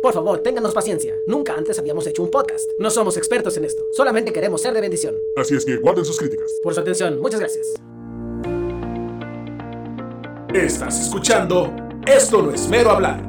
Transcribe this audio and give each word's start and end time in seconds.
Por 0.00 0.14
favor, 0.14 0.38
ténganos 0.40 0.72
paciencia. 0.74 1.18
Nunca 1.26 1.54
antes 1.54 1.78
habíamos 1.78 2.06
hecho 2.06 2.22
un 2.22 2.30
podcast. 2.30 2.70
No 2.78 2.90
somos 2.90 3.16
expertos 3.16 3.56
en 3.56 3.64
esto. 3.64 3.86
Solamente 3.92 4.32
queremos 4.32 4.62
ser 4.62 4.72
de 4.72 4.80
bendición. 4.80 5.16
Así 5.36 5.56
es 5.56 5.64
que 5.64 5.76
guarden 5.76 6.04
sus 6.04 6.18
críticas. 6.18 6.52
Por 6.62 6.72
su 6.74 6.80
atención, 6.80 7.20
muchas 7.20 7.40
gracias. 7.40 7.74
Estás 10.54 11.00
escuchando 11.00 11.70
Esto 12.06 12.40
no 12.42 12.52
es 12.52 12.68
mero 12.68 12.90
hablar. 12.90 13.27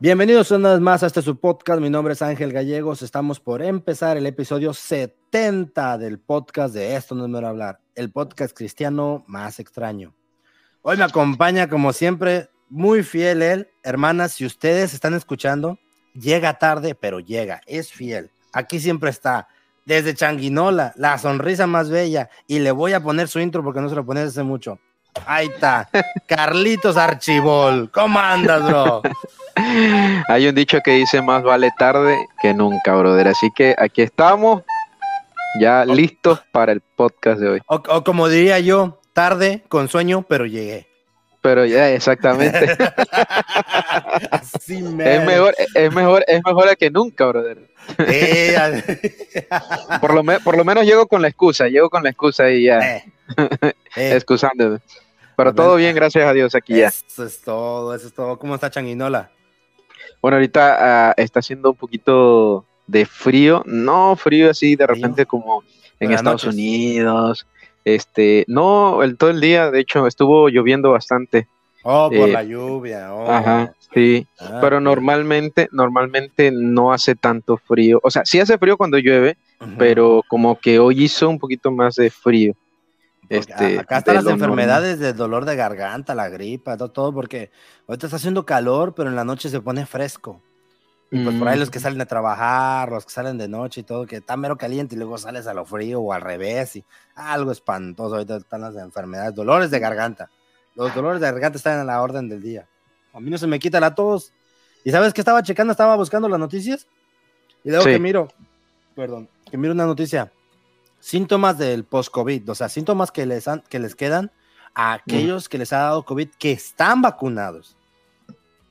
Bienvenidos 0.00 0.52
una 0.52 0.74
vez 0.74 0.80
más 0.80 1.02
a 1.02 1.08
este 1.08 1.22
su 1.22 1.40
podcast. 1.40 1.80
Mi 1.80 1.90
nombre 1.90 2.12
es 2.12 2.22
Ángel 2.22 2.52
Gallegos. 2.52 3.02
Estamos 3.02 3.40
por 3.40 3.62
empezar 3.62 4.16
el 4.16 4.26
episodio 4.26 4.72
70 4.72 5.98
del 5.98 6.20
podcast 6.20 6.72
de 6.72 6.94
Esto 6.94 7.16
no 7.16 7.24
es 7.24 7.28
mero 7.28 7.48
hablar, 7.48 7.80
el 7.96 8.12
podcast 8.12 8.56
cristiano 8.56 9.24
más 9.26 9.58
extraño. 9.58 10.14
Hoy 10.82 10.98
me 10.98 11.02
acompaña, 11.02 11.68
como 11.68 11.92
siempre, 11.92 12.48
muy 12.68 13.02
fiel 13.02 13.42
él. 13.42 13.70
Hermanas, 13.82 14.34
si 14.34 14.46
ustedes 14.46 14.94
están 14.94 15.14
escuchando, 15.14 15.80
llega 16.14 16.60
tarde, 16.60 16.94
pero 16.94 17.18
llega, 17.18 17.60
es 17.66 17.92
fiel. 17.92 18.30
Aquí 18.52 18.78
siempre 18.78 19.10
está, 19.10 19.48
desde 19.84 20.14
Changuinola, 20.14 20.92
la 20.94 21.18
sonrisa 21.18 21.66
más 21.66 21.90
bella. 21.90 22.30
Y 22.46 22.60
le 22.60 22.70
voy 22.70 22.92
a 22.92 23.02
poner 23.02 23.26
su 23.26 23.40
intro 23.40 23.64
porque 23.64 23.80
no 23.80 23.88
se 23.88 23.96
lo 23.96 24.06
pones 24.06 24.28
hace 24.28 24.44
mucho. 24.44 24.78
Ahí 25.26 25.48
está, 25.48 25.88
Carlitos 26.28 26.96
Archibol. 26.96 27.90
¿Cómo 27.90 28.20
andas, 28.20 28.64
bro? 28.64 29.02
Hay 30.28 30.46
un 30.48 30.54
dicho 30.54 30.78
que 30.84 30.92
dice 30.92 31.22
más 31.22 31.42
vale 31.42 31.70
tarde 31.78 32.18
que 32.40 32.54
nunca, 32.54 32.94
brother. 32.94 33.28
Así 33.28 33.48
que 33.54 33.74
aquí 33.78 34.02
estamos, 34.02 34.62
ya 35.60 35.84
listos 35.84 36.40
para 36.52 36.72
el 36.72 36.80
podcast 36.80 37.40
de 37.40 37.48
hoy. 37.48 37.60
O, 37.66 37.76
o 37.76 38.04
como 38.04 38.28
diría 38.28 38.58
yo, 38.60 39.00
tarde, 39.12 39.64
con 39.68 39.88
sueño, 39.88 40.24
pero 40.28 40.46
llegué. 40.46 40.86
Pero 41.40 41.64
ya, 41.64 41.90
exactamente. 41.90 42.76
Así 44.30 44.82
me. 44.82 45.16
es 45.16 45.24
mejor, 45.24 45.54
es 45.74 45.94
mejor, 45.94 46.24
es 46.26 46.40
mejor 46.44 46.76
que 46.76 46.90
nunca, 46.90 47.26
brother. 47.26 47.58
por, 50.00 50.14
lo 50.14 50.22
me- 50.22 50.40
por 50.40 50.56
lo 50.56 50.64
menos 50.64 50.84
llego 50.84 51.06
con 51.06 51.22
la 51.22 51.28
excusa, 51.28 51.68
llego 51.68 51.88
con 51.88 52.02
la 52.02 52.10
excusa 52.10 52.50
y 52.50 52.64
ya, 52.64 52.80
Eh, 52.80 53.04
eh, 53.96 54.12
excusándome. 54.14 54.80
Pero 55.36 55.54
todo 55.54 55.76
bien, 55.76 55.94
gracias 55.94 56.26
a 56.26 56.32
Dios, 56.32 56.54
aquí 56.56 56.76
ya. 56.76 56.88
Eso 56.88 57.24
es 57.24 57.40
todo, 57.40 57.94
eso 57.94 58.08
es 58.08 58.12
todo. 58.12 58.38
¿Cómo 58.38 58.56
está 58.56 58.70
Changuinola? 58.70 59.30
Bueno, 60.20 60.36
ahorita 60.36 61.10
ah, 61.10 61.14
está 61.16 61.40
haciendo 61.40 61.70
un 61.70 61.76
poquito 61.76 62.64
de 62.86 63.06
frío, 63.06 63.62
no 63.66 64.16
frío 64.16 64.50
así 64.50 64.74
de 64.74 64.86
repente 64.86 65.26
como 65.26 65.62
en 66.00 66.12
Estados 66.12 66.44
noches. 66.44 66.54
Unidos. 66.54 67.46
Este, 67.84 68.44
no, 68.48 69.02
el, 69.02 69.16
todo 69.16 69.30
el 69.30 69.40
día, 69.40 69.70
de 69.70 69.80
hecho, 69.80 70.06
estuvo 70.06 70.48
lloviendo 70.48 70.90
bastante. 70.90 71.48
Oh, 71.84 72.10
por 72.10 72.28
Eh, 72.28 72.32
la 72.32 72.42
lluvia. 72.42 73.14
Oh. 73.14 73.30
Ajá, 73.30 73.72
sí. 73.94 74.26
Ah, 74.38 74.58
Pero 74.60 74.80
normalmente, 74.80 75.68
normalmente 75.72 76.50
no 76.52 76.92
hace 76.92 77.14
tanto 77.14 77.56
frío. 77.56 78.00
O 78.02 78.10
sea, 78.10 78.24
sí 78.24 78.40
hace 78.40 78.58
frío 78.58 78.76
cuando 78.76 78.98
llueve, 78.98 79.36
pero 79.78 80.22
como 80.28 80.58
que 80.58 80.78
hoy 80.78 81.04
hizo 81.04 81.28
un 81.28 81.38
poquito 81.38 81.70
más 81.70 81.94
de 81.94 82.10
frío. 82.10 82.54
Este, 83.28 83.78
acá 83.78 83.98
están 83.98 84.14
las 84.16 84.24
lo 84.24 84.30
enfermedades 84.30 84.98
del 84.98 85.16
dolor 85.16 85.44
de 85.44 85.54
garganta, 85.56 86.14
la 86.14 86.28
gripa, 86.28 86.76
todo, 86.76 86.90
todo, 86.90 87.12
porque 87.12 87.50
ahorita 87.86 88.06
está 88.06 88.16
haciendo 88.16 88.46
calor, 88.46 88.94
pero 88.94 89.08
en 89.10 89.16
la 89.16 89.24
noche 89.24 89.48
se 89.50 89.60
pone 89.60 89.84
fresco. 89.86 90.40
Y 91.10 91.24
pues 91.24 91.36
por 91.36 91.48
ahí 91.48 91.58
los 91.58 91.70
que 91.70 91.78
Mm. 91.78 91.82
salen 91.82 92.00
a 92.02 92.06
trabajar, 92.06 92.90
los 92.90 93.04
que 93.06 93.10
salen 93.12 93.38
de 93.38 93.48
noche 93.48 93.80
y 93.80 93.84
todo, 93.84 94.06
que 94.06 94.16
está 94.16 94.36
mero 94.36 94.56
caliente 94.58 94.94
y 94.94 94.98
luego 94.98 95.16
sales 95.16 95.46
a 95.46 95.54
lo 95.54 95.64
frío 95.64 96.00
o 96.00 96.12
al 96.12 96.20
revés 96.20 96.76
y 96.76 96.84
algo 97.14 97.50
espantoso. 97.50 98.14
Ahorita 98.16 98.36
están 98.36 98.60
las 98.60 98.76
enfermedades, 98.76 99.34
dolores 99.34 99.70
de 99.70 99.78
garganta. 99.78 100.30
Los 100.74 100.94
dolores 100.94 101.20
de 101.20 101.30
garganta 101.30 101.56
están 101.56 101.78
a 101.80 101.84
la 101.84 102.02
orden 102.02 102.28
del 102.28 102.42
día. 102.42 102.66
A 103.14 103.20
mí 103.20 103.30
no 103.30 103.38
se 103.38 103.46
me 103.46 103.58
quita 103.58 103.80
la 103.80 103.94
tos. 103.94 104.32
¿Y 104.84 104.90
sabes 104.90 105.14
qué 105.14 105.22
estaba 105.22 105.42
checando? 105.42 105.70
Estaba 105.72 105.96
buscando 105.96 106.28
las 106.28 106.38
noticias 106.38 106.86
y 107.64 107.70
luego 107.70 107.84
Sí. 107.84 107.90
que 107.90 107.98
miro, 107.98 108.28
perdón, 108.94 109.28
que 109.50 109.56
miro 109.56 109.72
una 109.72 109.86
noticia. 109.86 110.30
Síntomas 111.00 111.58
del 111.58 111.84
post-COVID, 111.84 112.50
o 112.50 112.54
sea, 112.54 112.68
síntomas 112.68 113.10
que 113.10 113.24
les, 113.26 113.46
han- 113.48 113.62
que 113.68 113.78
les 113.78 113.94
quedan 113.94 114.30
a 114.74 114.92
aquellos 114.94 115.48
que 115.48 115.58
les 115.58 115.72
ha 115.72 115.78
dado 115.78 116.04
COVID 116.04 116.28
que 116.38 116.52
están 116.52 117.02
vacunados. 117.02 117.76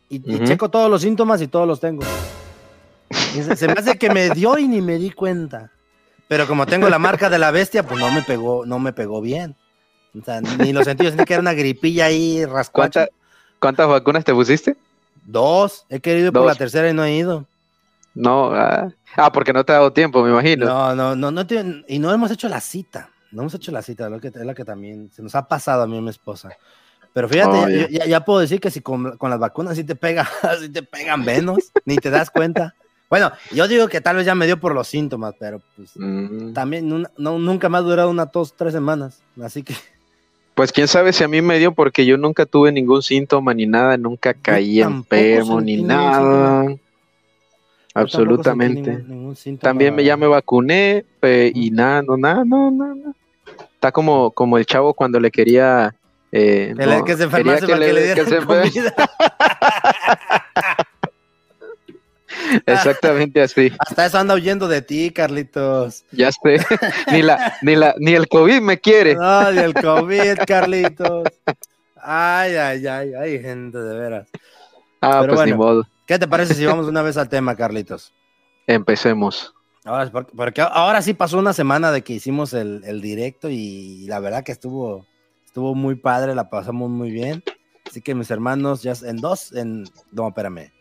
Y, 0.10 0.20
checo 0.46 0.70
todos 0.70 0.90
los 0.90 1.02
síntomas 1.02 1.42
y 1.42 1.48
todos 1.48 1.68
los 1.68 1.80
tengo. 1.80 2.04
Se, 3.10 3.56
se 3.56 3.68
me 3.68 3.74
hace 3.74 3.98
que 3.98 4.10
me 4.10 4.30
dio 4.30 4.58
y 4.58 4.68
ni 4.68 4.82
me 4.82 4.98
di 4.98 5.12
cuenta. 5.12 5.72
Pero 6.28 6.48
como 6.48 6.66
tengo 6.66 6.90
la 6.90 7.00
marca 7.00 7.30
de 7.30 7.40
la 7.40 7.52
bestia, 7.52 7.84
pues 7.84 8.00
no 8.00 8.12
me 8.12 8.22
pegó, 8.22 8.66
no 8.66 8.80
me 8.80 8.92
pegó 8.94 9.22
bien. 9.22 9.56
O 10.20 10.24
sea, 10.24 10.42
ni 10.42 10.74
lo 10.74 10.84
sentí, 10.84 11.04
yo 11.06 11.10
sentí 11.12 11.26
que 11.26 11.34
era 11.34 11.42
una 11.42 11.54
gripilla 11.54 12.06
ahí 12.06 12.44
rascuacha. 12.46 13.02
¿Cuánta- 13.08 13.14
¿Cuántas 13.60 13.88
vacunas 13.88 14.24
te 14.26 14.34
pusiste? 14.34 14.76
Dos, 15.26 15.86
he 15.90 16.00
querido 16.00 16.28
ir 16.28 16.34
por 16.34 16.46
la 16.46 16.56
tercera 16.56 16.90
y 16.90 16.94
no 16.94 17.04
he 17.04 17.16
ido. 17.16 17.46
No, 18.18 18.52
ah, 18.54 18.90
ah, 19.16 19.32
porque 19.32 19.54
no 19.54 19.64
te 19.64 19.72
ha 19.72 19.76
dado 19.76 19.94
tiempo, 19.94 20.24
me 20.24 20.32
imagino. 20.32 20.66
No, 20.66 20.96
no, 20.96 21.16
no, 21.16 21.32
no 21.32 21.46
tiene- 21.48 21.84
y 21.88 22.00
no 22.00 22.12
hemos 22.12 22.32
hecho 22.32 22.50
la 22.50 22.60
cita. 22.62 23.10
No 23.32 23.42
hemos 23.44 23.54
hecho 23.54 23.72
la 23.72 23.82
cita, 23.82 24.10
lo 24.10 24.20
que, 24.20 24.28
es 24.30 24.36
lo 24.36 24.56
que 24.56 24.64
también 24.66 25.12
se 25.12 25.22
nos 25.22 25.36
ha 25.36 25.48
pasado 25.48 25.84
a 25.84 25.88
mí 25.88 25.96
y 25.96 26.00
a 26.00 26.02
mi 26.02 26.10
esposa. 26.10 26.50
Pero 27.14 27.28
fíjate, 27.30 27.58
Oh, 27.58 27.68
ya, 27.70 27.88
ya. 27.88 28.00
ya- 28.00 28.06
ya 28.06 28.26
puedo 28.26 28.40
decir 28.40 28.60
que 28.60 28.72
si 28.72 28.82
con, 28.82 29.18
con 29.18 29.30
las 29.30 29.40
vacunas 29.40 29.76
sí 29.76 29.84
te 29.84 29.96
pega, 29.96 30.28
sí 30.62 30.70
te 30.70 30.84
pegan 30.84 31.24
menos, 31.24 31.72
ni 31.86 31.98
te 31.98 32.10
das 32.10 32.30
cuenta. 32.30 32.74
Bueno, 33.10 33.32
yo 33.54 33.68
digo 33.68 33.88
que 33.88 34.02
tal 34.02 34.18
vez 34.18 34.26
ya 34.26 34.36
me 34.36 34.46
dio 34.46 34.60
por 34.60 34.74
los 34.74 34.88
síntomas, 34.88 35.34
pero 35.40 35.62
pues 35.76 35.92
Mm, 35.96 36.54
también 36.54 36.88
no, 36.90 37.40
nunca 37.40 37.70
me 37.70 37.78
ha 37.78 37.82
durado 37.82 38.10
una 38.10 38.26
tos 38.28 38.56
tres 38.56 38.74
semanas. 38.74 39.22
Así 39.42 39.64
que 39.64 39.74
Pues 40.56 40.72
quién 40.72 40.88
sabe 40.88 41.14
si 41.14 41.24
a 41.24 41.28
mí 41.28 41.40
me 41.42 41.60
dio 41.60 41.74
porque 41.74 42.06
yo 42.06 42.18
nunca 42.18 42.46
tuve 42.48 42.72
ningún 42.72 43.04
síntoma 43.04 43.54
ni 43.54 43.68
nada, 43.68 43.96
nunca 43.96 44.34
caí 44.34 44.82
enfermo 44.82 45.62
ni 45.62 45.78
nada. 45.84 46.64
síntoma. 46.64 46.87
Absolutamente. 48.02 48.92
ningún- 48.92 49.08
ningún 49.08 49.36
síntoma. 49.36 49.70
También 49.70 49.96
me, 49.96 50.04
ya 50.04 50.16
me 50.18 50.28
vacuné 50.28 51.06
y 51.54 51.72
nada, 51.72 52.02
no, 52.02 52.18
nada, 52.18 52.44
no, 52.46 52.72
no, 52.72 52.96
no. 52.96 53.16
Está 53.74 53.92
como, 53.92 54.32
como 54.32 54.58
el 54.58 54.66
chavo 54.66 54.94
cuando 54.94 55.20
le 55.20 55.30
quería... 55.32 55.94
eh, 56.32 56.74
Que, 56.78 56.86
le- 56.86 56.98
no, 56.98 57.04
que 57.06 57.12
se 57.18 57.28
quería 57.30 57.54
enfermase 57.58 57.68
para 57.68 57.86
que 57.86 57.94
le 57.94 58.14
que 58.16 58.26
se 58.26 58.38
comida. 58.46 58.94
Exactamente 62.66 63.42
así. 63.42 63.72
Hasta 63.80 64.06
eso 64.06 64.18
anda 64.18 64.34
huyendo 64.36 64.68
de 64.68 64.82
ti, 64.82 65.12
Carlitos. 65.12 66.04
Ya 66.12 66.32
sé. 66.32 66.58
ni, 67.12 67.22
la, 67.22 67.54
ni, 67.62 67.76
la, 67.76 67.96
ni 68.00 68.14
el 68.14 68.28
COVID 68.28 68.62
me 68.62 68.80
quiere. 68.80 69.18
Ay, 69.20 69.58
el 69.60 69.74
COVID, 69.74 70.38
Carlitos. 70.46 71.24
Ay, 71.96 72.56
ay, 72.56 72.88
ay, 72.88 73.14
ay, 73.14 73.42
gente, 73.42 73.78
de 73.78 73.98
veras. 73.98 74.28
Ah, 75.02 75.20
pero 75.22 75.36
pues 75.36 75.46
ni 75.46 75.54
bueno. 75.54 75.74
modo. 75.74 75.88
¿Qué 76.06 76.18
te 76.18 76.28
parece 76.28 76.54
si 76.54 76.66
vamos 76.68 76.88
una 76.88 77.02
vez 77.02 77.18
al 77.18 77.30
tema, 77.30 77.56
Carlitos? 77.56 78.14
Empecemos. 78.66 79.54
Ahora, 79.84 80.12
porque, 80.12 80.34
porque 80.36 80.62
ahora 80.62 81.02
sí 81.02 81.14
pasó 81.14 81.40
una 81.40 81.54
semana 81.54 81.92
de 81.92 82.04
que 82.04 82.14
hicimos 82.14 82.54
el, 82.54 82.84
el 82.86 83.02
directo 83.02 83.50
y 83.50 84.06
la 84.08 84.20
verdad 84.20 84.44
que 84.44 84.52
estuvo, 84.52 85.06
estuvo 85.46 85.76
muy 85.76 85.96
padre, 85.96 86.36
la 86.36 86.50
pasamos 86.50 86.90
muy 86.90 87.12
bien. 87.12 87.44
Así 87.90 88.02
que 88.02 88.14
mis 88.14 88.30
hermanos, 88.30 88.84
ya 88.84 88.94
en 89.04 89.18
dos, 89.18 89.54
en, 89.54 89.86
no, 90.12 90.28
espérame. 90.28 90.72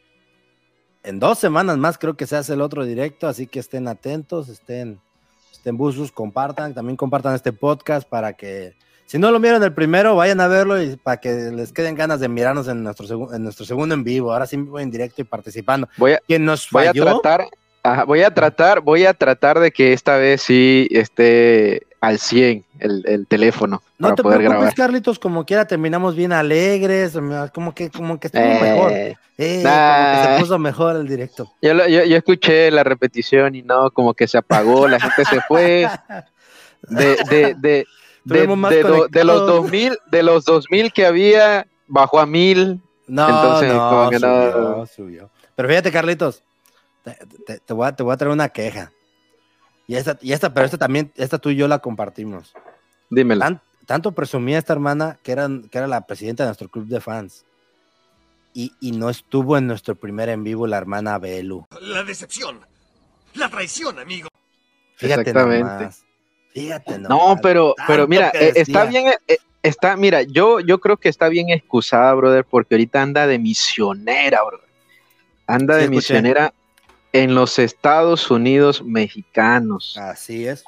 En 1.05 1.21
dos 1.21 1.39
semanas 1.39 1.79
más 1.79 1.99
creo 1.99 2.17
que 2.17 2.27
se 2.27 2.37
hace 2.37 2.55
el 2.55 2.61
otro 2.61 2.85
directo, 2.85 3.29
así 3.29 3.47
que 3.47 3.61
estén 3.61 3.87
atentos, 3.87 4.49
estén, 4.49 5.01
estén 5.53 5.77
buzos, 5.77 6.11
compartan, 6.11 6.75
también 6.75 6.97
compartan 6.97 7.35
este 7.35 7.53
podcast 7.53 8.09
para 8.09 8.33
que, 8.33 8.75
si 9.07 9.19
no 9.19 9.31
lo 9.31 9.39
vieron 9.41 9.63
el 9.63 9.73
primero, 9.73 10.17
vayan 10.17 10.41
a 10.41 10.49
verlo 10.49 10.83
y 10.83 10.97
para 10.97 11.19
que 11.19 11.33
les 11.55 11.73
queden 11.73 11.95
ganas 11.95 12.21
de 12.21 12.29
mirarnos 12.29 12.69
en 12.69 12.83
nuestro, 12.83 13.33
en 13.35 13.43
nuestro 13.45 13.65
segundo 13.65 13.95
en 13.95 14.05
vivo. 14.05 14.33
Ahora 14.33 14.47
sí 14.47 14.57
voy 14.57 14.83
en 14.83 14.91
directo 14.91 15.23
y 15.23 15.25
participando. 15.25 15.89
Voy 15.97 16.13
a, 16.13 16.19
Quien 16.27 16.45
nos 16.45 16.69
voy 16.71 16.85
a 16.85 16.89
falló, 16.89 17.05
tratar, 17.05 17.47
ajá, 17.83 18.05
voy 18.05 18.23
a 18.23 18.35
tratar, 18.35 18.81
voy 18.81 19.07
a 19.07 19.15
tratar 19.15 19.61
de 19.61 19.71
que 19.71 19.93
esta 19.93 20.17
vez 20.17 20.43
sí 20.43 20.89
esté 20.91 21.87
al 22.01 22.19
100 22.19 22.65
el, 22.79 23.03
el 23.07 23.27
teléfono 23.27 23.83
No 23.99 24.09
para 24.09 24.15
te 24.17 24.23
poder 24.23 24.39
preocupes, 24.39 24.59
grabar. 24.61 24.75
Carlitos, 24.75 25.19
como 25.19 25.45
quiera 25.47 25.67
terminamos 25.67 26.15
bien 26.15 26.33
alegres, 26.33 27.17
como 27.55 27.75
que, 27.75 27.91
como 27.91 28.21
que 28.21 28.27
estuvo 28.29 28.43
mejor. 28.61 28.93
Eh, 28.93 29.17
Eh, 29.39 29.61
nah. 29.63 29.97
como 29.97 30.11
que 30.29 30.35
se 30.35 30.41
puso 30.41 30.59
mejor 30.59 30.97
el 30.97 31.07
directo. 31.07 31.53
yo, 31.61 31.75
lo- 31.75 31.87
yo, 31.89 32.05
yo 32.05 32.17
escuché 32.17 32.71
la 32.71 32.83
repetición 32.85 33.55
y 33.55 33.63
no, 33.63 33.91
como 33.91 34.15
que 34.15 34.27
se 34.27 34.39
apagó, 34.39 34.89
la 34.89 34.99
gente 34.99 35.25
se 35.27 35.41
fue. 35.43 35.87
De, 36.89 37.17
de, 37.29 37.55
de, 37.59 37.87
de, 38.35 38.47
más 38.57 38.71
de 38.71 38.83
do- 38.83 39.07
de 39.09 39.25
los 39.25 39.41
conectados. 39.41 39.47
2000, 39.63 39.99
de 40.11 40.23
los 40.23 40.45
2000 40.45 40.93
que 40.93 41.07
había, 41.07 41.67
bajó 41.87 42.21
a 42.21 42.27
1000. 42.27 42.81
No, 43.07 43.29
Entonces, 43.29 43.73
no, 43.73 43.89
como 43.91 44.11
que 44.11 44.19
no- 44.19 44.87
subió. 44.87 45.31
Pero 45.55 45.69
fíjate, 45.69 45.93
Carlitos, 45.93 46.43
te, 47.05 47.17
te- 47.47 47.59
te 47.61 47.73
voy 47.73 47.87
a, 47.87 47.95
te 47.95 48.03
voy 48.03 48.13
a 48.13 48.17
traer 48.17 48.33
una 48.33 48.49
queja. 48.49 48.93
Y 49.87 49.95
esta, 49.95 50.19
y 50.21 50.33
esta, 50.33 50.53
pero 50.53 50.67
esta 50.67 50.79
también, 50.79 51.13
esta 51.17 51.39
tú 51.39 51.51
y 51.51 51.57
yo 51.57 51.69
la 51.69 51.79
compartimos. 51.79 52.53
Dímelo. 53.11 53.41
Tan- 53.41 53.63
tanto 53.87 54.11
presumía 54.13 54.59
esta 54.59 54.73
hermana 54.73 55.17
que 55.23 55.31
era, 55.33 55.49
que 55.71 55.79
era 55.79 55.87
la 55.87 56.07
presidenta 56.07 56.43
de 56.43 56.49
nuestro 56.49 56.69
club 56.69 56.87
de 56.89 57.01
fans. 57.01 57.45
Y, 58.53 58.73
y 58.81 58.93
no 58.93 59.11
estuvo 59.11 59.57
en 59.59 59.67
nuestro 59.67 59.95
primer 59.95 60.29
en 60.31 60.43
vivo 60.43 60.67
la 60.67 60.79
hermana 60.79 61.19
Belu. 61.19 61.67
La 61.81 62.03
decepción. 62.03 62.67
La 63.35 63.49
traición, 63.51 63.99
amigo. 63.99 64.29
Fíjate 64.97 65.21
Exactamente. 65.31 65.63
nomás. 65.69 66.06
Fíjate. 66.61 66.99
No, 67.01 67.37
pero, 67.43 67.75
pero 67.87 68.09
mira, 68.09 68.31
eh, 68.33 68.53
está 68.57 68.85
bien, 68.87 69.09
eh, 69.29 69.37
está, 69.63 69.95
mira, 69.95 70.23
yo, 70.23 70.61
yo 70.61 70.79
creo 70.81 70.97
que 70.97 71.11
está 71.11 71.29
bien 71.29 71.51
excusada, 71.51 72.15
brother, 72.15 72.47
porque 72.49 72.77
ahorita 72.77 73.03
anda 73.03 73.27
de 73.27 73.39
misionera, 73.39 74.43
brother. 74.43 74.67
Anda 75.47 75.75
Sí, 75.75 75.79
de 75.81 75.85
escuché. 75.85 75.97
misionera 76.15 76.55
en 77.13 77.35
los 77.35 77.59
Estados 77.59 78.31
Unidos 78.31 78.83
mexicanos 78.83 79.97
Así 79.99 80.47
es. 80.49 80.65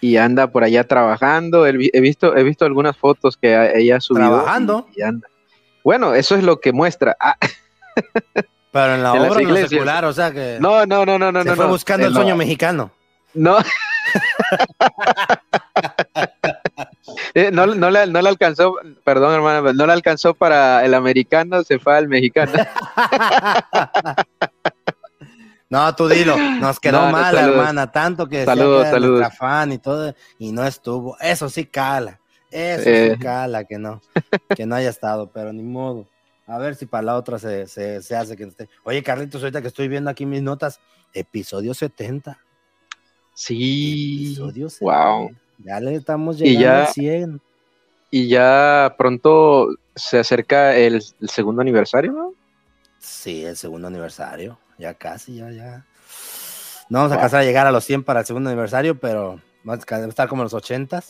y 0.00 0.16
anda 0.16 0.48
por 0.50 0.64
allá 0.64 0.82
trabajando. 0.82 1.66
He, 1.66 1.72
vi- 1.72 1.90
he 1.92 2.00
visto, 2.00 2.36
he 2.36 2.42
visto 2.42 2.64
algunas 2.64 2.96
fotos 2.96 3.36
que 3.36 3.54
ella 3.76 3.96
ha 3.96 4.00
subido. 4.00 4.26
¿Trabajando? 4.28 4.88
y- 4.96 5.00
y 5.00 5.02
anda. 5.04 5.28
Bueno, 5.84 6.14
eso 6.14 6.34
es 6.34 6.42
lo 6.42 6.58
que 6.60 6.72
muestra. 6.72 7.16
Ah, 7.20 7.36
Pero 8.72 8.94
en 8.96 9.02
la 9.04 9.14
En 9.16 9.22
obra 9.22 9.40
no 9.40 9.56
secular, 9.68 10.04
o 10.04 10.12
sea 10.12 10.32
que 10.32 10.58
no, 10.60 10.84
no, 10.84 11.06
no, 11.06 11.16
no, 11.18 11.30
no, 11.32 11.42
se 11.42 11.48
no. 11.48 11.54
fue 11.56 11.64
no. 11.64 11.70
buscando 11.70 12.06
el 12.08 12.12
sueño 12.12 12.34
mexicano. 12.36 12.90
No. 13.34 13.56
Eh, 17.34 17.50
no, 17.52 17.66
no, 17.66 17.86
alcanzó, 18.28 18.74
perdón 19.04 19.34
hermano, 19.34 19.72
no 19.72 19.86
le 19.86 19.92
alcanzó 19.92 20.34
para 20.34 20.84
el 20.84 20.94
americano, 20.94 21.62
se 21.62 21.78
fue 21.78 21.96
al 21.96 22.08
mexicano. 22.08 22.52
No, 25.70 25.94
tú 25.94 26.08
dilo, 26.08 26.34
nos 26.38 26.80
quedó 26.80 27.02
No, 27.02 27.10
mal, 27.12 27.36
hermana, 27.36 27.92
tanto 27.92 28.26
que 28.26 28.38
decía 28.38 28.54
Saludos, 28.54 28.76
que 28.84 28.88
era 28.88 28.90
saludos. 28.92 29.18
nuestra 29.20 29.36
fan 29.36 29.72
y 29.72 29.76
todo, 29.78 30.14
y 30.38 30.50
no 30.50 30.64
estuvo. 30.66 31.18
Eso 31.20 31.50
sí 31.50 31.66
cala, 31.66 32.18
eso 32.50 32.88
Eh. 32.88 33.10
sí 33.14 33.18
cala, 33.22 33.64
que 33.64 33.76
no, 33.76 34.00
que 34.56 34.64
no 34.64 34.76
haya 34.76 34.88
estado, 34.88 35.30
pero 35.30 35.52
ni 35.52 35.62
modo. 35.62 36.06
A 36.46 36.56
ver 36.56 36.74
si 36.74 36.86
para 36.86 37.02
la 37.02 37.16
otra 37.16 37.38
se, 37.38 37.66
se, 37.66 38.00
se 38.00 38.16
hace 38.16 38.34
que 38.34 38.44
esté. 38.44 38.66
Oye, 38.82 39.02
Carlitos, 39.02 39.42
ahorita 39.42 39.60
que 39.60 39.68
estoy 39.68 39.88
viendo 39.88 40.08
aquí 40.08 40.24
mis 40.24 40.40
notas, 40.40 40.80
episodio 41.12 41.74
70. 41.74 42.38
Sí. 43.38 44.32
Episodio 44.32 44.68
70. 44.68 44.80
Wow. 45.06 45.30
Ya 45.64 45.78
le 45.78 45.94
estamos 45.94 46.38
llegando 46.38 46.60
ya- 46.60 46.84
al 46.86 46.92
100. 46.92 47.40
Y 48.10 48.26
ya 48.26 48.94
pronto 48.98 49.68
se 49.94 50.18
acerca 50.18 50.76
el, 50.76 50.94
el 51.20 51.28
segundo 51.28 51.62
aniversario, 51.62 52.10
¿no? 52.12 52.32
Sí, 52.98 53.44
el 53.44 53.56
segundo 53.56 53.86
aniversario. 53.86 54.58
Ya 54.76 54.94
casi, 54.94 55.36
ya, 55.36 55.50
ya. 55.52 55.86
No 56.88 56.98
vamos 56.98 57.12
a 57.12 57.14
alcanzar 57.16 57.40
a 57.42 57.44
llegar 57.44 57.66
a 57.68 57.70
los 57.70 57.84
100 57.84 58.02
para 58.02 58.20
el 58.20 58.26
segundo 58.26 58.50
aniversario, 58.50 58.98
pero 58.98 59.40
vamos 59.62 59.84
a 59.88 60.06
estar 60.08 60.28
como 60.28 60.42
en 60.42 60.44
los 60.44 60.54
80 60.54 61.00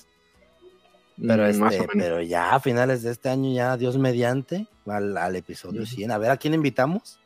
Pero, 1.21 1.45
Mm, 1.45 1.67
este, 1.73 1.87
pero 1.95 2.21
ya 2.21 2.55
a 2.55 2.61
finales 2.61 3.03
de 3.03 3.11
este 3.13 3.29
año, 3.31 3.53
ya 3.55 3.77
Dios 3.79 3.97
mediante, 3.97 4.67
al, 4.87 5.17
al 5.17 5.35
episodio 5.35 5.87
100. 5.87 6.11
A 6.11 6.19
ver, 6.19 6.31
¿a 6.31 6.37
quién 6.37 6.53
invitamos? 6.55 7.19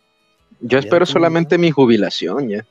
Yo 0.60 0.78
espero 0.78 1.06
solamente 1.06 1.58
mi 1.58 1.70
jubilación 1.72 2.48
ya. 2.48 2.64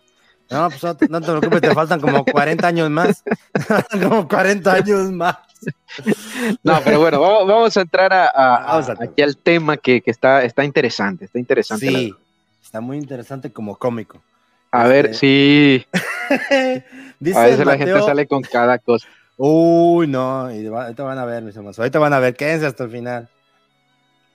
No, 0.51 0.69
pues 0.69 0.83
no 0.83 0.95
te, 0.95 1.07
no 1.07 1.21
te 1.21 1.27
preocupes, 1.27 1.61
te 1.61 1.73
faltan 1.73 1.99
como 2.01 2.25
40 2.25 2.67
años 2.67 2.89
más. 2.89 3.23
como 4.03 4.27
40 4.27 4.73
años 4.73 5.11
más. 5.11 5.37
No, 6.63 6.81
pero 6.83 6.99
bueno, 6.99 7.21
vamos, 7.21 7.47
vamos 7.47 7.77
a 7.77 7.81
entrar 7.81 8.11
a, 8.13 8.25
a- 8.27 8.65
Vamos 8.73 8.89
a- 8.89 8.91
a- 8.93 9.03
aquí 9.05 9.21
al 9.21 9.37
tema 9.37 9.77
que, 9.77 10.01
que 10.01 10.11
está, 10.11 10.43
está 10.43 10.63
interesante, 10.63 11.25
está 11.25 11.39
interesante. 11.39 11.87
Sí, 11.87 12.13
está 12.63 12.81
muy 12.81 12.97
interesante 12.97 13.51
como 13.51 13.75
cómico. 13.77 14.21
A 14.71 14.87
ver, 14.87 15.07
Este, 15.07 15.17
sí, 15.17 15.85
Dice 17.19 17.37
a 17.39 17.43
veces 17.43 17.65
la 17.65 17.77
gente 17.77 17.93
Mateo- 17.93 18.05
sale 18.05 18.27
con 18.27 18.41
cada 18.41 18.77
cosa. 18.79 19.07
Uy, 19.37 20.07
no, 20.07 20.51
y 20.51 20.67
va- 20.67 20.83
ahorita 20.83 21.03
van 21.03 21.17
a 21.17 21.25
ver, 21.25 21.43
mis 21.43 21.55
hermanos, 21.55 21.77
ahorita 21.79 21.99
van 21.99 22.13
a 22.13 22.19
ver, 22.19 22.35
quédense 22.35 22.65
hasta 22.65 22.83
el 22.85 22.89
final. 22.91 23.27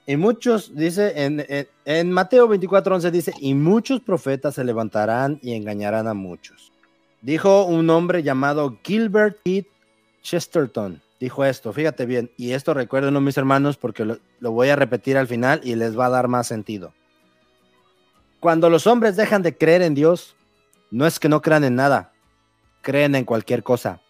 Y 0.09 0.15
muchos, 0.15 0.73
dice, 0.73 1.25
en, 1.25 1.45
en, 1.49 1.67
en 1.83 2.11
Mateo 2.11 2.47
24:11 2.47 3.11
dice, 3.11 3.33
y 3.41 3.53
muchos 3.53 3.99
profetas 3.99 4.55
se 4.55 4.63
levantarán 4.63 5.37
y 5.43 5.53
engañarán 5.53 6.07
a 6.07 6.13
muchos. 6.13 6.71
Dijo 7.21 7.65
un 7.65 7.89
hombre 7.89 8.23
llamado 8.23 8.79
Gilbert 8.85 9.37
Keith 9.43 9.67
Chesterton, 10.23 11.01
dijo 11.19 11.43
esto, 11.43 11.73
fíjate 11.73 12.05
bien, 12.05 12.31
y 12.37 12.51
esto 12.51 12.73
recuérdenlo 12.73 13.19
mis 13.19 13.37
hermanos 13.37 13.75
porque 13.75 14.05
lo, 14.05 14.17
lo 14.39 14.51
voy 14.51 14.69
a 14.69 14.77
repetir 14.77 15.17
al 15.17 15.27
final 15.27 15.59
y 15.61 15.75
les 15.75 15.99
va 15.99 16.05
a 16.05 16.09
dar 16.09 16.29
más 16.29 16.47
sentido. 16.47 16.93
Cuando 18.39 18.69
los 18.69 18.87
hombres 18.87 19.17
dejan 19.17 19.41
de 19.41 19.57
creer 19.57 19.81
en 19.81 19.93
Dios, 19.93 20.37
no 20.89 21.05
es 21.05 21.19
que 21.19 21.27
no 21.27 21.41
crean 21.41 21.65
en 21.65 21.75
nada, 21.75 22.13
creen 22.81 23.13
en 23.13 23.25
cualquier 23.25 23.61
cosa. 23.61 24.01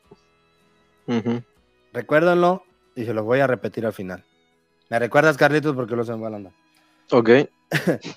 Ujú. 1.08 1.42
Recuérdenlo 1.92 2.64
y 2.96 3.06
se 3.06 3.16
los 3.16 3.26
voy 3.26 3.40
a 3.40 3.48
repetir 3.48 3.84
al 3.84 3.94
final. 3.94 4.24
¿Me 4.90 5.00
recuerdas, 5.00 5.38
Carlitos? 5.38 5.76
Porque 5.76 5.96
lo 5.96 6.04
la 6.04 6.14
onda. 6.14 6.52
Ok. 7.12 7.30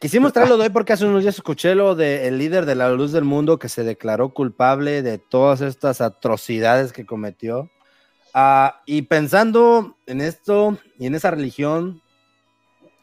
Quisimos 0.00 0.32
traerlo 0.32 0.56
de 0.56 0.64
hoy 0.64 0.70
porque 0.70 0.92
hace 0.92 1.06
unos 1.06 1.22
días 1.22 1.36
escuché 1.36 1.74
lo 1.74 1.94
del 1.94 2.38
líder 2.38 2.66
de 2.66 2.74
la 2.74 2.90
luz 2.90 3.12
del 3.12 3.24
mundo 3.24 3.58
que 3.58 3.68
se 3.68 3.84
declaró 3.84 4.30
culpable 4.30 5.02
de 5.02 5.18
todas 5.18 5.60
estas 5.60 6.00
atrocidades 6.00 6.92
que 6.92 7.06
cometió. 7.06 7.70
Ah, 8.32 8.82
y 8.86 9.02
pensando 9.02 9.96
en 10.06 10.20
esto 10.20 10.78
y 10.98 11.06
en 11.06 11.14
esa 11.14 11.30
religión, 11.30 12.02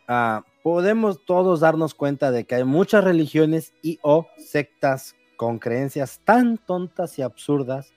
ah, 0.08 0.44
podemos 0.64 1.24
todos 1.26 1.62
darnos 1.62 1.94
cuenta 1.94 2.32
de 2.32 2.46
que 2.46 2.56
hay 2.56 2.64
muchas 2.64 3.04
religiones 3.04 3.74
y 3.82 4.00
o 4.02 4.28
sectas 4.38 5.16
con 5.38 5.58
creencias 5.58 6.20
tan 6.24 6.58
tontas 6.58 7.18
y 7.18 7.22
absurdas, 7.22 7.94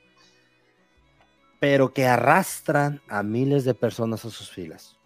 pero 1.65 1.95
que 1.95 2.07
arrastran 2.07 3.01
a 3.09 3.23
miles 3.23 3.65
de 3.65 3.73
personas 3.73 4.23
a 4.27 4.31
sus 4.31 4.51
filas. 4.51 4.99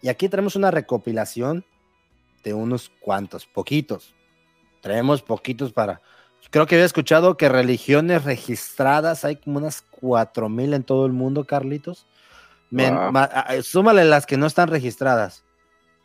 Y 0.00 0.08
aquí 0.08 0.28
tenemos 0.28 0.54
una 0.54 0.70
recopilación 0.70 1.64
de 2.44 2.54
unos 2.54 2.92
cuantos, 3.00 3.44
poquitos. 3.44 4.14
Traemos 4.82 5.20
poquitos 5.20 5.72
para... 5.72 6.00
Creo 6.52 6.66
que 6.66 6.76
había 6.76 6.84
escuchado 6.84 7.36
que 7.36 7.48
religiones 7.48 8.22
registradas 8.22 9.24
hay 9.24 9.34
como 9.34 9.58
unas 9.58 9.82
4000 9.82 10.74
en 10.74 10.84
todo 10.84 11.06
el 11.06 11.12
mundo, 11.12 11.44
Carlitos. 11.44 12.06
Men- 12.70 12.94
Wow. 12.94 13.10
ma- 13.10 13.30
súmale 13.64 14.04
las 14.04 14.26
que 14.26 14.36
no 14.36 14.46
están 14.46 14.68
registradas. 14.68 15.42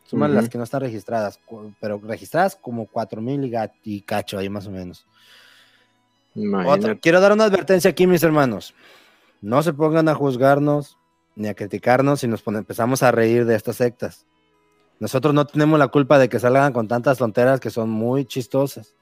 Súmale 0.02 0.32
Ujú. 0.34 0.40
las 0.42 0.48
que 0.50 0.58
no 0.58 0.64
están 0.64 0.80
registradas, 0.80 1.38
pero 1.80 2.00
registradas 2.02 2.56
como 2.56 2.88
4000 2.88 3.44
y, 3.44 3.52
y 3.84 4.00
cacho 4.00 4.36
ahí 4.36 4.48
más 4.48 4.66
o 4.66 4.72
menos. 4.72 5.06
Otra- 6.66 6.96
quiero 6.96 7.20
dar 7.20 7.30
una 7.30 7.44
advertencia 7.44 7.88
aquí, 7.88 8.04
mis 8.08 8.24
hermanos. 8.24 8.74
No 9.40 9.62
se 9.62 9.72
pongan 9.72 10.08
a 10.08 10.14
juzgarnos 10.14 10.98
ni 11.36 11.48
a 11.48 11.54
criticarnos 11.54 12.20
si 12.20 12.28
nos 12.28 12.42
empezamos 12.46 13.02
a 13.02 13.12
reír 13.12 13.44
de 13.44 13.54
estas 13.54 13.76
sectas. 13.76 14.26
Nosotros 15.00 15.32
no 15.32 15.46
tenemos 15.46 15.78
la 15.78 15.88
culpa 15.88 16.18
de 16.18 16.28
que 16.28 16.40
salgan 16.40 16.72
con 16.72 16.88
tantas 16.88 17.18
tonteras 17.18 17.60
que 17.60 17.70
son 17.70 17.88
muy 17.88 18.24
chistosas. 18.24 18.94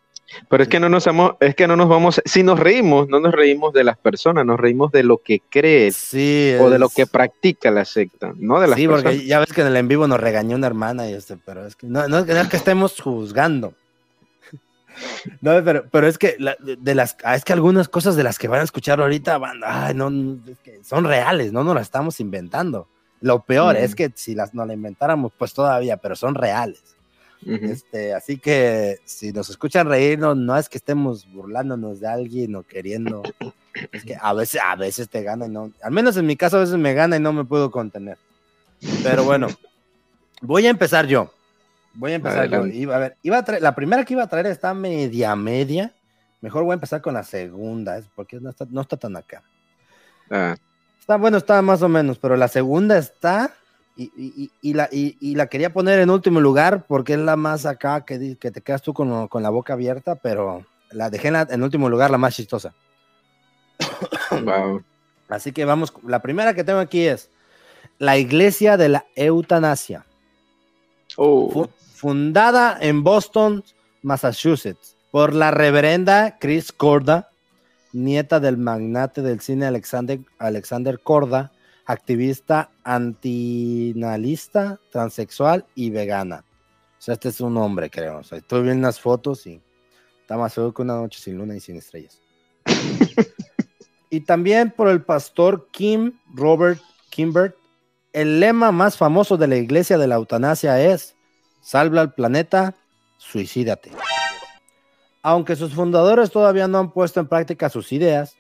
Pero 0.50 0.62
es 0.65 0.69
que 0.69 0.81
no 0.81 0.88
nos 0.88 1.05
vamos, 1.06 1.33
es 1.41 1.55
que 1.55 1.69
no 1.69 1.77
nos 1.77 1.88
vamos, 1.88 2.21
si 2.25 2.43
nos 2.43 2.59
reímos, 2.59 3.09
no 3.09 3.21
nos 3.21 3.33
reímos 3.33 3.73
de 3.73 3.85
las 3.85 3.97
personas, 3.97 4.44
nos 4.44 4.59
reímos 4.59 4.91
de 4.91 5.05
lo 5.05 5.19
que 5.19 5.41
cree 5.49 5.93
Sí, 5.93 6.53
o 6.61 6.69
de 6.69 6.81
lo 6.81 6.88
que 6.88 7.06
practica 7.06 7.71
la 7.71 7.85
secta, 7.85 8.33
no 8.37 8.61
de 8.61 8.67
las 8.67 8.77
Sí, 8.77 8.88
personas. 8.88 9.12
porque 9.14 9.26
ya 9.26 9.38
ves 9.38 9.52
que 9.52 9.61
en 9.61 9.69
el 9.69 9.76
en 9.76 9.87
vivo 9.88 10.09
nos 10.09 10.19
regañó 10.19 10.57
una 10.57 10.66
hermana 10.66 11.09
y 11.09 11.14
este, 11.14 11.37
pero 11.45 11.64
es 11.64 11.76
que 11.76 11.87
no, 11.87 12.09
no, 12.09 12.25
no 12.25 12.40
es 12.40 12.49
que 12.49 12.57
estemos 12.57 13.00
juzgando. 13.00 13.73
No, 15.41 15.62
pero, 15.65 15.88
pero 15.91 16.07
es 16.07 16.19
que 16.19 16.37
la- 16.38 16.57
de, 16.61 16.95
las 16.95 17.17
ah, 17.25 17.35
es 17.37 17.45
que 17.45 17.53
algunas 17.53 17.88
cosas 17.88 18.17
de 18.17 18.23
las 18.23 18.38
que 18.38 18.49
van 18.49 18.61
a 18.61 18.65
escuchar 18.65 19.00
ahorita 19.00 19.38
van, 19.38 19.61
ay, 19.65 19.95
no, 19.95 20.09
es 20.50 20.59
que 20.61 20.83
son 20.85 21.05
reales, 21.05 21.53
no 21.53 21.65
nos 21.65 21.75
las 21.75 21.85
estamos 21.85 22.21
inventando. 22.21 22.88
Lo 23.21 23.41
peor 23.43 23.75
Mm. 23.75 23.79
es 23.85 23.95
que 23.95 24.12
si 24.15 24.35
las 24.35 24.55
no 24.55 24.65
la 24.67 24.75
inventáramos, 24.75 25.33
pues 25.37 25.53
todavía, 25.55 25.97
pero 25.97 26.17
son 26.17 26.35
reales. 26.35 26.83
Ujú. 27.43 27.67
Este, 27.67 28.15
así 28.15 28.38
que 28.38 28.99
si 29.05 29.33
nos 29.33 29.50
escuchan 29.50 29.87
reír, 29.88 30.19
no, 30.19 30.35
no 30.35 30.57
es 30.57 30.69
que 30.69 30.79
estemos 30.79 31.31
burlándonos 31.33 32.00
de 32.00 32.09
alguien 32.09 32.57
o 32.57 32.62
queriendo. 32.62 33.23
Es 33.93 34.05
que 34.05 34.17
a 34.21 34.33
veces, 34.33 34.61
a 34.65 34.75
veces 34.75 35.09
te 35.09 35.23
gana 35.23 35.47
y 35.47 35.50
no. 35.50 35.71
Al 35.83 35.93
menos 35.93 36.17
en 36.17 36.26
mi 36.26 36.35
caso, 36.37 36.57
a 36.57 36.61
veces 36.61 36.76
me 36.79 36.95
gana 36.95 37.17
y 37.17 37.21
no 37.21 37.33
me 37.35 37.45
puedo 37.45 37.71
contener. 37.71 38.17
Pero 39.03 39.25
bueno, 39.25 39.49
voy 40.41 40.67
a 40.67 40.71
empezar 40.71 41.07
yo. 41.07 41.31
Voy 41.97 42.12
a 42.12 42.15
empezar. 42.17 42.49
Iba 42.73 42.97
a 42.97 42.99
ver, 42.99 43.17
iba 43.23 43.38
a 43.38 43.45
traer, 43.45 43.62
la 43.62 43.75
primera 43.75 44.05
que 44.05 44.15
iba 44.15 44.23
a 44.23 44.29
traer 44.29 44.47
está 44.47 44.75
media 44.75 45.35
media. 45.35 45.93
Mejor 46.41 46.62
voy 46.65 46.73
a 46.73 46.75
empezar 46.75 47.00
con 47.00 47.15
la 47.15 47.25
segunda, 47.25 48.00
porque 48.15 48.38
no 48.38 48.50
está, 48.50 48.67
no 48.71 48.83
está 48.83 48.97
tan 48.97 49.17
acá. 49.17 49.43
Ah, 50.31 50.57
Está 51.00 51.17
bueno, 51.17 51.37
está 51.38 51.62
más 51.62 51.83
o 51.83 51.88
menos, 51.88 52.19
pero 52.19 52.37
la 52.37 52.49
segunda 52.49 52.99
está 52.99 53.55
y, 53.97 54.50
y- 54.61 54.75
la, 54.75 54.88
y, 54.91 55.35
la 55.37 55.47
quería 55.47 55.73
poner 55.73 56.00
en 56.00 56.11
último 56.11 56.41
lugar 56.41 56.85
porque 56.87 57.15
es 57.15 57.19
la 57.21 57.37
más 57.37 57.65
acá 57.65 58.05
que, 58.05 58.37
que 58.37 58.50
te 58.50 58.61
quedas 58.61 58.83
tú 58.83 58.93
con, 58.93 59.29
con 59.29 59.43
la 59.43 59.50
boca 59.50 59.73
abierta, 59.75 60.17
pero 60.17 60.67
la 60.91 61.09
dejé 61.09 61.29
en, 61.29 61.35
la- 61.35 61.47
en 61.49 61.62
último 61.62 61.88
lugar, 61.88 62.11
la 62.11 62.19
más 62.19 62.35
chistosa. 62.35 62.75
wow. 64.45 64.83
Así 65.29 65.53
que 65.53 65.65
vamos, 65.65 65.93
la 66.05 66.21
primera 66.21 66.55
que 66.55 66.65
tengo 66.65 66.81
aquí 66.81 67.07
es 67.07 67.31
la 67.99 68.19
Iglesia 68.19 68.76
de 68.76 68.88
la 68.88 69.07
Eutanasia, 69.15 70.05
Oh, 71.17 71.69
fundada 71.97 72.76
en 72.79 73.03
Boston, 73.03 73.65
Massachusetts, 74.03 74.97
por 75.11 75.35
la 75.35 75.50
reverenda 75.50 76.37
Chris 76.38 76.71
Corda, 76.71 77.31
nieta 77.95 78.38
del 78.38 78.59
magnate 78.59 79.23
del 79.23 79.41
cine 79.41 79.65
Alexander, 79.65 80.21
Alexander 80.38 81.00
Corda, 81.00 81.53
activista 81.87 82.71
antinalista, 82.85 84.79
transexual 84.91 85.65
y 85.75 85.88
vegana. 85.88 86.45
O 86.99 87.03
sea, 87.03 87.15
este 87.15 87.31
es 87.31 87.41
un 87.41 87.57
hombre, 87.57 87.88
creo. 87.88 88.19
O 88.19 88.35
estoy 88.35 88.62
viendo 88.62 88.81
unas 88.81 89.00
fotos 89.00 89.47
y 89.47 89.62
está 90.21 90.37
más 90.37 90.53
feo 90.53 90.75
que 90.75 90.83
una 90.83 90.97
noche 90.97 91.19
sin 91.19 91.38
luna 91.38 91.57
y 91.57 91.61
sin 91.61 91.76
estrellas. 91.76 92.21
y 94.11 94.21
también 94.21 94.71
por 94.71 94.88
el 94.88 95.03
pastor 95.03 95.69
Kim 95.71 96.19
Robert 96.35 96.81
Kimbert, 97.09 97.57
el 98.12 98.38
lema 98.38 98.71
más 98.71 98.99
famoso 98.99 99.38
de 99.38 99.47
la 99.47 99.57
iglesia 99.57 99.97
de 99.97 100.07
la 100.07 100.17
eutanasia 100.17 100.79
es, 100.83 101.15
salva 101.66 102.00
al 102.00 102.14
planeta, 102.14 102.76
suicídate. 103.16 103.90
Aunque 105.20 105.56
sus 105.56 105.75
fundadores 105.75 106.30
todavía 106.30 106.68
no 106.68 106.78
han 106.78 106.92
puesto 106.92 107.18
en 107.18 107.26
práctica 107.26 107.68
sus 107.68 107.90
ideas, 107.90 108.37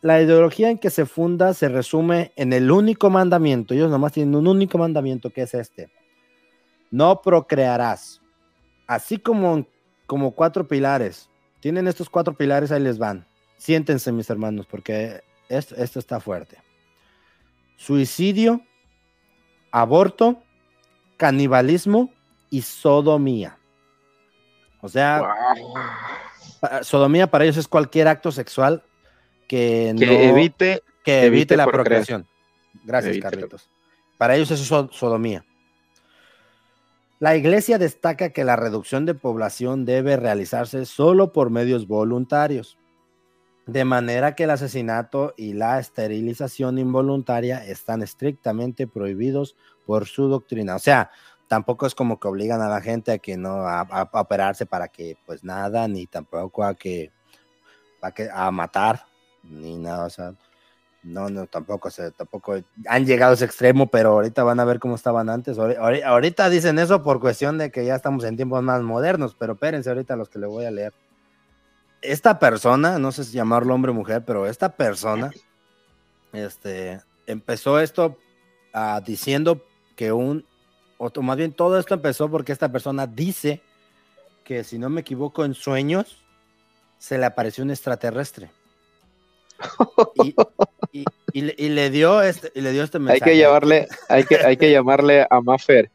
la 0.00 0.22
ideología 0.22 0.70
en 0.70 0.78
que 0.78 0.88
se 0.88 1.04
funda 1.04 1.52
se 1.52 1.68
resume 1.68 2.32
en 2.34 2.54
el 2.54 2.70
único 2.70 3.10
mandamiento. 3.10 3.74
Ellos 3.74 3.90
nomás 3.90 4.12
tienen 4.12 4.34
un 4.34 4.46
único 4.46 4.78
mandamiento 4.78 5.28
que 5.28 5.42
es 5.42 5.52
este. 5.52 5.92
No 6.90 7.20
procrearás. 7.20 8.22
Así 8.86 9.18
como, 9.18 9.66
como 10.06 10.34
cuatro 10.34 10.66
pilares. 10.66 11.28
Tienen 11.60 11.86
estos 11.86 12.08
cuatro 12.08 12.34
pilares, 12.34 12.72
ahí 12.72 12.82
les 12.82 12.96
van. 12.96 13.26
Siéntense, 13.58 14.12
mis 14.12 14.30
hermanos, 14.30 14.66
porque 14.66 15.20
esto, 15.50 15.76
esto 15.76 15.98
está 15.98 16.20
fuerte. 16.20 16.56
Suicidio, 17.76 18.62
aborto, 19.70 20.42
canibalismo 21.18 22.10
y 22.52 22.60
sodomía. 22.62 23.58
O 24.80 24.88
sea, 24.88 25.22
sodomía 26.82 27.26
para 27.28 27.44
ellos 27.44 27.56
es 27.56 27.66
cualquier 27.66 28.08
acto 28.08 28.30
sexual 28.30 28.82
que, 29.48 29.94
Que 29.98 30.06
no- 30.06 30.12
evite. 30.12 30.82
que 31.04 31.20
evite, 31.24 31.26
evite 31.26 31.56
la 31.56 31.66
procreación. 31.66 32.26
Gracias, 32.84 33.12
Evite 33.12 33.22
Carlitos. 33.22 33.68
Para 34.18 34.36
ellos 34.36 34.50
eso 34.50 34.62
es 34.62 34.68
so- 34.68 34.90
sodomía. 34.92 35.44
La 37.20 37.36
iglesia 37.36 37.78
destaca 37.78 38.30
que 38.30 38.44
la 38.44 38.56
reducción 38.56 39.06
de 39.06 39.14
población 39.14 39.84
debe 39.84 40.16
realizarse 40.16 40.84
solo 40.86 41.32
por 41.32 41.50
medios 41.50 41.86
voluntarios, 41.86 42.76
de 43.66 43.84
manera 43.84 44.34
que 44.34 44.44
el 44.44 44.50
asesinato 44.50 45.32
y 45.36 45.52
la 45.52 45.78
esterilización 45.78 46.78
involuntaria 46.78 47.64
están 47.64 48.02
estrictamente 48.02 48.88
prohibidos 48.88 49.54
por 49.86 50.06
su 50.06 50.26
doctrina. 50.28 50.74
O 50.74 50.80
sea, 50.80 51.12
tampoco 51.52 51.84
es 51.84 51.94
como 51.94 52.18
que 52.18 52.28
obligan 52.28 52.62
a 52.62 52.68
la 52.70 52.80
gente 52.80 53.12
a 53.12 53.18
que 53.18 53.36
no 53.36 53.66
a, 53.66 53.80
a- 53.82 54.08
a 54.10 54.20
operarse 54.22 54.64
para 54.64 54.88
que 54.88 55.18
pues 55.26 55.44
nada, 55.44 55.86
ni 55.86 56.06
tampoco 56.06 56.64
a 56.64 56.74
que 56.74 57.12
a, 58.00 58.10
que, 58.10 58.30
a 58.32 58.50
matar, 58.50 59.04
ni 59.42 59.76
nada, 59.76 60.06
o 60.06 60.08
sea, 60.08 60.32
no, 61.02 61.28
no, 61.28 61.46
tampoco, 61.46 61.90
se, 61.90 62.10
tampoco 62.12 62.54
han 62.88 63.04
llegado 63.04 63.32
a 63.32 63.34
ese 63.34 63.44
extremo, 63.44 63.88
pero 63.88 64.12
ahorita 64.12 64.42
van 64.44 64.60
a 64.60 64.64
ver 64.64 64.78
cómo 64.80 64.94
estaban 64.94 65.28
antes. 65.28 65.58
Ahori- 65.58 65.76
ahori- 65.76 66.02
Ahorita 66.02 66.48
dicen 66.48 66.78
eso 66.78 67.02
por 67.02 67.20
cuestión 67.20 67.58
de 67.58 67.70
que 67.70 67.84
ya 67.84 67.96
estamos 67.96 68.24
en 68.24 68.36
tiempos 68.36 68.62
más 68.62 68.80
modernos, 68.80 69.36
pero 69.38 69.52
espérense 69.52 69.90
ahorita 69.90 70.16
los 70.16 70.30
que 70.30 70.38
le 70.38 70.46
voy 70.46 70.64
a 70.64 70.70
leer. 70.70 70.94
Esta 72.00 72.38
persona, 72.38 72.98
no 72.98 73.12
sé 73.12 73.24
si 73.24 73.32
llamarlo 73.32 73.74
hombre 73.74 73.90
o 73.90 73.94
mujer, 73.94 74.24
pero 74.24 74.46
esta 74.46 74.70
persona, 74.70 75.30
este, 76.32 77.02
empezó 77.26 77.78
esto 77.78 78.16
ah, 78.72 79.02
diciendo 79.04 79.62
que 79.96 80.12
un, 80.12 80.46
o 81.04 81.22
más 81.22 81.36
bien 81.36 81.52
todo 81.52 81.78
esto 81.80 81.94
empezó 81.94 82.30
porque 82.30 82.52
esta 82.52 82.70
persona 82.70 83.08
dice 83.08 83.60
que 84.44 84.62
si 84.62 84.78
no 84.78 84.88
me 84.88 85.00
equivoco 85.00 85.44
en 85.44 85.54
sueños, 85.54 86.22
se 86.98 87.18
le 87.18 87.26
apareció 87.26 87.64
un 87.64 87.72
extraterrestre. 87.72 88.52
Y, 91.34 91.70
le 91.70 91.88
dio 91.88 92.20
este, 92.20 92.52
y 92.54 92.60
le 92.60 92.72
dio 92.72 92.84
este 92.84 92.98
mensaje. 92.98 93.24
Hay 93.24 93.30
que 93.30 93.36
llevarle, 93.36 93.88
hay 94.10 94.24
que, 94.24 94.36
hay 94.36 94.58
que 94.58 94.70
llamarle 94.70 95.26
a 95.30 95.40
Maffer 95.40 95.90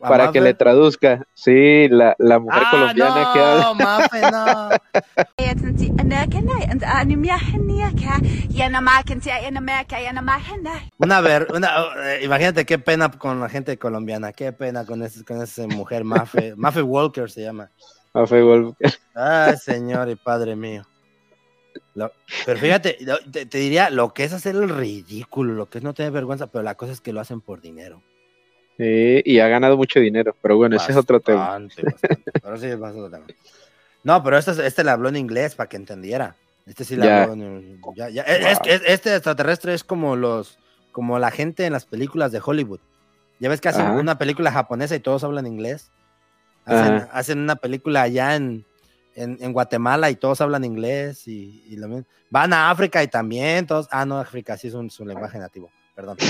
para 0.00 0.32
que 0.32 0.40
le 0.40 0.54
traduzca. 0.54 1.24
Sí, 1.34 1.88
la, 1.88 2.16
la 2.18 2.40
mujer 2.40 2.62
ah, 2.64 2.70
colombiana 2.70 3.22
no, 3.22 3.32
que 3.32 3.40
habla. 3.40 3.74
Maffer, 3.74 4.32
no. 4.32 4.68
una 10.98 11.20
ver, 11.20 11.46
una, 11.54 11.70
eh, 12.04 12.20
imagínate 12.24 12.64
qué 12.64 12.78
pena 12.78 13.10
con 13.10 13.40
la 13.40 13.48
gente 13.48 13.78
colombiana, 13.78 14.32
qué 14.32 14.52
pena 14.52 14.84
con, 14.84 15.02
ese, 15.02 15.24
con 15.24 15.42
esa 15.42 15.66
mujer 15.68 16.04
Maffer, 16.04 16.56
Maffer 16.56 16.82
Walker 16.82 17.30
se 17.30 17.42
llama. 17.42 17.70
Maffer 18.12 18.42
Walker. 18.42 18.92
Ay, 19.14 19.56
señor 19.58 20.08
y 20.08 20.16
padre 20.16 20.56
mío. 20.56 20.82
Lo- 21.96 22.12
pero 22.44 22.60
fíjate, 22.60 22.98
lo- 23.00 23.18
te, 23.18 23.46
te 23.46 23.58
diría, 23.58 23.90
lo 23.90 24.12
que 24.14 24.22
es 24.24 24.32
hacer 24.32 24.54
el 24.54 24.68
ridículo, 24.68 25.54
lo 25.54 25.68
que 25.68 25.78
es 25.78 25.84
no 25.84 25.94
tener 25.94 26.12
vergüenza, 26.12 26.46
pero 26.46 26.62
la 26.62 26.76
cosa 26.76 26.92
es 26.92 27.00
que 27.00 27.12
lo 27.12 27.20
hacen 27.20 27.40
por 27.40 27.60
dinero. 27.60 28.02
Sí, 28.78 29.22
y 29.24 29.38
ha 29.40 29.48
ganado 29.48 29.76
mucho 29.76 29.98
dinero, 29.98 30.36
pero 30.42 30.56
bueno, 30.58 30.76
ese 30.76 30.92
es 30.92 30.98
otro 30.98 31.18
tema. 31.20 31.48
Bastante, 31.58 31.82
pero 32.42 32.56
sí, 32.58 32.66
es 32.66 32.74
otro 32.76 33.10
tema. 33.10 33.24
No, 34.04 34.22
pero 34.22 34.36
este, 34.38 34.64
este 34.66 34.84
le 34.84 34.90
habló 34.90 35.08
en 35.08 35.16
inglés 35.16 35.54
para 35.54 35.68
que 35.68 35.76
entendiera. 35.78 36.36
Este 36.66 36.84
sí 36.84 36.94
le 36.96 37.10
habló 37.10 37.32
en 37.32 37.80
ya- 37.96 38.10
ya. 38.10 38.22
Es- 38.22 38.58
es- 38.60 38.60
es- 38.66 38.82
Este 38.86 39.14
extraterrestre 39.14 39.72
es 39.72 39.82
como 39.82 40.14
los, 40.16 40.58
como 40.92 41.18
la 41.18 41.30
gente 41.30 41.64
en 41.64 41.72
las 41.72 41.86
películas 41.86 42.30
de 42.32 42.40
Hollywood. 42.44 42.80
Ya 43.40 43.48
ves 43.48 43.60
que 43.62 43.68
hacen 43.70 43.86
Ajá. 43.86 43.92
una 43.96 44.18
película 44.18 44.52
japonesa 44.52 44.94
y 44.94 45.00
todos 45.00 45.24
hablan 45.24 45.46
inglés. 45.46 45.90
Hacen, 46.66 47.08
hacen 47.12 47.38
una 47.38 47.56
película 47.56 48.02
allá 48.02 48.34
en, 48.34 48.64
en, 49.16 49.52
Guatemala 49.52 50.10
y 50.10 50.16
todos 50.16 50.40
hablan 50.40 50.64
inglés 50.64 51.26
y. 51.26 51.76
Van 52.30 52.52
a 52.52 52.70
África 52.70 53.02
y 53.02 53.08
también 53.08 53.66
todos. 53.66 53.88
Ah, 53.90 54.04
no, 54.04 54.18
África 54.18 54.56
sí 54.56 54.68
es 54.68 54.74
un, 54.74 54.90
su 54.90 55.04
lenguaje 55.04 55.38
nativo. 55.38 55.70
Perdón. 55.94 56.18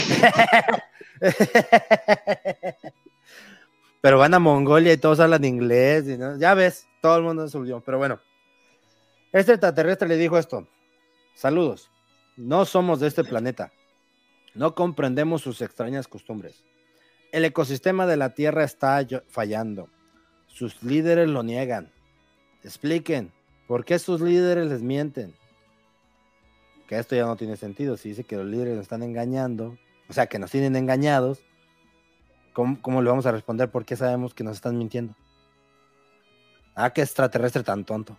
Pero 4.00 4.19
van 4.19 4.35
a 4.35 4.38
Mongolia 4.38 4.93
y 4.93 4.99
todos 4.99 5.19
hablan 5.19 5.45
inglés. 5.45 6.05
ya 6.38 6.55
ves, 6.55 6.87
todo 7.00 7.16
el 7.16 7.25
mundo 7.25 7.49
subió. 7.49 7.81
Pero 7.81 7.99
bueno, 7.99 8.21
este 9.33 9.52
extraterrestre 9.52 10.07
le 10.07 10.16
dijo 10.16 10.38
esto. 10.38 10.69
Saludos. 11.35 11.90
No 12.37 12.64
somos 12.64 13.00
de 13.00 13.09
este 13.09 13.25
planeta. 13.25 13.73
No 14.55 14.76
comprendemos 14.76 15.43
sus 15.43 15.61
extrañas 15.61 16.07
costumbres. 16.07 16.62
El 17.33 17.45
ecosistema 17.45 18.07
de 18.07 18.16
la 18.16 18.35
Tierra 18.35 18.62
está 18.62 19.05
fallando. 19.28 19.90
Sus 20.47 20.83
líderes 20.83 21.28
lo 21.28 21.43
niegan. 21.43 21.90
Expliquen, 22.63 23.33
¿por 23.67 23.85
qué 23.85 23.99
sus 23.99 24.21
líderes 24.21 24.69
les 24.69 24.83
mienten? 24.83 25.35
Que 26.89 26.99
esto 26.99 27.17
ya 27.17 27.27
no 27.27 27.37
tiene 27.37 27.57
sentido. 27.57 27.97
Si 27.97 28.11
dice 28.11 28.25
que 28.25 28.37
los 28.37 28.47
líderes 28.47 28.75
nos 28.75 28.83
están 28.83 29.03
engañando, 29.03 29.77
o 30.09 30.13
sea, 30.13 30.27
que 30.27 30.39
nos 30.39 30.51
tienen 30.51 30.77
engañados, 30.77 31.41
¿cómo, 32.53 32.81
cómo 32.81 33.03
le 33.03 33.11
vamos 33.11 33.27
a 33.27 33.33
responder? 33.33 33.71
¿Por 33.71 33.85
qué 33.85 33.97
sabemos 33.97 34.35
que 34.35 34.45
nos 34.45 34.57
están 34.57 34.79
mintiendo? 34.79 35.15
Ah, 36.75 36.91
qué 36.91 37.03
extraterrestre 37.03 37.63
tan 37.63 37.85
tonto. 37.85 38.19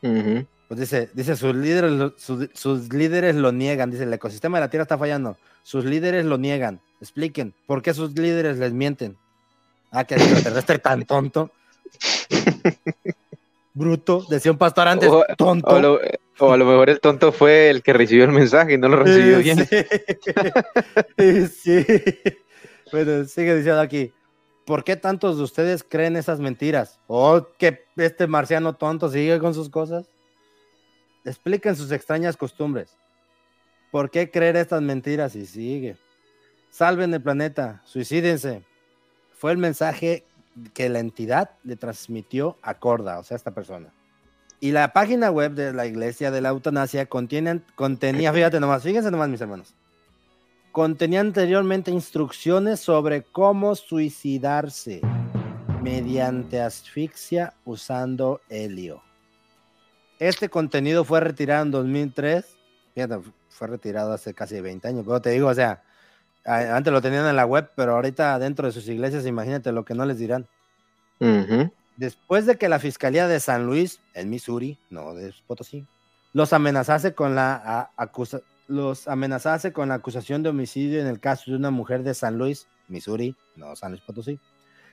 Pues 0.00 0.80
dice, 0.80 1.10
dice 1.12 1.34
sus 1.34 1.54
líderes, 1.56 2.12
sus 2.16 2.92
líderes 2.92 3.34
lo 3.34 3.52
niegan. 3.52 3.90
Dice, 3.90 4.04
el 4.04 4.12
ecosistema 4.12 4.58
de 4.58 4.64
la 4.64 4.70
Tierra 4.70 4.82
está 4.82 4.96
fallando. 4.96 5.36
Sus 5.62 5.84
líderes 5.84 6.24
lo 6.24 6.38
niegan. 6.38 6.80
Expliquen, 7.00 7.54
¿por 7.66 7.82
qué 7.82 7.94
sus 7.94 8.16
líderes 8.16 8.58
les 8.58 8.72
mienten? 8.72 9.16
Ah, 9.90 10.04
que 10.04 10.14
extraterrestre 10.14 10.78
tan 10.78 11.04
tonto. 11.04 11.50
Bruto, 13.78 14.24
decía 14.28 14.50
un 14.50 14.58
pastor 14.58 14.88
antes, 14.88 15.08
O- 15.08 15.24
tonto. 15.36 15.68
O, 15.68 15.76
a 15.76 15.80
lo, 15.80 16.00
o 16.40 16.52
a 16.52 16.56
lo 16.56 16.64
mejor 16.64 16.90
el 16.90 17.00
tonto 17.00 17.30
fue 17.30 17.70
el 17.70 17.82
que 17.82 17.92
recibió 17.92 18.24
el 18.24 18.32
mensaje 18.32 18.74
y 18.74 18.78
no 18.78 18.88
lo 18.88 18.96
recibió 18.96 19.38
Eh, 19.38 19.42
bien. 19.42 19.66
Sí. 21.18 21.46
sí. 21.84 21.86
Bueno, 22.92 23.24
sigue 23.24 23.54
diciendo 23.56 23.80
aquí. 23.80 24.12
¿Por 24.66 24.84
qué 24.84 24.96
tantos 24.96 25.38
de 25.38 25.44
ustedes 25.44 25.82
creen 25.82 26.16
esas 26.16 26.40
mentiras? 26.40 27.00
¿O 27.06 27.46
que 27.56 27.84
este 27.96 28.26
marciano 28.26 28.74
tonto 28.74 29.08
sigue 29.08 29.38
con 29.38 29.54
sus 29.54 29.70
cosas? 29.70 30.10
Expliquen 31.24 31.74
sus 31.76 31.90
extrañas 31.92 32.36
costumbres. 32.36 32.96
¿Por 33.90 34.10
qué 34.10 34.30
creer 34.30 34.56
estas 34.56 34.82
mentiras? 34.82 35.34
Y 35.36 35.46
sigue. 35.46 35.96
Salven 36.70 37.14
el 37.14 37.22
planeta, 37.22 37.80
suicídense. 37.86 38.62
Fue 39.38 39.52
el 39.52 39.58
mensaje 39.58 40.24
que 40.74 40.88
la 40.88 41.00
entidad 41.00 41.50
le 41.64 41.76
transmitió 41.76 42.56
a 42.62 42.74
Corda, 42.74 43.18
o 43.18 43.22
sea, 43.22 43.36
esta 43.36 43.52
persona. 43.52 43.92
Y 44.60 44.72
la 44.72 44.92
página 44.92 45.30
web 45.30 45.52
de 45.52 45.72
la 45.72 45.86
iglesia 45.86 46.30
de 46.30 46.40
la 46.40 46.48
eutanasia 46.48 47.06
contiene, 47.06 47.62
contenía, 47.76 48.32
fíjate 48.32 48.58
nomás, 48.58 48.82
fíjense 48.82 49.10
nomás, 49.10 49.28
mis 49.28 49.40
hermanos. 49.40 49.74
Contenía 50.72 51.20
anteriormente 51.20 51.90
instrucciones 51.90 52.80
sobre 52.80 53.22
cómo 53.22 53.74
suicidarse 53.74 55.00
mediante 55.82 56.60
asfixia 56.60 57.54
usando 57.64 58.40
helio. 58.48 59.02
Este 60.18 60.48
contenido 60.48 61.04
fue 61.04 61.20
retirado 61.20 61.64
en 61.64 61.70
2003. 61.70 62.44
Fíjate, 62.94 63.20
fue 63.48 63.68
retirado 63.68 64.12
hace 64.12 64.34
casi 64.34 64.60
20 64.60 64.88
años. 64.88 65.04
Pero 65.06 65.20
te 65.20 65.30
digo, 65.30 65.48
o 65.48 65.54
sea, 65.54 65.82
antes 66.48 66.92
lo 66.92 67.00
tenían 67.02 67.26
en 67.26 67.36
la 67.36 67.46
web, 67.46 67.70
pero 67.76 67.94
ahorita 67.94 68.38
dentro 68.38 68.66
de 68.66 68.72
sus 68.72 68.88
iglesias, 68.88 69.26
imagínate 69.26 69.72
lo 69.72 69.84
que 69.84 69.94
no 69.94 70.04
les 70.06 70.18
dirán. 70.18 70.46
Ujú. 71.20 71.70
Después 71.96 72.46
de 72.46 72.56
que 72.56 72.68
la 72.68 72.78
Fiscalía 72.78 73.26
de 73.26 73.40
San 73.40 73.66
Luis, 73.66 74.00
en 74.14 74.30
Missouri, 74.30 74.78
no 74.88 75.14
de 75.14 75.34
Potosí, 75.46 75.84
los 76.32 76.52
amenazase 76.52 77.12
con 77.14 77.34
la 77.34 77.54
a- 77.64 77.90
acusa- 77.96 78.42
los 78.68 79.08
amenazase 79.08 79.72
con 79.72 79.88
la 79.88 79.94
acusación 79.94 80.42
de 80.42 80.50
homicidio 80.50 81.00
en 81.00 81.06
el 81.06 81.20
caso 81.20 81.50
de 81.50 81.56
una 81.56 81.70
mujer 81.70 82.02
de 82.02 82.14
San 82.14 82.38
Luis, 82.38 82.66
Missouri, 82.86 83.34
no 83.56 83.74
San 83.76 83.92
Luis 83.92 84.02
Potosí, 84.02 84.38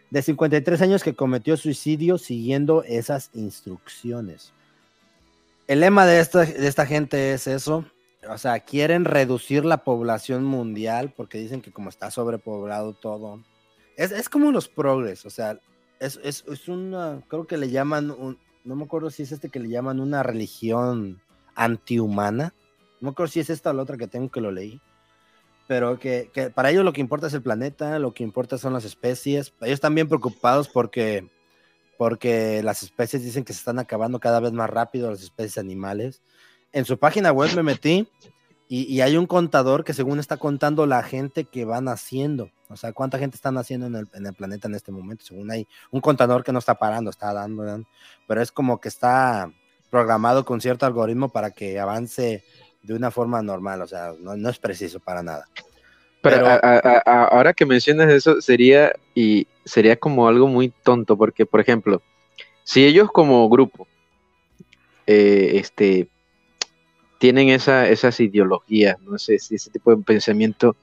de 0.09 0.21
53 0.21 0.81
años 0.81 1.03
que 1.03 1.13
cometió 1.15 1.57
suicidio 1.57 2.17
siguiendo 2.17 2.83
esas 2.83 3.29
instrucciones. 3.33 4.51
El 5.67 5.79
lema 5.81 6.05
de 6.05 6.19
esta, 6.19 6.45
de 6.45 6.67
esta 6.67 6.85
gente 6.85 7.33
es 7.33 7.47
eso, 7.47 7.85
o 8.29 8.37
sea, 8.37 8.59
quieren 8.59 9.05
reducir 9.05 9.65
la 9.65 9.83
población 9.83 10.43
mundial 10.43 11.13
porque 11.15 11.37
dicen 11.37 11.61
que 11.61 11.71
como 11.71 11.89
está 11.89 12.11
sobrepoblado 12.11 12.93
todo. 12.93 13.43
Es, 13.97 14.11
es 14.11 14.29
como 14.29 14.51
los 14.51 14.67
progres, 14.67 15.25
o 15.25 15.29
sea, 15.29 15.59
es, 15.99 16.19
es, 16.23 16.43
es 16.47 16.67
una, 16.67 17.21
creo 17.27 17.47
que 17.47 17.57
le 17.57 17.69
llaman, 17.69 18.11
un, 18.11 18.37
no 18.63 18.75
me 18.75 18.83
acuerdo 18.83 19.09
si 19.09 19.23
es 19.23 19.31
este 19.31 19.49
que 19.49 19.59
le 19.59 19.69
llaman 19.69 19.99
una 19.99 20.23
religión 20.23 21.21
antihumana. 21.55 22.53
No 22.99 23.07
me 23.07 23.09
acuerdo 23.11 23.31
si 23.31 23.39
es 23.39 23.49
esta 23.49 23.69
o 23.69 23.73
la 23.73 23.83
otra 23.83 23.97
que 23.97 24.07
tengo 24.07 24.29
que 24.29 24.41
lo 24.41 24.51
leí. 24.51 24.81
Pero 25.67 25.99
que, 25.99 26.29
que 26.33 26.49
para 26.49 26.69
ellos 26.69 26.83
lo 26.83 26.93
que 26.93 27.01
importa 27.01 27.27
es 27.27 27.33
el 27.33 27.41
planeta, 27.41 27.97
lo 27.99 28.13
que 28.13 28.23
importa 28.23 28.57
son 28.57 28.73
las 28.73 28.85
especies. 28.85 29.53
Ellos 29.61 29.75
están 29.75 29.95
bien 29.95 30.07
preocupados 30.07 30.67
porque, 30.67 31.27
porque 31.97 32.61
las 32.63 32.83
especies 32.83 33.23
dicen 33.23 33.43
que 33.43 33.53
se 33.53 33.59
están 33.59 33.79
acabando 33.79 34.19
cada 34.19 34.39
vez 34.39 34.51
más 34.51 34.69
rápido, 34.69 35.09
las 35.09 35.23
especies 35.23 35.57
animales. 35.57 36.21
En 36.75 36.85
su 36.85 36.99
página 36.99 37.31
web 37.31 37.49
me 37.55 37.63
metí 37.63 38.07
y, 38.67 38.83
y 38.93 39.01
hay 39.01 39.15
un 39.15 39.27
contador 39.27 39.83
que 39.83 39.93
según 39.93 40.19
está 40.19 40.37
contando 40.37 40.85
la 40.85 41.01
gente 41.03 41.45
que 41.45 41.65
va 41.65 41.79
naciendo. 41.81 42.51
O 42.67 42.75
sea, 42.75 42.91
cuánta 42.93 43.17
gente 43.17 43.35
está 43.35 43.51
naciendo 43.51 43.87
en 43.87 43.95
el, 43.95 44.07
en 44.13 44.25
el 44.25 44.33
planeta 44.33 44.67
en 44.67 44.75
este 44.75 44.91
momento. 44.91 45.23
Según 45.23 45.49
hay 45.51 45.67
un 45.91 46.01
contador 46.01 46.43
que 46.43 46.51
no 46.51 46.59
está 46.59 46.75
parando, 46.75 47.09
está 47.11 47.33
dando, 47.33 47.63
dando, 47.63 47.87
pero 48.27 48.41
es 48.41 48.51
como 48.51 48.81
que 48.81 48.89
está 48.89 49.49
programado 49.89 50.43
con 50.43 50.59
cierto 50.59 50.85
algoritmo 50.85 51.29
para 51.29 51.51
que 51.51 51.79
avance 51.79 52.43
de 52.83 52.93
una 52.93 53.09
forma 53.09 53.41
normal, 53.41 53.81
o 53.81 53.87
sea, 53.87 54.11
no, 54.19 54.35
no 54.35 54.49
es 54.49 54.59
preciso 54.59 54.99
para 54.99 55.23
nada. 55.23 55.47
Pero, 56.21 56.37
Pero- 56.37 56.47
a- 56.47 56.55
a- 56.55 57.03
a- 57.05 57.25
ahora 57.25 57.53
que 57.53 57.65
mencionas 57.65 58.11
eso, 58.11 58.41
sería 58.41 58.91
y 59.13 59.47
sería 59.63 59.95
como 59.95 60.27
algo 60.27 60.47
muy 60.47 60.69
tonto, 60.83 61.15
porque, 61.17 61.45
por 61.45 61.61
ejemplo, 61.61 62.01
si 62.63 62.83
ellos 62.85 63.09
como 63.11 63.47
grupo 63.47 63.87
eh, 65.07 65.51
este, 65.55 66.09
tienen 67.25 67.49
esa, 67.49 67.89
esas 67.89 68.19
ideologías, 68.19 69.01
no 69.01 69.17
si 69.17 69.33
ese 69.33 69.71
tipo 69.71 69.89
de 69.89 70.03
pensamiento, 70.03 70.75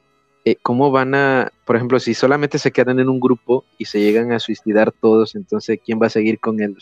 eh, 0.45 0.57
¿cómo 0.61 0.91
van 0.91 1.15
a, 1.15 1.53
por 1.65 1.77
ejemplo, 1.77 2.01
si 2.01 2.15
solamente 2.15 2.59
se 2.59 2.73
quedan 2.73 2.99
en 2.99 3.09
un 3.09 3.21
grupo 3.21 3.65
y 3.79 3.85
se 3.85 4.01
llegan 4.01 4.33
a 4.33 4.41
suicidar 4.41 4.91
todos, 4.91 5.37
entonces 5.37 5.79
¿quién 5.87 6.03
va 6.03 6.09
a 6.09 6.11
seguir 6.11 6.41
con 6.41 6.61
él? 6.61 6.77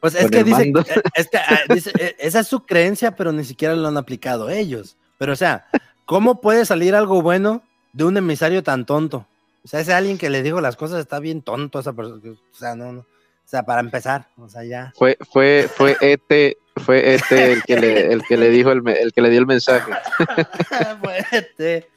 Pues 0.00 0.14
es 0.16 0.24
con 0.24 0.30
que 0.32 0.38
el 0.40 0.44
dice, 0.44 0.62
eh, 0.64 1.02
es 1.14 1.28
que, 1.30 1.38
ah, 1.38 1.60
dice, 1.70 1.92
eh, 1.98 2.14
esa 2.18 2.40
es 2.40 2.46
su 2.46 2.66
creencia, 2.66 3.16
pero 3.16 3.32
ni 3.32 3.42
siquiera 3.44 3.74
lo 3.74 3.88
han 3.88 3.96
aplicado 3.96 4.50
ellos. 4.50 4.98
Pero 5.16 5.32
o 5.32 5.36
sea, 5.36 5.66
¿cómo 6.04 6.42
puede 6.42 6.66
salir 6.66 6.94
algo 6.94 7.22
bueno 7.22 7.62
de 7.94 8.04
un 8.04 8.18
emisario 8.18 8.62
tan 8.62 8.84
tonto? 8.84 9.26
O 9.64 9.68
sea, 9.68 9.80
ese 9.80 9.94
alguien 9.94 10.18
que 10.18 10.28
le 10.28 10.42
dijo 10.42 10.60
las 10.60 10.76
cosas 10.76 11.00
está 11.00 11.20
bien 11.20 11.40
tonto 11.40 11.78
esa 11.78 11.94
persona. 11.94 12.20
O 12.22 12.54
sea, 12.54 12.74
no, 12.74 12.92
no. 12.92 13.00
O 13.00 13.48
sea, 13.50 13.62
para 13.62 13.80
empezar, 13.80 14.28
o 14.36 14.48
sea, 14.48 14.62
ya. 14.62 14.92
Fue, 14.94 15.16
fue, 15.32 15.70
fue 15.74 15.96
Ete, 16.02 16.58
fue 16.80 17.14
Ete 17.14 17.52
el 17.52 17.62
que 17.62 17.76
le, 17.78 18.12
el 18.12 18.22
que 18.24 18.36
le 18.36 18.48
dijo 18.50 18.70
el, 18.72 18.86
el 18.88 19.12
que 19.12 19.20
le 19.22 19.30
dio 19.30 19.40
el 19.40 19.46
mensaje. 19.46 19.92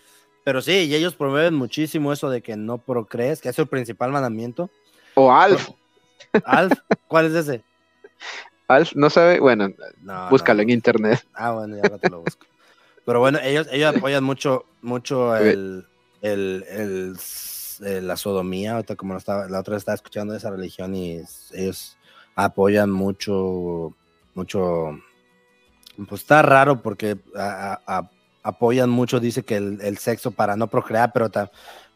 Pero 0.46 0.62
sí, 0.62 0.72
y 0.90 0.96
ellos 0.96 1.16
promueven 1.16 1.54
muchísimo 1.54 2.12
eso 2.12 2.30
de 2.30 2.42
que 2.42 2.58
no 2.58 2.78
procrees, 2.78 3.40
que 3.42 3.50
es 3.50 3.56
su 3.56 3.66
principal 3.68 4.12
mandamiento. 4.12 4.70
O 5.16 5.32
Alf, 5.32 5.70
Alf, 6.46 6.78
¿cuál 7.08 7.28
es 7.28 7.34
ese? 7.34 7.64
Alf, 8.68 8.94
no 8.96 9.10
sabe, 9.10 9.40
bueno, 9.40 9.70
No, 10.02 10.30
búscalo 10.30 10.58
no. 10.58 10.64
en 10.64 10.70
internet. 10.72 11.26
Ah, 11.34 11.52
bueno, 11.52 11.78
ya 11.78 11.98
te 11.98 12.10
lo 12.10 12.22
busco. 12.22 12.46
Pero 13.06 13.20
bueno, 13.20 13.40
ellos, 13.42 13.68
ellos 13.72 13.96
apoyan 13.96 14.24
mucho, 14.24 14.66
mucho 14.82 15.36
el, 15.38 15.86
el, 16.22 16.66
el- 16.70 17.18
eh, 17.86 18.02
la 18.02 18.16
sodomía, 18.18 18.74
ahorita 18.76 18.96
como 18.96 19.14
lo 19.14 19.20
estaba, 19.20 19.48
la 19.50 19.60
otra 19.60 19.78
estaba 19.78 19.96
escuchando 19.96 20.32
de 20.34 20.38
esa 20.40 20.52
religión 20.52 20.94
y 20.96 21.20
ellos 21.54 21.98
apoyan 22.36 22.92
mucho, 22.92 23.96
mucho, 24.36 25.00
pues 26.08 26.22
está 26.22 26.42
raro 26.42 26.82
porque 26.82 27.18
a- 27.36 27.80
a- 27.86 27.98
a- 28.00 28.10
apoyan 28.44 28.90
mucho, 28.90 29.20
dice 29.20 29.44
que 29.44 29.56
el, 29.58 29.80
el 29.82 29.98
sexo 29.98 30.32
para 30.32 30.56
no 30.56 30.68
procrear, 30.68 31.12
pero, 31.14 31.30
ta- 31.30 31.52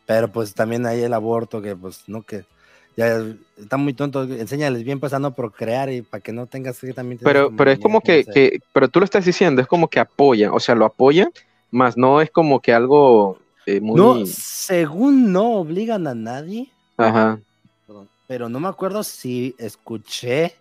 pero 0.06 0.32
pues 0.32 0.53
también 0.53 0.86
hay 0.86 1.01
el 1.01 1.13
aborto 1.13 1.62
que 1.62 1.75
pues 1.75 2.03
no 2.08 2.24
que 2.24 2.46
ya 2.95 3.23
está 3.58 3.78
muy 3.78 3.93
tonto, 3.93 4.23
enséñales 4.23 4.84
bien 4.84 5.00
pues 5.00 5.13
a 5.13 5.19
no 5.19 5.36
procrear 5.36 5.91
y 5.91 6.02
para 6.02 6.19
que 6.21 6.32
no 6.34 6.47
tengas 6.47 6.80
que 6.80 6.93
también 6.93 7.19
Pero, 7.23 7.56
pero 7.56 7.69
es 7.69 7.80
como 7.80 8.02
que, 8.02 8.60
pero 8.73 8.88
tú 8.88 9.00
lo 9.00 9.06
estás 9.06 9.23
diciendo, 9.26 9.62
es 9.62 9.67
como 9.67 9.88
que 9.88 10.00
apoyan, 10.00 10.52
o 10.52 10.60
sea, 10.60 10.73
lo 10.73 10.86
apoyan, 10.86 11.30
más 11.69 11.95
no 11.95 12.21
es 12.21 12.32
como 12.32 12.60
que 12.60 12.73
algo 12.73 13.38
eh, 13.67 13.80
muy... 13.82 14.00
No, 14.00 14.26
según 14.26 15.32
no 15.32 15.58
obligan 15.58 16.08
a 16.08 16.15
nadie, 16.15 16.71
Ajá. 16.97 17.39
perdón, 17.86 18.10
pero 18.28 18.50
no 18.50 18.60
me 18.60 18.67
acuerdo 18.69 19.04
si 19.04 19.54
escuché 19.60 20.56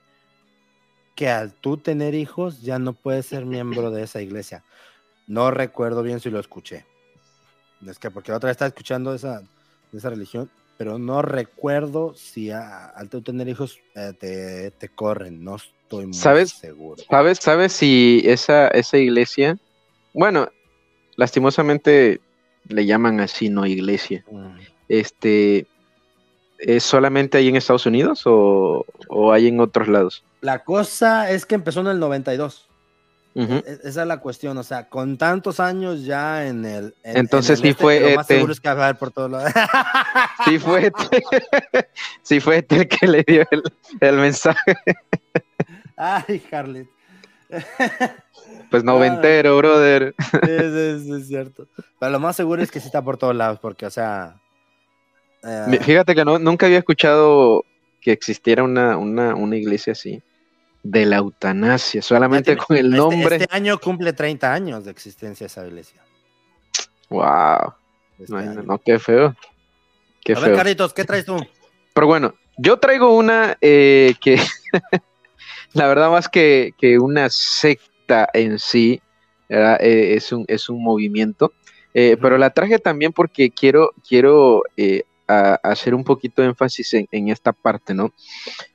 que 1.16 1.28
al 1.28 1.52
tú 1.54 1.78
tener 1.78 2.14
hijos 2.14 2.62
ya 2.62 2.78
no 2.78 2.92
puedes 2.92 3.26
ser 3.26 3.44
miembro 3.46 3.90
de 3.90 4.02
esa 4.04 4.22
iglesia. 4.22 4.62
No 5.26 5.50
recuerdo 5.50 6.02
bien 6.04 6.20
si 6.20 6.30
lo 6.30 6.38
escuché. 6.38 6.84
Es 7.84 7.98
que 7.98 8.10
porque 8.10 8.30
la 8.30 8.36
otra 8.36 8.48
vez 8.48 8.54
estaba 8.54 8.68
escuchando 8.68 9.12
esa, 9.14 9.40
de 9.40 9.98
esa 9.98 10.10
religión, 10.10 10.50
pero 10.78 10.98
no 10.98 11.22
recuerdo 11.22 12.14
si 12.14 12.50
a- 12.50 12.86
al 12.86 13.08
tú 13.08 13.22
tener 13.22 13.48
hijos 13.48 13.80
eh, 13.94 14.12
te, 14.18 14.70
te 14.72 14.88
corren. 14.90 15.42
No 15.42 15.56
estoy 15.56 16.04
muy 16.06 16.14
¿Sabes? 16.14 16.50
seguro. 16.50 17.02
¿Sabes, 17.08 17.38
sabes 17.40 17.72
si 17.72 18.22
esa, 18.24 18.68
esa 18.68 18.98
iglesia, 18.98 19.56
bueno, 20.12 20.48
lastimosamente 21.16 22.20
le 22.68 22.84
llaman 22.86 23.20
así, 23.20 23.48
no 23.48 23.66
iglesia, 23.66 24.24
Mm. 24.30 24.58
este, 24.88 25.66
¿es 26.58 26.82
solamente 26.84 27.38
ahí 27.38 27.48
en 27.48 27.56
Estados 27.56 27.86
Unidos 27.86 28.22
o, 28.26 28.84
o 29.08 29.32
hay 29.32 29.48
en 29.48 29.60
otros 29.60 29.88
lados? 29.88 30.24
La 30.46 30.62
cosa 30.62 31.28
es 31.30 31.44
que 31.44 31.56
empezó 31.56 31.80
en 31.80 31.88
el 31.88 31.98
92. 31.98 32.68
Ujú. 33.34 33.52
E- 33.54 33.80
Esa 33.82 34.02
es 34.02 34.06
la 34.06 34.18
cuestión, 34.18 34.56
o 34.58 34.62
sea, 34.62 34.88
con 34.88 35.18
tantos 35.18 35.58
años 35.58 36.04
ya 36.04 36.46
en 36.46 36.64
el. 36.64 36.94
en- 37.02 37.16
Entonces 37.16 37.58
en 37.58 37.66
el 37.66 37.72
sí 37.74 37.78
fue 37.82 37.98
Lo 37.98 38.10
más 38.14 38.20
este. 38.22 38.34
seguro 38.36 38.52
es 38.52 38.60
que 38.60 38.68
va 38.68 38.80
a 38.80 38.84
haber 38.84 38.96
por 38.96 39.10
todos 39.10 39.28
lados. 39.30 39.50
Sí 40.44 40.58
fue 40.60 40.86
este, 40.86 41.22
sí 42.22 42.38
fue 42.38 42.58
este 42.58 42.76
el 42.76 42.88
que 42.88 43.06
le 43.08 43.24
dio 43.26 43.44
el, 43.50 43.62
el 44.00 44.16
mensaje, 44.18 44.76
Ay, 45.96 46.40
Harley. 46.52 46.88
pues 48.70 48.84
noventero, 48.84 49.56
brother. 49.56 50.14
Sí, 50.18 50.38
sí, 50.42 51.00
sí, 51.04 51.12
es 51.20 51.26
cierto. 51.28 51.66
Pero 51.98 52.12
lo 52.12 52.20
más 52.20 52.36
seguro 52.36 52.62
es 52.62 52.70
que 52.70 52.78
sí 52.78 52.86
está 52.86 53.02
por 53.02 53.16
todos 53.16 53.34
lados, 53.34 53.58
porque, 53.60 53.84
o 53.86 53.90
sea. 53.90 54.36
eh, 55.42 55.78
Fíjate 55.82 56.14
que 56.14 56.24
no, 56.24 56.38
nunca 56.38 56.66
había 56.66 56.78
escuchado 56.78 57.64
que 58.00 58.12
existiera 58.12 58.62
una, 58.62 58.96
una, 58.96 59.34
una 59.34 59.56
iglesia 59.56 59.92
así 59.92 60.22
de 60.90 61.06
la 61.06 61.16
eutanasia, 61.16 62.00
solamente 62.02 62.52
tiene- 62.54 62.62
con 62.66 62.76
el 62.76 62.86
este- 62.86 62.96
nombre. 62.96 63.36
Este, 63.36 63.54
año 63.56 63.78
cumple 63.78 64.12
30 64.12 64.52
años 64.52 64.84
de 64.84 64.90
existencia 64.90 65.46
esa 65.46 65.66
iglesia. 65.66 66.02
Wow, 67.08 67.74
este 68.18 68.34
no, 68.64 68.78
qué 68.78 68.98
feo. 68.98 69.34
Qué 70.24 70.32
A 70.34 70.40
ver, 70.40 70.48
feo. 70.50 70.56
Carlitos, 70.56 70.92
¿qué 70.92 71.04
traes 71.04 71.24
tú? 71.24 71.36
Pero 71.94 72.06
bueno, 72.06 72.34
yo 72.58 72.78
traigo 72.78 73.14
una 73.16 73.56
eh, 73.60 74.14
que 74.20 74.36
la 75.72 75.86
verdad 75.86 76.10
más 76.10 76.28
que, 76.28 76.72
que 76.78 76.98
una 76.98 77.28
secta 77.30 78.28
en 78.32 78.58
sí. 78.58 79.00
Eh, 79.48 80.14
es, 80.16 80.32
un, 80.32 80.44
es 80.48 80.68
un 80.68 80.82
movimiento, 80.82 81.52
Eh, 81.94 82.16
pero 82.20 82.36
la 82.36 82.50
traje 82.50 82.78
también 82.78 83.12
porque 83.12 83.50
quiero, 83.50 83.92
quiero 84.06 84.62
a- 85.28 85.54
hacer 85.62 85.94
un 85.94 86.02
poquito 86.04 86.42
de 86.42 86.48
énfasis 86.48 86.92
en, 86.94 87.08
en 87.10 87.28
esta 87.28 87.52
parte, 87.52 87.94
¿no? 87.94 88.12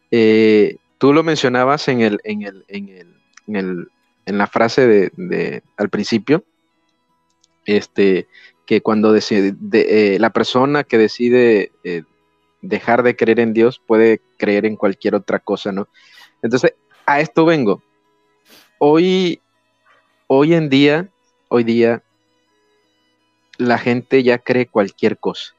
Eh, 0.09 0.77
tú 1.01 1.13
lo 1.13 1.23
mencionabas 1.23 1.87
en, 1.87 2.01
el, 2.01 2.19
en, 2.23 2.43
el, 2.43 2.63
en, 2.67 2.89
el, 2.89 3.15
en, 3.47 3.55
el- 3.55 3.87
en 4.27 4.37
la 4.37 4.45
frase 4.45 4.85
de, 4.85 5.63
al 5.75 5.89
principio, 5.89 6.43
este, 7.65 8.27
que 8.67 8.81
cuando 8.81 9.11
decide, 9.11 9.55
de- 9.57 10.15
eh, 10.15 10.19
la 10.19 10.29
persona 10.29 10.83
que 10.83 10.99
decide 10.99 11.71
eh, 11.83 12.03
dejar 12.61 13.01
de 13.01 13.15
creer 13.15 13.39
en 13.39 13.51
Dios 13.53 13.81
puede 13.83 14.21
creer 14.37 14.67
en 14.67 14.75
cualquier 14.75 15.15
otra 15.15 15.39
cosa, 15.39 15.71
¿no? 15.71 15.87
Entonces, 16.43 16.75
a 17.07 17.19
esto 17.19 17.45
vengo. 17.45 17.81
Hoy, 18.77 19.41
hoy 20.27 20.53
en 20.53 20.69
día, 20.69 21.09
hoy 21.49 21.63
día, 21.63 22.03
la 23.57 23.79
gente 23.79 24.21
ya 24.21 24.37
cree 24.37 24.67
cualquier 24.67 25.17
cosa. 25.17 25.55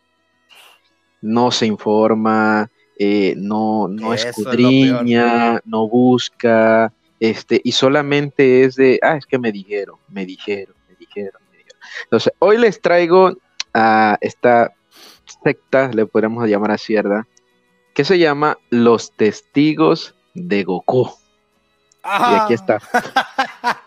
No 1.21 1.51
se 1.51 1.67
informa, 1.67 2.71
eh, 2.99 3.35
no, 3.37 3.89
no 3.89 4.15
Eso 4.15 4.29
es 4.29 4.39
escudriña, 4.39 5.61
no 5.65 5.89
busca, 5.89 6.93
este, 7.21 7.61
y 7.65 7.73
solamente 7.73 8.65
es 8.65 8.77
de, 8.77 8.99
ah, 9.03 9.17
es 9.17 9.27
que 9.27 9.39
me 9.39 9.53
dijeron, 9.53 9.97
me 10.09 10.25
dijeron, 10.27 10.75
me 10.89 10.97
dijeron, 10.97 11.41
me 11.51 11.59
dijeron. 11.59 11.81
Entonces, 12.05 12.33
hoy 12.39 12.59
les 12.59 12.81
traigo 12.81 13.35
a 13.75 14.19
esta 14.21 14.73
secta, 15.43 15.91
le 15.93 16.07
podríamos 16.07 16.49
llamar 16.49 16.73
así, 16.73 16.95
¿verdad? 16.95 17.23
Que 17.95 18.05
se 18.05 18.19
llama 18.19 18.59
Los 18.71 19.13
Testigos 19.13 20.15
de 20.35 20.65
Goku. 20.65 21.11
Y 22.05 22.35
aquí 22.35 22.55
está. 22.55 22.81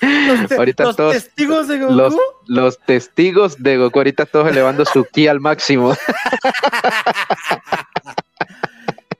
Los, 0.00 0.48
te- 0.48 0.54
Ahorita 0.54 0.84
los 0.84 0.94
todos- 0.96 1.12
testigos 1.14 1.66
de 1.66 1.80
Goku. 1.80 1.92
Los, 1.92 2.14
los 2.46 2.78
testigos 2.78 3.60
de 3.60 3.78
Goku, 3.78 3.98
ahorita 3.98 4.26
todos 4.26 4.48
elevando 4.48 4.84
su 4.84 5.04
ki 5.04 5.26
al 5.26 5.40
máximo. 5.40 5.92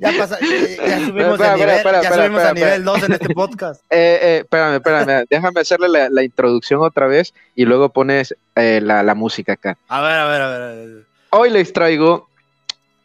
Ya, 0.01 0.13
pasa, 0.17 0.39
ya, 0.41 1.01
subimos, 1.07 1.39
de 1.41 1.55
nivel, 1.55 1.71
espera, 1.71 2.01
ya 2.03 2.09
espera, 2.09 2.27
subimos 2.27 2.43
espera, 2.43 2.51
a 2.51 2.55
nivel 2.55 2.85
2 2.85 3.03
en 3.03 3.13
este 3.13 3.35
podcast. 3.35 3.83
Eh, 3.91 4.19
eh, 4.23 4.39
espérame, 4.45 4.75
espérame, 4.77 5.27
déjame 5.29 5.61
hacerle 5.61 5.89
la, 5.89 6.09
la 6.09 6.23
introducción 6.23 6.81
otra 6.83 7.09
vez 7.09 7.35
y 7.57 7.65
luego 7.65 7.89
pones 7.89 8.37
eh, 8.55 8.81
la, 8.83 9.03
la 9.03 9.15
música 9.17 9.55
acá. 9.55 9.77
A 9.89 10.01
ver, 10.01 10.13
a 10.13 10.27
ver, 10.29 10.43
a 10.43 10.49
ver. 10.51 10.63
a 10.63 10.67
ver. 10.75 11.05
Hoy 11.31 11.51
les 11.51 11.73
traigo 11.73 12.29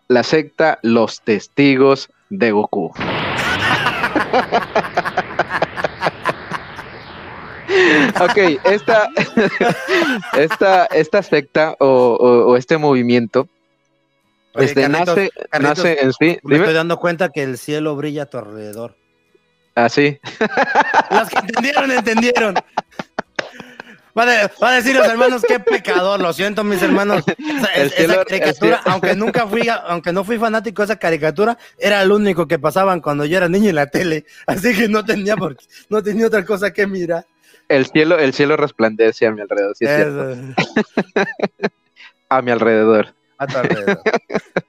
la 0.08 0.22
secta 0.24 0.78
Los 0.84 1.22
Testigos 1.22 2.10
de 2.30 2.52
Goku. 2.52 2.94
ok, 8.22 8.38
esta, 8.66 9.10
esta, 10.38 10.86
esta 10.88 11.24
secta 11.24 11.76
o, 11.80 11.88
o- 12.20 12.52
o 12.52 12.58
este 12.58 12.78
movimiento 12.78 13.48
Oye, 14.56 14.66
este, 14.68 14.82
Carlitos, 14.82 15.08
nace, 15.18 15.30
Carlitos, 15.50 15.78
nace 15.78 16.02
en 16.04 16.14
sí. 16.14 16.40
Me 16.44 16.56
estoy 16.58 16.74
dando 16.74 16.98
cuenta 17.00 17.30
que 17.30 17.44
el 17.44 17.58
cielo 17.58 17.96
brilla 17.96 18.24
a 18.24 18.26
tu 18.28 18.38
alrededor. 18.38 18.96
así. 19.76 20.20
Los 21.12 21.30
que 21.30 21.40
entendieron, 21.40 21.92
entendieron. 21.92 22.56
Va 24.16 24.24
a, 24.24 24.26
de- 24.28 24.50
va 24.62 24.70
a 24.70 24.74
decir 24.76 24.96
los 24.96 25.08
hermanos, 25.08 25.42
qué 25.48 25.60
pecador, 25.60 26.20
lo 26.22 26.32
siento, 26.34 26.64
mis 26.64 26.80
hermanos. 26.84 27.24
Es- 27.76 27.96
cielo- 27.96 28.14
esa 28.14 28.22
el 28.22 28.28
caricatura, 28.28 28.78
cielo- 28.78 28.92
aunque 28.94 29.16
nunca 29.16 29.48
fui, 29.48 29.68
aunque 29.68 30.14
no 30.14 30.24
fui 30.24 30.38
fanático 30.38 30.84
de 30.84 30.86
esa 30.86 30.98
caricatura, 31.00 31.58
era 31.80 32.00
el 32.04 32.12
único 32.12 32.48
que 32.48 32.60
pasaban 32.60 33.02
cuando 33.02 33.26
yo 33.26 33.38
era 33.38 33.50
niño 33.50 33.70
en 33.70 33.76
la 33.76 33.88
tele. 33.88 34.26
Así 34.46 34.76
que 34.76 34.88
no 34.88 35.04
tenía 35.04 35.36
por 35.36 35.58
no 35.90 36.04
tenía 36.04 36.28
otra 36.28 36.46
cosa 36.46 36.72
que 36.72 36.86
mirar. 36.86 37.26
El 37.68 37.88
cielo, 37.88 38.20
el 38.20 38.34
cielo 38.34 38.56
resplandece 38.56 39.26
a 39.26 39.32
mi 39.32 39.42
alrededor. 39.42 39.76
sí 39.76 39.86
es 39.86 39.96
cierto. 39.96 40.36
A 42.30 42.42
mi 42.44 42.52
alrededor. 42.52 43.16
A 43.44 43.48
tu 43.48 43.58
alrededor. 43.58 44.00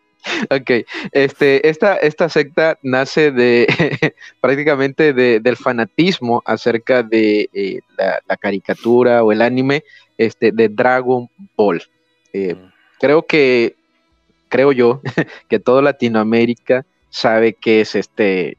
Ok, 0.50 0.86
este, 1.12 1.68
esta, 1.68 1.96
esta 1.96 2.30
secta 2.30 2.78
nace 2.82 3.30
de 3.30 3.66
prácticamente 4.40 5.12
de- 5.12 5.38
del 5.38 5.54
fanatismo 5.58 6.42
acerca 6.46 7.02
de 7.02 7.50
eh, 7.52 7.80
la, 7.98 8.20
la 8.26 8.36
caricatura 8.38 9.22
o 9.22 9.32
el 9.32 9.42
anime 9.42 9.84
este, 10.16 10.50
de 10.50 10.70
Dragon 10.70 11.28
Ball. 11.54 11.82
Eh, 12.32 12.56
creo 12.98 13.26
que, 13.26 13.76
creo 14.48 14.72
yo, 14.72 15.02
que 15.50 15.58
toda 15.58 15.82
Latinoamérica 15.82 16.86
sabe 17.10 17.52
que 17.52 17.82
es 17.82 17.94
este. 17.94 18.56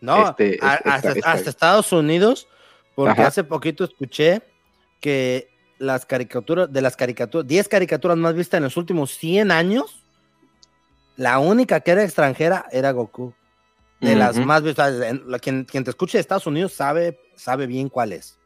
No, 0.00 0.30
Este, 0.30 0.58
a- 0.60 0.74
esta- 0.74 0.90
hasta, 0.94 1.12
esta- 1.12 1.32
hasta 1.32 1.50
Estados 1.50 1.92
Unidos, 1.92 2.48
porque 2.96 3.12
Ajá. 3.12 3.28
hace 3.28 3.44
poquito 3.44 3.84
escuché 3.84 4.42
que 5.00 5.49
las 5.80 6.04
caricaturas, 6.06 6.70
de 6.72 6.82
las 6.82 6.94
caricaturas, 6.94 7.48
10 7.48 7.66
caricaturas 7.66 8.16
más 8.16 8.34
vistas 8.34 8.58
en 8.58 8.64
los 8.64 8.76
últimos 8.76 9.12
100 9.16 9.50
años, 9.50 10.02
la 11.16 11.38
única 11.38 11.80
que 11.80 11.90
era 11.90 12.04
extranjera 12.04 12.66
era 12.70 12.92
Goku. 12.92 13.32
De 14.00 14.14
las 14.14 14.36
Ujú. 14.36 14.46
más 14.46 14.62
vistas, 14.62 14.94
quien, 15.42 15.64
quien 15.64 15.84
te 15.84 15.90
escuche 15.90 16.16
de 16.16 16.20
Estados 16.22 16.46
Unidos 16.46 16.72
sabe, 16.72 17.18
sabe 17.34 17.66
bien 17.66 17.88
cuál 17.90 18.12
es. 18.12 18.38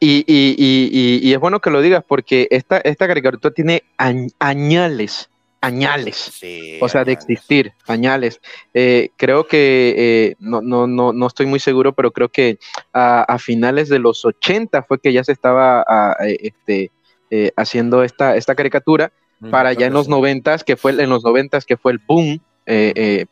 Y, 0.00 0.18
y- 0.18 0.24
y- 0.26 0.90
y- 0.92 1.20
y 1.28 1.32
es 1.34 1.38
bueno 1.38 1.60
que 1.60 1.70
lo 1.70 1.80
digas 1.82 2.02
porque 2.06 2.48
esta, 2.50 2.78
esta 2.78 3.06
caricatura 3.06 3.52
tiene 3.52 3.82
añ- 3.98 4.32
añales, 4.38 5.28
añales. 5.66 6.16
Sí. 6.16 6.78
O 6.80 6.88
sea, 6.88 7.04
de 7.04 7.12
existir, 7.12 7.72
añales. 7.86 8.40
Eh, 8.72 9.10
creo 9.16 9.46
que, 9.46 9.94
eh, 9.96 10.36
no, 10.38 10.62
no, 10.62 10.86
no, 10.86 11.12
no 11.12 11.26
estoy 11.26 11.46
muy 11.46 11.58
seguro, 11.58 11.92
pero 11.92 12.12
creo 12.12 12.28
que 12.28 12.58
a, 12.92 13.22
a 13.22 13.38
finales 13.38 13.88
de 13.88 13.98
los 13.98 14.24
80 14.24 14.84
fue 14.84 15.00
que 15.00 15.12
ya 15.12 15.24
se 15.24 15.32
estaba 15.32 15.84
eh, 16.24 16.36
este, 16.40 16.90
eh, 17.30 17.50
haciendo 17.56 18.04
esta, 18.04 18.36
esta 18.36 18.54
caricatura, 18.54 19.12
para 19.50 19.74
ya 19.74 19.86
en 19.86 19.92
los 19.92 20.08
90 20.08 20.60
que 20.60 20.76
fue 20.76 20.92
en 20.92 21.10
los 21.10 21.22
90 21.22 21.60
que 21.60 21.76
fue 21.76 21.92
el 21.92 21.98
boom 21.98 22.40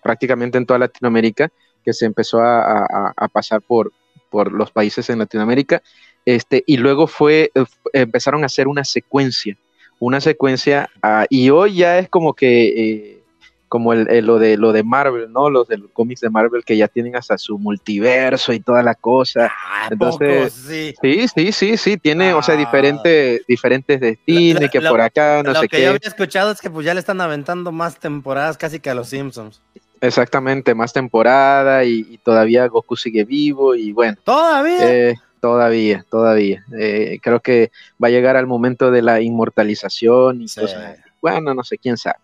prácticamente 0.02 0.58
en 0.58 0.66
toda 0.66 0.78
Latinoamérica, 0.78 1.48
que 1.82 1.94
se 1.94 2.04
empezó 2.04 2.40
a, 2.42 3.14
pasar 3.32 3.62
por, 3.62 3.90
por 4.28 4.52
los 4.52 4.70
países 4.70 5.08
en 5.08 5.18
Latinoamérica, 5.18 5.82
este, 6.26 6.62
y 6.66 6.76
luego 6.76 7.06
fue, 7.06 7.50
empezaron 7.94 8.42
a 8.42 8.46
hacer 8.46 8.68
una 8.68 8.84
secuencia, 8.84 9.56
una 9.98 10.20
secuencia, 10.20 10.90
ah, 11.02 11.26
y 11.30 11.50
hoy 11.50 11.76
ya 11.76 11.98
es 11.98 12.08
como 12.08 12.34
que, 12.34 12.66
eh, 12.68 13.20
como 13.68 13.92
el, 13.92 14.08
el- 14.08 14.24
lo, 14.26 14.38
de, 14.38 14.56
lo 14.56 14.72
de 14.72 14.84
Marvel, 14.84 15.32
¿no? 15.32 15.50
Los 15.50 15.66
de 15.66 15.78
los 15.78 15.90
cómics 15.90 16.20
de 16.20 16.30
Marvel 16.30 16.64
que 16.64 16.76
ya 16.76 16.86
tienen 16.86 17.16
hasta 17.16 17.36
su 17.38 17.58
multiverso 17.58 18.52
y 18.52 18.60
toda 18.60 18.82
la 18.84 18.94
cosa. 18.94 19.50
Ah, 19.66 19.88
Entonces, 19.90 20.52
poco, 20.52 20.68
sí. 20.68 20.94
Sí, 21.02 21.28
sí, 21.28 21.52
sí, 21.52 21.76
sí, 21.76 21.96
tiene, 21.96 22.34
o 22.34 22.42
sea, 22.42 22.54
Ah. 22.54 22.58
diferentes, 22.58 23.44
diferentes 23.48 24.00
destinos, 24.00 24.62
Lo- 24.62 24.70
que 24.70 24.80
lo- 24.80 24.90
por 24.90 25.00
acá, 25.00 25.42
no 25.42 25.52
Lo 25.52 25.60
sé 25.60 25.68
que 25.68 25.78
yo 25.78 25.82
qué. 25.82 25.96
había 25.96 26.08
escuchado 26.08 26.52
es 26.52 26.60
que 26.60 26.70
pues 26.70 26.86
ya 26.86 26.94
le 26.94 27.00
están 27.00 27.20
aventando 27.20 27.72
más 27.72 27.98
temporadas 27.98 28.56
casi 28.58 28.78
que 28.78 28.90
a 28.90 28.94
los 28.94 29.08
Simpsons. 29.08 29.60
Exactamente, 30.00 30.74
más 30.74 30.92
temporada 30.92 31.82
y, 31.84 32.06
y 32.10 32.18
todavía 32.18 32.66
Goku 32.68 32.94
sigue 32.94 33.24
vivo 33.24 33.74
y 33.74 33.92
bueno, 33.92 34.16
Todavía. 34.22 34.92
eh, 35.10 35.14
todavía, 35.44 36.06
todavía. 36.10 36.64
Eh, 36.78 37.18
creo 37.22 37.40
que 37.40 37.70
va 38.02 38.08
a 38.08 38.10
llegar 38.10 38.34
al 38.36 38.46
momento 38.46 38.90
de 38.90 39.02
la 39.02 39.20
inmortalización 39.20 40.40
y 40.40 40.48
Sí. 40.48 40.58
cosas. 40.60 40.96
Bueno, 41.20 41.52
no 41.52 41.62
sé 41.62 41.76
quién 41.76 41.98
sabe. 41.98 42.16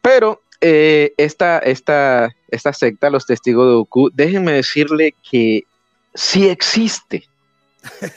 Pero 0.00 0.42
eh, 0.60 1.12
esta, 1.16 1.60
esta, 1.60 2.34
esta 2.48 2.72
secta, 2.72 3.10
los 3.10 3.26
testigos 3.26 3.68
de 3.68 3.74
Goku, 3.74 4.10
déjenme 4.12 4.50
decirle 4.54 5.14
que 5.30 5.62
sí 6.14 6.48
existe. 6.48 7.28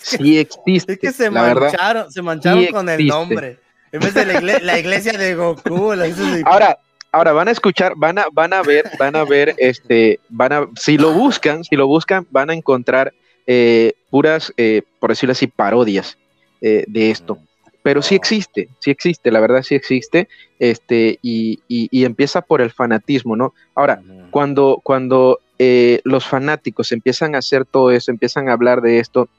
Sí 0.02 0.40
existe. 0.40 0.94
Es 0.94 1.00
que 1.00 1.12
se 1.12 1.30
la 1.30 1.44
verdad. 1.44 1.62
mancharon, 1.72 2.12
se 2.12 2.22
mancharon 2.24 2.64
sí 2.66 2.72
con 2.72 2.90
el 2.90 3.06
nombre. 3.06 3.60
En 3.92 4.00
vez 4.00 4.14
de 4.16 4.26
la, 4.26 4.34
igle- 4.42 4.62
la 4.62 4.80
iglesia 4.80 5.14
de 5.14 5.36
Goku, 5.36 5.94
la 5.94 6.08
iglesia 6.08 6.36
de- 6.38 6.44
Ahora, 6.46 6.80
ahora 7.12 7.32
van 7.32 7.48
a 7.48 7.52
escuchar, 7.52 7.94
van 7.96 8.18
a, 8.18 8.26
van 8.32 8.54
a 8.54 8.64
ver, 8.64 8.90
van 8.98 9.16
a 9.16 9.24
ver, 9.24 9.54
este, 9.58 10.20
van 10.30 10.52
a, 10.52 10.68
si 10.80 10.98
lo 10.98 11.14
buscan, 11.14 11.64
si 11.64 11.76
lo 11.76 11.86
buscan, 11.88 12.26
van 12.32 12.50
a 12.50 12.54
encontrar 12.56 13.14
eh, 13.47 13.93
puras, 14.10 14.53
eh, 14.58 14.81
por 14.99 15.10
decirlo 15.12 15.31
así, 15.34 15.47
parodias 15.47 16.17
eh, 16.62 16.84
de 16.88 17.12
esto. 17.12 17.38
Pero 17.84 18.01
sí 18.01 18.15
Oh. 18.15 18.17
existe, 18.17 18.69
sí 18.79 18.89
existe, 18.89 19.29
la 19.29 19.39
verdad 19.39 19.62
sí 19.62 19.75
existe, 19.75 20.27
este, 20.58 21.19
y, 21.21 21.60
y- 21.67 21.88
y 21.91 22.05
empieza 22.05 22.41
por 22.41 22.62
el 22.62 22.71
fanatismo, 22.71 23.36
¿no? 23.36 23.53
Ahora, 23.75 24.01
cuando, 24.31 24.79
cuando 24.84 25.39
eh, 25.60 26.01
los 26.03 26.25
fanáticos 26.25 26.91
empiezan 26.91 27.36
a 27.36 27.39
hacer 27.39 27.63
todo 27.65 27.91
eso, 27.91 28.10
empiezan 28.12 28.49
a 28.49 28.53
hablar 28.53 28.81
de 28.81 28.99
esto, 28.99 29.29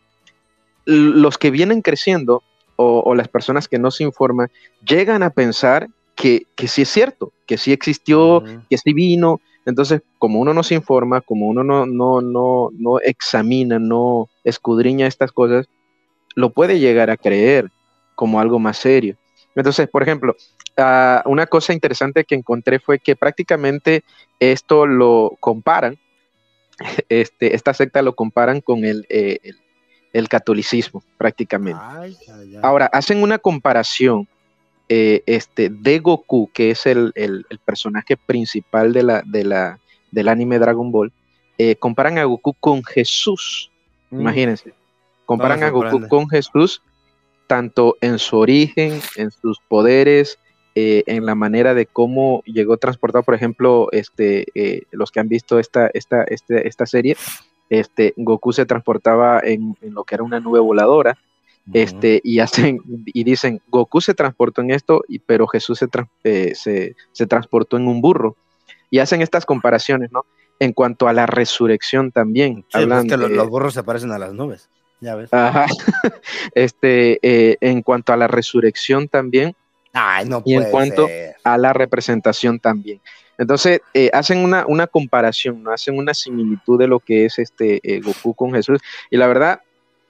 los 0.84 1.38
que 1.38 1.50
vienen 1.50 1.82
creciendo 1.82 2.42
o, 2.76 3.00
o 3.04 3.14
las 3.14 3.28
personas 3.28 3.66
que 3.68 3.78
no 3.78 3.90
se 3.90 4.04
informan 4.04 4.50
llegan 4.86 5.22
a 5.22 5.30
pensar 5.30 5.88
que, 6.14 6.46
que 6.54 6.68
sí 6.68 6.82
es 6.82 6.88
cierto, 6.88 7.32
que 7.46 7.56
sí 7.56 7.72
existió, 7.72 8.42
que 8.68 8.78
sí 8.78 8.92
vino. 8.92 9.40
Entonces, 9.64 10.02
como 10.18 10.40
uno 10.40 10.52
no 10.52 10.62
se 10.62 10.74
informa, 10.74 11.20
como 11.20 11.46
uno 11.46 11.64
no, 11.64 11.86
no, 11.86 12.20
no, 12.20 12.70
no 12.72 13.00
examina, 13.00 13.78
no 13.78 14.28
escudriña 14.44 15.06
estas 15.06 15.32
cosas, 15.32 15.66
lo 16.34 16.50
puede 16.50 16.78
llegar 16.78 17.10
a 17.10 17.16
creer 17.16 17.70
como 18.14 18.40
algo 18.40 18.58
más 18.58 18.78
serio. 18.78 19.16
Entonces, 19.54 19.88
por 19.88 20.02
ejemplo, 20.02 20.36
ah, 20.76 21.22
una 21.26 21.46
cosa 21.46 21.72
interesante 21.72 22.24
que 22.24 22.34
encontré 22.34 22.78
fue 22.78 22.98
que 22.98 23.16
prácticamente 23.16 24.04
esto 24.38 24.86
lo 24.86 25.36
comparan, 25.40 25.98
este, 27.08 27.54
esta 27.54 27.72
secta 27.74 28.02
lo 28.02 28.14
comparan 28.14 28.60
con 28.60 28.84
el, 28.84 29.06
eh, 29.08 29.38
el, 29.42 29.56
el 30.12 30.28
catolicismo, 30.28 31.02
prácticamente. 31.18 31.80
Ay, 31.82 32.16
ay, 32.32 32.54
ay. 32.54 32.60
Ahora, 32.62 32.86
hacen 32.92 33.22
una 33.22 33.38
comparación 33.38 34.28
eh, 34.88 35.22
este, 35.26 35.68
de 35.70 35.98
Goku, 35.98 36.50
que 36.52 36.70
es 36.70 36.86
el, 36.86 37.12
el- 37.14 37.44
el 37.50 37.58
personaje 37.58 38.16
principal 38.16 38.92
de 38.92 39.02
la, 39.02 39.22
de 39.26 39.44
la, 39.44 39.78
del 40.10 40.28
anime 40.28 40.58
Dragon 40.58 40.90
Ball, 40.92 41.12
eh, 41.58 41.76
comparan 41.76 42.18
a 42.18 42.24
Goku 42.24 42.54
con 42.60 42.84
Jesús. 42.84 43.70
Mm. 44.10 44.20
Imagínense. 44.20 44.72
Comparan 45.24 45.62
a 45.64 45.70
Goku 45.70 46.06
con 46.08 46.28
Jesús, 46.28 46.82
tanto 47.46 47.96
en 48.00 48.18
su 48.18 48.36
origen, 48.38 49.00
en 49.16 49.30
sus 49.30 49.58
poderes, 49.68 50.38
eh, 50.74 51.02
en 51.06 51.24
la 51.26 51.34
manera 51.34 51.74
de 51.74 51.86
cómo 51.86 52.42
llegó 52.44 52.76
transportado, 52.76 53.24
por 53.24 53.34
ejemplo, 53.34 53.88
este, 53.92 54.46
eh, 54.54 54.82
los 54.92 55.10
que 55.10 55.20
han 55.20 55.28
visto 55.28 55.58
esta, 55.58 55.90
esta, 55.94 56.22
este- 56.24 56.68
esta 56.68 56.86
serie, 56.86 57.16
este, 57.70 58.12
Goku 58.16 58.52
se 58.52 58.66
transportaba 58.66 59.40
en, 59.42 59.76
en 59.80 59.94
lo 59.94 60.04
que 60.04 60.14
era 60.14 60.22
una 60.24 60.38
nube 60.38 60.60
voladora, 60.60 61.16
Ujú. 61.68 61.78
este, 61.78 62.20
y 62.22 62.38
hacen, 62.40 62.80
y 63.06 63.24
dicen, 63.24 63.60
Goku 63.68 64.00
se 64.00 64.14
transportó 64.14 64.60
en 64.60 64.70
esto, 64.70 65.02
y, 65.08 65.18
pero 65.18 65.46
Jesús 65.46 65.78
se, 65.78 65.88
tran- 65.88 66.08
eh, 66.24 66.54
se, 66.54 66.94
se 67.12 67.26
transportó 67.26 67.76
en 67.76 67.88
un 67.88 68.00
burro. 68.00 68.36
Y 68.90 69.00
hacen 69.00 69.20
estas 69.20 69.44
comparaciones, 69.44 70.12
¿no? 70.12 70.24
En 70.60 70.72
cuanto 70.72 71.08
a 71.08 71.12
la 71.12 71.26
resurrección 71.26 72.12
también. 72.12 72.64
Sí, 72.72 72.86
pues 72.86 73.04
que 73.06 73.16
lo- 73.16 73.28
de- 73.28 73.34
los 73.34 73.48
burros 73.48 73.74
se 73.74 73.82
parecen 73.82 74.12
a 74.12 74.18
las 74.18 74.32
nubes. 74.32 74.68
Ya 75.00 75.14
ves. 75.16 75.32
Ajá. 75.32 75.66
Este, 76.54 77.18
eh, 77.22 77.56
en 77.60 77.82
cuanto 77.82 78.12
a 78.12 78.16
la 78.16 78.28
resurrección 78.28 79.08
también, 79.08 79.54
Ay, 79.92 80.26
no 80.26 80.42
y 80.44 80.54
en 80.54 80.70
cuanto- 80.70 81.06
ser. 81.06 81.36
a 81.44 81.58
la 81.58 81.72
representación 81.72 82.58
también. 82.60 83.00
Entonces, 83.38 83.80
eh, 83.92 84.08
hacen 84.14 84.38
una, 84.42 84.64
una 84.66 84.86
comparación, 84.86 85.62
¿no? 85.62 85.70
hacen 85.70 85.98
una 85.98 86.14
similitud 86.14 86.78
de 86.78 86.86
lo 86.86 87.00
que 87.00 87.26
es 87.26 87.38
este 87.38 87.80
eh, 87.82 88.00
Goku 88.00 88.34
con 88.34 88.52
Jesús. 88.52 88.80
Y 89.10 89.16
la 89.18 89.26
verdad, 89.26 89.60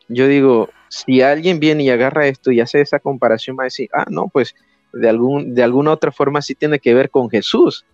yo 0.08 0.28
digo, 0.28 0.68
si 0.88 1.22
alguien 1.22 1.60
viene 1.60 1.84
y 1.84 1.90
agarra 1.90 2.26
esto 2.26 2.50
y 2.50 2.60
hace 2.60 2.80
esa 2.80 2.98
comparación, 2.98 3.56
va 3.58 3.64
a 3.64 3.64
decir, 3.64 3.88
ah, 3.92 4.06
no, 4.08 4.28
pues 4.28 4.54
de, 4.92 5.08
algún, 5.08 5.54
de 5.54 5.62
alguna 5.62 5.92
otra 5.92 6.12
forma 6.12 6.42
sí 6.42 6.54
tiene 6.54 6.78
que 6.78 6.94
ver 6.94 7.10
con 7.10 7.30
Jesús. 7.30 7.84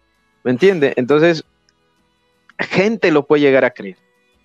¿Me 0.44 0.50
entiende? 0.50 0.92
Entonces, 0.96 1.44
gente 2.59 3.11
lo 3.11 3.26
puede 3.26 3.42
llegar 3.42 3.64
a 3.64 3.70
creer. 3.70 3.96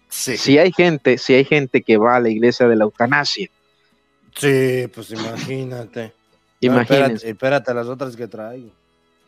Sí. 0.10 0.38
Si 0.38 0.58
hay 0.58 0.72
gente, 0.72 1.18
si 1.18 1.34
hay 1.34 1.44
gente 1.44 1.82
que 1.82 1.98
va 1.98 2.16
a 2.16 2.20
la 2.20 2.30
iglesia 2.30 2.68
de 2.68 2.76
la 2.76 2.86
eutanasia, 2.86 3.50
Sí, 4.38 4.88
pues 4.94 5.12
imagínate. 5.12 6.14
No, 6.60 6.74
imagínense. 6.74 7.14
espérate, 7.14 7.30
espérate 7.30 7.74
las 7.76 7.86
otras 7.86 8.16
que 8.16 8.28
traigo. 8.28 8.72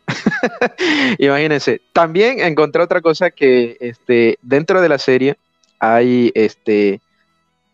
Imagínense. 1.18 1.80
También 1.92 2.40
encontré 2.40 2.82
otra 2.82 3.00
cosa 3.00 3.30
que 3.30 3.76
este, 3.78 4.36
dentro 4.42 4.80
de 4.80 4.88
la 4.88 4.98
serie 4.98 5.36
hay 5.78 6.32
este, 6.34 7.00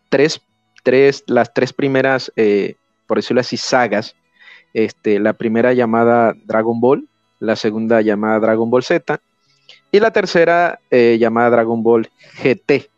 tres, 0.09 0.39
tres, 0.83 1.23
las 1.27 1.53
tres 1.53 1.73
primeras, 1.73 2.31
eh, 2.35 2.75
por 3.05 3.17
decirlo 3.17 3.41
así, 3.41 3.57
sagas. 3.57 4.15
Este, 4.73 5.19
la 5.19 5.33
primera 5.33 5.73
llamada 5.73 6.35
Dragon 6.45 6.79
Ball, 6.79 7.07
la 7.39 7.55
segunda 7.55 8.01
llamada 8.01 8.39
Dragon 8.39 8.69
Ball 8.69 8.83
Z 8.83 9.19
y 9.91 9.99
la 9.99 10.11
tercera 10.11 10.79
eh, 10.91 11.17
llamada 11.19 11.49
Dragon 11.49 11.81
Ball 11.81 12.09
GT. 12.43 12.89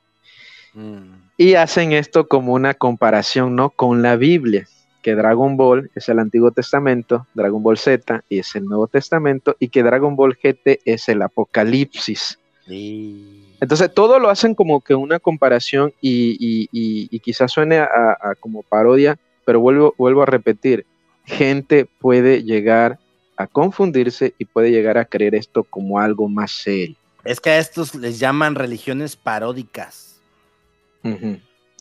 Mm. 0.73 1.13
Y 1.37 1.53
hacen 1.53 1.93
esto 1.93 2.27
como 2.27 2.53
una 2.53 2.73
comparación, 2.73 3.55
¿no? 3.55 3.69
Con 3.69 4.01
la 4.01 4.17
Biblia, 4.17 4.67
que 5.01 5.15
Dragon 5.15 5.55
Ball 5.55 5.89
es 5.95 6.09
el 6.09 6.19
Antiguo 6.19 6.51
Testamento, 6.51 7.27
Dragon 7.33 7.63
Ball 7.63 7.77
Z 7.77 8.23
y 8.27 8.39
es 8.39 8.55
el 8.55 8.65
Nuevo 8.65 8.87
Testamento, 8.87 9.55
y 9.59 9.69
que 9.69 9.83
Dragon 9.83 10.15
Ball 10.15 10.37
GT 10.41 10.81
es 10.83 11.07
el 11.07 11.21
Apocalipsis. 11.21 12.39
Y- 12.67 13.48
Entonces 13.61 13.93
todo 13.93 14.19
lo 14.19 14.29
hacen 14.29 14.55
como 14.55 14.81
que 14.81 14.95
una 14.95 15.19
comparación 15.19 15.93
y, 16.01 16.31
y- 16.39 16.69
y- 16.71 17.07
y 17.11 17.19
quizás 17.19 17.51
suene 17.51 17.79
a, 17.79 17.85
a 18.19 18.35
como 18.39 18.63
parodia, 18.63 19.17
pero 19.45 19.59
vuelvo, 19.59 19.93
vuelvo 19.97 20.21
a 20.23 20.25
repetir, 20.25 20.85
gente 21.25 21.85
puede 21.99 22.43
llegar 22.43 22.99
a 23.37 23.47
confundirse 23.47 24.33
y 24.37 24.45
puede 24.45 24.71
llegar 24.71 24.97
a 24.97 25.05
creer 25.05 25.35
esto 25.35 25.63
como 25.63 25.99
algo 25.99 26.27
más 26.27 26.51
serio. 26.51 26.95
Es 27.23 27.39
que 27.39 27.49
a 27.49 27.59
estos 27.59 27.95
les 27.95 28.19
llaman 28.19 28.55
religiones 28.55 29.15
paródicas, 29.15 30.21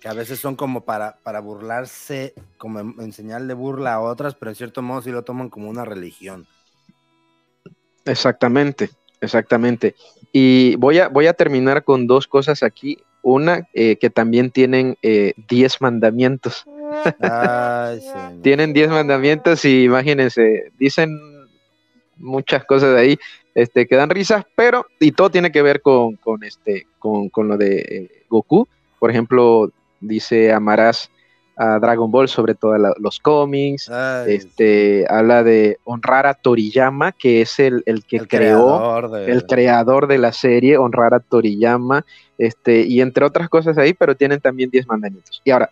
que 0.00 0.08
a 0.08 0.12
veces 0.14 0.38
son 0.38 0.56
como 0.56 0.84
para, 0.84 1.18
para 1.22 1.40
burlarse, 1.40 2.34
como 2.58 2.80
en, 2.80 2.94
en 2.98 3.12
señal 3.12 3.48
de 3.48 3.54
burla 3.54 3.94
a 3.94 4.00
otras, 4.00 4.34
pero 4.34 4.50
en 4.50 4.56
cierto 4.56 4.82
modo 4.82 5.02
sí 5.02 5.10
lo 5.10 5.24
toman 5.24 5.48
como 5.48 5.68
una 5.68 5.84
religión. 5.84 6.46
Exactamente, 8.04 8.90
exactamente. 9.20 9.94
Y 10.33 10.76
voy 10.76 10.98
a, 10.98 11.09
voy 11.09 11.26
a 11.26 11.35
terminar 11.35 11.85
con 11.85 12.07
dos 12.07 12.26
cosas 12.26 12.62
aquí. 12.62 12.98
Una, 13.20 13.68
eh, 13.74 13.96
que 13.96 14.11
también 14.11 14.50
tienen 14.50 14.96
eh, 15.02 15.35
10 15.48 15.81
mandamientos. 15.81 16.64
Ay, 17.20 18.00
señor. 18.00 18.42
Tienen 18.42 18.72
10 18.72 18.90
mandamientos 18.90 19.64
y 19.64 19.85
imagínense, 19.85 20.70
dicen 20.78 21.18
muchas 22.16 22.64
cosas 22.64 22.96
ahí 22.96 23.18
este, 23.54 23.87
que 23.87 23.96
dan 23.96 24.11
risas, 24.11 24.44
pero, 24.54 24.87
y 25.00 25.12
todo 25.12 25.31
tiene 25.31 25.50
que 25.50 25.62
ver 25.62 25.83
con, 25.83 26.16
con 26.16 26.44
este, 26.44 26.87
con, 26.98 27.28
con 27.28 27.48
lo 27.48 27.57
de 27.57 27.78
eh, 27.78 28.24
Goku. 28.28 28.68
Por 28.98 29.11
ejemplo, 29.11 29.72
dice 30.00 30.52
amarás 30.52 31.11
a 31.59 31.79
Dragon 31.81 32.11
Ball 32.11 32.29
sobre 32.29 32.55
todo 32.55 32.79
la- 32.79 32.94
los 33.01 33.18
cómics. 33.18 33.88
Ay, 33.90 34.35
Este, 34.37 35.05
habla 35.09 35.42
de 35.42 35.79
honrar 35.85 36.27
a 36.27 36.35
Toriyama, 36.35 37.12
que 37.12 37.40
es 37.42 37.59
el, 37.59 37.83
el 37.87 38.05
que 38.05 38.16
el 38.18 38.29
creó 38.29 38.79
creador 38.79 39.11
de- 39.11 39.33
el 39.33 39.47
creador 39.47 40.07
de 40.07 40.18
la 40.18 40.33
serie, 40.33 40.77
honrar 40.79 41.14
a 41.14 41.21
Toriyama, 41.21 42.05
este, 42.38 42.83
y 42.83 43.01
entre 43.01 43.25
otras 43.25 43.49
cosas 43.49 43.77
ahí, 43.79 43.92
pero 43.94 44.14
tienen 44.16 44.40
también 44.40 44.71
10 44.71 44.87
mandamientos. 44.87 45.42
Y 45.44 45.51
ahora, 45.51 45.68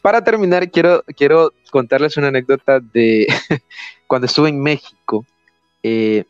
para 0.00 0.24
terminar, 0.24 0.70
quiero, 0.70 1.04
quiero 1.16 1.52
contarles 1.70 2.16
una 2.16 2.28
anécdota 2.28 2.80
de 2.80 3.26
cuando 4.06 4.26
estuve 4.26 4.48
en 4.48 4.60
México. 4.60 5.24
eh, 5.82 6.24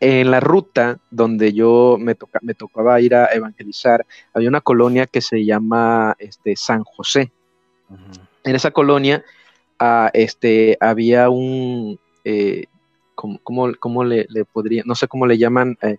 en 0.00 0.30
la 0.30 0.40
ruta 0.40 0.98
donde 1.10 1.52
yo 1.52 1.96
me, 1.98 2.14
toca- 2.14 2.40
me 2.42 2.54
tocaba 2.54 3.00
ir 3.00 3.14
a 3.14 3.26
evangelizar, 3.26 4.04
había 4.32 4.48
una 4.48 4.60
colonia 4.60 5.06
que 5.06 5.20
se 5.20 5.44
llama 5.44 6.14
este, 6.18 6.56
San 6.56 6.82
José. 6.84 7.32
En 8.44 8.54
esa 8.56 8.70
colonia 8.70 9.24
ah, 9.78 10.10
este, 10.12 10.76
había 10.80 11.30
un, 11.30 11.98
eh, 12.24 12.64
¿cómo, 13.14 13.38
cómo- 13.42 13.72
cómo 13.78 14.04
le, 14.04 14.26
le 14.28 14.44
podría, 14.44 14.82
no 14.84 14.94
sé 14.94 15.08
cómo 15.08 15.26
le 15.26 15.38
llaman, 15.38 15.78
eh, 15.82 15.96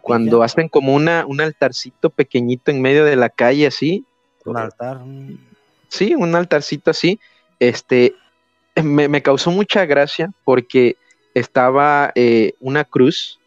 cuando 0.00 0.42
hacen 0.42 0.68
como 0.68 0.94
una, 0.94 1.24
un 1.26 1.40
altarcito 1.40 2.10
pequeñito 2.10 2.70
en 2.70 2.80
medio 2.80 3.04
de 3.04 3.16
la 3.16 3.28
calle 3.30 3.66
así, 3.66 4.04
un 4.44 4.56
altar. 4.56 5.00
sí, 5.88 6.14
un 6.14 6.34
altarcito 6.34 6.90
así, 6.90 7.18
este, 7.58 8.14
me, 8.82 9.08
me 9.08 9.22
causó 9.22 9.50
mucha 9.50 9.84
gracia 9.86 10.30
porque 10.44 10.96
estaba 11.34 12.12
eh, 12.14 12.52
una 12.60 12.84
cruz, 12.84 13.37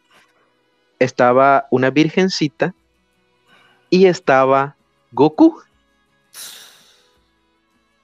estaba 1.03 1.67
una 1.71 1.89
virgencita 1.89 2.75
y 3.89 4.05
estaba 4.05 4.75
Goku. 5.11 5.59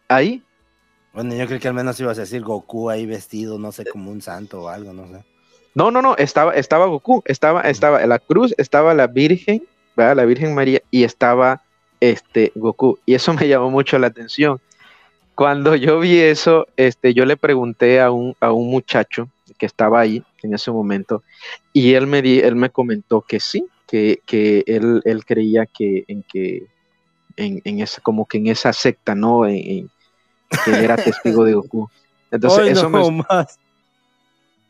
Ahí, 0.09 0.41
Bueno, 1.13 1.35
yo 1.35 1.45
creo 1.47 1.59
que 1.59 1.67
al 1.67 1.73
menos 1.73 1.99
ibas 1.99 2.17
a 2.17 2.21
decir 2.21 2.41
Goku 2.41 2.89
ahí 2.89 3.05
vestido, 3.05 3.59
no 3.59 3.71
sé, 3.71 3.85
como 3.85 4.09
un 4.09 4.21
santo 4.21 4.63
o 4.63 4.69
algo, 4.69 4.93
no 4.93 5.07
sé. 5.07 5.23
No, 5.75 5.91
no, 5.91 6.01
no, 6.01 6.15
estaba, 6.17 6.53
estaba 6.53 6.87
Goku, 6.87 7.21
estaba, 7.25 7.61
estaba 7.61 8.03
la 8.05 8.19
cruz, 8.19 8.55
estaba 8.57 8.93
la 8.93 9.07
Virgen, 9.07 9.63
¿verdad? 9.95 10.15
La 10.15 10.25
Virgen 10.25 10.55
María, 10.55 10.81
y 10.89 11.03
estaba 11.03 11.61
este 11.99 12.51
Goku. 12.55 12.97
Y 13.05 13.13
eso 13.13 13.33
me 13.33 13.47
llamó 13.47 13.69
mucho 13.69 13.99
la 13.99 14.07
atención. 14.07 14.59
Cuando 15.35 15.75
yo 15.75 15.99
vi 15.99 16.19
eso, 16.19 16.67
este, 16.77 17.13
yo 17.13 17.25
le 17.25 17.37
pregunté 17.37 18.01
a 18.01 18.09
un, 18.09 18.35
a 18.39 18.51
un 18.51 18.71
muchacho 18.71 19.29
que 19.59 19.67
estaba 19.67 19.99
ahí 19.99 20.23
en 20.47 20.55
ese 20.55 20.71
momento, 20.71 21.23
y 21.73 21.93
él 21.95 22.07
me, 22.07 22.21
di, 22.23 22.39
él 22.39 22.55
me 22.55 22.71
comentó 22.71 23.23
que 23.27 23.39
sí, 23.39 23.71
que, 23.87 24.21
que 24.27 24.63
él, 24.67 25.01
él 25.05 25.25
creía 25.25 25.67
que 25.67 26.05
en 26.07 26.23
que 26.23 26.67
en, 27.37 27.61
en 27.65 27.81
esa, 27.81 28.01
como 28.01 28.27
que 28.27 28.37
en 28.39 28.47
esa 28.47 28.73
secta, 28.73 29.15
¿no? 29.15 29.45
En, 29.47 29.55
en- 29.57 29.91
que 30.63 30.83
era 30.83 30.97
testigo 31.03 31.43
de 31.45 31.53
Goku. 31.55 31.89
Entonces, 32.31 32.65
eso 32.67 32.89
no 32.89 32.89
me, 32.89 33.03
más. 33.11 33.59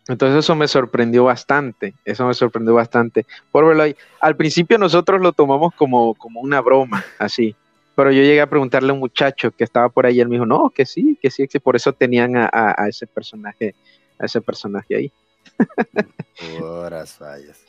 entonces 0.08 0.40
eso 0.40 0.56
me 0.56 0.68
sorprendió 0.68 1.26
bastante, 1.26 1.98
eso 2.06 2.26
me 2.28 2.34
sorprendió 2.34 2.74
bastante 2.76 3.26
por 3.52 3.66
verlo 3.68 3.84
ahí. 3.84 3.96
Al 4.22 4.38
principio 4.38 4.78
nosotros 4.78 5.22
lo 5.22 5.34
tomamos 5.34 5.74
como, 5.76 6.16
como 6.16 6.40
una 6.42 6.62
broma, 6.62 7.04
así, 7.20 7.58
pero 7.96 8.12
yo 8.12 8.22
llegué 8.22 8.40
a 8.42 8.50
preguntarle 8.50 8.92
a 8.92 8.94
un 8.94 9.00
muchacho 9.00 9.52
que 9.52 9.66
estaba 9.66 9.90
por 9.90 10.06
ahí, 10.06 10.20
él 10.22 10.30
me 10.30 10.36
dijo, 10.36 10.46
no, 10.46 10.72
que 10.74 10.86
sí, 10.86 11.18
que 11.22 11.30
sí, 11.32 11.48
que 11.48 11.60
por 11.60 11.76
eso 11.76 11.92
tenían 11.94 12.38
a, 12.38 12.46
a- 12.52 12.76
a 12.84 12.88
ese 12.90 13.08
personaje, 13.08 13.76
a 14.20 14.26
ese 14.26 14.42
personaje 14.42 14.96
ahí. 14.96 15.13
Puras 16.60 17.14
fallas. 17.14 17.60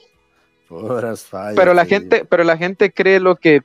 Puras 0.68 1.24
fallas. 1.24 1.56
Pero 1.56 1.74
la 1.74 1.84
sí. 1.84 1.90
gente, 1.90 2.24
pero 2.24 2.44
la 2.44 2.56
gente 2.56 2.92
cree 2.92 3.20
lo 3.20 3.36
que, 3.36 3.62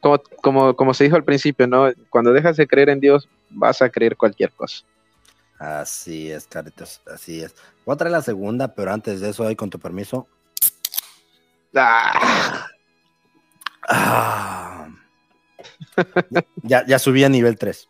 como, 0.00 0.20
como, 0.42 0.76
como 0.76 0.94
se 0.94 1.04
dijo 1.04 1.16
al 1.16 1.24
principio, 1.24 1.66
¿no? 1.66 1.90
Cuando 2.10 2.32
dejas 2.32 2.56
de 2.56 2.66
creer 2.66 2.90
en 2.90 3.00
Dios, 3.00 3.28
vas 3.50 3.80
a 3.82 3.88
creer 3.88 4.16
cualquier 4.16 4.52
cosa. 4.52 4.84
Así 5.58 6.30
es, 6.30 6.46
Caritos, 6.46 7.00
así 7.06 7.40
es. 7.42 7.54
Voy 7.86 7.94
a 7.94 7.96
traer 7.96 8.12
la 8.12 8.22
segunda, 8.22 8.74
pero 8.74 8.92
antes 8.92 9.20
de 9.20 9.30
eso, 9.30 9.46
ahí 9.46 9.56
con 9.56 9.70
tu 9.70 9.78
permiso. 9.78 10.26
Ah, 11.74 12.66
Ah. 13.88 14.88
Ya, 16.62 16.84
ya 16.86 16.98
subí 16.98 17.24
a 17.24 17.28
nivel 17.28 17.56
3. 17.58 17.88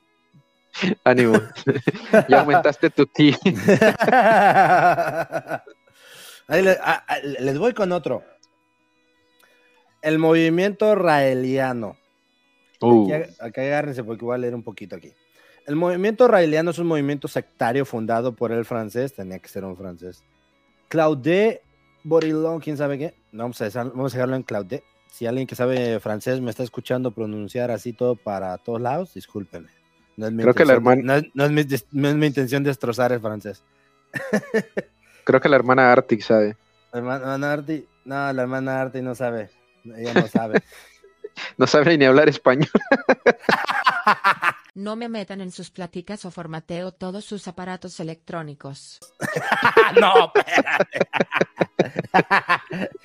Ánimo, 1.05 1.35
ya 2.29 2.41
aumentaste 2.41 2.91
tu 2.91 3.07
ki. 3.07 3.35
Ahí 6.49 6.63
le- 6.63 6.79
ah, 6.81 7.05
ah, 7.09 7.17
les 7.41 7.59
voy 7.59 7.73
con 7.75 7.93
otro. 7.93 8.23
El 10.03 10.19
movimiento 10.19 10.95
raeliano. 10.95 11.97
Uh, 12.81 13.13
Aquí, 13.13 13.33
aquí 13.41 13.61
agárrense 13.61 14.05
porque 14.05 14.25
voy 14.25 14.35
a 14.35 14.39
leer 14.39 14.55
un 14.55 14.63
poquito 14.63 14.97
aquí. 14.97 15.13
El 15.67 15.75
movimiento 15.77 16.29
raeliano 16.29 16.71
es 16.71 16.79
un 16.79 16.87
movimiento 16.87 17.27
sectario 17.27 17.85
fundado 17.85 18.37
por 18.37 18.53
el 18.53 18.65
francés, 18.65 19.15
tenía 19.15 19.39
que 19.41 19.49
ser 19.49 19.65
un 19.65 19.77
francés. 19.77 20.23
Claude 20.89 21.63
Borilon, 22.05 22.61
quién 22.61 22.77
sabe 22.77 22.99
qué. 22.99 23.15
No, 23.33 23.45
vamos 23.45 23.61
a, 23.61 23.65
dejar- 23.65 23.91
vamos 23.91 24.15
a 24.15 24.17
dejarlo 24.19 24.37
en 24.37 24.43
Claude. 24.45 24.85
Si 25.11 25.27
alguien 25.27 25.47
que 25.49 25.57
sabe 25.57 25.99
francés 25.99 26.41
me 26.41 26.51
está 26.51 26.63
escuchando 26.63 27.11
pronunciar 27.11 27.71
así 27.73 27.93
todo 27.93 28.15
para 28.15 28.57
todos 28.59 28.81
lados, 28.81 29.15
discúlpeme. 29.15 29.69
No 30.17 30.27
es 30.27 30.33
mi 30.33 30.43
Creo 30.43 30.55
que 30.55 30.65
la 30.65 30.73
hermana- 30.75 31.03
no 31.03 31.15
es- 31.17 31.25
no 31.35 31.45
es 31.45 31.51
mi, 31.51 31.63
des- 31.65 31.87
no 31.93 32.09
es 32.09 32.15
mi 32.15 32.27
intención 32.27 32.63
destrozar 32.65 33.13
el 33.13 33.21
francés. 33.21 33.63
creo 35.25 35.41
que 35.41 35.49
la 35.49 35.57
hermana 35.57 35.93
Arctic 35.93 36.23
sabe. 36.23 36.57
La 36.93 36.99
hermana, 37.01 37.53
Arti, 37.53 37.87
no, 38.07 38.33
la 38.33 38.43
hermana 38.43 38.81
Arti 38.81 39.03
no 39.03 39.15
sabe. 39.15 39.51
Ella 39.97 40.15
no 40.15 40.27
sabe. 40.29 40.63
No 41.59 41.67
sabe 41.67 41.99
ni 41.99 42.07
hablar 42.07 42.31
español. 42.31 42.71
No 44.75 44.95
me 44.95 45.09
metan 45.09 45.41
en 45.41 45.51
sus 45.51 45.71
pláticas 45.71 46.25
o 46.27 46.31
formateo 46.31 46.93
todos 46.93 47.25
sus 47.25 47.49
aparatos 47.49 47.99
electrónicos. 47.99 49.01
no, 49.99 50.31
espérate. 50.35 51.09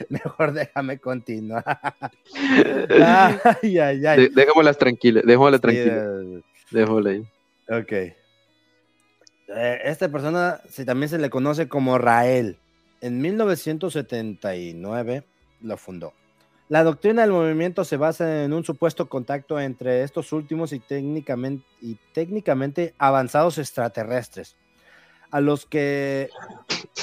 Mejor 0.09 0.51
déjame 0.51 0.99
continuar. 0.99 1.63
ay, 2.89 3.79
ay, 3.79 4.05
ay. 4.05 4.19
De- 4.21 4.29
dejémoslas 4.29 4.77
tranquilas, 4.77 5.23
dejémoslas 5.25 5.59
Sí, 5.59 5.61
tranquilas. 5.61 6.43
Dejémoslas 6.71 7.13
ahí. 7.13 7.25
ok. 7.69 7.91
Eh, 9.53 9.81
esta 9.83 10.07
persona 10.09 10.61
sí, 10.69 10.85
también 10.85 11.09
se 11.09 11.17
le 11.17 11.29
conoce 11.29 11.67
como 11.67 11.97
Rael. 11.97 12.57
En 13.01 13.19
1979 13.21 15.23
lo 15.61 15.75
fundó. 15.77 16.13
La 16.69 16.83
doctrina 16.85 17.23
del 17.23 17.31
movimiento 17.31 17.83
se 17.83 17.97
basa 17.97 18.45
en 18.45 18.53
un 18.53 18.63
supuesto 18.63 19.09
contacto 19.09 19.59
entre 19.59 20.03
estos 20.03 20.31
últimos 20.31 20.71
y 20.71 20.79
técnicamente, 20.79 21.65
y 21.81 21.97
técnicamente 22.13 22.93
avanzados 22.97 23.57
extraterrestres, 23.57 24.55
a 25.31 25.41
los 25.41 25.65
que 25.65 26.29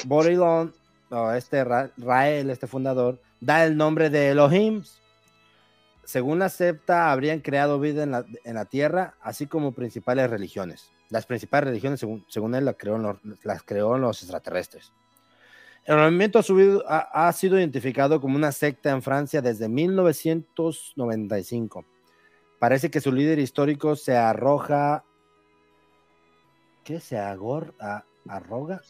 Borilon, 0.05 0.73
o 1.11 1.31
este 1.33 1.63
Ra- 1.63 1.91
Rael, 1.97 2.49
este 2.49 2.65
fundador, 2.65 3.19
da 3.39 3.63
el 3.63 3.77
nombre 3.77 4.09
de 4.09 4.29
Elohim. 4.29 4.83
Según 6.09 6.39
la 6.39 6.49
septa, 6.49 7.11
habrían 7.11 7.39
creado 7.39 7.79
vida 7.79 8.01
en 8.01 8.09
la, 8.09 8.25
en 8.43 8.55
la 8.55 8.65
tierra, 8.65 9.13
así 9.21 9.45
como 9.45 9.73
principales 9.73 10.27
religiones. 10.27 10.89
Las 11.09 11.27
principales 11.27 11.69
religiones, 11.69 11.99
según, 11.99 12.25
según 12.27 12.55
él, 12.55 12.65
las 12.65 12.77
creó, 12.79 12.97
los, 12.97 13.17
las 13.43 13.61
creó 13.61 13.95
los 13.99 14.19
extraterrestres. 14.23 14.91
El 15.85 15.97
movimiento 15.97 16.39
ha, 16.39 16.41
subido- 16.41 16.83
ha- 16.87 17.27
ha 17.27 17.31
sido 17.31 17.59
identificado 17.59 18.19
como 18.19 18.37
una 18.37 18.51
secta 18.51 18.89
en 18.89 19.03
Francia 19.03 19.43
desde 19.43 19.69
1995. 19.69 21.85
Parece 22.57 22.89
que 22.89 23.01
su 23.01 23.11
líder 23.11 23.37
histórico 23.37 23.95
se 23.95 24.17
arroja. 24.17 25.03
¿Qué 26.83 26.99
se 26.99 27.19
agor, 27.19 27.75
a- 27.79 28.03
arroga? 28.27 28.81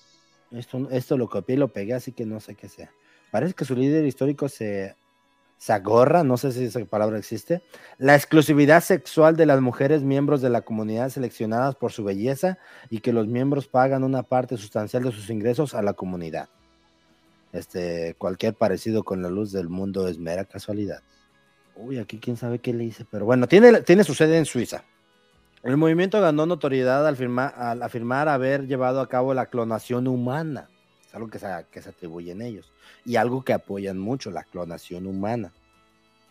Esto, 0.51 0.87
esto 0.89 1.17
lo 1.17 1.27
copié 1.27 1.57
y 1.57 1.59
lo 1.59 1.67
pegué, 1.67 1.95
así 1.95 2.13
que 2.13 2.25
no 2.25 2.39
sé 2.39 2.55
qué 2.55 2.69
sea. 2.69 2.93
Parece 3.29 3.55
que 3.55 3.65
su 3.65 3.75
líder 3.75 4.05
histórico 4.05 4.47
se, 4.47 4.95
se 5.59 5.73
agorra, 5.73 6.23
no 6.23 6.37
sé 6.37 6.53
si 6.53 6.63
esa 6.63 6.83
palabra 6.85 7.17
existe, 7.19 7.61
la 7.97 8.15
exclusividad 8.15 8.81
sexual 8.81 9.35
de 9.35 9.45
las 9.45 9.59
mujeres 9.59 10.03
miembros 10.03 10.41
de 10.41 10.49
la 10.49 10.61
comunidad 10.61 11.09
seleccionadas 11.09 11.75
por 11.75 11.91
su 11.91 12.05
belleza 12.05 12.57
y 12.89 13.01
que 13.01 13.11
los 13.11 13.27
miembros 13.27 13.67
pagan 13.67 14.05
una 14.05 14.23
parte 14.23 14.55
sustancial 14.55 15.03
de 15.03 15.11
sus 15.11 15.29
ingresos 15.29 15.75
a 15.75 15.81
la 15.81 15.91
comunidad. 15.93 16.47
Este, 17.51 18.15
cualquier 18.17 18.53
parecido 18.53 19.03
con 19.03 19.21
la 19.21 19.29
luz 19.29 19.51
del 19.51 19.67
mundo 19.67 20.07
es 20.07 20.17
mera 20.17 20.45
casualidad. 20.45 21.01
Uy, 21.75 21.97
aquí 21.97 22.19
quién 22.19 22.37
sabe 22.37 22.59
qué 22.59 22.73
le 22.73 22.85
hice, 22.85 23.05
pero 23.11 23.25
bueno, 23.25 23.47
tiene, 23.47 23.81
tiene 23.81 24.05
su 24.05 24.13
sede 24.13 24.37
en 24.37 24.45
Suiza. 24.45 24.85
El 25.63 25.75
movimiento 25.75 26.21
ganó 26.21 26.45
notoriedad 26.45 27.05
al, 27.05 27.17
firma- 27.17 27.47
al 27.47 27.83
afirmar 27.83 28.29
haber 28.29 28.65
llevado 28.65 29.01
a 29.01 29.09
cabo 29.09 29.33
la 29.33 29.47
clonación 29.47 30.07
humana. 30.07 30.69
Es 31.09 31.15
algo 31.15 31.27
que 31.27 31.39
se, 31.39 31.47
que 31.71 31.81
se 31.81 31.89
atribuyen 31.89 32.41
ellos. 32.43 32.71
Y 33.03 33.15
algo 33.15 33.43
que 33.43 33.53
apoyan 33.53 33.97
mucho, 33.97 34.29
la 34.29 34.43
clonación 34.43 35.07
humana. 35.07 35.51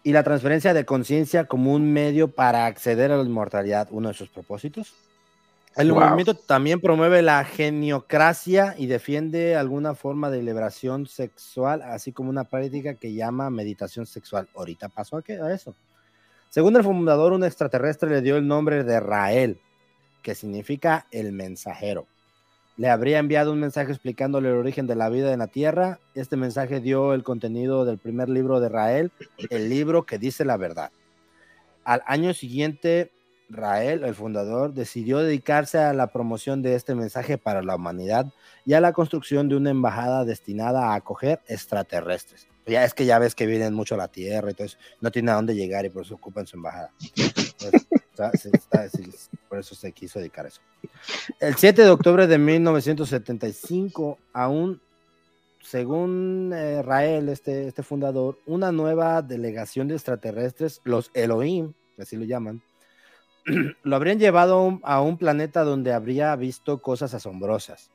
Y 0.04 0.12
la 0.12 0.22
transferencia 0.22 0.72
de 0.72 0.84
conciencia 0.84 1.46
como 1.46 1.74
un 1.74 1.92
medio 1.92 2.28
para 2.28 2.66
acceder 2.66 3.10
a 3.10 3.16
la 3.16 3.24
inmortalidad, 3.24 3.88
uno 3.90 4.08
de 4.08 4.14
sus 4.14 4.28
propósitos. 4.28 4.94
El 5.76 5.92
Wow. 5.92 6.00
movimiento 6.00 6.34
también 6.34 6.80
promueve 6.80 7.22
la 7.22 7.44
geniocracia 7.44 8.74
y 8.78 8.86
defiende 8.86 9.56
alguna 9.56 9.94
forma 9.94 10.30
de 10.30 10.42
liberación 10.42 11.06
sexual, 11.06 11.82
así 11.82 12.12
como 12.12 12.30
una 12.30 12.44
práctica 12.44 12.94
que 12.94 13.12
llama 13.12 13.50
meditación 13.50 14.06
sexual. 14.06 14.48
Ahorita 14.54 14.88
pasó 14.88 15.16
a, 15.18 15.22
qué- 15.22 15.40
a 15.40 15.52
eso. 15.52 15.74
Según 16.50 16.76
el 16.76 16.84
fundador, 16.84 17.32
un 17.32 17.44
extraterrestre 17.44 18.08
le 18.10 18.22
dio 18.22 18.36
el 18.36 18.46
nombre 18.46 18.82
de 18.84 19.00
Rael, 19.00 19.60
que 20.22 20.34
significa 20.34 21.06
el 21.10 21.32
mensajero. 21.32 22.06
Le 22.78 22.88
habría 22.88 23.18
enviado 23.18 23.52
un 23.52 23.58
mensaje 23.58 23.90
explicándole 23.90 24.50
el 24.50 24.54
origen 24.54 24.86
de 24.86 24.94
la 24.94 25.08
vida 25.08 25.32
en 25.32 25.40
la 25.40 25.48
Tierra. 25.48 25.98
Este 26.14 26.36
mensaje 26.36 26.78
dio 26.78 27.12
el 27.12 27.24
contenido 27.24 27.84
del 27.84 27.98
primer 27.98 28.28
libro 28.28 28.60
de 28.60 28.68
Rael, 28.68 29.10
el 29.50 29.68
libro 29.68 30.06
que 30.06 30.16
dice 30.16 30.44
la 30.44 30.56
verdad. 30.56 30.92
Al 31.82 32.04
año 32.06 32.32
siguiente, 32.34 33.10
Rael, 33.48 34.04
el 34.04 34.14
fundador, 34.14 34.74
decidió 34.74 35.18
dedicarse 35.18 35.78
a 35.78 35.92
la 35.92 36.06
promoción 36.06 36.62
de 36.62 36.76
este 36.76 36.94
mensaje 36.94 37.36
para 37.36 37.62
la 37.62 37.74
humanidad 37.74 38.26
y 38.64 38.74
a 38.74 38.80
la 38.80 38.92
construcción 38.92 39.48
de 39.48 39.56
una 39.56 39.70
embajada 39.70 40.24
destinada 40.24 40.92
a 40.92 40.94
acoger 40.94 41.40
extraterrestres. 41.48 42.46
Ya 42.64 42.84
es 42.84 42.94
que 42.94 43.06
ya 43.06 43.18
ves 43.18 43.34
que 43.34 43.46
vienen 43.46 43.74
mucho 43.74 43.96
a 43.96 43.98
la 43.98 44.08
Tierra 44.08 44.52
eso, 44.56 44.78
no 45.00 45.10
tiene 45.10 45.32
a 45.32 45.34
dónde 45.34 45.56
llegar 45.56 45.84
y 45.84 45.90
por 45.90 46.04
eso 46.04 46.14
ocupan 46.14 46.46
su 46.46 46.56
embajada. 46.56 46.92
Entonces, 47.00 47.88
por 49.48 49.58
eso 49.58 49.74
se 49.74 49.92
quiso 49.92 50.18
dedicar 50.18 50.46
a 50.46 50.48
eso. 50.48 50.60
El 51.40 51.54
7 51.54 51.82
de 51.82 51.90
octubre 51.90 52.26
de 52.26 52.38
1975, 52.38 54.18
aún 54.32 54.80
según 55.68 56.52
eh, 56.54 56.82
Rael, 56.82 57.28
este, 57.28 57.68
este 57.68 57.82
fundador, 57.82 58.38
una 58.46 58.72
nueva 58.72 59.20
delegación 59.20 59.88
de 59.88 59.94
extraterrestres, 59.94 60.80
los 60.84 61.10
Elohim, 61.12 61.74
así 61.98 62.16
lo 62.16 62.24
llaman, 62.24 62.62
lo 63.82 63.96
habrían 63.96 64.18
llevado 64.18 64.80
a 64.82 65.02
un 65.02 65.18
planeta 65.18 65.64
donde 65.64 65.92
habría 65.92 66.34
visto 66.36 66.80
cosas 66.80 67.12
asombrosas. 67.12 67.90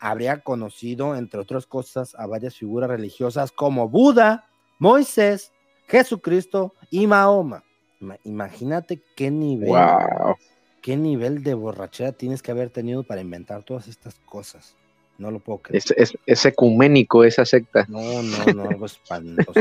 Habría 0.00 0.40
conocido, 0.40 1.14
entre 1.14 1.40
otras 1.40 1.66
cosas, 1.66 2.16
a 2.16 2.26
varias 2.26 2.56
figuras 2.56 2.90
religiosas 2.90 3.52
como 3.52 3.88
Buda, 3.88 4.48
Moisés, 4.80 5.52
Jesucristo 5.86 6.74
y 6.90 7.06
Mahoma. 7.06 7.62
Ima- 8.02 8.18
Imagínate 8.24 9.00
qué 9.16 9.30
nivel, 9.30 9.68
Wow. 9.70 10.36
qué 10.82 10.96
nivel 10.96 11.42
de 11.42 11.54
borrachera 11.54 12.12
tienes 12.12 12.42
que 12.42 12.50
haber 12.50 12.68
tenido 12.70 13.04
para 13.04 13.20
inventar 13.20 13.62
todas 13.62 13.88
estas 13.88 14.16
cosas. 14.26 14.76
No 15.18 15.30
lo 15.30 15.38
puedo 15.38 15.58
creer. 15.60 15.78
Es, 15.84 15.94
es, 15.96 16.18
es 16.26 16.44
ecuménico 16.46 17.22
esa 17.24 17.44
secta. 17.44 17.86
No, 17.88 18.22
no, 18.22 18.52
no, 18.54 18.68
algo 18.68 18.86
espantoso. 18.86 19.52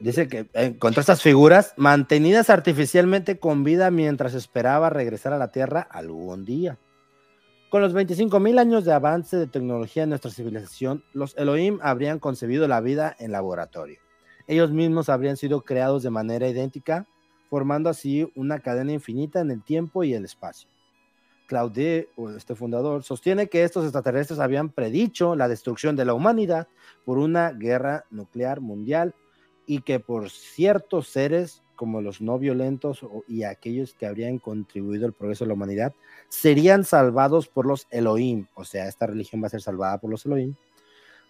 Dice 0.00 0.28
que 0.28 0.46
encontró 0.54 1.00
estas 1.00 1.22
figuras 1.22 1.72
mantenidas 1.76 2.50
artificialmente 2.50 3.38
con 3.38 3.64
vida 3.64 3.90
mientras 3.90 4.34
esperaba 4.34 4.90
regresar 4.90 5.32
a 5.32 5.38
la 5.38 5.52
Tierra 5.52 5.80
algún 5.88 6.44
día. 6.44 6.78
Con 7.70 7.80
los 7.80 7.92
25 7.92 8.38
mil 8.40 8.58
años 8.58 8.84
de 8.84 8.92
avance 8.92 9.36
de 9.36 9.46
tecnología 9.46 10.02
en 10.02 10.10
nuestra 10.10 10.30
civilización, 10.30 11.04
los 11.12 11.36
Elohim 11.36 11.78
habrían 11.82 12.18
concebido 12.18 12.68
la 12.68 12.80
vida 12.80 13.16
en 13.18 13.32
laboratorio. 13.32 13.98
Ellos 14.46 14.70
mismos 14.70 15.08
habrían 15.08 15.36
sido 15.36 15.62
creados 15.62 16.02
de 16.02 16.10
manera 16.10 16.48
idéntica, 16.48 17.06
formando 17.48 17.88
así 17.88 18.30
una 18.34 18.60
cadena 18.60 18.92
infinita 18.92 19.40
en 19.40 19.50
el 19.50 19.62
tiempo 19.62 20.04
y 20.04 20.14
el 20.14 20.24
espacio. 20.24 20.68
Claude, 21.46 22.08
o 22.16 22.30
este 22.30 22.54
fundador, 22.54 23.02
sostiene 23.02 23.48
que 23.48 23.64
estos 23.64 23.84
extraterrestres 23.84 24.40
habían 24.40 24.70
predicho 24.70 25.36
la 25.36 25.48
destrucción 25.48 25.94
de 25.96 26.04
la 26.04 26.14
humanidad 26.14 26.68
por 27.04 27.18
una 27.18 27.52
guerra 27.52 28.06
nuclear 28.10 28.60
mundial 28.60 29.14
y 29.66 29.80
que 29.80 30.00
por 30.00 30.30
ciertos 30.30 31.08
seres 31.08 31.62
como 31.76 32.00
los 32.00 32.20
no 32.20 32.38
violentos 32.38 33.00
y 33.28 33.42
aquellos 33.42 33.94
que 33.94 34.06
habrían 34.06 34.38
contribuido 34.38 35.06
al 35.06 35.12
progreso 35.12 35.44
de 35.44 35.48
la 35.48 35.54
humanidad 35.54 35.92
serían 36.28 36.84
salvados 36.84 37.48
por 37.48 37.66
los 37.66 37.86
Elohim, 37.90 38.46
o 38.54 38.64
sea, 38.64 38.86
esta 38.86 39.06
religión 39.06 39.42
va 39.42 39.48
a 39.48 39.50
ser 39.50 39.60
salvada 39.60 39.98
por 39.98 40.10
los 40.10 40.24
Elohim, 40.24 40.54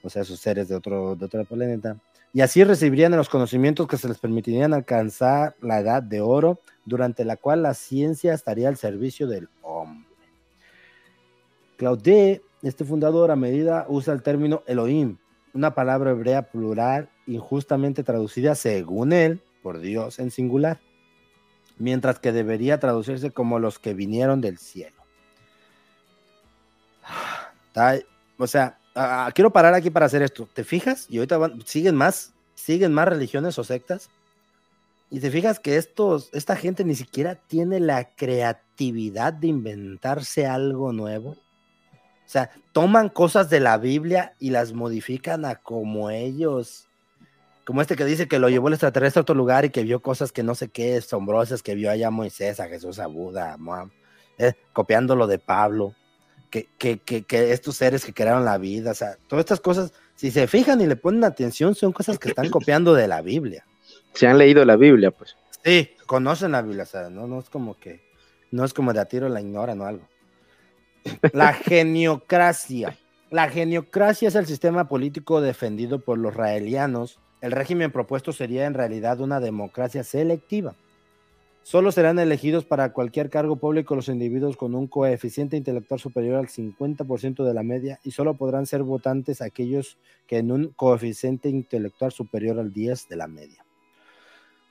o 0.03 0.11
sea, 0.11 0.23
esos 0.23 0.39
seres 0.39 0.69
de 0.69 0.75
otro, 0.75 1.17
de 1.17 1.25
otro 1.25 1.45
planeta, 1.45 1.99
y 2.35 2.41
así 2.41 2.65
recibirían 2.65 3.13
los 3.13 3.29
conocimientos 3.29 3.87
que 3.87 3.97
se 3.97 4.09
les 4.09 4.19
permitirían 4.19 4.75
alcanzar 4.75 5.55
la 5.61 5.79
edad 5.79 6.03
de 6.03 6.21
oro, 6.21 6.61
durante 6.85 7.25
la 7.25 7.37
cual 7.37 7.63
la 7.63 7.75
ciencia 7.75 8.35
estaría 8.35 8.69
al 8.69 8.77
servicio 8.77 9.29
del 9.29 9.49
hombre. 9.63 10.09
Claude, 11.77 12.43
este 12.63 12.85
fundador, 12.85 13.31
a 13.31 13.37
medida 13.37 13.87
usa 13.89 14.13
el 14.13 14.23
término 14.23 14.65
Elohim, 14.67 15.17
una 15.55 15.75
palabra 15.75 16.11
hebrea 16.11 16.51
plural 16.51 17.09
injustamente 17.27 18.03
traducida 18.03 18.57
según 18.57 19.13
él 19.13 19.41
por 19.63 19.79
Dios 19.79 20.19
en 20.19 20.33
singular, 20.33 20.81
mientras 21.79 22.19
que 22.19 22.33
debería 22.33 22.81
traducirse 22.81 23.31
como 23.31 23.61
los 23.61 23.79
que 23.79 23.95
vinieron 23.95 24.41
del 24.41 24.59
cielo. 24.59 25.05
Está- 27.69 28.01
o 28.39 28.47
sea, 28.49 28.79
ah, 28.95 29.31
quiero 29.35 29.53
parar 29.53 29.75
aquí 29.75 29.91
para 29.91 30.07
hacer 30.07 30.23
esto. 30.23 30.49
¿Te 30.53 30.65
fijas? 30.65 31.07
Y 31.09 31.19
ahorita 31.19 31.39
van- 31.39 31.63
siguen 31.67 31.97
más, 31.97 32.33
siguen 32.55 32.93
más 32.93 33.09
religiones 33.09 33.59
o 33.59 33.65
sectas. 33.65 34.11
Y 35.11 35.21
te 35.21 35.31
fijas 35.31 35.61
que 35.61 35.77
estos, 35.77 36.31
esta 36.33 36.57
gente 36.57 36.85
ni 36.85 36.95
siquiera 36.95 37.37
tiene 37.37 37.79
la 37.79 38.15
creatividad 38.17 39.33
de 39.33 39.49
inventarse 39.49 40.47
algo 40.47 40.93
nuevo. 40.93 41.31
O 41.31 42.29
sea, 42.29 42.51
toman 42.73 43.11
cosas 43.11 43.51
de 43.51 43.61
la 43.61 43.77
Biblia 43.79 44.35
y 44.41 44.51
las 44.51 44.73
modifican 44.73 45.45
a 45.45 45.57
como 45.57 46.11
ellos. 46.11 46.89
Como 47.65 47.81
este 47.81 47.97
que 47.97 48.05
dice 48.05 48.29
que 48.29 48.39
lo 48.39 48.49
llevó 48.49 48.69
el 48.69 48.75
extraterrestre 48.75 49.21
a 49.21 49.23
otro 49.23 49.35
lugar 49.35 49.65
y 49.65 49.71
que 49.71 49.85
vio 49.85 50.01
cosas 50.01 50.33
que 50.33 50.43
no 50.43 50.55
sé 50.55 50.69
qué, 50.69 50.97
asombrosas, 50.97 51.63
que 51.63 51.75
vio 51.75 51.91
allá 51.91 52.11
Moisés, 52.11 52.61
a 52.61 52.67
Jesús, 52.69 52.99
a 52.99 53.07
Buda, 53.07 53.53
a 53.53 53.57
Mohammed, 53.57 53.93
eh, 54.39 54.55
copiando 54.73 55.15
lo 55.15 55.27
de 55.27 55.39
Pablo, 55.39 55.95
que, 56.55 56.69
que, 56.79 56.99
que, 56.99 57.25
que 57.25 57.53
estos 57.53 57.75
seres 57.75 58.05
que 58.05 58.15
crearon 58.15 58.45
la 58.45 58.59
vida, 58.59 58.93
o 58.93 58.95
sea, 58.95 59.17
todas 59.27 59.45
estas 59.45 59.59
cosas, 59.59 59.93
si 60.15 60.31
se 60.31 60.47
fijan 60.47 60.81
y 60.81 60.87
le 60.87 60.95
ponen 60.95 61.25
atención, 61.25 61.75
son 61.75 61.93
cosas 61.93 62.17
que 62.17 62.29
están 62.29 62.49
copiando 62.51 62.95
de 62.95 63.09
la 63.09 63.23
Biblia. 63.23 63.67
Se 64.13 64.29
han 64.29 64.39
leído 64.39 64.65
la 64.65 64.77
Biblia, 64.77 65.11
pues. 65.11 65.37
Sí, 65.65 65.91
conocen 66.07 66.53
la 66.53 66.63
Biblia, 66.63 66.85
o 66.85 66.87
sea, 66.87 67.11
no, 67.11 67.27
no 67.27 67.41
es 67.41 67.51
como 67.51 67.77
que, 67.77 68.05
no 68.53 68.65
es 68.65 68.73
como 68.73 68.93
de 68.93 69.01
a 69.01 69.07
tiro 69.07 69.29
la 69.29 69.41
ignoran 69.41 69.81
o 69.81 69.87
algo. 69.87 70.09
La 71.33 71.53
geniocracia. 71.53 72.97
La 73.31 73.51
geniocracia 73.51 74.29
es 74.29 74.37
el 74.37 74.47
sistema 74.47 74.89
político 74.89 75.41
defendido 75.41 75.99
por 75.99 76.19
los 76.19 76.35
raelianos. 76.35 77.19
El 77.41 77.53
régimen 77.53 77.91
propuesto 77.91 78.33
sería 78.33 78.65
en 78.65 78.75
realidad 78.75 79.21
una 79.21 79.41
democracia 79.41 80.05
selectiva. 80.05 80.77
Solo 81.65 81.93
serán 81.93 82.19
elegidos 82.19 82.67
para 82.67 82.93
cualquier 82.93 83.31
cargo 83.31 83.57
público 83.57 83.95
los 83.95 84.11
individuos 84.11 84.59
con 84.59 84.75
un 84.75 84.87
coeficiente 84.87 85.57
intelectual 85.57 85.99
superior 85.99 86.37
al 86.37 86.49
50% 86.49 87.43
de 87.43 87.55
la 87.55 87.63
media 87.63 87.99
y 88.05 88.11
solo 88.11 88.35
podrán 88.35 88.67
ser 88.67 88.83
votantes 88.83 89.41
aquellos 89.41 89.97
que 90.27 90.37
en 90.37 90.53
un 90.53 90.75
coeficiente 90.77 91.49
intelectual 91.49 92.13
superior 92.13 92.59
al 92.59 92.71
10 92.71 93.09
de 93.09 93.17
la 93.17 93.29
media. 93.29 93.65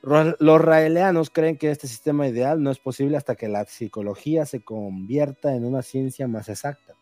Los 0.03 0.61
raelianos 0.61 1.31
creen 1.31 1.57
que 1.57 1.71
este 1.71 1.87
sistema 1.87 2.27
ideal 2.27 2.61
no 2.61 2.69
es 2.69 2.77
posible 2.77 3.17
hasta 3.17 3.33
que 3.33 3.47
la 3.47 3.65
psicología 3.65 4.45
se 4.45 4.63
convierta 4.63 5.55
en 5.55 5.65
una 5.65 5.81
ciencia 5.81 6.27
más 6.27 6.47
exacta. 6.47 6.93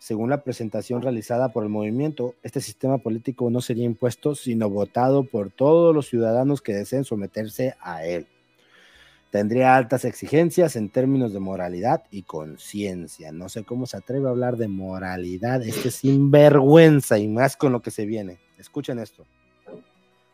Según 0.00 0.28
la 0.28 0.42
presentación 0.42 1.02
realizada 1.02 1.52
por 1.52 1.62
el 1.62 1.68
movimiento, 1.68 2.34
este 2.42 2.60
sistema 2.60 2.98
político 2.98 3.48
no 3.48 3.60
sería 3.60 3.84
impuesto, 3.84 4.34
sino 4.34 4.68
votado 4.68 5.22
por 5.22 5.52
todos 5.52 5.94
los 5.94 6.08
ciudadanos 6.08 6.62
que 6.62 6.74
deseen 6.74 7.04
someterse 7.04 7.76
a 7.80 8.04
él. 8.04 8.26
Tendría 9.36 9.76
altas 9.76 10.06
exigencias 10.06 10.76
en 10.76 10.88
términos 10.88 11.34
de 11.34 11.40
moralidad 11.40 12.04
y 12.10 12.22
conciencia. 12.22 13.32
No 13.32 13.50
sé 13.50 13.64
cómo 13.64 13.84
se 13.84 13.98
atreve 13.98 14.28
a 14.28 14.30
hablar 14.30 14.56
de 14.56 14.66
moralidad. 14.66 15.60
Este 15.62 15.90
sinvergüenza 15.90 17.18
y 17.18 17.28
más 17.28 17.54
con 17.54 17.70
lo 17.70 17.82
que 17.82 17.90
se 17.90 18.06
viene. 18.06 18.38
Escuchen 18.56 18.98
esto. 18.98 19.26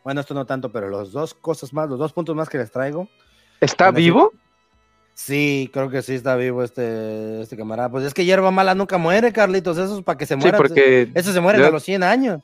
Bueno, 0.05 0.21
esto 0.21 0.33
no 0.33 0.45
tanto, 0.45 0.71
pero 0.71 0.87
los 0.87 1.11
dos 1.11 1.33
cosas 1.33 1.73
más, 1.73 1.89
los 1.89 1.99
dos 1.99 2.13
puntos 2.13 2.33
más 2.33 2.47
que 2.47 2.57
les 2.57 2.71
traigo. 2.71 3.09
¿Está 3.59 3.91
vivo? 3.91 4.31
Sí, 5.13 5.69
creo 5.73 5.89
que 5.89 6.01
sí 6.01 6.13
está 6.13 6.37
vivo 6.37 6.63
este, 6.63 7.41
este 7.41 7.57
camarada. 7.57 7.89
Pues 7.91 8.05
es 8.05 8.13
que 8.13 8.23
hierba 8.23 8.51
mala 8.51 8.73
nunca 8.73 8.97
muere, 8.97 9.33
Carlitos. 9.33 9.77
Eso 9.77 9.97
es 9.97 10.03
para 10.05 10.17
que 10.17 10.25
se 10.25 10.35
Sí, 10.35 10.39
muera. 10.39 10.55
porque 10.57 11.11
Eso 11.13 11.33
se 11.33 11.41
muere 11.41 11.61
a 11.65 11.69
los 11.71 11.83
100 11.83 12.03
años. 12.03 12.39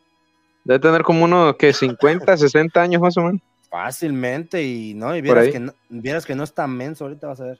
debe 0.66 0.80
tener 0.80 1.04
como 1.04 1.24
unos 1.24 1.56
que 1.56 1.72
50, 1.72 2.36
60 2.36 2.82
años 2.82 3.02
más 3.02 3.16
o 3.16 3.22
menos. 3.22 3.42
Fácilmente, 3.70 4.64
y 4.64 4.94
no, 4.94 5.16
y 5.16 5.22
vieras 5.22 5.50
que 5.50 5.60
no, 5.60 5.74
vieras 5.90 6.26
que 6.26 6.36
no 6.36 6.44
está 6.44 6.66
menso, 6.68 7.06
ahorita 7.06 7.28
vas 7.28 7.42
a 7.42 7.46
ver. 7.46 7.60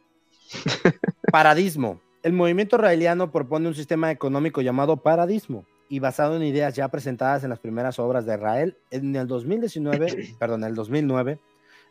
Paradismo. 1.32 2.02
El 2.24 2.34
movimiento 2.34 2.78
raeliano 2.78 3.32
propone 3.32 3.68
un 3.68 3.76
sistema 3.76 4.12
económico 4.12 4.62
llamado 4.62 4.98
paradismo 4.98 5.66
y 5.88 6.00
basado 6.00 6.36
en 6.36 6.44
ideas 6.44 6.76
ya 6.76 6.88
presentadas 6.90 7.44
en 7.44 7.50
las 7.50 7.60
primeras 7.60 7.98
obras 8.00 8.26
de 8.26 8.38
Rael. 8.38 8.78
En 8.92 9.16
el 9.16 9.28
2019, 9.28 10.36
perdón, 10.40 10.64
en 10.64 10.70
el 10.70 10.76
2009, 10.76 11.40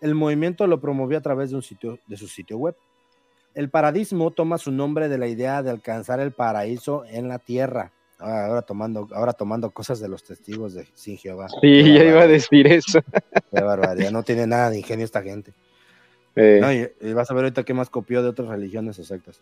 el 0.00 0.14
movimiento 0.14 0.66
lo 0.66 0.80
promovió 0.80 1.18
a 1.18 1.22
través 1.22 1.50
de, 1.50 1.56
un 1.56 1.62
sitio, 1.62 1.98
de 2.06 2.16
su 2.16 2.28
sitio 2.28 2.58
web. 2.58 2.76
El 3.54 3.70
paradismo 3.70 4.30
toma 4.30 4.58
su 4.58 4.70
nombre 4.70 5.08
de 5.08 5.18
la 5.18 5.26
idea 5.26 5.62
de 5.62 5.70
alcanzar 5.70 6.20
el 6.20 6.32
paraíso 6.32 7.04
en 7.06 7.28
la 7.28 7.38
tierra. 7.38 7.92
Ahora, 8.18 8.46
ahora 8.46 8.62
tomando, 8.62 9.08
ahora 9.12 9.32
tomando 9.32 9.70
cosas 9.70 10.00
de 10.00 10.08
los 10.08 10.24
testigos 10.24 10.74
de 10.74 10.86
sin 10.94 11.16
Jehová. 11.16 11.46
Sí, 11.60 11.94
ya 11.94 12.04
iba 12.04 12.22
a 12.22 12.26
decir 12.26 12.66
eso. 12.66 13.00
Qué 13.52 13.60
barbaridad. 13.62 14.10
No 14.10 14.22
tiene 14.24 14.46
nada 14.46 14.70
de 14.70 14.78
ingenio 14.78 15.04
esta 15.04 15.22
gente. 15.22 15.52
Eh, 16.34 16.58
No, 16.60 16.72
y, 16.72 16.90
y 17.00 17.12
vas 17.12 17.30
a 17.30 17.34
ver 17.34 17.44
ahorita 17.44 17.62
qué 17.64 17.74
más 17.74 17.90
copió 17.90 18.22
de 18.22 18.28
otras 18.28 18.48
religiones 18.48 18.98
o 18.98 19.04
sectas. 19.04 19.40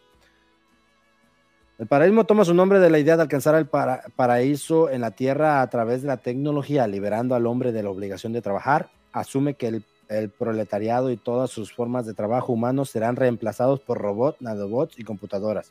El 1.79 1.87
paraíso 1.87 2.25
toma 2.25 2.45
su 2.45 2.55
nombre 2.55 2.79
de 2.81 2.89
la 2.89 2.99
idea 2.99 3.17
de 3.17 3.23
alcanzar 3.23 3.55
el 3.57 3.67
para- 3.67 4.03
paraíso 4.17 4.89
en 4.89 5.03
la 5.03 5.11
tierra 5.11 5.61
a 5.61 5.69
través 5.69 6.03
de 6.03 6.09
la 6.09 6.17
tecnología, 6.19 6.87
liberando 6.87 7.35
al 7.35 7.47
hombre 7.47 7.73
de 7.73 7.83
la 7.83 7.91
obligación 7.91 8.33
de 8.33 8.41
trabajar. 8.41 8.89
Asume 9.13 9.55
que 9.55 9.69
el, 9.69 9.85
el 10.09 10.31
proletariado 10.31 11.11
y 11.11 11.17
todas 11.19 11.51
sus 11.51 11.73
formas 11.75 12.07
de 12.07 12.15
trabajo 12.15 12.53
humano 12.53 12.85
serán 12.87 13.17
reemplazados 13.17 13.81
por 13.81 13.99
robots, 13.99 14.41
nanobots 14.41 14.99
y 14.99 15.05
computadoras. 15.05 15.71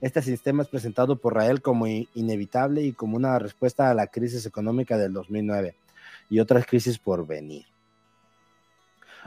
Este 0.00 0.22
sistema 0.22 0.62
es 0.62 0.68
presentado 0.68 1.16
por 1.16 1.34
Rael 1.34 1.60
como 1.60 1.86
inevitable 1.86 2.82
y 2.82 2.92
como 2.92 3.16
una 3.16 3.38
respuesta 3.38 3.90
a 3.90 3.94
la 3.94 4.06
crisis 4.06 4.46
económica 4.46 4.96
del 4.96 5.12
2009 5.12 5.74
y 6.30 6.38
otras 6.40 6.66
crisis 6.66 6.98
por 6.98 7.26
venir. 7.26 7.66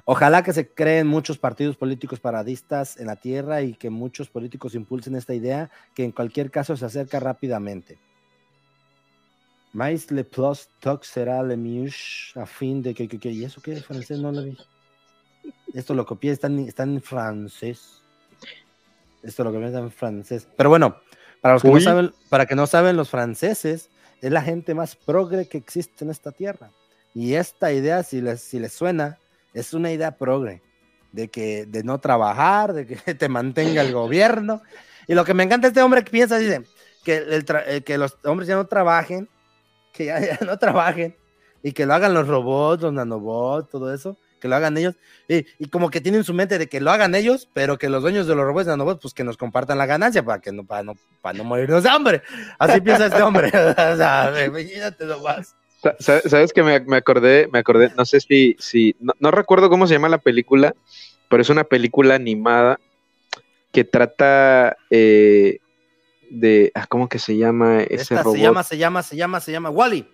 Ojalá 0.05 0.41
que 0.43 0.53
se 0.53 0.67
creen 0.69 1.07
muchos 1.07 1.37
partidos 1.37 1.75
políticos 1.75 2.19
paradistas 2.19 2.97
en 2.97 3.07
la 3.07 3.17
tierra 3.17 3.61
y 3.61 3.73
que 3.73 3.89
muchos 3.89 4.29
políticos 4.29 4.73
impulsen 4.73 5.15
esta 5.15 5.33
idea 5.33 5.69
que 5.93 6.03
en 6.05 6.11
cualquier 6.11 6.49
caso 6.49 6.75
se 6.77 6.85
acerca 6.85 7.19
rápidamente. 7.19 7.99
Mais 9.73 10.11
le 10.11 10.23
plus 10.23 10.67
toc 10.79 11.03
será 11.03 11.41
le 11.43 11.55
mieux 11.55 12.33
a 12.35 12.45
fin 12.45 12.81
de 12.81 12.93
que, 12.93 13.07
que, 13.07 13.17
que- 13.19 13.31
¿y 13.31 13.45
eso 13.45 13.61
qué 13.61 13.75
francés? 13.77 14.19
No 14.19 14.31
lo 14.31 14.43
vi. 14.43 14.57
Esto 15.73 15.93
lo 15.93 16.05
copié, 16.05 16.31
está 16.31 16.49
está 16.67 16.83
en 16.83 17.01
francés. 17.01 18.00
Esto 19.23 19.43
lo 19.43 19.51
copié 19.51 19.67
está 19.67 19.79
en 19.79 19.91
francés. 19.91 20.47
Pero 20.57 20.69
bueno, 20.69 20.97
para 21.41 21.55
los 21.55 21.61
que 21.61 21.69
no 21.69 21.75
Uy. 21.75 21.81
saben, 21.81 22.13
para 22.29 22.45
que 22.45 22.55
no 22.55 22.67
saben, 22.67 22.97
los 22.97 23.09
franceses 23.09 23.89
es 24.21 24.31
la 24.31 24.41
gente 24.41 24.73
más 24.73 24.95
progre 24.95 25.47
que 25.47 25.57
existe 25.57 26.03
en 26.03 26.11
esta 26.11 26.31
tierra. 26.31 26.69
Y 27.13 27.33
esta 27.33 27.71
idea, 27.71 28.03
si 28.03 28.21
les, 28.21 28.41
si 28.41 28.59
les 28.59 28.71
suena, 28.71 29.17
es 29.53 29.73
una 29.73 29.91
idea 29.91 30.17
progre, 30.17 30.61
de 31.11 31.27
que 31.27 31.65
de 31.65 31.83
no 31.83 31.99
trabajar, 31.99 32.73
de 32.73 32.85
que 32.85 32.95
te 33.15 33.29
mantenga 33.29 33.81
el 33.81 33.93
gobierno. 33.93 34.61
Y 35.07 35.15
lo 35.15 35.25
que 35.25 35.33
me 35.33 35.43
encanta 35.43 35.67
este 35.67 35.81
hombre 35.81 36.03
que 36.03 36.11
piensa, 36.11 36.37
dice, 36.37 36.63
que, 37.03 37.17
el 37.17 37.45
eh, 37.67 37.81
que 37.81 37.97
los 37.97 38.17
hombres 38.23 38.47
ya 38.47 38.55
no 38.55 38.67
trabajen, 38.67 39.27
que 39.93 40.05
ya, 40.05 40.19
ya 40.39 40.45
no 40.45 40.57
trabajen, 40.57 41.15
y 41.63 41.73
que 41.73 41.85
lo 41.85 41.93
hagan 41.93 42.13
los 42.13 42.27
robots, 42.27 42.83
los 42.83 42.93
nanobots, 42.93 43.69
todo 43.69 43.93
eso, 43.93 44.17
que 44.41 44.49
lo 44.49 44.55
hagan 44.57 44.77
ellos. 44.77 44.95
Y, 45.29 45.45
y 45.59 45.69
como 45.69 45.89
que 45.89 46.01
tienen 46.01 46.19
en 46.19 46.25
su 46.25 46.33
mente 46.33 46.57
de 46.57 46.67
que 46.67 46.81
lo 46.81 46.91
hagan 46.91 47.15
ellos, 47.15 47.47
pero 47.53 47.77
que 47.77 47.87
los 47.87 48.01
dueños 48.01 48.27
de 48.27 48.35
los 48.35 48.43
robots 48.43 48.67
nanobots, 48.67 48.99
pues 49.01 49.13
que 49.13 49.23
nos 49.23 49.37
compartan 49.37 49.77
la 49.77 49.85
ganancia 49.85 50.21
para 50.23 50.41
que 50.41 50.51
no, 50.51 50.65
para 50.65 50.83
no, 50.83 50.95
para 51.21 51.37
no 51.37 51.45
morirnos 51.45 51.83
de 51.83 51.89
hambre. 51.89 52.21
Así 52.59 52.81
piensa 52.81 53.05
este 53.05 53.21
hombre. 53.21 53.47
o 53.53 53.95
sea, 53.95 54.33
imagínate 54.45 55.05
nomás. 55.05 55.55
sa- 55.81 55.95
sa- 55.99 56.21
¿Sabes 56.27 56.51
que 56.51 56.63
me, 56.63 56.81
me 56.81 56.97
acordé? 56.97 57.47
Me 57.53 57.59
acordé, 57.59 57.91
no 57.95 58.03
sé 58.03 58.19
si, 58.19 58.57
si 58.59 58.95
no, 58.99 59.13
no 59.19 59.31
recuerdo 59.31 59.69
cómo 59.69 59.87
se 59.87 59.93
llama 59.93 60.09
la 60.09 60.17
película, 60.17 60.75
pero 61.29 61.41
es 61.41 61.49
una 61.49 61.63
película 61.63 62.15
animada 62.15 62.77
que 63.71 63.85
trata 63.85 64.75
eh, 64.89 65.59
de, 66.29 66.71
ah, 66.75 66.87
¿cómo 66.87 67.07
que 67.07 67.19
se 67.19 67.37
llama 67.37 67.83
ese 67.83 67.95
Esta 68.15 68.23
robot? 68.23 68.35
se 68.35 68.41
llama, 68.41 68.63
se 68.63 68.77
llama, 68.77 69.03
se 69.03 69.15
llama, 69.15 69.39
se 69.39 69.51
llama 69.53 69.69
Wally. 69.69 70.05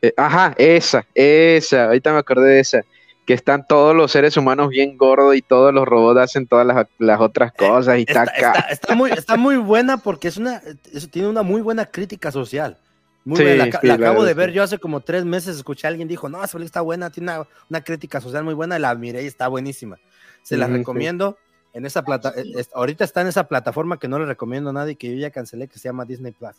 Eh, 0.00 0.12
ajá, 0.16 0.54
esa, 0.58 1.06
esa, 1.14 1.84
ahorita 1.84 2.12
me 2.12 2.18
acordé 2.18 2.48
de 2.54 2.60
esa, 2.60 2.80
que 3.26 3.34
están 3.34 3.66
todos 3.66 3.94
los 3.94 4.10
seres 4.10 4.36
humanos 4.36 4.68
bien 4.68 4.96
gordos 4.96 5.36
y 5.36 5.42
todos 5.42 5.72
los 5.72 5.86
robots 5.86 6.20
hacen 6.20 6.46
todas 6.46 6.66
las, 6.66 6.86
las 6.98 7.20
otras 7.20 7.52
cosas 7.52 7.98
y 7.98 8.00
Eh, 8.00 8.04
Está, 8.08 8.24
está 8.24 8.32
acá. 8.50 8.52
está- 8.60 8.68
está 8.72 8.94
muy, 8.96 9.10
está 9.12 9.36
muy 9.36 9.56
buena 9.56 9.98
porque 9.98 10.28
es 10.28 10.36
una, 10.38 10.60
es- 10.92 11.08
tiene 11.10 11.28
una 11.28 11.42
muy 11.42 11.60
buena 11.62 11.86
crítica 11.86 12.32
social. 12.32 12.78
Muy 13.24 13.36
Sí, 13.36 13.44
buena. 13.44 13.66
La, 13.66 13.70
ca- 13.70 13.80
sí, 13.80 13.86
la 13.86 13.96
la 13.96 14.06
acabo 14.08 14.24
de 14.24 14.34
ver 14.34 14.50
yo 14.50 14.64
hace 14.64 14.78
como 14.78 15.00
tres 15.00 15.24
meses. 15.24 15.56
Escuché 15.56 15.86
a 15.86 15.90
alguien 15.90 16.08
dijo, 16.08 16.28
no, 16.28 16.38
esa 16.38 16.52
película 16.54 16.66
está 16.66 16.80
buena, 16.80 17.10
tiene 17.10 17.32
una, 17.32 17.46
una 17.70 17.80
crítica 17.84 18.20
social 18.20 18.42
muy 18.42 18.54
buena 18.54 18.76
y 18.76 18.80
la 18.80 18.92
miré 18.96 19.22
y 19.22 19.26
está 19.26 19.46
buenísima. 19.46 19.98
Se 20.42 20.56
la 20.56 20.66
recomiendo. 20.66 21.38
En 21.74 21.86
esa 21.86 22.02
plata, 22.04 22.34
eh, 22.36 22.42
es- 22.56 22.70
ahorita 22.74 23.04
está 23.04 23.20
en 23.20 23.28
esa 23.28 23.46
plataforma 23.46 23.98
que 23.98 24.08
no 24.08 24.18
le 24.18 24.26
recomiendo 24.26 24.70
a 24.70 24.72
nadie, 24.72 24.96
que 24.96 25.10
yo 25.10 25.16
ya 25.16 25.30
cancelé, 25.30 25.68
que 25.68 25.78
se 25.78 25.88
llama 25.88 26.04
Disney 26.04 26.32
Plus. 26.32 26.56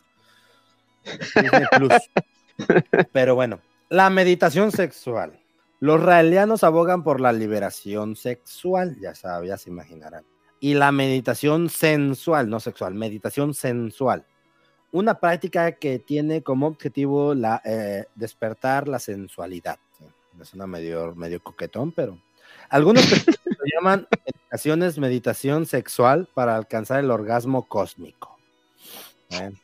Disney 1.36 1.66
Plus. 1.78 1.92
Pero 3.12 3.36
bueno, 3.36 3.60
la 3.90 4.10
meditación 4.10 4.72
sexual. 4.72 5.38
Los 5.84 6.02
raelianos 6.02 6.64
abogan 6.64 7.04
por 7.04 7.20
la 7.20 7.34
liberación 7.34 8.16
sexual, 8.16 8.98
ya 9.02 9.14
saben, 9.16 9.50
ya 9.50 9.58
se 9.58 9.70
imaginarán. 9.70 10.26
Y 10.62 10.76
la 10.76 10.94
meditación 10.94 11.70
sensual, 11.70 12.50
no 12.50 12.62
sexual, 12.62 12.94
meditación 12.94 13.54
sensual. 13.54 14.26
Una 14.94 15.20
práctica 15.20 15.74
que 15.74 16.00
tiene 16.00 16.42
como 16.42 16.68
objetivo 16.68 17.36
la, 17.36 17.62
eh, 17.66 18.06
despertar 18.16 18.88
la 18.88 18.98
sensualidad. 18.98 19.78
¿sí? 19.98 20.06
Me 20.38 20.46
suena 20.46 20.68
medio, 20.68 21.16
medio 21.16 21.44
coquetón, 21.44 21.92
pero 21.92 22.18
algunos 22.70 23.04
lo 23.46 23.66
llaman 23.76 24.08
en 24.26 24.34
ocasiones 24.48 24.98
meditación 24.98 25.66
sexual 25.66 26.30
para 26.34 26.56
alcanzar 26.56 27.02
el 27.02 27.12
orgasmo 27.12 27.68
cósmico. 27.68 28.38
Bueno, 29.32 29.58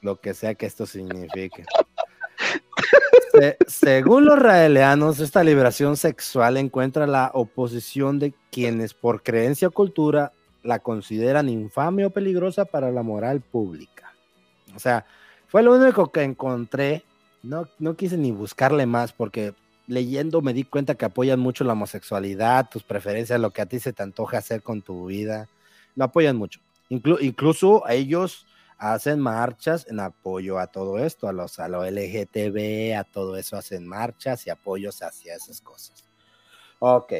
lo 0.00 0.18
que 0.18 0.32
sea 0.32 0.54
que 0.54 0.64
esto 0.64 0.86
signifique. 0.86 1.66
Se- 3.40 3.56
según 3.66 4.26
los 4.26 4.38
raelianos, 4.38 5.18
esta 5.18 5.42
liberación 5.42 5.96
sexual 5.96 6.58
encuentra 6.58 7.06
la 7.06 7.30
oposición 7.32 8.18
de 8.18 8.34
quienes 8.52 8.92
por 8.92 9.22
creencia 9.22 9.68
o 9.68 9.70
cultura 9.70 10.32
la 10.62 10.80
consideran 10.80 11.48
infame 11.48 12.04
o 12.04 12.10
peligrosa 12.10 12.66
para 12.66 12.90
la 12.90 13.02
moral 13.02 13.40
pública. 13.40 14.12
O 14.76 14.78
sea, 14.78 15.06
fue 15.48 15.62
lo 15.62 15.74
único 15.74 16.12
que 16.12 16.22
encontré. 16.22 17.02
No, 17.42 17.66
no 17.78 17.96
quise 17.96 18.18
ni 18.18 18.30
buscarle 18.30 18.84
más 18.84 19.12
porque 19.12 19.54
leyendo 19.86 20.42
me 20.42 20.52
di 20.52 20.64
cuenta 20.64 20.94
que 20.94 21.06
apoyan 21.06 21.40
mucho 21.40 21.64
la 21.64 21.72
homosexualidad, 21.72 22.68
tus 22.68 22.82
preferencias, 22.82 23.40
lo 23.40 23.50
que 23.50 23.62
a 23.62 23.66
ti 23.66 23.80
se 23.80 23.94
te 23.94 24.02
antoja 24.02 24.36
hacer 24.36 24.62
con 24.62 24.82
tu 24.82 25.06
vida. 25.06 25.48
Lo 25.96 26.04
apoyan 26.04 26.36
mucho. 26.36 26.60
Inclu- 26.90 27.18
incluso 27.22 27.88
ellos 27.88 28.46
hacen 28.82 29.20
marchas 29.20 29.86
en 29.90 30.00
apoyo 30.00 30.58
a 30.58 30.66
todo 30.68 30.98
esto, 30.98 31.28
a 31.28 31.32
los 31.32 31.58
a 31.58 31.68
lo 31.68 31.84
LGTB, 31.84 32.96
a 32.98 33.04
todo 33.04 33.36
eso 33.36 33.56
hacen 33.58 33.86
marchas 33.86 34.46
y 34.46 34.50
apoyos 34.50 35.02
hacia 35.02 35.34
esas 35.36 35.60
cosas. 35.60 36.02
Ok. 36.78 37.12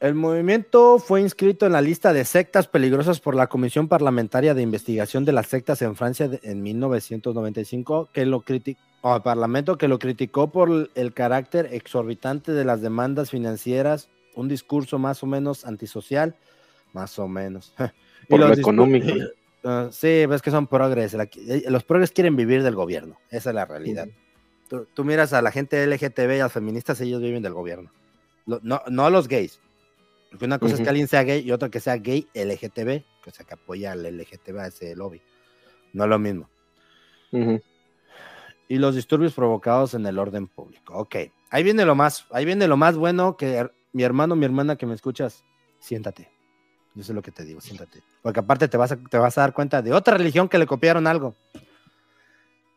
El 0.00 0.14
movimiento 0.14 0.98
fue 0.98 1.22
inscrito 1.22 1.64
en 1.66 1.72
la 1.72 1.80
lista 1.80 2.12
de 2.12 2.24
sectas 2.26 2.66
peligrosas 2.68 3.20
por 3.20 3.34
la 3.34 3.46
Comisión 3.46 3.88
Parlamentaria 3.88 4.52
de 4.52 4.60
Investigación 4.60 5.24
de 5.24 5.32
las 5.32 5.46
Sectas 5.46 5.80
en 5.82 5.96
Francia 5.96 6.28
en 6.42 6.62
1995, 6.62 8.10
que 8.12 8.26
lo 8.26 8.40
criticó, 8.42 8.80
al 9.02 9.22
Parlamento 9.22 9.78
que 9.78 9.88
lo 9.88 9.98
criticó 9.98 10.50
por 10.50 10.90
el 10.94 11.14
carácter 11.14 11.68
exorbitante 11.72 12.52
de 12.52 12.64
las 12.64 12.82
demandas 12.82 13.30
financieras 13.30 14.08
un 14.34 14.48
discurso 14.48 14.98
más 14.98 15.22
o 15.22 15.26
menos 15.26 15.64
antisocial, 15.64 16.34
más 16.92 17.18
o 17.18 17.28
menos. 17.28 17.72
Y 18.24 18.30
Por 18.30 18.40
lo 18.40 18.48
los 18.48 18.58
discur- 18.58 18.60
económico. 18.62 19.06
Ah, 19.68 19.88
sí, 19.90 20.26
ves 20.26 20.42
que 20.42 20.50
son 20.52 20.66
progres. 20.68 21.12
la- 21.14 21.24
eh, 21.34 21.64
los 21.68 21.82
progres 21.82 22.12
quieren 22.12 22.36
vivir 22.36 22.62
del 22.62 22.76
gobierno. 22.76 23.18
Esa 23.30 23.50
es 23.50 23.54
la 23.54 23.64
realidad. 23.64 24.06
tú, 24.68 24.86
tú 24.94 25.04
miras 25.04 25.32
a 25.32 25.42
la 25.42 25.50
gente 25.50 25.82
LGTB 25.84 26.36
y 26.36 26.40
a 26.40 26.44
los 26.44 26.52
feministas, 26.52 27.00
ellos 27.00 27.20
viven 27.20 27.42
del 27.42 27.52
gobierno. 27.52 27.90
Lo- 28.46 28.60
no, 28.62 28.80
no 28.88 29.06
a 29.06 29.10
los 29.10 29.26
gays. 29.28 29.60
Porque 30.30 30.44
una 30.44 30.58
cosa 30.58 30.74
es 30.74 30.80
que 30.84 30.88
alguien 30.90 31.08
sea 31.08 31.22
gay 31.24 31.40
y 31.46 31.50
otra 31.52 31.68
que 31.68 31.80
sea 31.80 31.96
gay 31.96 32.28
LGTB, 32.34 33.04
que, 33.22 33.30
o 33.30 33.32
sea, 33.32 33.44
que 33.46 33.54
apoya 33.54 33.92
al 33.92 34.04
LGTB, 34.06 34.58
a 34.58 34.66
ese 34.68 34.94
lobby. 34.94 35.20
No 35.92 36.04
es 36.04 36.10
lo 36.10 36.18
mismo. 36.18 36.48
Y 38.68 38.76
los 38.78 38.94
disturbios 38.94 39.32
provocados 39.34 39.94
en 39.94 40.04
el 40.06 40.18
orden 40.18 40.48
público. 40.48 40.94
Ok, 40.94 41.16
ahí 41.50 41.62
viene 41.62 41.84
lo 41.84 41.94
más, 41.94 42.26
ahí 42.30 42.44
viene 42.44 42.66
lo 42.68 42.76
más 42.76 42.96
bueno 42.96 43.36
que 43.36 43.68
mi 43.92 44.02
hermano, 44.02 44.34
mi 44.36 44.44
hermana 44.44 44.76
que 44.76 44.86
me 44.86 44.94
escuchas, 44.94 45.44
siéntate. 45.78 46.30
Yo 46.96 47.04
sé 47.04 47.12
lo 47.12 47.20
que 47.20 47.30
te 47.30 47.44
digo, 47.44 47.60
siéntate. 47.60 48.02
Porque 48.22 48.40
aparte 48.40 48.68
te 48.68 48.78
vas 48.78 48.90
a, 48.90 48.96
te 48.96 49.18
vas 49.18 49.36
a 49.36 49.42
dar 49.42 49.52
cuenta 49.52 49.82
de 49.82 49.92
otra 49.92 50.16
religión 50.16 50.48
que 50.48 50.56
le 50.56 50.66
copiaron 50.66 51.06
algo. 51.06 51.36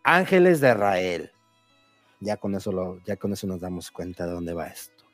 Ángeles 0.03 0.59
de 0.59 0.71
Israel. 0.71 1.31
Ya 2.19 2.35
con 2.35 2.53
eso 2.53 2.73
lo, 2.73 3.01
ya 3.05 3.15
con 3.15 3.31
eso 3.31 3.47
nos 3.47 3.61
damos 3.61 3.91
cuenta 3.91 4.25
de 4.25 4.33
dónde 4.33 4.53
va 4.53 4.67
esto. 4.67 5.05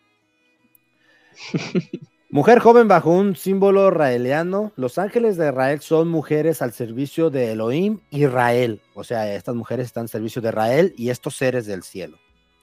Mujer 2.31 2.57
joven 2.57 2.87
bajo 2.87 3.11
un 3.11 3.35
símbolo 3.35 3.91
raeliano. 3.91 4.73
Los 4.75 4.97
ángeles 4.97 5.37
de 5.37 5.49
Israel 5.49 5.81
son 5.81 6.07
mujeres 6.07 6.63
al 6.63 6.73
servicio 6.73 7.29
de 7.29 7.51
Elohim 7.51 7.99
Israel. 8.09 8.81
O 8.95 9.03
sea, 9.03 9.31
estas 9.35 9.53
mujeres 9.53 9.85
están 9.85 10.05
al 10.05 10.09
servicio 10.09 10.41
de 10.41 10.49
Israel 10.49 10.95
y 10.97 11.11
estos 11.11 11.35
seres 11.35 11.67
del 11.67 11.83
cielo. 11.83 12.17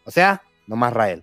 O 0.04 0.10
sea, 0.10 0.42
no 0.66 0.74
más 0.74 0.92
Rael. 0.92 1.22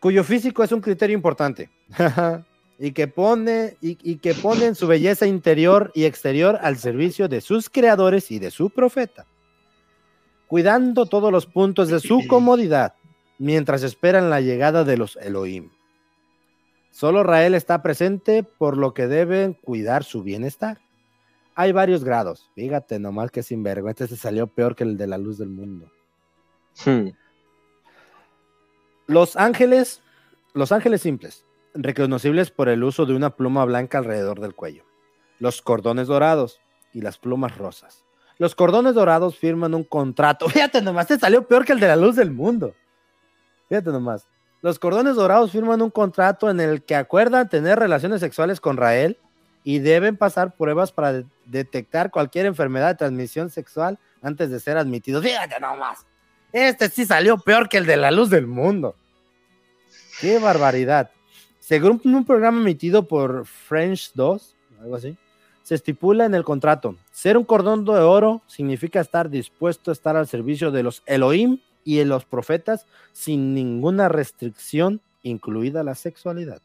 Cuyo 0.00 0.24
físico 0.24 0.64
es 0.64 0.72
un 0.72 0.80
criterio 0.80 1.14
importante. 1.14 1.70
y 2.78 2.92
que 2.92 3.08
pone 3.08 3.76
y, 3.80 3.98
y 4.02 4.16
que 4.18 4.34
ponen 4.34 4.74
su 4.74 4.86
belleza 4.86 5.26
interior 5.26 5.90
y 5.94 6.04
exterior 6.04 6.58
al 6.62 6.76
servicio 6.76 7.28
de 7.28 7.40
sus 7.40 7.70
creadores 7.70 8.30
y 8.30 8.38
de 8.38 8.50
su 8.50 8.70
profeta, 8.70 9.26
cuidando 10.46 11.06
todos 11.06 11.32
los 11.32 11.46
puntos 11.46 11.88
de 11.88 12.00
su 12.00 12.26
comodidad 12.26 12.94
mientras 13.38 13.82
esperan 13.82 14.30
la 14.30 14.40
llegada 14.40 14.84
de 14.84 14.96
los 14.96 15.16
Elohim. 15.16 15.70
Solo 16.90 17.22
Rael 17.22 17.54
está 17.54 17.82
presente, 17.82 18.42
por 18.42 18.76
lo 18.76 18.94
que 18.94 19.06
deben 19.06 19.52
cuidar 19.52 20.02
su 20.04 20.22
bienestar. 20.22 20.80
Hay 21.54 21.72
varios 21.72 22.04
grados. 22.04 22.50
Fíjate 22.54 22.98
nomás 22.98 23.30
que 23.30 23.42
sinvergüenza 23.42 24.04
este 24.04 24.16
salió 24.16 24.46
peor 24.46 24.76
que 24.76 24.84
el 24.84 24.96
de 24.96 25.06
la 25.06 25.18
luz 25.18 25.38
del 25.38 25.50
mundo. 25.50 25.90
Hmm. 26.84 27.08
Los 29.06 29.36
ángeles, 29.36 30.02
los 30.54 30.72
ángeles 30.72 31.02
simples, 31.02 31.44
reconocibles 31.76 32.50
por 32.50 32.68
el 32.68 32.82
uso 32.84 33.06
de 33.06 33.14
una 33.14 33.30
pluma 33.30 33.64
blanca 33.64 33.98
alrededor 33.98 34.40
del 34.40 34.54
cuello. 34.54 34.84
Los 35.38 35.62
cordones 35.62 36.06
dorados 36.08 36.60
y 36.92 37.00
las 37.02 37.18
plumas 37.18 37.56
rosas. 37.58 38.04
Los 38.38 38.54
cordones 38.54 38.94
dorados 38.94 39.36
firman 39.38 39.74
un 39.74 39.84
contrato. 39.84 40.48
Fíjate 40.50 40.82
nomás, 40.82 41.06
te 41.06 41.18
salió 41.18 41.46
peor 41.46 41.64
que 41.64 41.72
el 41.72 41.80
de 41.80 41.88
la 41.88 41.96
luz 41.96 42.16
del 42.16 42.30
mundo. 42.30 42.74
Fíjate 43.68 43.90
nomás. 43.90 44.26
Los 44.62 44.78
cordones 44.78 45.14
dorados 45.16 45.52
firman 45.52 45.82
un 45.82 45.90
contrato 45.90 46.50
en 46.50 46.60
el 46.60 46.82
que 46.82 46.96
acuerdan 46.96 47.48
tener 47.48 47.78
relaciones 47.78 48.20
sexuales 48.20 48.60
con 48.60 48.76
Rael 48.76 49.18
y 49.64 49.78
deben 49.80 50.16
pasar 50.16 50.54
pruebas 50.56 50.92
para 50.92 51.12
de- 51.12 51.26
detectar 51.44 52.10
cualquier 52.10 52.46
enfermedad 52.46 52.88
de 52.88 52.94
transmisión 52.94 53.50
sexual 53.50 53.98
antes 54.22 54.50
de 54.50 54.58
ser 54.60 54.76
admitidos. 54.76 55.22
Fíjate 55.24 55.60
nomás. 55.60 56.06
Este 56.52 56.88
sí 56.88 57.04
salió 57.04 57.36
peor 57.38 57.68
que 57.68 57.76
el 57.76 57.86
de 57.86 57.96
la 57.96 58.10
luz 58.10 58.30
del 58.30 58.46
mundo. 58.46 58.96
Qué 60.20 60.38
barbaridad. 60.38 61.10
Según 61.66 62.00
un 62.04 62.24
programa 62.24 62.60
emitido 62.60 63.08
por 63.08 63.44
French 63.44 64.12
2, 64.14 64.54
algo 64.82 64.94
así, 64.94 65.16
se 65.64 65.74
estipula 65.74 66.24
en 66.24 66.36
el 66.36 66.44
contrato, 66.44 66.94
ser 67.10 67.36
un 67.36 67.42
cordón 67.42 67.84
de 67.84 67.90
oro 67.90 68.40
significa 68.46 69.00
estar 69.00 69.30
dispuesto 69.30 69.90
a 69.90 69.92
estar 69.92 70.14
al 70.16 70.28
servicio 70.28 70.70
de 70.70 70.84
los 70.84 71.02
Elohim 71.06 71.58
y 71.82 71.96
de 71.96 72.04
los 72.04 72.24
profetas 72.24 72.86
sin 73.10 73.52
ninguna 73.52 74.08
restricción, 74.08 75.00
incluida 75.24 75.82
la 75.82 75.96
sexualidad. 75.96 76.62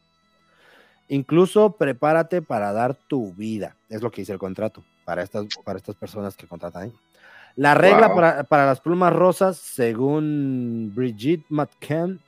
Incluso 1.08 1.72
prepárate 1.72 2.40
para 2.40 2.72
dar 2.72 2.94
tu 2.94 3.32
vida, 3.32 3.74
es 3.88 4.02
lo 4.02 4.12
que 4.12 4.20
dice 4.20 4.34
el 4.34 4.38
contrato 4.38 4.84
para 5.04 5.24
estas, 5.24 5.46
para 5.64 5.78
estas 5.78 5.96
personas 5.96 6.36
que 6.36 6.46
contratan 6.46 6.84
ahí. 6.84 6.92
La 7.56 7.74
regla 7.74 8.06
Wow. 8.06 8.14
para, 8.14 8.44
para 8.44 8.66
las 8.66 8.80
plumas 8.80 9.12
rosas, 9.12 9.56
según 9.56 10.92
Brigitte 10.94 11.44
McCann, 11.48 12.20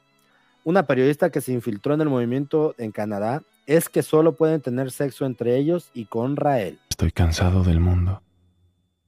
una 0.64 0.86
periodista 0.86 1.30
que 1.30 1.40
se 1.40 1.52
infiltró 1.52 1.94
en 1.94 2.00
el 2.00 2.08
movimiento 2.08 2.74
en 2.78 2.90
Canadá, 2.90 3.42
es 3.66 3.88
que 3.88 4.02
solo 4.02 4.34
pueden 4.34 4.60
tener 4.60 4.90
sexo 4.90 5.26
entre 5.26 5.56
ellos 5.56 5.90
y 5.94 6.06
con 6.06 6.36
Rael. 6.36 6.78
Estoy 6.90 7.12
cansado 7.12 7.62
del 7.62 7.80
mundo, 7.80 8.22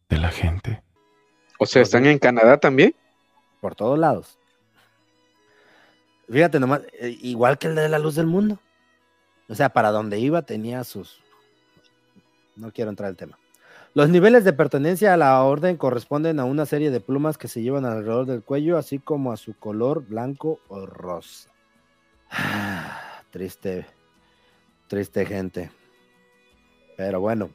de 0.09 0.19
la 0.19 0.31
gente. 0.31 0.83
O 1.59 1.67
sea, 1.67 1.83
¿están 1.83 2.07
en 2.07 2.19
Canadá 2.19 2.59
también? 2.59 2.95
por 3.67 3.75
todos 3.75 3.99
lados. 3.99 4.39
Fíjate 6.31 6.61
nomás, 6.61 6.83
eh, 7.01 7.17
igual 7.21 7.59
que 7.59 7.67
el 7.67 7.75
de 7.75 7.89
la 7.89 7.99
luz 7.99 8.15
del 8.15 8.27
mundo. 8.27 8.61
O 9.49 9.57
sea, 9.57 9.71
para 9.71 9.91
donde 9.91 10.21
iba 10.21 10.43
tenía 10.43 10.85
sus... 10.85 11.21
No 12.55 12.71
quiero 12.71 12.91
entrar 12.91 13.09
al 13.09 13.17
tema. 13.17 13.39
Los 13.97 14.11
niveles 14.11 14.45
de 14.45 14.53
pertenencia 14.53 15.15
a 15.15 15.17
la 15.17 15.43
orden 15.43 15.79
corresponden 15.79 16.39
a 16.39 16.45
una 16.45 16.67
serie 16.67 16.91
de 16.91 17.01
plumas 17.01 17.39
que 17.39 17.49
se 17.49 17.63
llevan 17.63 17.87
alrededor 17.87 18.27
del 18.27 18.43
cuello, 18.43 18.77
así 18.77 18.99
como 18.99 19.33
a 19.33 19.39
su 19.39 19.55
color 19.55 20.07
blanco 20.07 20.61
o 20.69 20.85
rosa. 20.85 21.49
Triste, 23.31 23.87
triste 24.87 25.25
gente. 25.25 25.71
Pero 26.99 27.21
bueno, 27.21 27.49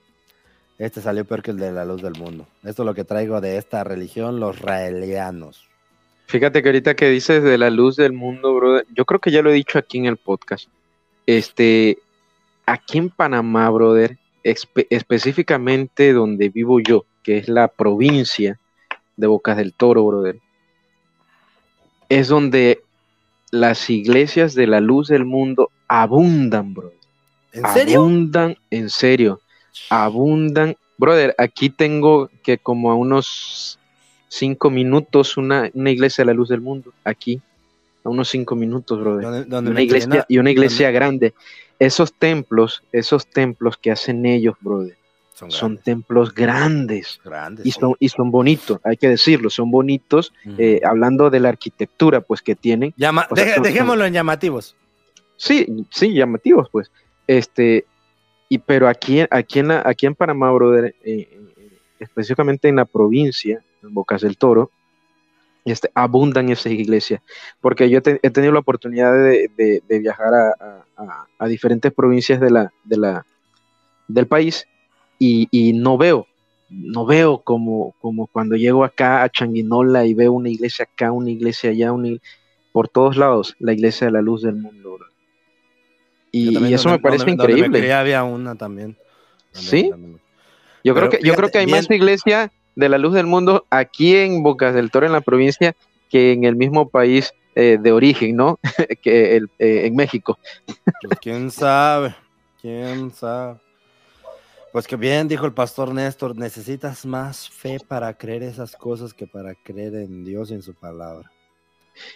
este 0.80 1.00
salió 1.00 1.26
peor 1.26 1.44
que 1.44 1.52
el 1.52 1.58
de 1.58 1.74
la 1.74 1.86
luz 1.86 2.02
del 2.02 2.18
mundo. 2.18 2.48
Esto 2.64 2.82
es 2.82 2.86
lo 2.88 2.96
que 2.96 3.04
traigo 3.04 3.40
de 3.40 3.58
esta 3.58 3.84
religión, 3.84 4.40
los 4.40 4.60
raelianos. 4.62 5.70
Fíjate 6.26 6.64
que 6.64 6.70
ahorita 6.70 6.96
que 6.96 7.10
dices 7.10 7.44
de 7.44 7.60
la 7.60 7.70
luz 7.70 7.98
del 7.98 8.14
mundo, 8.14 8.56
brother, 8.56 8.88
yo 8.96 9.06
creo 9.06 9.20
que 9.20 9.30
ya 9.30 9.44
lo 9.44 9.52
he 9.52 9.54
dicho 9.54 9.78
aquí 9.78 10.00
en 10.00 10.08
el 10.08 10.18
podcast. 10.18 10.68
Este, 11.28 12.00
aquí 12.66 12.98
en 12.98 13.12
Panamá, 13.12 13.70
brother, 13.70 14.18
espe- 14.44 14.88
específicamente 14.90 16.14
donde 16.14 16.50
vivo 16.50 16.80
yo, 16.80 17.06
que 17.24 17.38
es 17.38 17.48
la 17.48 17.68
provincia 17.68 18.60
de 19.18 19.28
Bocas 19.28 19.58
del 19.58 19.74
Toro, 19.74 20.06
brother, 20.06 20.40
es 22.10 22.28
donde 22.28 22.82
las 23.52 23.90
iglesias 23.90 24.54
de 24.56 24.68
la 24.68 24.80
luz 24.80 25.08
del 25.08 25.26
mundo 25.26 25.70
abundan, 25.88 26.74
brother. 26.74 26.98
¿En 27.54 27.68
serio? 27.68 28.00
Abundan, 28.00 28.58
en 28.70 28.90
serio, 28.90 29.42
abundan. 29.90 30.76
Brother, 30.98 31.36
aquí 31.38 31.70
tengo 31.70 32.30
que 32.44 32.58
como 32.58 32.92
a 32.92 32.96
unos 32.96 33.80
cinco 34.30 34.70
minutos 34.70 35.36
una, 35.36 35.70
una 35.74 35.92
iglesia 35.92 36.24
de 36.24 36.28
la 36.28 36.34
luz 36.34 36.50
del 36.50 36.62
mundo, 36.62 36.94
aquí, 37.04 37.42
a 38.04 38.10
unos 38.10 38.30
cinco 38.30 38.56
minutos, 38.56 39.00
brother. 39.00 39.46
Y 39.50 39.54
una 39.54 39.82
iglesia, 39.82 40.10
quedé- 40.10 40.26
y 40.28 40.38
una 40.38 40.52
iglesia 40.52 40.88
donde- 40.88 41.00
grande. 41.00 41.34
Esos 41.80 42.14
templos, 42.14 42.84
esos 42.92 43.26
templos 43.28 43.76
que 43.78 43.90
hacen 43.92 44.26
ellos, 44.26 44.56
brother, 44.62 44.96
son, 45.50 45.78
templos 45.80 46.34
grandes. 46.36 47.20
grandes, 47.26 47.66
Y 47.66 47.72
son, 47.72 47.96
y 48.00 48.10
son 48.10 48.30
bonitos, 48.30 48.80
hay 48.84 48.98
que 48.98 49.10
decirlo, 49.10 49.50
son 49.50 49.72
bonitos, 49.72 50.32
eh, 50.60 50.82
hablando 50.86 51.32
de 51.32 51.40
la 51.40 51.50
arquitectura, 51.50 52.22
pues 52.22 52.44
que 52.44 52.54
tienen. 52.56 52.94
Llama- 52.98 53.26
o 53.30 53.36
sea, 53.36 53.46
deje- 53.46 53.56
son- 53.56 53.64
son- 53.64 53.74
dejémoslo 53.74 54.06
en 54.06 54.14
llamativos. 54.14 54.76
Sí, 55.38 55.66
sí, 55.90 56.14
llamativos, 56.14 56.70
pues. 56.72 56.92
Este, 57.26 57.86
y 58.50 58.60
pero 58.60 58.88
aquí, 58.88 59.22
aquí 59.32 59.60
en 59.60 59.70
la, 59.70 59.82
aquí 59.84 60.06
en 60.06 60.14
Panamá, 60.14 60.52
brother, 60.52 60.94
eh, 61.04 61.28
eh, 61.58 61.70
específicamente 62.00 62.68
en 62.68 62.76
la 62.76 62.86
provincia, 62.86 63.64
en 63.82 63.94
Bocas 63.94 64.22
del 64.22 64.38
Toro, 64.38 64.70
este, 65.66 65.90
abundan 65.94 66.50
esas 66.50 66.72
iglesias. 66.72 67.22
Porque 67.60 67.90
yo 67.90 68.02
te- 68.02 68.20
he 68.24 68.30
tenido 68.30 68.54
la 68.54 68.60
oportunidad 68.60 69.14
de, 69.14 69.50
de- 69.56 69.84
de 69.88 70.00
viajar 70.00 70.34
a, 70.34 70.50
a- 70.50 70.86
a- 70.98 71.28
a 71.40 71.48
diferentes 71.48 71.92
provincias 71.94 72.40
de 72.40 72.50
la, 72.52 72.74
de 72.84 72.98
la, 72.98 73.26
del 74.08 74.28
país 74.28 74.66
y, 75.20 75.48
y 75.52 75.74
no 75.74 75.98
veo, 75.98 76.28
no 76.70 77.06
veo 77.06 77.40
como, 77.40 77.94
como 78.02 78.28
cuando 78.28 78.56
llego 78.56 78.84
acá 78.84 79.24
a 79.24 79.30
Changuinola 79.30 80.06
y 80.06 80.14
veo 80.14 80.32
una 80.34 80.50
iglesia 80.50 80.88
acá, 80.92 81.12
una 81.12 81.30
iglesia 81.30 81.70
allá, 81.72 81.92
una, 81.92 82.18
por 82.72 82.88
todos 82.90 83.18
lados, 83.18 83.56
la 83.60 83.74
iglesia 83.74 84.08
de 84.08 84.14
la 84.14 84.22
luz 84.22 84.42
del 84.42 84.56
mundo. 84.56 84.98
Y, 86.32 86.56
eso 86.74 86.90
donde- 86.90 86.98
me 86.98 87.00
parece 87.00 87.26
donde- 87.26 87.38
donde 87.44 87.54
me 87.54 87.68
increíble. 87.68 87.94
había 87.94 88.24
una 88.24 88.56
también. 88.56 88.98
¿Sí? 89.52 89.92
Yo 90.84 90.96
creo 90.96 91.10
que, 91.10 91.20
yo 91.22 91.36
creo 91.36 91.50
que 91.52 91.58
hay 91.58 91.68
más 91.68 91.88
bien- 91.90 92.02
iglesia 92.02 92.52
de 92.76 92.90
la 92.90 92.98
luz 92.98 93.14
del 93.14 93.28
mundo 93.28 93.66
aquí 93.70 94.16
en 94.16 94.44
Bocas 94.44 94.74
del 94.74 94.92
Toro, 94.92 95.06
en 95.06 95.12
la 95.12 95.22
provincia, 95.22 95.76
que 96.10 96.34
en 96.34 96.44
el 96.44 96.56
mismo 96.56 96.90
país 96.90 97.34
eh, 97.56 97.78
de 97.82 97.92
origen, 97.92 98.36
¿no? 98.36 98.60
que 99.02 99.38
el, 99.38 99.50
eh, 99.60 99.86
en 99.86 99.96
México. 99.96 100.38
Pues 101.02 101.20
quién 101.22 101.52
sabe, 101.52 102.16
quién 102.62 103.12
sabe. 103.12 103.60
Pues 104.72 104.88
que 104.88 104.96
bien, 104.96 105.28
dijo 105.28 105.46
el 105.46 105.54
pastor 105.54 105.94
Néstor, 105.94 106.36
necesitas 106.36 107.06
más 107.06 107.50
fe 107.50 107.78
para 107.86 108.14
creer 108.18 108.44
esas 108.44 108.76
cosas 108.76 109.14
que 109.14 109.28
para 109.28 109.54
creer 109.54 109.96
en 109.96 110.24
Dios 110.24 110.50
y 110.50 110.54
en 110.54 110.62
su 110.62 110.74
palabra. 110.74 111.30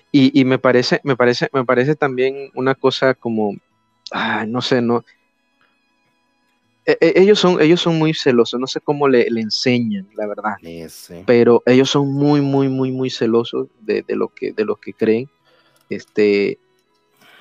Y, 0.09 0.39
y 0.39 0.45
me 0.45 0.57
parece, 0.57 1.01
me 1.03 1.17
parece, 1.17 1.49
me 1.51 1.65
parece 1.65 1.95
también 1.95 2.49
una 2.53 2.73
cosa 2.73 3.13
como 3.13 3.55
ah, 4.11 4.45
no 4.47 4.61
sé, 4.61 4.81
no. 4.81 5.03
E- 6.85 6.97
e- 7.01 7.13
ellos 7.21 7.39
son, 7.39 7.61
ellos 7.61 7.81
son 7.81 7.97
muy 7.97 8.13
celosos, 8.13 8.59
no 8.59 8.67
sé 8.67 8.79
cómo 8.79 9.07
le, 9.07 9.29
le 9.29 9.41
enseñan, 9.41 10.07
la 10.15 10.27
verdad, 10.27 10.53
Ese. 10.61 11.23
pero 11.25 11.63
ellos 11.65 11.89
son 11.89 12.13
muy, 12.13 12.41
muy, 12.41 12.69
muy, 12.69 12.91
muy 12.91 13.09
celosos 13.09 13.67
de, 13.81 14.03
de 14.03 14.15
lo 14.15 14.29
que, 14.29 14.51
de 14.51 14.65
lo 14.65 14.75
que 14.75 14.93
creen. 14.93 15.29
Este, 15.89 16.59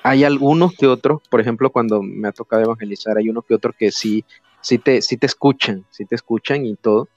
hay 0.03 0.23
algunos 0.23 0.73
que 0.75 0.87
otros, 0.87 1.21
por 1.29 1.41
ejemplo, 1.41 1.69
cuando 1.71 2.01
me 2.01 2.27
ha 2.27 2.31
tocado 2.31 2.63
evangelizar, 2.63 3.17
hay 3.17 3.29
unos 3.29 3.45
que 3.45 3.55
otros 3.55 3.75
que 3.77 3.91
sí, 3.91 4.23
sí 4.61 4.77
te, 4.77 5.01
sí 5.01 5.17
te 5.17 5.25
escuchan, 5.25 5.85
sí 5.91 6.05
te 6.05 6.15
escuchan 6.15 6.65
y 6.65 6.75
todo. 6.75 7.07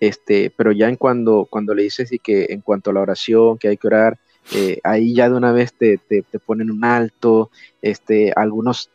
Este, 0.00 0.50
pero 0.50 0.72
ya 0.72 0.88
en 0.88 0.96
cuando, 0.96 1.46
cuando 1.48 1.74
le 1.74 1.84
dices 1.84 2.12
y 2.12 2.18
que 2.18 2.46
en 2.50 2.60
cuanto 2.60 2.90
a 2.90 2.94
la 2.94 3.00
oración, 3.00 3.58
que 3.58 3.68
hay 3.68 3.76
que 3.76 3.86
orar, 3.86 4.18
eh, 4.52 4.80
ahí 4.82 5.14
ya 5.14 5.28
de 5.28 5.36
una 5.36 5.52
vez 5.52 5.72
te, 5.72 5.98
te, 5.98 6.22
te 6.22 6.38
ponen 6.40 6.70
un 6.70 6.84
alto, 6.84 7.50
este, 7.80 8.32
algunos 8.34 8.90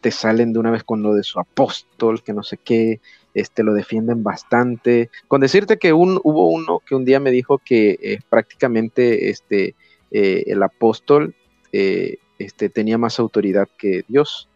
te 0.00 0.10
salen 0.10 0.52
de 0.52 0.58
una 0.58 0.70
vez 0.70 0.84
con 0.84 1.02
lo 1.02 1.14
de 1.14 1.22
su 1.22 1.38
apóstol, 1.38 2.22
que 2.22 2.32
no 2.32 2.42
sé 2.42 2.56
qué, 2.56 3.00
este, 3.34 3.62
lo 3.62 3.74
defienden 3.74 4.22
bastante. 4.22 5.10
Con 5.28 5.40
decirte 5.40 5.78
que 5.78 5.92
un, 5.92 6.20
hubo 6.24 6.48
uno 6.48 6.80
que 6.84 6.94
un 6.94 7.04
día 7.04 7.20
me 7.20 7.30
dijo 7.30 7.58
que 7.58 7.98
eh, 8.02 8.20
prácticamente 8.28 9.30
este, 9.30 9.74
eh, 10.10 10.44
el 10.46 10.62
apóstol 10.62 11.34
eh, 11.72 12.18
este, 12.38 12.68
tenía 12.68 12.98
más 12.98 13.18
autoridad 13.18 13.68
que 13.78 14.04
Dios. 14.08 14.48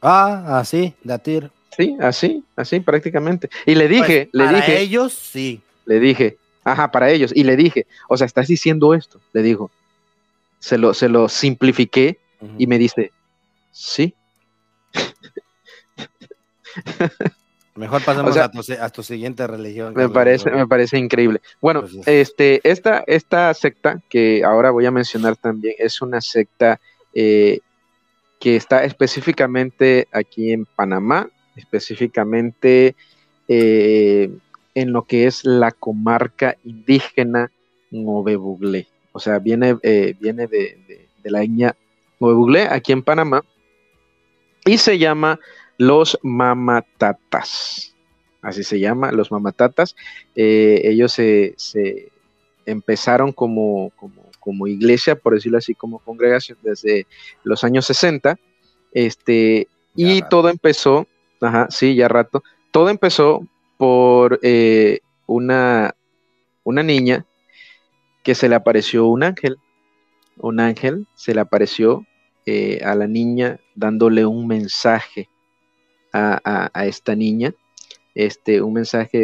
Ah, 0.00 0.58
así, 0.58 0.94
Datir. 1.02 1.50
Sí, 1.76 1.96
así, 2.00 2.44
así 2.54 2.80
prácticamente. 2.80 3.50
Y 3.66 3.74
le 3.74 3.88
dije, 3.88 4.28
Pues, 4.30 4.34
le 4.34 4.44
para 4.44 4.56
dije, 4.58 4.80
ellos, 4.80 5.12
sí. 5.12 5.60
le 5.86 5.98
dije, 5.98 6.38
ajá, 6.62 6.90
para 6.92 7.10
ellos, 7.10 7.32
y 7.34 7.42
le 7.42 7.56
dije, 7.56 7.86
o 8.08 8.16
sea, 8.16 8.26
estás 8.26 8.46
diciendo 8.46 8.94
esto, 8.94 9.20
le 9.32 9.42
digo, 9.42 9.70
se 10.60 10.78
lo, 10.78 10.94
se 10.94 11.08
lo 11.08 11.28
simplifiqué 11.28 12.18
y 12.58 12.66
me 12.66 12.78
dice, 12.78 13.10
sí, 13.72 14.14
Mejor 17.76 18.02
o 18.24 18.32
sea, 18.32 18.44
a, 18.44 18.50
tu, 18.50 18.62
si- 18.62 18.72
a 18.74 18.88
tu 18.88 19.02
siguiente 19.02 19.44
religión. 19.48 19.94
Me 19.96 20.08
parece, 20.08 20.48
me 20.50 20.66
parece 20.66 20.96
increíble. 20.96 21.40
Bueno, 21.60 21.80
Pues, 21.80 21.94
es- 21.94 22.06
este, 22.06 22.60
esta, 22.62 23.02
esta 23.08 23.52
secta 23.52 24.00
que 24.08 24.44
ahora 24.44 24.70
voy 24.70 24.86
a 24.86 24.92
mencionar 24.92 25.36
también 25.36 25.74
es 25.78 26.00
una 26.00 26.20
secta 26.20 26.80
eh, 27.14 27.58
que 28.38 28.54
está 28.54 28.84
específicamente 28.84 30.06
aquí 30.12 30.52
en 30.52 30.66
Panamá, 30.66 31.28
específicamente 31.56 32.94
eh, 33.48 34.30
en 34.74 34.92
lo 34.92 35.02
que 35.06 35.26
es 35.26 35.44
la 35.44 35.72
comarca 35.72 36.56
indígena 36.62 37.50
Novebuglé. 37.90 38.86
O 39.12 39.18
sea, 39.18 39.38
viene, 39.40 39.76
eh, 39.82 40.14
viene 40.20 40.46
de, 40.46 40.78
de- 40.86 41.08
de 41.22 41.30
la 41.30 41.42
etnia 41.42 41.74
Novebuglé 42.20 42.68
aquí 42.70 42.92
en 42.92 43.02
Panamá 43.02 43.42
y 44.64 44.78
se 44.78 44.98
llama 44.98 45.40
los 45.78 46.18
mamatatas. 46.22 47.94
Así 48.42 48.62
se 48.62 48.78
llama, 48.78 49.12
los 49.12 49.30
mamatatas. 49.30 49.96
Eh, 50.34 50.82
ellos 50.84 51.12
se, 51.12 51.54
se 51.56 52.10
empezaron 52.66 53.32
como, 53.32 53.90
como, 53.96 54.22
como 54.38 54.66
iglesia, 54.66 55.16
por 55.16 55.34
decirlo 55.34 55.58
así, 55.58 55.74
como 55.74 55.98
congregación 55.98 56.58
desde 56.62 57.06
los 57.42 57.64
años 57.64 57.86
60. 57.86 58.38
Este, 58.92 59.68
y 59.96 60.20
rato. 60.20 60.28
todo 60.28 60.48
empezó, 60.50 61.06
ajá, 61.40 61.68
sí, 61.70 61.94
ya 61.94 62.08
rato, 62.08 62.42
todo 62.70 62.90
empezó 62.90 63.46
por 63.76 64.38
eh, 64.42 65.00
una, 65.26 65.94
una 66.64 66.82
niña 66.82 67.24
que 68.22 68.34
se 68.34 68.48
le 68.48 68.54
apareció 68.54 69.06
un 69.06 69.22
ángel. 69.22 69.58
Un 70.36 70.60
ángel 70.60 71.06
se 71.14 71.34
le 71.34 71.40
apareció 71.40 72.04
eh, 72.46 72.80
a 72.84 72.94
la 72.94 73.06
niña 73.06 73.60
dándole 73.74 74.26
un 74.26 74.46
mensaje 74.46 75.28
a, 76.14 76.40
a- 76.44 76.70
a 76.72 76.86
esta 76.86 77.14
niña. 77.14 77.52
Este, 78.14 78.62
un 78.62 78.72
mensaje 78.74 79.18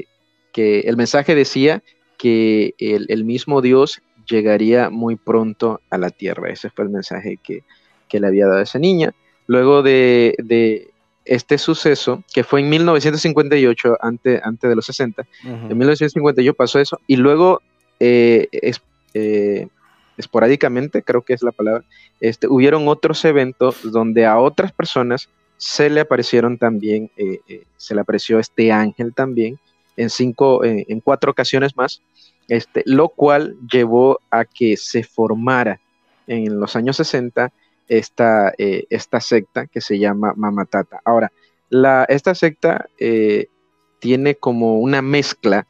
eh, 0.00 0.04
que 0.52 0.80
el 0.80 0.96
mensaje 0.96 1.34
decía 1.34 1.82
que 2.18 2.74
el, 2.78 3.06
el 3.08 3.24
mismo 3.24 3.62
Dios 3.62 4.02
llegaría 4.28 4.90
muy 4.90 5.16
pronto 5.16 5.80
a 5.90 5.98
la 5.98 6.10
tierra. 6.10 6.50
Ese 6.50 6.70
fue 6.70 6.84
el 6.84 6.90
mensaje 6.90 7.38
que, 7.42 7.62
que 8.08 8.20
le 8.20 8.26
había 8.26 8.46
dado 8.46 8.58
a 8.58 8.62
esa 8.62 8.78
niña. 8.78 9.14
Luego 9.46 9.82
de, 9.82 10.34
de 10.42 10.88
este 11.24 11.58
suceso, 11.58 12.24
que 12.34 12.42
fue 12.44 12.60
en 12.60 12.68
1958, 12.70 13.96
antes, 14.00 14.40
antes 14.42 14.68
de 14.70 14.76
los 14.76 14.86
60, 14.86 15.22
Ujú. 15.44 15.52
en 15.70 15.78
1958 15.78 16.54
pasó 16.54 16.80
eso 16.80 16.98
y 17.06 17.16
luego 17.16 17.60
eh, 18.00 18.48
es- 18.52 18.82
eh, 19.14 19.68
esporádicamente, 20.16 21.02
creo 21.02 21.22
que 21.22 21.34
es 21.34 21.42
la 21.42 21.52
palabra, 21.52 21.84
este, 22.20 22.46
hubieron 22.48 22.88
otros 22.88 23.24
eventos 23.24 23.90
donde 23.92 24.26
a 24.26 24.38
otras 24.38 24.72
personas 24.72 25.28
se 25.56 25.88
le 25.90 26.00
aparecieron 26.00 26.58
también, 26.58 27.10
eh, 27.16 27.40
eh, 27.48 27.64
se 27.76 27.94
le 27.94 28.00
apareció 28.00 28.38
este 28.38 28.72
ángel 28.72 29.14
también 29.14 29.58
en 29.96 30.10
cinco, 30.10 30.64
eh, 30.64 30.84
en 30.88 31.00
cuatro 31.00 31.30
ocasiones 31.30 31.76
más, 31.76 32.02
este, 32.48 32.82
lo 32.86 33.08
cual 33.08 33.56
llevó 33.70 34.18
a 34.30 34.44
que 34.44 34.76
se 34.76 35.04
formara 35.04 35.80
en 36.26 36.58
los 36.58 36.74
años 36.76 36.96
60 36.96 37.52
esta, 37.88 38.52
esta 38.56 39.20
secta 39.20 39.66
que 39.66 39.80
se 39.80 39.98
llama 39.98 40.32
Mamatata. 40.36 41.00
Ahora, 41.04 41.30
la, 41.68 42.04
esta 42.04 42.34
secta 42.34 42.88
tiene 43.98 44.34
como 44.36 44.78
una 44.78 45.02
mezcla 45.02 45.66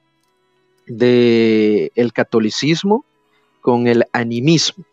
de 0.87 1.91
el 1.97 2.12
catolicismo 2.12 3.05
con 3.61 3.89
el 3.89 4.05
animismo. 4.12 4.85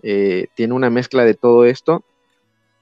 Tiene 0.00 0.72
una 0.72 0.88
mezcla 0.88 1.24
de 1.24 1.34
todo 1.34 1.64
esto. 1.64 2.04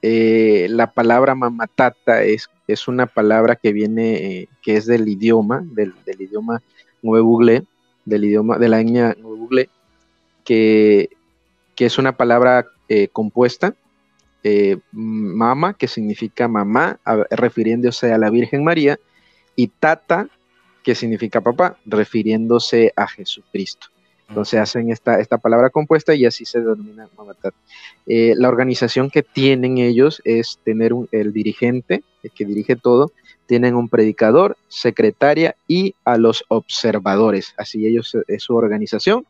Eh, 0.01 0.67
la 0.69 0.91
palabra 0.91 1.35
mamatata 1.35 2.23
es, 2.23 2.49
es 2.67 2.87
una 2.87 3.05
palabra 3.05 3.55
que 3.55 3.73
viene, 3.73 4.13
eh, 4.15 4.49
que 4.61 4.77
es 4.77 4.85
del 4.85 5.07
idioma, 5.07 5.61
del, 5.63 5.93
del 6.05 6.21
idioma 6.21 6.61
nuevugle, 7.01 7.63
del 8.05 8.23
idioma 8.23 8.57
de 8.57 8.69
la 8.69 8.79
etnia 8.79 9.15
nuevugle, 9.19 9.69
que, 10.45 11.09
que 11.75 11.85
es 11.85 11.97
una 11.97 12.15
palabra 12.15 12.67
eh, 12.87 13.09
compuesta, 13.09 13.75
mama, 14.93 15.73
que 15.73 15.87
significa 15.89 16.47
mamá, 16.47 16.97
refiriéndose 17.29 18.13
a 18.13 18.17
la 18.17 18.29
Virgen 18.29 18.63
María, 18.63 18.97
y 19.55 19.67
tata, 19.67 20.29
que 20.81 20.95
significa 20.95 21.41
papá, 21.41 21.77
refiriéndose 21.85 22.93
a 22.95 23.05
Jesucristo. 23.05 23.89
Entonces 24.29 24.59
hacen 24.59 24.91
esta, 24.91 25.19
esta 25.19 25.39
palabra 25.39 25.71
compuesta 25.71 26.13
y 26.13 26.25
así 26.25 26.45
se 26.45 26.59
denomina 26.59 27.09
Mamatat. 27.17 27.53
Eh, 28.05 28.35
la 28.37 28.47
organización 28.47 29.09
que 29.09 29.23
tienen 29.23 29.79
ellos 29.79 30.21
es 30.23 30.59
tener 30.63 30.93
un, 30.93 31.09
el 31.11 31.33
dirigente, 31.33 32.03
el 32.21 32.31
que 32.31 32.45
dirige 32.45 32.75
todo, 32.75 33.11
tienen 33.47 33.75
un 33.75 33.89
predicador, 33.89 34.55
secretaria 34.67 35.55
y 35.67 35.95
a 36.05 36.17
los 36.17 36.45
observadores. 36.47 37.55
Así 37.57 37.87
ellos 37.87 38.15
es 38.27 38.43
su 38.43 38.55
organización. 38.55 39.25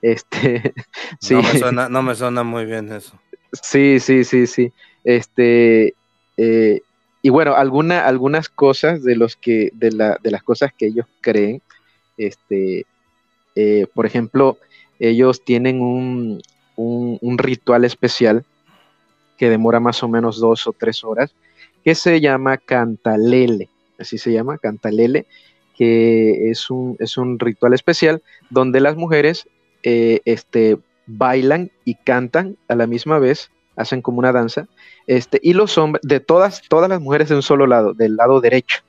Este, 0.00 0.72
sí. 1.20 1.34
No, 1.34 1.42
me 1.42 1.58
suena, 1.58 1.88
no 1.88 2.02
me 2.02 2.14
suena 2.14 2.44
muy 2.44 2.64
bien 2.64 2.92
eso. 2.92 3.18
Sí, 3.60 3.98
sí, 3.98 4.22
sí, 4.22 4.46
sí. 4.46 4.72
Este, 5.02 5.94
eh, 6.36 6.82
y 7.22 7.30
bueno, 7.30 7.56
alguna, 7.56 8.06
algunas 8.06 8.48
cosas 8.48 9.02
de 9.02 9.16
los 9.16 9.34
que, 9.34 9.70
de, 9.74 9.90
la, 9.90 10.18
de 10.22 10.30
las 10.30 10.44
cosas 10.44 10.70
que 10.76 10.86
ellos 10.86 11.06
creen, 11.20 11.60
este, 12.16 12.86
eh, 13.60 13.88
por 13.92 14.06
ejemplo, 14.06 14.56
ellos 15.00 15.44
tienen 15.44 15.80
un, 15.80 16.40
un, 16.76 17.18
un 17.20 17.38
ritual 17.38 17.84
especial 17.84 18.44
que 19.36 19.50
demora 19.50 19.80
más 19.80 20.00
o 20.04 20.08
menos 20.08 20.38
dos 20.38 20.68
o 20.68 20.72
tres 20.72 21.02
horas, 21.02 21.34
que 21.84 21.96
se 21.96 22.20
llama 22.20 22.56
cantalele, 22.56 23.68
así 23.98 24.16
se 24.16 24.32
llama, 24.32 24.58
cantalele, 24.58 25.26
que 25.76 26.50
es 26.50 26.70
un, 26.70 26.96
es 27.00 27.16
un 27.18 27.40
ritual 27.40 27.74
especial 27.74 28.22
donde 28.48 28.78
las 28.78 28.94
mujeres 28.94 29.48
eh, 29.82 30.20
este, 30.24 30.78
bailan 31.06 31.72
y 31.84 31.96
cantan 31.96 32.56
a 32.68 32.76
la 32.76 32.86
misma 32.86 33.18
vez, 33.18 33.50
hacen 33.74 34.02
como 34.02 34.20
una 34.20 34.30
danza, 34.30 34.68
este, 35.08 35.40
y 35.42 35.54
los 35.54 35.76
hombres, 35.78 36.02
de 36.04 36.20
todas, 36.20 36.62
todas 36.68 36.88
las 36.88 37.00
mujeres 37.00 37.28
de 37.28 37.34
un 37.34 37.42
solo 37.42 37.66
lado, 37.66 37.92
del 37.92 38.14
lado 38.14 38.40
derecho, 38.40 38.82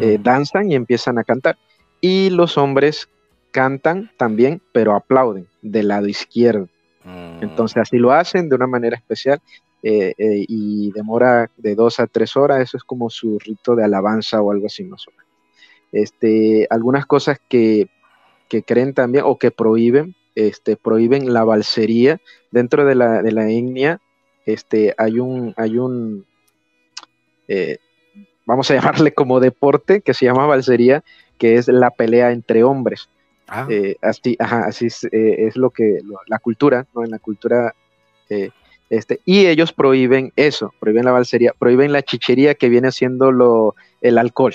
eh, 0.00 0.18
danzan 0.20 0.72
y 0.72 0.74
empiezan 0.74 1.18
a 1.18 1.24
cantar, 1.24 1.58
y 2.00 2.30
los 2.30 2.56
hombres 2.56 3.10
cantan 3.56 4.10
también, 4.18 4.60
pero 4.70 4.94
aplauden 4.94 5.46
del 5.62 5.88
lado 5.88 6.06
izquierdo. 6.08 6.68
Mm. 7.04 7.42
Entonces 7.42 7.78
así 7.78 7.96
lo 7.96 8.12
hacen 8.12 8.50
de 8.50 8.54
una 8.54 8.66
manera 8.66 8.96
especial 8.96 9.40
eh, 9.82 10.12
eh, 10.18 10.44
y 10.46 10.92
demora 10.92 11.50
de 11.56 11.74
dos 11.74 11.98
a 11.98 12.06
tres 12.06 12.36
horas, 12.36 12.60
eso 12.60 12.76
es 12.76 12.84
como 12.84 13.08
su 13.08 13.38
rito 13.38 13.74
de 13.74 13.82
alabanza 13.82 14.42
o 14.42 14.52
algo 14.52 14.66
así 14.66 14.84
más 14.84 15.08
o 15.08 15.10
menos. 15.12 15.26
Este, 15.90 16.66
algunas 16.68 17.06
cosas 17.06 17.38
que, 17.48 17.88
que 18.50 18.62
creen 18.62 18.92
también 18.92 19.24
o 19.26 19.38
que 19.38 19.50
prohíben, 19.50 20.14
este, 20.34 20.76
prohíben 20.76 21.32
la 21.32 21.42
balsería. 21.44 22.20
Dentro 22.50 22.84
de 22.84 22.94
la, 22.94 23.22
de 23.22 23.32
la 23.32 23.48
etnia 23.48 24.02
este, 24.44 24.94
hay 24.98 25.18
un, 25.18 25.54
hay 25.56 25.78
un 25.78 26.26
eh, 27.48 27.78
vamos 28.44 28.70
a 28.70 28.74
llamarle 28.78 29.14
como 29.14 29.40
deporte 29.40 30.02
que 30.02 30.12
se 30.12 30.26
llama 30.26 30.44
balsería, 30.44 31.02
que 31.38 31.54
es 31.54 31.68
la 31.68 31.90
pelea 31.90 32.32
entre 32.32 32.64
hombres. 32.64 33.08
Ah, 33.48 33.66
Eh, 33.70 33.96
así, 34.02 34.36
ajá, 34.38 34.66
así 34.66 34.86
es, 34.86 35.04
eh, 35.04 35.46
es 35.46 35.56
lo 35.56 35.70
que 35.70 36.00
lo- 36.04 36.18
la 36.26 36.38
cultura, 36.38 36.86
¿no? 36.94 37.04
En 37.04 37.10
la 37.10 37.18
cultura 37.18 37.74
eh, 38.28 38.50
Este, 38.88 39.20
y 39.24 39.46
ellos 39.46 39.72
prohíben 39.72 40.32
eso, 40.36 40.72
prohíben 40.78 41.04
la 41.04 41.10
balsería, 41.10 41.52
prohíben 41.58 41.90
la 41.92 42.02
chichería 42.02 42.54
que 42.54 42.68
viene 42.68 42.92
siendo 42.92 43.32
lo, 43.32 43.74
el 44.00 44.16
alcohol, 44.16 44.54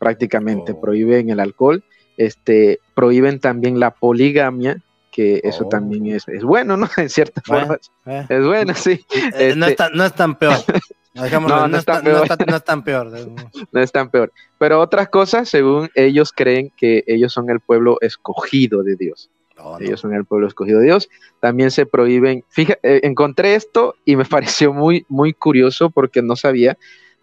prácticamente, 0.00 0.72
Oh. 0.72 0.80
prohíben 0.80 1.30
el 1.30 1.38
alcohol, 1.38 1.84
este, 2.16 2.80
prohíben 2.94 3.38
también 3.38 3.78
la 3.78 3.92
poligamia, 3.92 4.82
que 5.12 5.40
eso 5.44 5.64
Oh. 5.66 5.68
también 5.68 6.06
es, 6.06 6.26
es 6.26 6.42
bueno, 6.42 6.76
¿no? 6.76 6.88
En 6.98 7.08
cierta 7.08 7.40
Bueno, 7.46 7.66
forma, 7.66 7.78
Eh, 8.06 8.26
es 8.28 8.44
bueno, 8.46 8.74
sí. 8.74 9.00
eh, 9.34 9.54
no, 9.56 9.66
este- 9.66 9.70
es 9.70 9.76
tan, 9.76 9.92
no 9.94 10.04
es 10.04 10.12
tan 10.14 10.34
peor. 10.36 10.54
No, 11.18 11.40
no, 11.40 11.68
no 11.68 11.76
es 11.78 11.84
tan 11.84 11.96
tan- 12.02 12.04
no 12.04 12.10
peor. 12.10 12.22
es 12.22 12.36
tan- 12.38 12.46
no 12.48 12.56
es 12.56 12.64
tan 12.64 12.82
peor. 12.84 13.06
no 13.72 13.80
es 13.80 13.92
tan 13.92 14.10
peor. 14.10 14.32
Pero 14.58 14.80
otras 14.80 15.08
cosas, 15.08 15.48
según 15.48 15.90
ellos 15.94 16.32
creen 16.34 16.72
que 16.76 17.04
ellos 17.06 17.32
son 17.32 17.50
el 17.50 17.60
pueblo 17.60 17.98
escogido 18.00 18.82
de 18.82 18.96
Dios. 18.96 19.30
No, 19.56 19.72
no. 19.72 19.78
Ellos 19.84 20.00
son 20.00 20.14
el 20.14 20.24
pueblo 20.24 20.46
escogido 20.46 20.78
de 20.78 20.86
Dios. 20.86 21.08
También 21.40 21.70
se 21.72 21.84
prohíben, 21.86 22.44
fíjate, 22.48 22.78
eh, 22.82 23.00
encontré 23.02 23.54
esto 23.56 23.96
y 24.04 24.14
me 24.16 24.24
pareció 24.24 24.72
muy, 24.72 25.04
muy 25.08 25.32
curioso 25.32 25.90
porque 25.90 26.22
no 26.22 26.36
sabía, 26.36 26.78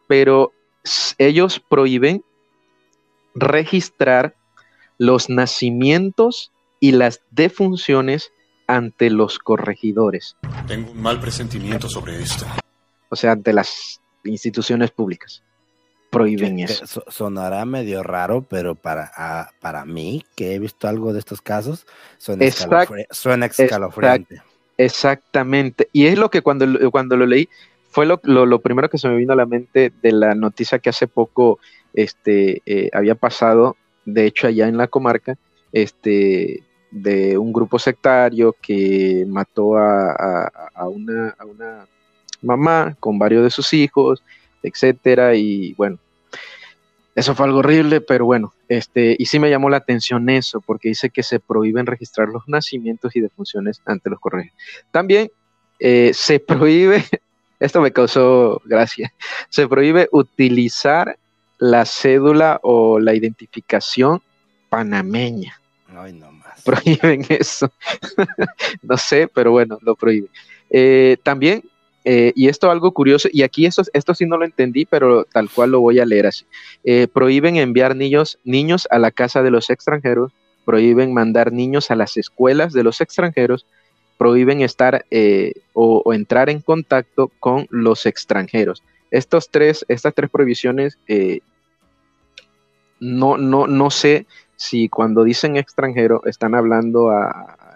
pero 0.08 0.52
ellos 1.18 1.60
prohíben 1.60 2.24
registrar 3.34 4.36
los 4.98 5.30
nacimientos 5.30 6.52
y 6.80 6.92
las 6.92 7.22
defunciones 7.32 8.32
ante 8.68 9.10
los 9.10 9.38
corregidores, 9.40 10.36
Tengo 10.68 10.92
un 10.92 11.02
mal 11.02 11.20
presentimiento 11.20 11.88
sobre 11.88 12.22
esto. 12.22 12.46
O 13.10 13.16
sea, 13.16 13.34
ante 13.34 13.54
las 13.54 14.02
instituciones 14.24 14.92
públicas. 14.92 15.44
Prohíben 16.12 16.58
Que- 16.58 16.64
eso. 16.64 16.86
so- 16.88 17.04
sonará 17.10 17.66
medio 17.66 18.02
raro, 18.02 18.42
pero 18.42 18.76
para, 18.76 19.50
para 19.60 19.86
mí, 19.86 20.24
que 20.36 20.56
he 20.56 20.60
visto 20.60 20.88
algo 20.88 21.12
de 21.14 21.20
estos 21.20 21.42
casos, 21.42 21.86
suena, 22.18 22.46
Exact- 22.46 22.90
escalofri- 22.90 23.08
suena 23.12 23.46
escalofriante. 23.48 24.42
Exactamente. 24.78 25.90
Y 25.94 26.06
es 26.08 26.18
lo 26.18 26.30
que 26.30 26.42
cuando, 26.42 26.66
lo- 26.66 26.92
cuando 26.92 27.18
lo 27.18 27.26
leí, 27.26 27.50
fue 27.90 28.06
lo, 28.06 28.20
lo- 28.24 28.46
lo 28.46 28.60
primero 28.60 28.90
que 28.90 28.98
se 28.98 29.08
me 29.10 29.16
vino 29.18 29.34
a 29.34 29.36
la 29.36 29.46
mente 29.46 29.92
de 30.02 30.12
la 30.12 30.36
noticia 30.36 30.80
que 30.80 30.90
hace 30.90 31.08
poco 31.08 31.60
este, 31.94 32.62
eh, 32.66 32.90
había 32.94 33.16
pasado, 33.16 33.78
de 34.06 34.26
hecho 34.26 34.48
allá 34.48 34.68
en 34.68 34.78
la 34.78 34.88
comarca, 34.88 35.36
este, 35.72 36.64
de 36.92 37.38
un 37.38 37.52
grupo 37.54 37.78
sectario 37.80 38.56
que 38.62 39.26
mató 39.28 39.78
a, 39.78 40.12
a- 40.12 40.52
a 40.74 40.88
una, 40.88 41.30
a 41.38 41.46
una 41.46 41.88
mamá 42.46 42.96
con 43.00 43.20
varios 43.20 43.44
de 43.44 43.50
sus 43.50 43.74
hijos, 43.74 44.24
etcétera, 44.64 45.36
y 45.36 45.74
bueno, 45.74 46.00
eso 47.16 47.34
fue 47.34 47.46
algo 47.46 47.60
horrible, 47.60 48.02
pero 48.02 48.26
bueno, 48.26 48.54
este, 48.68 49.16
y 49.18 49.26
sí 49.26 49.40
me 49.40 49.50
llamó 49.50 49.70
la 49.70 49.78
atención 49.78 50.30
eso, 50.30 50.60
porque 50.60 50.90
dice 50.90 51.10
que 51.10 51.24
se 51.24 51.40
prohíben 51.40 51.86
registrar 51.86 52.28
los 52.28 52.48
nacimientos 52.48 53.16
y 53.16 53.22
defunciones 53.22 53.82
ante 53.86 54.10
los 54.10 54.20
correos. 54.20 54.52
También 54.92 55.32
eh, 55.80 56.12
se 56.14 56.40
prohíbe, 56.42 57.06
esto 57.60 57.80
me 57.82 57.92
causó 57.92 58.62
gracia, 58.66 59.14
se 59.50 59.68
prohíbe 59.68 60.10
utilizar 60.12 61.18
la 61.58 61.86
cédula 61.86 62.60
o 62.64 63.00
la 63.00 63.14
identificación 63.14 64.22
panameña. 64.70 65.60
Ay, 65.88 66.14
no 66.14 66.32
más. 66.32 66.62
Prohíben 66.64 67.26
eso. 67.30 67.72
no 68.82 68.98
sé, 68.98 69.30
pero 69.34 69.52
bueno, 69.52 69.80
lo 69.82 69.96
prohíben. 69.96 70.30
Eh, 70.70 71.16
también, 71.24 71.64
eh, 72.06 72.32
y 72.36 72.48
esto 72.48 72.70
algo 72.70 72.92
curioso, 72.92 73.28
y 73.32 73.42
aquí 73.42 73.66
esto, 73.66 73.82
esto 73.94 74.14
sí 74.14 74.26
no 74.26 74.38
lo 74.38 74.46
entendí, 74.46 74.86
pero 74.86 75.26
tal 75.26 75.50
cual 75.50 75.72
lo 75.72 75.82
voy 75.82 76.00
a 76.00 76.06
leer 76.06 76.28
así. 76.28 76.46
Eh, 76.84 77.08
prohíben 77.12 77.58
enviar 77.58 77.96
niños, 77.96 78.38
niños 78.44 78.88
a 78.92 79.00
la 79.00 79.10
casa 79.10 79.42
de 79.42 79.50
los 79.52 79.72
extranjeros, 79.72 80.32
prohíben 80.66 81.14
mandar 81.14 81.52
niños 81.52 81.90
a 81.90 81.96
las 81.96 82.16
escuelas 82.18 82.74
de 82.74 82.84
los 82.84 83.02
extranjeros, 83.02 83.66
prohíben 84.18 84.62
estar 84.62 85.06
eh, 85.12 85.54
o, 85.74 86.14
entrar 86.14 86.50
en 86.50 86.62
contacto 86.62 87.32
con 87.40 87.68
los 87.70 88.06
extranjeros. 88.06 88.84
Tres, 89.52 89.86
estas 89.88 90.14
tres 90.14 90.30
prohibiciones, 90.30 90.98
eh, 91.08 91.40
no, 93.00 93.38
no, 93.38 93.68
no 93.68 93.90
sé 93.90 94.26
si 94.56 94.90
cuando 94.90 95.24
dicen 95.24 95.58
extranjero 95.58 96.22
están 96.26 96.56
hablando 96.56 97.12
a, 97.12 97.75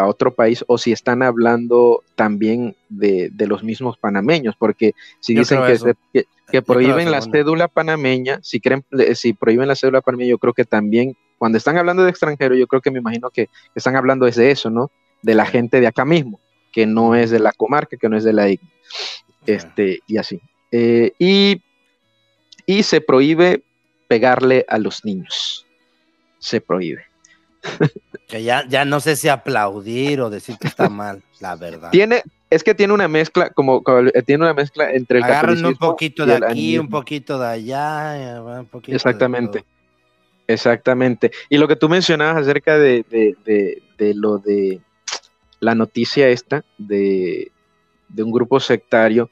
a 0.00 0.06
otro 0.06 0.34
país 0.34 0.64
o 0.66 0.78
si 0.78 0.92
están 0.92 1.22
hablando 1.22 2.02
también 2.14 2.76
de, 2.88 3.30
de 3.32 3.46
los 3.46 3.62
mismos 3.62 3.96
panameños, 3.98 4.54
porque 4.58 4.92
si 5.20 5.34
Yo 5.34 5.40
dicen 5.40 5.58
que, 5.66 5.78
se- 5.78 5.94
que- 6.12 6.24
que 6.50 6.62
prohíben 6.62 7.10
la 7.12 7.18
cédula 7.32 7.68
panameña, 7.68 8.40
si 8.42 8.60
creen, 8.60 8.84
eh, 8.98 9.14
si 9.14 9.32
prohíben 9.32 9.68
la 9.68 9.76
cédula 9.76 10.00
panameña, 10.00 10.30
yo 10.30 10.38
creo 10.38 10.52
que 10.52 10.64
también 10.64 11.16
cuando 11.38 11.56
están 11.58 11.76
hablando 11.78 12.02
de 12.02 12.10
extranjero, 12.10 12.54
yo 12.56 12.66
creo 12.66 12.82
que 12.82 12.90
me 12.90 12.98
imagino 12.98 13.30
que 13.30 13.48
están 13.74 13.96
hablando 13.96 14.26
es 14.26 14.36
de 14.36 14.50
eso, 14.50 14.68
¿no? 14.68 14.90
De 15.22 15.34
la 15.34 15.46
gente 15.46 15.80
de 15.80 15.86
acá 15.86 16.04
mismo, 16.04 16.40
que 16.72 16.86
no 16.86 17.14
es 17.14 17.30
de 17.30 17.38
la 17.38 17.52
comarca, 17.52 17.96
que 17.96 18.08
no 18.08 18.16
es 18.16 18.24
de 18.24 18.32
la 18.32 18.48
isla, 18.48 18.68
este, 19.46 20.00
y 20.06 20.16
así. 20.18 20.40
Eh, 20.72 21.12
y, 21.18 21.62
y 22.66 22.82
se 22.82 23.00
prohíbe 23.00 23.62
pegarle 24.08 24.64
a 24.68 24.78
los 24.78 25.04
niños. 25.04 25.66
Se 26.38 26.60
prohíbe. 26.60 27.04
Que 28.30 28.42
ya, 28.42 28.64
ya 28.68 28.84
no 28.84 29.00
sé 29.00 29.16
si 29.16 29.28
aplaudir 29.28 30.20
o 30.20 30.30
decir 30.30 30.56
que 30.58 30.68
está 30.68 30.88
mal, 30.88 31.22
la 31.40 31.56
verdad. 31.56 31.90
Tiene, 31.90 32.22
es 32.48 32.62
que 32.62 32.74
tiene 32.74 32.92
una 32.92 33.08
mezcla, 33.08 33.50
como, 33.50 33.82
como- 33.82 34.08
eh, 34.08 34.22
tiene 34.24 34.44
una 34.44 34.54
mezcla 34.54 34.90
entre 34.92 35.18
el 35.18 35.24
Agarran 35.24 35.64
un 35.66 35.74
poquito 35.76 36.24
de 36.26 36.34
aquí, 36.34 36.44
un 36.44 36.50
animismo. 36.50 36.90
poquito 36.90 37.38
de 37.38 37.46
allá, 37.48 38.36
eh, 38.36 38.40
un 38.40 38.66
poquito 38.66 38.92
de 38.92 38.96
Exactamente. 38.96 39.58
todo. 39.60 39.68
Exactamente. 40.46 41.30
Y 41.48 41.58
lo 41.58 41.68
que 41.68 41.76
tú 41.76 41.88
mencionabas 41.88 42.42
acerca 42.42 42.78
de, 42.78 43.04
de- 43.08 43.36
de- 43.44 43.82
de 43.98 44.14
lo 44.14 44.38
de 44.38 44.80
la 45.60 45.74
noticia 45.74 46.28
esta 46.28 46.64
de, 46.78 47.50
de 48.08 48.22
un 48.22 48.32
grupo 48.32 48.58
sectario, 48.60 49.30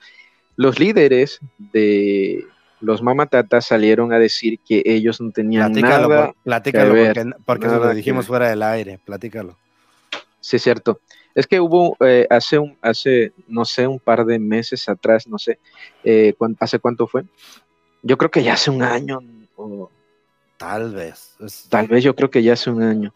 los 0.57 0.79
líderes 0.79 1.41
de 1.59 2.45
los 2.81 3.03
mamatatas 3.03 3.67
salieron 3.67 4.13
a 4.13 4.19
decir 4.19 4.59
que 4.61 4.83
ellos 4.85 5.21
no 5.21 5.31
tenían 5.31 5.73
Platícalo, 5.73 6.09
nada. 6.09 6.27
por- 6.27 6.37
platícalo 6.43 6.95
que 6.95 7.01
ver, 7.01 7.15
porque, 7.15 7.43
porque 7.45 7.67
nada 7.67 7.79
lo 7.79 7.95
dijimos 7.95 8.27
fuera 8.27 8.49
del 8.51 8.63
aire, 8.63 8.99
platícalo. 9.05 9.57
Sí, 10.41 10.57
es 10.57 10.63
cierto. 10.63 11.01
Es 11.35 11.47
que 11.47 11.61
hubo 11.61 11.97
eh, 12.01 12.27
hace, 12.31 12.59
un, 12.59 12.77
hace, 12.81 13.33
no 13.47 13.65
sé, 13.65 13.87
un 13.87 13.99
par 13.99 14.25
de 14.25 14.39
meses 14.39 14.89
atrás, 14.89 15.27
no 15.27 15.39
sé, 15.39 15.59
eh, 16.05 16.35
¿hace 16.61 16.79
cuánto 16.79 17.07
fue? 17.07 17.25
Yo 18.03 18.17
creo 18.17 18.31
que 18.31 18.43
ya 18.43 18.55
hace 18.55 18.71
un 18.71 18.83
año, 18.83 19.21
o 19.57 19.91
Tal 20.57 20.95
vez. 20.95 21.37
es- 21.41 21.67
tal 21.69 21.87
vez 21.89 22.03
yo 22.03 22.15
creo 22.15 22.31
que 22.31 22.43
ya 22.43 22.55
hace 22.55 22.71
un 22.71 22.83
año. 22.83 23.13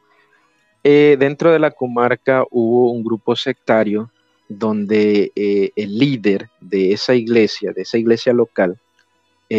Eh, 0.85 1.17
dentro 1.19 1.53
de 1.53 1.59
la 1.61 1.71
comarca 1.71 2.45
hubo 2.51 2.91
un 2.91 3.05
grupo 3.05 3.37
sectario 3.37 4.11
donde 4.49 5.31
eh, 5.35 5.71
el 5.77 5.97
líder 5.99 6.51
de 6.61 6.93
esa 6.93 7.15
iglesia, 7.15 7.73
de 7.73 7.83
esa 7.83 7.99
iglesia 7.99 8.33
local, 8.33 8.79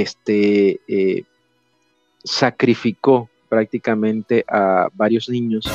este, 0.01 0.81
eh, 0.87 1.23
sacrificó 2.23 3.29
prácticamente 3.49 4.43
a 4.47 4.87
varios 4.93 5.29
niños 5.29 5.71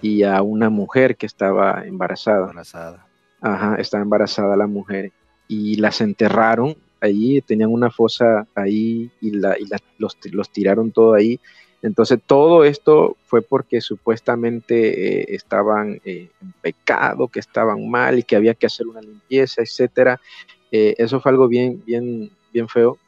y 0.00 0.22
a 0.24 0.42
una 0.42 0.70
mujer 0.70 1.16
que 1.16 1.26
estaba 1.26 1.84
embarazada. 1.86 2.48
embarazada. 2.48 3.06
Ajá, 3.40 3.76
estaba 3.76 4.02
embarazada 4.02 4.56
la 4.56 4.66
mujer 4.66 5.12
y 5.46 5.76
las 5.76 6.00
enterraron 6.00 6.76
ahí, 7.00 7.40
tenían 7.42 7.70
una 7.70 7.90
fosa 7.90 8.46
ahí 8.54 9.10
y, 9.20 9.30
la, 9.32 9.58
y 9.58 9.66
la- 9.66 9.78
los, 9.98 10.16
los 10.32 10.50
tiraron 10.50 10.90
todo 10.90 11.14
ahí. 11.14 11.38
Entonces 11.82 12.18
todo 12.26 12.64
esto 12.64 13.16
fue 13.26 13.42
porque 13.42 13.80
supuestamente 13.82 15.20
eh, 15.20 15.26
estaban 15.28 16.00
eh, 16.04 16.30
en 16.40 16.52
pecado, 16.62 17.28
que 17.28 17.40
estaban 17.40 17.88
mal 17.90 18.18
y 18.18 18.22
que 18.22 18.36
había 18.36 18.54
que 18.54 18.66
hacer 18.66 18.86
una 18.86 19.02
limpieza, 19.02 19.62
etcétera. 19.62 20.18
Eh, 20.72 20.94
eso 20.98 21.20
fue 21.20 21.30
algo 21.30 21.46
bien, 21.46 21.82
bien, 21.84 22.30
bien 22.52 22.68
feo. 22.68 22.98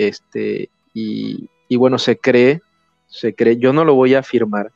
Este, 0.00 0.70
y, 0.94 1.46
bueno, 1.76 1.98
se 1.98 2.16
cree, 2.16 2.62
se 3.06 3.34
cree, 3.34 3.58
yo 3.58 3.74
no 3.74 3.84
lo 3.84 3.94
voy 3.94 4.14
a 4.14 4.20
afirmar, 4.20 4.72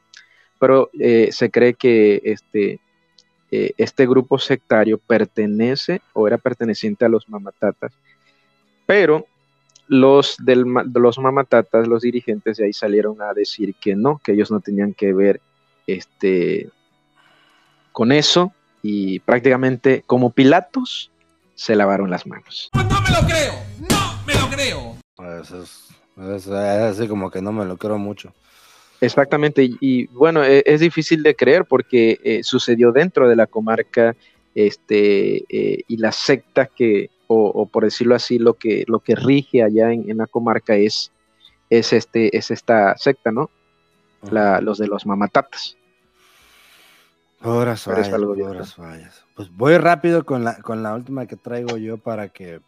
pero 0.60 0.90
eh, 1.00 1.30
se 1.32 1.50
cree 1.50 1.72
que 1.72 2.20
este, 2.24 2.78
eh, 3.50 3.72
este 3.78 4.06
grupo 4.06 4.38
sectario 4.38 4.98
pertenece 4.98 6.02
o 6.12 6.28
era 6.28 6.36
perteneciente 6.36 7.06
a 7.06 7.08
los 7.08 7.26
mamatatas, 7.30 7.92
pero 8.84 9.26
los, 9.88 10.36
del, 10.44 10.66
los 10.92 11.18
mamatatas, 11.18 11.88
los 11.88 12.02
dirigentes 12.02 12.58
de 12.58 12.66
ahí 12.66 12.74
salieron 12.74 13.22
a 13.22 13.32
decir 13.32 13.74
que 13.76 13.96
no, 13.96 14.20
que 14.22 14.32
ellos 14.32 14.50
no 14.50 14.60
tenían 14.60 14.92
que 14.92 15.14
ver 15.14 15.40
este, 15.86 16.68
con 17.92 18.12
eso 18.12 18.52
y 18.82 19.20
prácticamente 19.20 20.04
como 20.06 20.32
Pilatos 20.32 21.10
se 21.54 21.76
lavaron 21.76 22.10
las 22.10 22.26
manos. 22.26 22.68
No 22.74 23.00
me 23.00 23.10
lo 23.10 23.26
creo, 23.26 23.93
Eso 25.18 25.62
es, 25.62 25.88
es- 26.16 26.46
es 26.46 26.48
así 26.48 27.08
como 27.08 27.30
que 27.30 27.40
no 27.42 27.52
me 27.52 27.64
lo 27.64 27.76
creo 27.76 27.98
mucho. 27.98 28.32
Exactamente, 29.00 29.62
y, 29.64 29.76
y, 29.80 30.06
bueno, 30.06 30.42
e- 30.44 30.62
es, 30.66 30.80
difícil 30.80 31.22
de 31.22 31.34
creer 31.36 31.64
porque 31.66 32.18
eh, 32.24 32.42
sucedió 32.42 32.90
dentro 32.92 33.28
de 33.28 33.36
la 33.36 33.46
comarca 33.46 34.16
este, 34.54 35.44
eh, 35.48 35.82
y 35.88 35.96
las 35.98 36.16
sectas 36.16 36.68
que, 36.74 37.10
o, 37.26 37.46
o 37.48 37.66
por 37.66 37.84
decirlo 37.84 38.14
así, 38.14 38.38
lo 38.38 38.54
que, 38.54 38.84
lo 38.86 39.00
que 39.00 39.14
rige 39.14 39.62
allá 39.62 39.92
en, 39.92 40.08
en 40.10 40.18
la 40.18 40.26
comarca 40.26 40.76
es, 40.76 41.10
es, 41.70 41.92
este, 41.92 42.36
es 42.36 42.50
esta 42.50 42.96
secta, 42.96 43.30
¿no? 43.30 43.50
La- 44.30 44.60
los 44.62 44.78
de 44.78 44.86
los 44.86 45.04
mamatatas. 45.04 45.76
Horas 48.48 48.74
fallas. 48.74 49.24
Pues 49.36 49.50
voy 49.54 49.76
rápido 49.76 50.24
con 50.24 50.44
la, 50.44 50.56
con 50.62 50.82
la 50.82 50.94
última 50.94 51.26
que 51.26 51.36
traigo 51.36 51.76
yo 51.76 51.98
para 51.98 52.28
que 52.28 52.60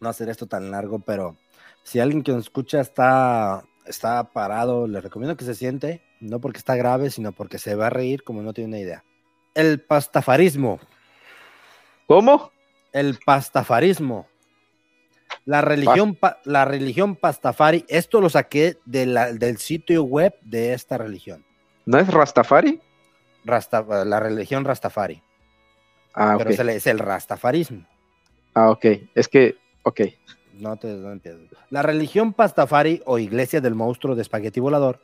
no 0.00 0.08
hacer 0.10 0.28
esto 0.28 0.46
tan 0.46 0.70
largo, 0.70 0.98
pero 0.98 1.36
si 1.84 2.00
alguien 2.00 2.22
que 2.24 2.32
nos 2.32 2.42
escucha 2.44 2.80
está, 2.80 3.64
está 3.86 4.24
parado, 4.32 4.88
le 4.88 5.00
recomiendo 5.00 5.36
que 5.36 5.44
se 5.44 5.54
siente, 5.54 6.02
no 6.20 6.40
porque 6.40 6.58
está 6.58 6.74
grave, 6.74 7.10
sino 7.10 7.30
porque 7.32 7.58
se 7.58 7.76
va 7.76 7.86
a 7.86 7.90
reír 7.90 8.24
como 8.24 8.42
no 8.42 8.52
tiene 8.52 8.68
una 8.68 8.78
idea. 8.80 9.04
El 9.54 9.80
pastafarismo. 9.80 10.80
¿Cómo? 12.06 12.50
El 12.92 13.18
pastafarismo. 13.24 14.26
La 15.46 15.60
religión, 15.60 16.14
pa- 16.14 16.38
la 16.44 16.64
religión 16.64 17.16
pastafari, 17.16 17.84
esto 17.88 18.20
lo 18.20 18.30
saqué 18.30 18.78
de 18.84 19.06
la- 19.06 19.32
del 19.32 19.58
sitio 19.58 20.02
web 20.04 20.34
de 20.42 20.72
esta 20.72 20.96
religión. 20.96 21.44
¿No 21.86 21.98
es 21.98 22.08
Rastafari? 22.08 22.80
Rasta- 23.44 24.04
la 24.06 24.20
religión 24.20 24.64
Rastafari. 24.64 25.22
Ah, 26.14 26.36
Pero 26.38 26.50
ok. 26.50 26.56
se 26.56 26.64
le 26.64 26.76
es 26.76 26.86
el 26.86 26.98
Rastafarismo. 26.98 27.86
Ah, 28.54 28.70
ok. 28.70 28.86
Es 29.14 29.28
que, 29.28 29.56
ok. 29.82 30.00
No 30.58 30.76
te 30.76 30.88
no. 30.88 31.18
La 31.70 31.82
religión 31.82 32.32
pastafari 32.32 33.02
o 33.06 33.18
iglesia 33.18 33.60
del 33.60 33.74
monstruo 33.74 34.14
de 34.14 34.22
espagueti 34.22 34.60
volador, 34.60 35.00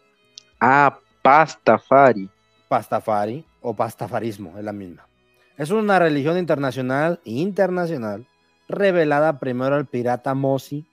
Ah, 0.60 0.98
Pastafari. 1.22 2.28
pastafari 2.68 3.44
o 3.62 3.74
pastafarismo, 3.74 4.56
es 4.58 4.64
la 4.64 4.72
misma. 4.72 5.06
Es 5.56 5.70
una 5.70 5.98
religión 5.98 6.38
internacional 6.38 7.20
internacional 7.24 8.26
revelada 8.68 9.38
primero 9.38 9.74
al 9.74 9.86
pirata 9.86 10.34
Mosi 10.34 10.86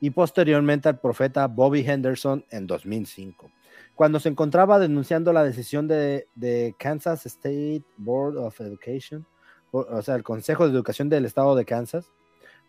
y 0.00 0.10
posteriormente 0.10 0.88
al 0.88 0.98
profeta 0.98 1.46
Bobby 1.46 1.80
Henderson 1.88 2.44
en 2.50 2.66
2005, 2.66 3.50
cuando 3.94 4.18
se 4.20 4.28
encontraba 4.30 4.78
denunciando 4.78 5.32
la 5.32 5.44
decisión 5.44 5.86
de, 5.88 6.26
de 6.34 6.74
Kansas 6.78 7.26
State 7.26 7.84
Board 7.98 8.36
of 8.38 8.60
Education, 8.60 9.26
o, 9.70 9.80
o 9.80 10.02
sea, 10.02 10.16
el 10.16 10.22
Consejo 10.22 10.66
de 10.66 10.72
Educación 10.74 11.08
del 11.08 11.24
Estado 11.26 11.54
de 11.54 11.64
Kansas, 11.64 12.10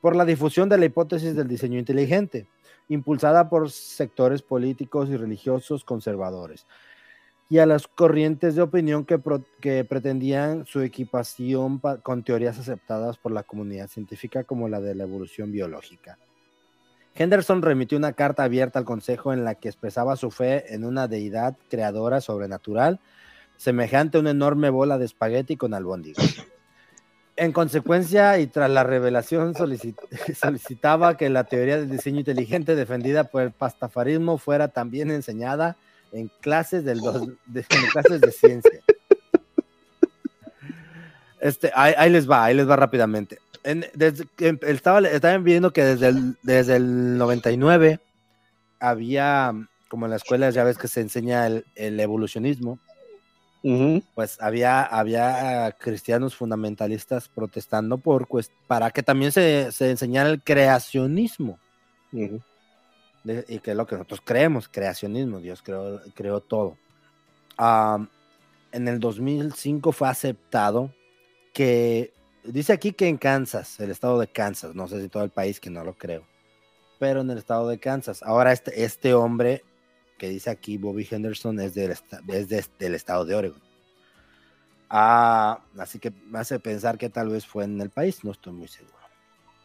por 0.02 0.16
la 0.16 0.26
difusión 0.26 0.68
de 0.68 0.78
la 0.78 0.86
hipótesis 0.86 1.36
del 1.36 1.48
diseño 1.48 1.80
inteligente, 1.80 2.48
impulsada 2.90 3.50
por 3.50 3.70
sectores 3.70 4.42
políticos 4.42 5.10
y 5.10 5.16
religiosos 5.16 5.86
conservadores, 5.86 6.66
y 7.50 7.60
a 7.60 7.66
las 7.66 7.88
corrientes 7.88 8.56
de 8.56 8.62
opinión 8.62 9.06
que, 9.06 9.20
pretendían 9.84 10.66
su 10.66 10.82
equipación 10.82 11.80
pa- 11.80 11.98
con 11.98 12.24
teorías 12.24 12.58
aceptadas 12.58 13.18
por 13.18 13.32
la 13.32 13.44
comunidad 13.44 13.88
científica 13.88 14.44
como 14.44 14.68
la 14.68 14.82
de 14.82 14.96
la 14.96 15.04
evolución 15.04 15.52
biológica. 15.52 16.18
Henderson 17.14 17.62
remitió 17.62 17.98
una 17.98 18.14
carta 18.14 18.44
abierta 18.44 18.80
al 18.80 18.86
Consejo 18.86 19.34
en 19.34 19.44
la 19.44 19.56
que 19.56 19.68
expresaba 19.68 20.16
su 20.16 20.32
fe 20.32 20.74
en 20.74 20.86
una 20.86 21.10
deidad 21.10 21.58
creadora 21.70 22.22
sobrenatural, 22.22 23.02
semejante 23.58 24.18
a 24.18 24.22
una 24.22 24.32
enorme 24.32 24.70
bola 24.70 24.98
de 24.98 25.06
espagueti 25.06 25.58
con 25.58 25.74
albóndigas. 25.74 26.48
En 27.42 27.54
consecuencia, 27.54 28.38
y 28.38 28.46
tras 28.46 28.70
la 28.70 28.84
revelación, 28.84 29.56
solici- 29.56 29.96
solicitaba 30.40 31.18
que 31.18 31.28
la 31.32 31.46
teoría 31.46 31.78
del 31.78 31.90
diseño 31.90 32.20
inteligente 32.20 32.76
defendida 32.76 33.24
por 33.24 33.42
el 33.42 33.50
pastafarismo 33.52 34.38
fuera 34.38 34.68
también 34.68 35.10
enseñada 35.10 35.76
en 36.12 36.30
clases, 36.42 36.86
del 36.86 37.00
dos- 37.00 37.30
de, 37.48 37.64
clases 37.92 38.22
de 38.22 38.32
ciencia. 38.32 38.80
Este, 41.40 41.72
ahí, 41.74 42.12
les 42.12 42.30
va, 42.30 42.46
ahí 42.46 42.54
les 42.56 42.70
va 42.70 42.76
rápidamente. 42.76 43.40
En- 43.64 43.88
em- 44.38 44.60
estaba, 44.62 45.00
estaban 45.00 45.44
viendo 45.44 45.74
que 45.74 45.84
desde 45.84 46.10
el, 46.10 46.38
desde 46.44 46.76
el 46.76 47.18
99 47.18 48.00
había, 48.80 49.52
como 49.90 50.06
en 50.06 50.12
las 50.12 50.22
escuelas 50.22 50.54
ya 50.54 50.64
ves 50.64 50.78
que 50.78 50.88
se 50.88 51.02
enseña 51.02 51.48
el 51.48 52.00
evolucionismo, 52.00 52.78
Pues 54.16 54.42
había, 54.42 54.82
había 54.84 55.72
cristianos 55.80 56.36
fundamentalistas 56.36 57.28
protestando 57.28 57.98
por, 57.98 58.28
pues, 58.28 58.52
para 58.68 58.90
que 58.90 59.04
también 59.04 59.32
se, 59.32 59.72
se 59.72 59.92
enseñara 59.92 60.30
el 60.30 60.42
creacionismo. 60.42 61.60
De- 63.24 63.46
y 63.48 63.60
que 63.60 63.72
es 63.72 63.78
lo 63.78 63.86
que 63.86 63.96
nosotros 63.96 64.22
creemos, 64.24 64.68
creacionismo, 64.68 65.40
Dios 65.40 65.62
creó, 65.62 66.02
creó 66.16 66.40
todo. 66.42 66.76
En 68.72 68.88
el 68.88 69.00
2005 69.00 69.92
fue 69.92 70.08
aceptado 70.08 70.92
que, 71.54 72.14
dice 72.44 72.74
aquí 72.74 72.94
que 72.94 73.08
en 73.08 73.18
Kansas, 73.18 73.80
el 73.80 73.92
estado 73.92 74.20
de 74.20 74.28
Kansas, 74.28 74.74
no 74.74 74.88
sé 74.88 75.02
si 75.02 75.10
todo 75.10 75.24
el 75.24 75.30
país, 75.30 75.60
que 75.60 75.70
no 75.70 75.84
lo 75.84 75.94
creo, 75.94 76.24
pero 76.98 77.22
en 77.22 77.30
el 77.30 77.38
estado 77.38 77.68
de 77.68 77.78
Kansas. 77.80 78.24
Ahora 78.24 78.54
este, 78.54 78.84
este 78.84 79.14
hombre 79.14 79.64
que 80.22 80.30
dice 80.30 80.52
aquí, 80.52 80.78
Bobby 80.78 81.08
Henderson, 81.10 81.60
es 81.60 81.74
del, 81.74 81.96
es 82.28 82.48
de- 82.48 82.66
del 82.78 82.94
estado 82.94 83.26
de 83.26 83.34
Oregon. 83.34 83.60
Ah, 84.88 85.64
así 85.80 85.98
que 85.98 86.12
me 86.30 86.38
hace 86.38 86.60
pensar 86.60 87.00
que 87.00 87.10
tal 87.10 87.30
vez 87.30 87.48
fue 87.48 87.64
en 87.64 87.82
el 87.82 87.90
país, 87.90 88.24
no 88.24 88.30
estoy 88.30 88.54
muy 88.54 88.68
seguro. 88.68 88.94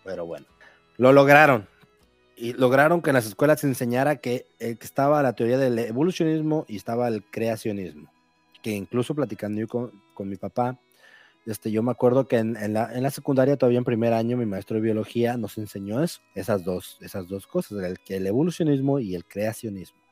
Pero 0.02 0.24
bueno, 0.24 0.46
lo 0.96 1.12
lograron 1.12 1.68
y 2.38 2.54
lograron 2.54 3.02
que 3.02 3.10
en 3.10 3.14
las 3.14 3.26
escuelas 3.26 3.60
se 3.60 3.66
enseñara 3.66 4.16
que, 4.16 4.46
eh, 4.58 4.78
estaba 4.80 5.22
la 5.22 5.34
teoría 5.34 5.58
del 5.58 5.78
evolucionismo 5.78 6.64
y 6.68 6.76
estaba 6.76 7.08
el 7.08 7.22
creacionismo. 7.22 8.10
Que 8.62 8.70
incluso 8.70 9.14
platicando 9.14 9.60
yo 9.60 9.68
con, 9.68 9.92
con 10.14 10.26
mi 10.26 10.36
papá, 10.36 10.78
este, 11.44 11.70
yo 11.70 11.82
me 11.82 11.90
acuerdo 11.90 12.26
que 12.26 12.38
en, 12.38 12.56
en 12.56 12.72
la, 12.72 12.96
en 12.96 13.02
la 13.02 13.10
secundaria, 13.10 13.58
todavía 13.58 13.78
en 13.78 13.84
primer 13.84 14.14
año, 14.14 14.38
mi 14.38 14.46
maestro 14.46 14.76
de 14.76 14.80
biología 14.80 15.36
nos 15.36 15.58
enseñó 15.58 16.02
eso, 16.02 16.22
esas 16.34 16.64
dos, 16.64 16.96
esas 17.02 17.28
dos 17.28 17.46
cosas, 17.46 17.82
el, 17.84 17.98
el 18.08 18.26
evolucionismo 18.26 19.00
y 19.00 19.14
el 19.14 19.26
creacionismo. 19.26 20.05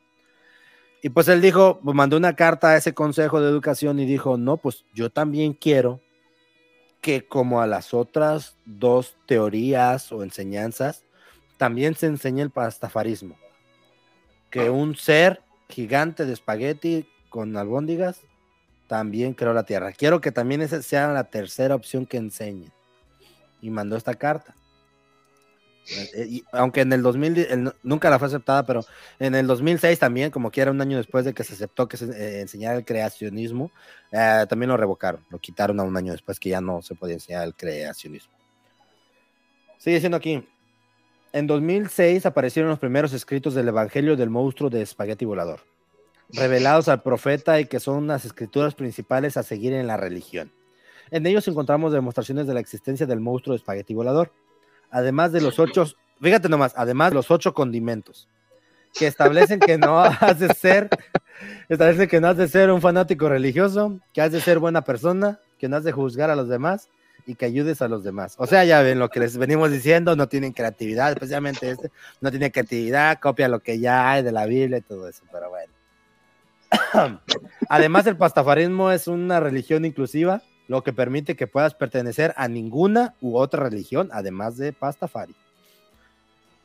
Y 1.05 1.11
pues 1.11 1.29
él 1.29 1.43
dijo, 1.43 1.81
pues, 1.85 1.95
mandó 1.95 2.17
una 2.17 2.35
carta 2.35 2.71
a 2.71 2.77
ese 2.79 2.95
consejo 2.95 3.39
de 3.39 3.51
educación 3.51 4.01
y 4.01 4.07
dijo, 4.07 4.39
no, 4.39 4.57
pues 4.57 4.87
yo 4.95 5.11
también 5.11 5.53
quiero 5.53 6.01
que 7.03 7.27
como 7.27 7.61
a 7.61 7.67
las 7.67 7.93
otras 7.93 8.57
dos 8.65 9.15
teorías 9.27 10.11
o 10.13 10.23
enseñanzas, 10.23 11.05
también 11.59 11.95
se 11.95 12.07
enseña 12.07 12.43
el 12.43 12.49
pastafarismo. 12.49 13.37
Que 14.49 14.71
un 14.71 14.97
ser 14.97 15.43
gigante 15.69 16.25
de 16.25 16.33
espagueti 16.33 17.07
con 17.29 17.55
albóndigas 17.55 18.23
también 18.87 19.35
creó 19.35 19.53
la 19.53 19.67
tierra. 19.67 19.93
Quiero 19.93 20.23
que 20.23 20.33
también 20.33 20.63
esa 20.63 20.81
sea 20.81 21.09
la 21.09 21.25
tercera 21.25 21.75
opción 21.75 22.07
que 22.07 22.17
enseñe. 22.17 22.73
Y 23.61 23.69
mandó 23.69 23.99
esta 23.99 24.15
carta. 24.15 24.55
Eh, 26.15 26.41
aunque 26.53 26.81
en 26.81 26.93
el 26.93 27.03
2000 27.03 27.39
el- 27.39 27.73
nunca 27.83 28.09
la 28.09 28.19
fue 28.19 28.29
aceptada, 28.29 28.65
pero 28.65 28.85
en 29.19 29.35
el 29.35 29.47
2006 29.47 29.99
también, 29.99 30.31
como 30.31 30.51
quiera 30.51 30.71
un 30.71 30.81
año 30.81 30.97
después 30.97 31.25
de 31.25 31.35
que 31.35 31.45
se 31.45 31.53
aceptó 31.55 31.87
que 31.89 31.97
se 31.99 32.07
eh, 32.07 32.41
enseñara 32.41 32.77
el 32.79 32.85
creacionismo, 32.85 33.71
eh, 34.11 34.47
también 34.49 34.71
lo 34.71 34.77
revocaron, 34.77 35.25
lo 35.31 35.39
quitaron 35.39 35.79
a 35.81 35.83
un 35.83 35.97
año 35.97 36.13
después 36.13 36.41
que 36.41 36.49
ya 36.51 36.61
no 36.61 36.81
se 36.81 36.95
podía 36.95 37.15
enseñar 37.15 37.45
el 37.45 37.55
creacionismo. 37.55 38.33
Sigue 39.79 40.01
siendo 40.01 40.17
aquí. 40.17 40.47
En 41.33 41.47
2006 41.47 42.25
aparecieron 42.27 42.71
los 42.71 42.79
primeros 42.79 43.13
escritos 43.13 43.55
del 43.55 43.69
Evangelio 43.69 44.17
del 44.17 44.31
monstruo 44.31 44.71
de 44.71 44.83
espagueti 44.83 45.25
volador, 45.25 45.61
revelados 46.31 46.89
al 46.89 47.03
profeta 47.03 47.61
y 47.61 47.67
que 47.67 47.81
son 47.81 48.07
las 48.07 48.25
escrituras 48.25 48.75
principales 48.75 49.37
a 49.37 49.43
seguir 49.43 49.73
en 49.73 49.87
la 49.87 49.97
religión. 49.97 50.53
En 51.11 51.27
ellos 51.27 51.47
encontramos 51.49 51.93
demostraciones 51.93 52.47
de 52.47 52.55
la 52.55 52.61
existencia 52.61 53.05
del 53.05 53.21
monstruo 53.21 53.53
de 53.53 53.59
espagueti 53.59 53.93
volador, 53.95 54.33
además 54.95 55.33
de 55.33 55.41
los 55.41 55.59
ocho, 55.59 55.87
fíjate 56.23 56.49
nomás, 56.49 56.73
además 56.77 57.11
de 57.11 57.17
los 57.17 57.31
ocho 57.31 57.53
condimentos, 57.53 58.29
que 58.95 59.09
establecen 59.09 59.59
que 59.59 59.77
no 59.77 59.99
has 60.21 60.39
de 60.39 60.49
ser, 60.55 60.89
establecen 61.69 62.09
que 62.09 62.21
no 62.21 62.29
has 62.29 62.37
de 62.37 62.49
ser 62.49 62.71
un 62.71 62.81
fanático 62.81 63.29
religioso, 63.29 63.99
que 64.13 64.23
has 64.23 64.31
de 64.31 64.41
ser 64.41 64.61
buena 64.61 64.83
persona, 64.83 65.41
que 65.59 65.69
no 65.69 65.77
has 65.77 65.85
de 65.85 65.91
juzgar 65.91 66.31
a 66.31 66.37
los 66.37 66.49
demás 66.49 66.89
y 67.27 67.35
que 67.35 67.45
ayudes 67.45 67.83
a 67.83 67.89
los 67.89 68.05
demás. 68.05 68.37
O 68.39 68.47
sea, 68.47 68.65
ya 68.65 68.83
ven 68.83 69.01
lo 69.01 69.09
que 69.09 69.19
les 69.19 69.37
venimos 69.37 69.73
diciendo, 69.73 70.15
no 70.15 70.29
tienen 70.29 70.53
creatividad, 70.53 71.11
especialmente 71.11 71.71
este, 71.71 71.91
no 72.21 72.31
tiene 72.31 72.53
creatividad, 72.53 73.19
copia 73.19 73.49
lo 73.49 73.59
que 73.59 73.81
ya 73.81 74.13
hay 74.13 74.23
de 74.23 74.31
la 74.31 74.47
Biblia 74.47 74.79
y 74.79 74.83
todo 74.83 75.09
eso, 75.09 75.25
pero 75.33 75.51
bueno. 75.51 75.73
Además, 77.69 78.07
el 78.07 78.17
pastafarismo 78.17 78.93
es 78.93 79.09
una 79.09 79.41
religión 79.41 79.85
inclusiva, 79.85 80.43
lo 80.69 80.83
que 80.83 80.93
permite 80.93 81.37
que 81.37 81.47
puedas 81.47 81.75
pertenecer 81.75 82.33
a 82.37 82.49
ninguna 82.49 83.15
u 83.21 83.37
otra 83.37 83.63
religión, 83.69 84.09
además 84.13 84.57
de 84.57 84.73
pastafari. 84.73 85.35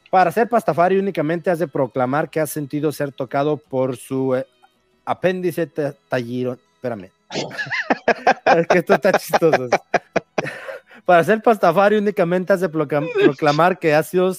Para 0.09 0.31
ser 0.31 0.49
pastafari 0.49 0.97
únicamente 0.97 1.49
has 1.51 1.59
de 1.59 1.67
proclamar 1.67 2.29
que 2.29 2.39
has 2.39 2.49
sentido 2.49 2.91
ser 2.91 3.11
tocado 3.11 3.57
por 3.57 3.95
su 3.97 4.35
eh, 4.35 4.47
apéndice 5.05 5.67
ta- 5.67 5.93
talliro. 6.07 6.57
Espérame. 6.75 7.11
es 8.45 8.67
que 8.67 8.77
esto 8.79 8.93
está 8.95 9.11
chistoso. 9.11 9.69
Para 11.05 11.23
ser 11.23 11.41
pastafari 11.41 11.97
únicamente 11.97 12.53
has 12.53 12.61
de 12.61 12.69
proclam- 12.71 13.09
proclamar 13.23 13.77
que 13.79 13.93
has, 13.93 14.07
sido- 14.07 14.35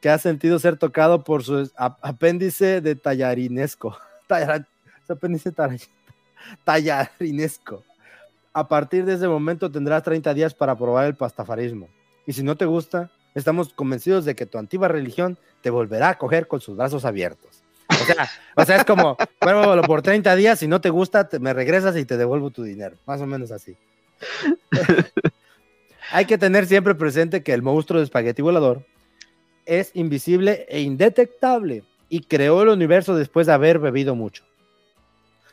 que 0.00 0.18
sentido 0.18 0.58
ser 0.58 0.76
tocado 0.76 1.22
por 1.22 1.44
su 1.44 1.70
ap- 1.76 1.98
apéndice 2.02 2.80
de 2.80 2.96
tallarinesco. 2.96 3.96
Apéndice 5.08 5.52
talla- 5.52 5.78
tallarinesco. 6.64 7.84
A 8.56 8.68
partir 8.68 9.04
de 9.04 9.12
ese 9.12 9.28
momento 9.28 9.70
tendrás 9.70 10.02
30 10.02 10.32
días 10.32 10.54
para 10.54 10.74
probar 10.74 11.04
el 11.04 11.14
pastafarismo. 11.14 11.90
Y 12.26 12.32
si 12.32 12.42
no 12.42 12.56
te 12.56 12.64
gusta, 12.64 13.10
estamos 13.34 13.74
convencidos 13.74 14.24
de 14.24 14.34
que 14.34 14.46
tu 14.46 14.56
antigua 14.56 14.88
religión 14.88 15.36
te 15.60 15.68
volverá 15.68 16.08
a 16.08 16.16
coger 16.16 16.48
con 16.48 16.62
sus 16.62 16.74
brazos 16.74 17.04
abiertos. 17.04 17.62
O 17.90 18.04
sea, 18.06 18.30
o 18.56 18.64
sea, 18.64 18.76
es 18.76 18.84
como, 18.86 19.18
pruébalo 19.40 19.82
por 19.82 20.00
30 20.00 20.34
días, 20.36 20.58
si 20.58 20.68
no 20.68 20.80
te 20.80 20.88
gusta, 20.88 21.28
te- 21.28 21.38
me 21.38 21.52
regresas 21.52 21.98
y 21.98 22.06
te 22.06 22.16
devuelvo 22.16 22.50
tu 22.50 22.62
dinero. 22.62 22.96
Más 23.04 23.20
o 23.20 23.26
menos 23.26 23.50
así. 23.50 23.76
Hay 26.12 26.24
que 26.24 26.38
tener 26.38 26.64
siempre 26.64 26.94
presente 26.94 27.42
que 27.42 27.52
el 27.52 27.60
monstruo 27.60 28.00
de 28.00 28.04
espagueti 28.04 28.40
volador 28.40 28.86
es 29.66 29.90
invisible 29.92 30.64
e 30.70 30.80
indetectable 30.80 31.84
y 32.08 32.20
creó 32.20 32.62
el 32.62 32.68
universo 32.70 33.14
después 33.16 33.48
de 33.48 33.52
haber 33.52 33.80
bebido 33.80 34.14
mucho. 34.14 34.44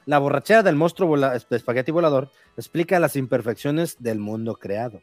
La 0.06 0.20
borrachera 0.20 0.64
del 0.64 0.76
monstruo 0.76 1.08
vola- 1.08 1.32
de 1.38 1.56
espagueti 1.58 1.92
volador 1.92 2.30
explica 2.58 3.00
las 3.00 3.16
imperfecciones 3.16 3.98
del 4.00 4.20
mundo 4.20 4.56
creado. 4.56 5.02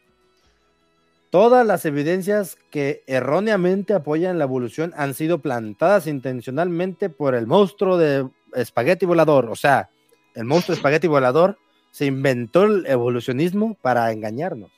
Todas 1.30 1.64
las 1.64 1.84
evidencias 1.84 2.58
que 2.70 3.02
erróneamente 3.06 3.94
apoyan 3.94 4.38
la 4.38 4.44
evolución 4.44 4.92
han 4.96 5.14
sido 5.14 5.38
plantadas 5.38 6.06
intencionalmente 6.08 7.08
por 7.08 7.34
el 7.34 7.46
monstruo 7.46 7.96
de 7.96 8.28
espagueti 8.54 9.06
volador. 9.06 9.48
O 9.48 9.54
sea, 9.54 9.90
el 10.34 10.44
monstruo 10.44 10.74
de 10.74 10.78
espagueti 10.78 11.06
volador 11.06 11.56
se 11.92 12.06
inventó 12.06 12.64
el 12.64 12.84
evolucionismo 12.86 13.76
para 13.80 14.10
engañarnos. 14.10 14.72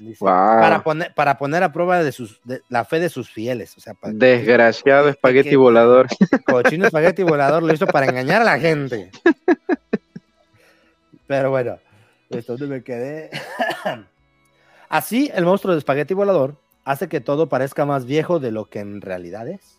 Dice, 0.00 0.18
Wow. 0.24 0.28
para, 0.30 0.82
poner, 0.84 1.12
para 1.14 1.38
poner 1.38 1.62
a 1.64 1.72
prueba 1.72 2.02
de 2.02 2.12
sus, 2.12 2.40
de- 2.44 2.62
la 2.68 2.84
fe 2.84 3.00
de 3.00 3.08
sus 3.08 3.30
fieles. 3.30 3.76
O 3.76 3.80
sea, 3.80 3.94
para, 3.94 4.12
Desgraciado 4.14 5.08
espagueti 5.08 5.50
que- 5.50 5.56
volador. 5.56 6.06
cochino 6.46 6.86
espagueti 6.86 7.22
volador 7.24 7.62
lo 7.62 7.72
hizo 7.72 7.86
para 7.86 8.06
engañar 8.06 8.42
a 8.42 8.44
la 8.44 8.58
gente. 8.58 9.10
Pero 11.26 11.50
bueno, 11.50 11.78
esto 12.30 12.56
donde 12.56 12.76
me 12.76 12.82
quedé. 12.82 13.30
Así, 14.88 15.30
el 15.34 15.44
monstruo 15.44 15.74
de 15.74 15.78
espagueti 15.78 16.14
volador 16.14 16.56
hace 16.84 17.08
que 17.08 17.20
todo 17.20 17.48
parezca 17.48 17.84
más 17.84 18.06
viejo 18.06 18.38
de 18.40 18.50
lo 18.50 18.66
que 18.66 18.78
en 18.80 19.00
realidad 19.00 19.46
es. 19.48 19.78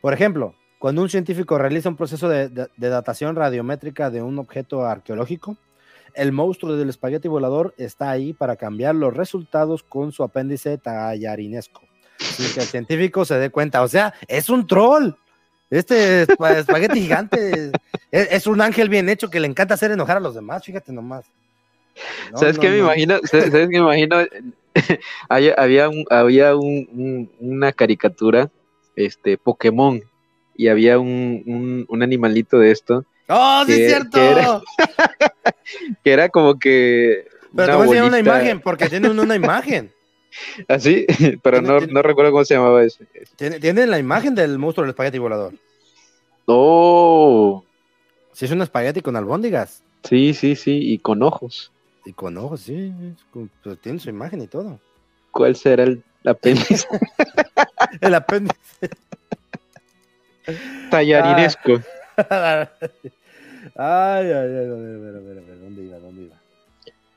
Por 0.00 0.12
ejemplo, 0.14 0.54
cuando 0.78 1.02
un 1.02 1.08
científico 1.08 1.58
realiza 1.58 1.88
un 1.88 1.96
proceso 1.96 2.28
de, 2.28 2.48
de- 2.48 2.68
de 2.76 2.88
datación 2.88 3.34
radiométrica 3.36 4.10
de 4.10 4.22
un 4.22 4.38
objeto 4.38 4.84
arqueológico, 4.86 5.56
el 6.14 6.32
monstruo 6.32 6.76
del 6.76 6.88
espagueti 6.88 7.28
volador 7.28 7.74
está 7.78 8.10
ahí 8.10 8.32
para 8.32 8.56
cambiar 8.56 8.94
los 8.94 9.14
resultados 9.14 9.82
con 9.82 10.12
su 10.12 10.22
apéndice 10.22 10.78
tallarinesco. 10.78 11.82
Sin 12.18 12.52
que 12.52 12.60
el 12.60 12.66
científico 12.66 13.24
se 13.24 13.38
dé 13.38 13.50
cuenta. 13.50 13.82
O 13.82 13.88
sea, 13.88 14.14
es 14.28 14.48
un 14.50 14.66
troll. 14.66 15.12
Este 15.70 16.26
espa- 16.26 16.56
espagueti 16.58 17.00
gigante 17.00 17.70
es, 18.10 18.32
es 18.32 18.46
un 18.46 18.60
ángel 18.60 18.88
bien 18.88 19.08
hecho 19.08 19.30
que 19.30 19.40
le 19.40 19.46
encanta 19.46 19.74
hacer 19.74 19.90
enojar 19.92 20.16
a 20.16 20.20
los 20.20 20.34
demás. 20.34 20.64
Fíjate 20.64 20.92
nomás. 20.92 21.24
No, 22.32 22.38
¿Sabes 22.38 22.56
no, 22.56 22.62
qué 22.62 22.70
me 22.70 22.78
no. 22.78 22.84
imagino? 22.84 23.18
¿Sabes 23.24 23.50
sabes 23.50 23.68
qué 23.68 23.78
me 23.80 23.84
imagino? 23.84 24.16
Hay- 25.28 25.52
había 25.56 25.88
un, 25.88 26.04
había 26.10 26.54
un- 26.56 26.88
un- 26.92 27.30
una 27.40 27.72
caricatura, 27.72 28.50
este, 28.96 29.36
Pokémon, 29.38 30.00
y 30.56 30.68
había 30.68 30.98
un, 30.98 31.42
un, 31.46 31.86
un 31.88 32.02
animalito 32.02 32.58
de 32.58 32.70
esto, 32.70 33.04
¡Oh, 33.30 33.62
sí 33.66 33.72
que- 33.74 33.84
es 33.86 33.90
cierto! 33.92 34.10
que 34.18 34.30
era- 34.30 34.62
que 36.04 36.12
era 36.12 36.28
como 36.28 36.58
que... 36.58 37.26
Pero 37.54 37.66
te 37.68 37.72
voy 37.74 37.82
a 37.82 37.84
enseñar 37.84 38.04
una 38.06 38.18
imagen, 38.18 38.60
porque 38.60 38.88
tienen 38.88 39.18
una 39.18 39.34
imagen. 39.34 39.92
Así, 40.68 41.06
pero 41.42 41.60
no, 41.62 41.80
no 41.80 42.02
recuerdo 42.02 42.30
cómo 42.32 42.44
se 42.44 42.54
llamaba. 42.54 42.82
Tiene- 43.36 43.58
Tienen 43.60 43.90
la 43.90 43.98
imagen 43.98 44.34
del 44.34 44.58
monstruo 44.58 44.84
del 44.84 44.90
espagueti 44.90 45.18
volador. 45.18 45.54
Oh, 46.46 47.64
Si 48.32 48.44
es 48.44 48.50
un 48.50 48.62
espagueti 48.62 49.00
con 49.02 49.14
albóndigas 49.16 49.82
sí, 50.04 50.32
sí, 50.34 50.56
sí, 50.56 50.78
y 50.92 50.98
con 50.98 51.22
ojos. 51.22 51.70
y 52.04 52.12
con 52.12 52.36
ojos, 52.38 52.60
sí. 52.62 52.92
con- 53.32 53.50
pues 53.62 53.78
tiene 53.80 53.98
su 53.98 54.08
imagen 54.10 54.40
y 54.42 54.46
todo. 54.46 54.80
¿Cuál 55.30 55.54
será 55.56 55.84
el 55.84 56.02
apéndice 56.26 56.86
El 58.00 58.14
apéndice. 58.14 58.56
tallarinesco? 60.90 61.80
Ay, 63.76 64.26
ay, 64.26 64.32
ay, 64.32 64.32
a 64.32 64.50
ver, 64.50 64.70
a 64.70 64.76
ver, 64.76 65.16
a 65.16 65.20
ver, 65.20 65.38
a 65.38 65.40
ver, 65.42 65.60
¿dónde 65.60 65.82
iba? 65.82 65.98
¿Dónde 65.98 66.22
iba? 66.22 66.36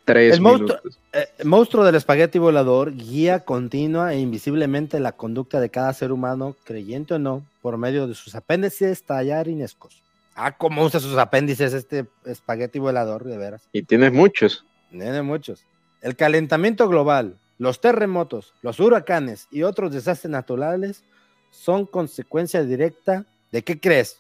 Tres 0.06 0.34
El 0.34 0.42
monstruo- 0.42 0.80
minutos. 0.84 1.00
Eh, 1.14 1.28
el 1.40 1.46
monstruo 1.48 1.86
del 1.86 1.96
espagueti 1.96 2.38
volador 2.38 2.94
guía 2.94 3.40
continua 3.46 4.14
e 4.14 4.20
invisiblemente 4.20 5.00
la 5.00 5.14
conducta 5.14 5.62
de 5.62 5.70
cada 5.70 5.94
ser 5.94 6.12
humano, 6.12 6.56
creyente 6.66 7.14
o 7.14 7.20
no, 7.20 7.44
por 7.62 7.78
medio 7.78 8.08
de 8.08 8.14
sus 8.14 8.36
apéndices 8.36 9.04
tallarinescos. 9.04 10.02
Ah, 10.36 10.58
cómo 10.58 10.84
usa 10.84 11.00
sus 11.00 11.18
apéndices 11.18 11.74
este 11.74 12.06
espagueti 12.26 12.80
volador, 12.80 13.24
de 13.24 13.38
veras. 13.38 13.62
Y 13.72 13.84
tienes 13.84 14.12
muchos. 14.12 14.66
Tiene 14.90 15.22
muchos. 15.22 15.64
El 16.02 16.16
calentamiento 16.18 16.90
global, 16.90 17.38
los 17.60 17.80
terremotos, 17.80 18.54
los 18.62 18.80
huracanes 18.82 19.48
y 19.52 19.64
otros 19.64 19.94
desastres 19.94 20.32
naturales 20.32 21.04
son 21.52 21.86
consecuencia 21.86 22.64
directa 22.64 23.26
de 23.52 23.64
qué 23.64 23.80
crees? 23.80 24.18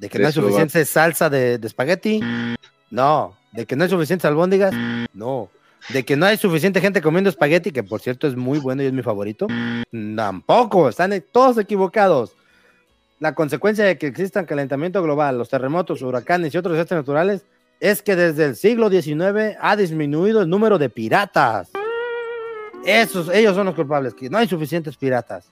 ¿De 0.00 0.08
que 0.08 0.16
De 0.18 0.22
no 0.22 0.28
hay 0.28 0.32
su- 0.32 0.40
suficiente 0.40 0.84
salsa 0.86 1.28
de, 1.28 1.58
de 1.58 1.66
espagueti? 1.66 2.20
No. 2.90 3.36
¿De 3.52 3.66
que 3.66 3.76
no 3.76 3.84
hay 3.84 3.90
suficientes 3.90 4.24
albóndigas? 4.24 4.72
No. 5.12 5.50
¿De 5.90 6.04
que 6.04 6.16
no 6.16 6.24
hay 6.26 6.38
suficiente 6.38 6.80
gente 6.80 7.02
comiendo 7.02 7.28
espagueti, 7.28 7.70
que 7.70 7.82
por 7.82 8.00
cierto 8.00 8.26
es 8.26 8.34
muy 8.34 8.58
bueno 8.58 8.82
y 8.82 8.86
es 8.86 8.92
mi 8.94 9.02
favorito? 9.02 9.46
Tampoco. 10.16 10.88
Están 10.88 11.22
todos 11.30 11.58
equivocados. 11.58 12.32
La 13.18 13.34
consecuencia 13.34 13.84
de 13.84 13.98
que 13.98 14.06
existan 14.06 14.46
calentamiento 14.46 15.02
global, 15.02 15.36
los 15.36 15.50
terremotos, 15.50 16.00
huracanes 16.00 16.54
y 16.54 16.58
otros 16.58 16.72
desastres 16.74 17.00
naturales 17.00 17.42
es 17.78 18.00
que 18.02 18.16
desde 18.16 18.46
el 18.46 18.56
siglo 18.56 18.88
XIX 18.88 19.56
ha 19.60 19.76
disminuido 19.76 20.40
el 20.40 20.48
número 20.48 20.78
de 20.78 20.88
piratas. 20.88 21.68
Esos, 22.86 23.28
ellos 23.28 23.54
son 23.54 23.66
los 23.66 23.74
culpables, 23.74 24.14
que 24.14 24.30
no 24.30 24.38
hay 24.38 24.48
suficientes 24.48 24.96
piratas. 24.96 25.44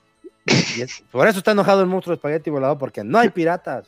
Y 0.75 0.81
es- 0.81 1.03
por 1.11 1.27
eso 1.27 1.37
está 1.39 1.51
enojado 1.51 1.81
el 1.81 1.87
monstruo 1.87 2.13
de 2.13 2.15
espagueti 2.17 2.49
volador, 2.49 2.77
porque 2.79 3.03
no 3.03 3.19
hay 3.19 3.29
piratas. 3.29 3.87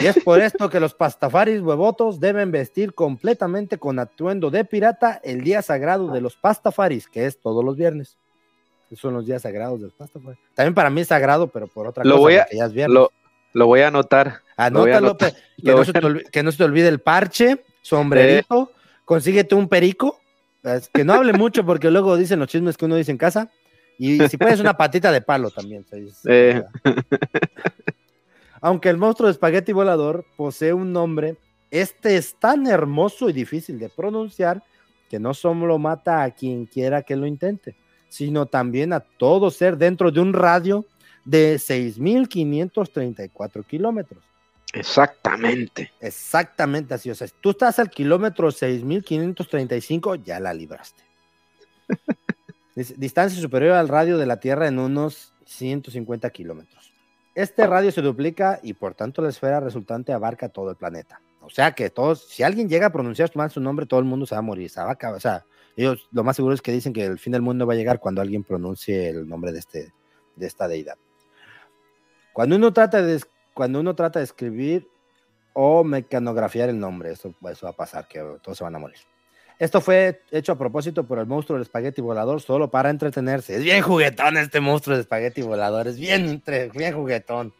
Y 0.00 0.06
es 0.06 0.22
por 0.22 0.40
esto 0.40 0.70
que 0.70 0.78
los 0.80 0.94
pastafaris 0.94 1.60
huevotos 1.60 2.20
deben 2.20 2.50
vestir 2.52 2.94
completamente 2.94 3.78
con 3.78 3.98
atuendo 3.98 4.50
de 4.50 4.64
pirata 4.64 5.20
el 5.24 5.42
día 5.42 5.60
sagrado 5.62 6.08
de 6.08 6.20
los 6.20 6.36
pastafaris, 6.36 7.08
que 7.08 7.26
es 7.26 7.40
todos 7.40 7.64
los 7.64 7.76
viernes. 7.76 8.16
Esos 8.86 9.00
son 9.00 9.14
los 9.14 9.26
días 9.26 9.42
sagrados 9.42 9.80
de 9.80 9.86
los 9.86 9.94
pastafaris. 9.94 10.38
También 10.54 10.74
para 10.74 10.88
mí 10.90 11.00
es 11.00 11.08
sagrado, 11.08 11.48
pero 11.48 11.66
por 11.66 11.86
otra 11.86 12.04
Lo 12.04 12.12
cosa, 12.12 12.22
voy 12.22 12.34
a- 12.36 12.42
porque 12.44 12.56
ya 12.56 12.64
es 12.66 12.72
viernes. 12.72 12.94
Lo, 12.94 13.10
lo 13.54 13.66
voy 13.66 13.80
a 13.80 13.88
anotar. 13.88 14.40
Anótalo, 14.56 14.96
anotar, 15.08 15.32
que, 15.64 15.72
no 15.72 15.84
se 15.84 15.92
te 15.92 16.00
olvi- 16.00 16.30
que 16.30 16.42
no 16.42 16.52
se 16.52 16.58
te 16.58 16.64
olvide 16.64 16.88
el 16.88 17.00
parche, 17.00 17.64
sombrerito, 17.82 18.72
consíguete 19.04 19.54
un 19.54 19.68
perico, 19.68 20.20
que 20.92 21.04
no 21.04 21.14
hable 21.14 21.32
mucho 21.32 21.64
porque 21.66 21.90
luego 21.90 22.16
dicen 22.16 22.38
los 22.38 22.48
chismes 22.48 22.76
que 22.76 22.84
uno 22.84 22.96
dice 22.96 23.10
en 23.10 23.18
casa, 23.18 23.50
y 23.98 24.26
si 24.28 24.36
puedes 24.36 24.60
una 24.60 24.76
patita 24.76 25.10
de 25.10 25.20
palo 25.22 25.50
también. 25.50 25.84
se- 25.90 26.06
Eh. 26.26 26.64
Aunque 28.60 28.88
el 28.88 28.96
monstruo 28.96 29.26
de 29.26 29.32
espagueti 29.32 29.72
volador 29.72 30.24
posee 30.36 30.72
un 30.72 30.92
nombre, 30.92 31.36
este 31.70 32.16
es 32.16 32.34
tan 32.34 32.66
hermoso 32.66 33.28
y 33.28 33.32
difícil 33.32 33.78
de 33.78 33.88
pronunciar 33.88 34.62
que 35.08 35.18
no 35.18 35.34
solo 35.34 35.78
mata 35.78 36.22
a 36.22 36.30
quien 36.30 36.66
quiera 36.66 37.02
que 37.02 37.16
lo 37.16 37.26
intente, 37.26 37.74
sino 38.08 38.46
también 38.46 38.92
a 38.92 39.00
todo 39.00 39.50
ser 39.50 39.76
dentro 39.76 40.10
de 40.10 40.20
un 40.20 40.32
radio 40.32 40.86
de 41.24 41.56
6.534 41.56 43.66
kilómetros. 43.66 44.24
Exactamente. 44.72 45.92
Exactamente 46.00 46.94
así. 46.94 47.10
O 47.10 47.14
sea, 47.14 47.26
si 47.26 47.34
tú 47.40 47.50
estás 47.50 47.78
al 47.78 47.90
kilómetro 47.90 48.50
6535, 48.50 50.14
ya 50.16 50.40
la 50.40 50.54
libraste. 50.54 51.02
Distancia 52.96 53.40
superior 53.40 53.72
al 53.72 53.88
radio 53.88 54.18
de 54.18 54.26
la 54.26 54.40
Tierra 54.40 54.68
en 54.68 54.78
unos 54.78 55.32
150 55.46 56.28
kilómetros. 56.30 56.87
Este 57.38 57.68
radio 57.68 57.92
se 57.92 58.02
duplica 58.02 58.58
y 58.64 58.72
por 58.72 58.96
tanto 58.96 59.22
la 59.22 59.28
esfera 59.28 59.60
resultante 59.60 60.12
abarca 60.12 60.48
todo 60.48 60.70
el 60.70 60.76
planeta. 60.76 61.22
O 61.40 61.48
sea 61.48 61.70
que 61.70 61.88
todos, 61.88 62.26
si 62.28 62.42
alguien 62.42 62.68
llega 62.68 62.88
a 62.88 62.92
pronunciar 62.92 63.30
su 63.48 63.60
nombre, 63.60 63.86
todo 63.86 64.00
el 64.00 64.06
mundo 64.06 64.26
se 64.26 64.34
va 64.34 64.40
a 64.40 64.42
morir. 64.42 64.68
O 64.68 65.20
sea, 65.20 65.44
ellos 65.76 66.08
lo 66.10 66.24
más 66.24 66.34
seguro 66.34 66.52
es 66.52 66.60
que 66.60 66.72
dicen 66.72 66.92
que 66.92 67.04
el 67.04 67.16
fin 67.16 67.32
del 67.32 67.42
mundo 67.42 67.64
va 67.64 67.74
a 67.74 67.76
llegar 67.76 68.00
cuando 68.00 68.20
alguien 68.20 68.42
pronuncie 68.42 69.10
el 69.10 69.28
nombre 69.28 69.52
de, 69.52 69.60
este, 69.60 69.92
de 70.34 70.46
esta 70.48 70.66
deidad. 70.66 70.96
Cuando 72.32 72.56
uno 72.56 72.72
trata 72.72 73.02
de, 73.02 73.22
cuando 73.54 73.78
uno 73.78 73.94
trata 73.94 74.18
de 74.18 74.24
escribir 74.24 74.88
o 75.52 75.84
mecanografiar 75.84 76.70
el 76.70 76.80
nombre, 76.80 77.12
eso, 77.12 77.32
eso 77.48 77.66
va 77.66 77.70
a 77.70 77.76
pasar, 77.76 78.08
que 78.08 78.18
todos 78.42 78.58
se 78.58 78.64
van 78.64 78.74
a 78.74 78.80
morir. 78.80 78.98
Esto 79.58 79.80
fue 79.80 80.22
hecho 80.30 80.52
a 80.52 80.58
propósito 80.58 81.04
por 81.04 81.18
el 81.18 81.26
monstruo 81.26 81.56
del 81.56 81.62
espagueti 81.62 82.00
volador, 82.00 82.40
solo 82.40 82.70
para 82.70 82.90
entretenerse. 82.90 83.56
Es 83.56 83.64
bien 83.64 83.82
juguetón 83.82 84.36
este 84.36 84.60
monstruo 84.60 84.94
del 84.94 85.00
espagueti 85.02 85.42
volador, 85.42 85.88
es 85.88 85.98
bien, 85.98 86.40
bien 86.74 86.94
juguetón. 86.94 87.52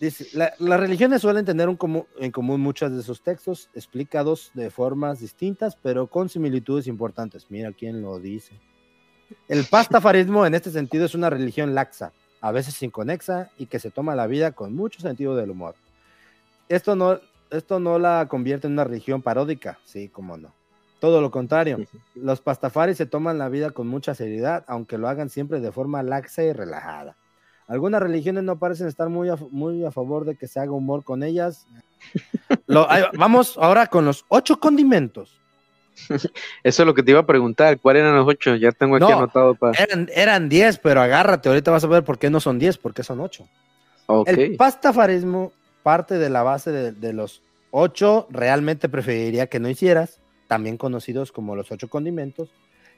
Dice, 0.00 0.26
la- 0.36 0.52
las 0.58 0.78
religiones 0.80 1.22
suelen 1.22 1.44
tener 1.44 1.68
en 1.68 2.30
común 2.32 2.60
muchos 2.60 2.94
de 2.96 3.02
sus 3.02 3.22
textos, 3.22 3.70
explicados 3.74 4.50
de 4.54 4.70
formas 4.70 5.20
distintas, 5.20 5.76
pero 5.76 6.06
con 6.08 6.28
similitudes 6.28 6.86
importantes. 6.86 7.46
Mira 7.48 7.72
quién 7.72 8.02
lo 8.02 8.18
dice. 8.18 8.54
El 9.48 9.64
pastafarismo 9.64 10.46
en 10.46 10.54
este 10.54 10.70
sentido 10.70 11.06
es 11.06 11.14
una 11.14 11.30
religión 11.30 11.74
laxa, 11.74 12.12
a 12.40 12.52
veces 12.52 12.80
inconexa 12.82 13.50
y 13.56 13.66
que 13.66 13.78
se 13.78 13.90
toma 13.90 14.14
la 14.14 14.26
vida 14.26 14.52
con 14.52 14.74
mucho 14.74 15.00
sentido 15.00 15.34
del 15.36 15.50
humor. 15.50 15.74
Esto 16.68 16.94
no, 16.96 17.20
esto 17.50 17.80
no 17.80 17.98
la 17.98 18.26
convierte 18.28 18.66
en 18.66 18.74
una 18.74 18.84
religión 18.84 19.22
paródica, 19.22 19.78
sí, 19.84 20.08
como 20.08 20.36
no. 20.36 20.52
Todo 21.04 21.20
lo 21.20 21.30
contrario, 21.30 21.84
los 22.14 22.40
pastafaris 22.40 22.96
se 22.96 23.04
toman 23.04 23.36
la 23.36 23.50
vida 23.50 23.72
con 23.72 23.86
mucha 23.86 24.14
seriedad, 24.14 24.64
aunque 24.68 24.96
lo 24.96 25.06
hagan 25.06 25.28
siempre 25.28 25.60
de 25.60 25.70
forma 25.70 26.02
laxa 26.02 26.42
y 26.44 26.50
relajada. 26.54 27.14
Algunas 27.68 28.00
religiones 28.02 28.42
no 28.42 28.58
parecen 28.58 28.88
estar 28.88 29.10
muy 29.10 29.28
a, 29.28 29.36
muy 29.50 29.84
a 29.84 29.90
favor 29.90 30.24
de 30.24 30.34
que 30.34 30.48
se 30.48 30.60
haga 30.60 30.72
humor 30.72 31.04
con 31.04 31.22
ellas. 31.22 31.66
Lo- 32.66 32.88
vamos 33.18 33.58
ahora 33.60 33.86
con 33.86 34.06
los 34.06 34.24
ocho 34.28 34.58
condimentos. 34.58 35.38
Eso 36.08 36.82
es 36.82 36.86
lo 36.86 36.94
que 36.94 37.02
te 37.02 37.10
iba 37.10 37.20
a 37.20 37.26
preguntar. 37.26 37.78
¿Cuáles 37.78 38.00
eran 38.00 38.16
los 38.16 38.26
ocho? 38.26 38.54
Ya 38.56 38.72
tengo 38.72 38.96
aquí 38.96 39.04
No. 39.04 39.18
anotado 39.18 39.54
para. 39.54 39.78
Eran, 39.78 40.08
eran 40.14 40.48
10, 40.48 40.78
pero 40.78 41.02
agárrate, 41.02 41.50
ahorita 41.50 41.70
vas 41.70 41.84
a 41.84 41.88
ver 41.88 42.02
por 42.02 42.18
qué 42.18 42.30
no 42.30 42.40
son 42.40 42.58
10, 42.58 42.78
porque 42.78 43.02
son 43.02 43.20
8. 43.20 43.46
Ok. 44.06 44.28
El 44.28 44.56
pastafarismo 44.56 45.52
parte 45.82 46.16
de 46.16 46.30
la 46.30 46.42
base 46.42 46.72
de, 46.72 46.92
de 46.92 47.12
los 47.12 47.42
8, 47.72 48.28
realmente 48.30 48.88
preferiría 48.88 49.48
que 49.48 49.60
no 49.60 49.68
hicieras, 49.68 50.18
también 50.46 50.76
conocidos 50.76 51.32
como 51.32 51.56
los 51.56 51.70
8 51.70 51.88
condimentos, 51.88 52.50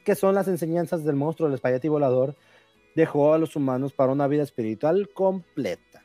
que 0.05 0.15
son 0.15 0.35
las 0.35 0.49
enseñanzas 0.49 1.05
del 1.05 1.17
monstruo 1.17 1.49
del 1.49 1.57
espagueti 1.57 1.89
volador, 1.89 2.37
dejó 2.95 3.35
a 3.35 3.39
los 3.39 3.57
humanos 3.57 3.93
para 3.93 4.13
una 4.13 4.27
vida 4.27 4.43
espiritual 4.43 5.09
completa. 5.13 6.03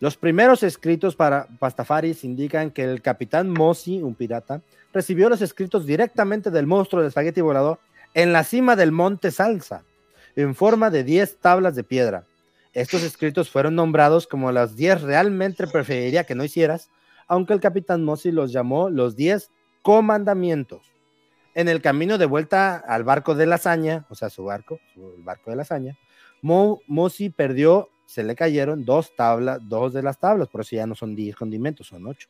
Los 0.00 0.16
primeros 0.16 0.62
escritos 0.62 1.16
para 1.16 1.46
Pastafaris 1.58 2.24
indican 2.24 2.70
que 2.70 2.82
el 2.82 3.00
capitán 3.00 3.48
Mosi, 3.48 4.02
un 4.02 4.14
pirata, 4.14 4.60
recibió 4.92 5.28
los 5.28 5.40
escritos 5.40 5.86
directamente 5.86 6.50
del 6.50 6.66
monstruo 6.66 7.00
del 7.00 7.08
espagueti 7.08 7.40
volador 7.40 7.78
en 8.12 8.32
la 8.32 8.44
cima 8.44 8.76
del 8.76 8.92
monte 8.92 9.30
Salsa, 9.30 9.84
en 10.36 10.54
forma 10.54 10.90
de 10.90 11.04
10 11.04 11.38
tablas 11.38 11.74
de 11.74 11.84
piedra. 11.84 12.26
Estos 12.72 13.02
escritos 13.02 13.48
fueron 13.50 13.76
nombrados 13.76 14.26
como 14.26 14.52
las 14.52 14.76
10 14.76 15.02
realmente 15.02 15.66
preferiría 15.66 16.24
que 16.24 16.34
no 16.34 16.44
hicieras, 16.44 16.90
aunque 17.28 17.52
el 17.52 17.60
capitán 17.60 18.04
Mosi 18.04 18.32
los 18.32 18.52
llamó 18.52 18.90
los 18.90 19.16
10 19.16 19.50
comandamientos. 19.84 20.82
En 21.54 21.68
el 21.68 21.80
camino 21.80 22.18
de 22.18 22.26
vuelta 22.26 22.76
al 22.76 23.04
barco 23.04 23.36
de 23.36 23.46
la 23.46 23.56
hazaña, 23.56 24.06
o 24.08 24.16
sea, 24.16 24.30
su 24.30 24.42
barco, 24.44 24.80
el 24.96 25.22
barco 25.22 25.50
de 25.50 25.56
la 25.56 25.62
hazaña, 25.62 25.96
Mo, 26.42 26.80
Mosi 26.88 27.30
perdió, 27.30 27.90
se 28.06 28.24
le 28.24 28.34
cayeron 28.34 28.84
dos 28.84 29.14
tablas, 29.14 29.60
dos 29.62 29.92
de 29.92 30.02
las 30.02 30.18
tablas, 30.18 30.48
por 30.48 30.62
eso 30.62 30.74
ya 30.74 30.86
no 30.86 30.96
son 30.96 31.14
10 31.14 31.36
condimentos, 31.36 31.86
son 31.86 32.06
8 32.06 32.28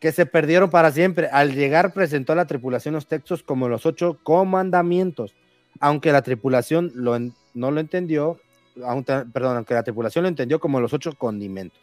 que 0.00 0.12
se 0.12 0.26
perdieron 0.26 0.70
para 0.70 0.90
siempre. 0.90 1.28
Al 1.30 1.54
llegar 1.54 1.92
presentó 1.92 2.32
a 2.32 2.36
la 2.36 2.46
tripulación 2.46 2.94
los 2.94 3.06
textos 3.06 3.42
como 3.42 3.68
los 3.68 3.86
ocho 3.86 4.18
comandamientos, 4.22 5.34
aunque 5.78 6.10
la 6.10 6.22
tripulación 6.22 6.90
no 6.94 7.70
lo 7.70 7.80
entendió, 7.80 8.40
perdón, 8.74 9.56
aunque 9.56 9.74
la 9.74 9.82
tripulación 9.82 10.22
lo 10.22 10.28
entendió 10.28 10.58
como 10.58 10.80
los 10.80 10.94
ocho 10.94 11.12
condimentos. 11.16 11.80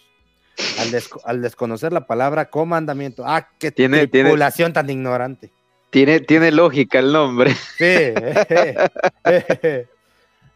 Al, 0.79 0.91
desco- 0.91 1.21
al 1.25 1.41
desconocer 1.41 1.93
la 1.93 2.07
palabra 2.07 2.49
comandamiento, 2.49 3.23
ah, 3.25 3.47
qué 3.59 3.71
Tiene- 3.71 4.07
tiene- 4.07 4.25
tripulación 4.29 4.73
tan 4.73 4.89
ignorante. 4.89 5.51
Tiene, 5.89 6.19
tiene 6.19 6.51
lógica 6.51 6.99
el 6.99 7.11
nombre. 7.13 7.55
Sí. 7.77 8.13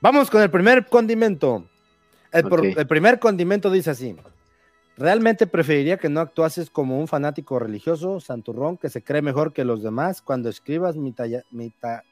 Vamos 0.01 0.29
con 0.29 0.41
el 0.41 0.49
primer 0.49 0.87
condimento. 0.87 1.65
El, 2.31 2.87
primer 2.87 3.19
condimento 3.19 3.69
dice 3.69 3.91
así. 3.91 4.15
Realmente 4.97 5.47
preferiría 5.47 5.97
que 5.97 6.09
no 6.09 6.19
actuases 6.19 6.69
como 6.69 6.99
un 6.99 7.07
fanático 7.07 7.59
religioso, 7.59 8.19
santurrón, 8.19 8.77
que 8.77 8.89
se 8.89 9.01
cree 9.03 9.21
mejor 9.21 9.53
que 9.53 9.63
los 9.65 9.81
demás 9.83 10.21
cuando 10.21 10.49
escribas 10.49 10.95
mi, 10.95 11.11
talla- 11.11 11.43
mi 11.51 11.69
ta- 11.69 12.03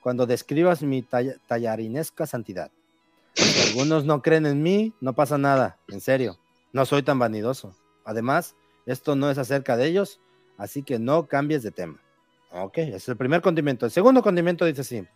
cuando 0.00 0.26
describas 0.26 0.82
mi 0.82 1.02
talla- 1.02 1.36
tallarinesca 1.46 2.26
santidad. 2.26 2.70
Si 3.34 3.68
algunos 3.70 4.04
no 4.04 4.20
creen 4.22 4.46
en 4.46 4.62
mí, 4.62 4.92
no 5.00 5.12
pasa 5.14 5.38
nada, 5.38 5.78
en 5.88 6.00
serio, 6.00 6.38
no 6.74 6.84
soy 6.84 7.02
tan 7.02 7.18
vanidoso. 7.18 7.74
Además, 8.04 8.54
esto 8.84 9.16
no 9.16 9.30
es 9.30 9.38
acerca 9.38 9.76
de 9.78 9.86
ellos, 9.86 10.20
así 10.58 10.82
que 10.82 10.98
no 10.98 11.26
cambies 11.26 11.62
de 11.62 11.70
tema. 11.70 11.98
Ok, 12.50 12.78
es 12.78 13.08
el 13.08 13.16
primer 13.16 13.40
condimento. 13.40 13.86
El 13.86 13.92
segundo 13.92 14.22
condimento 14.22 14.64
dice 14.64 14.82
así. 14.82 15.06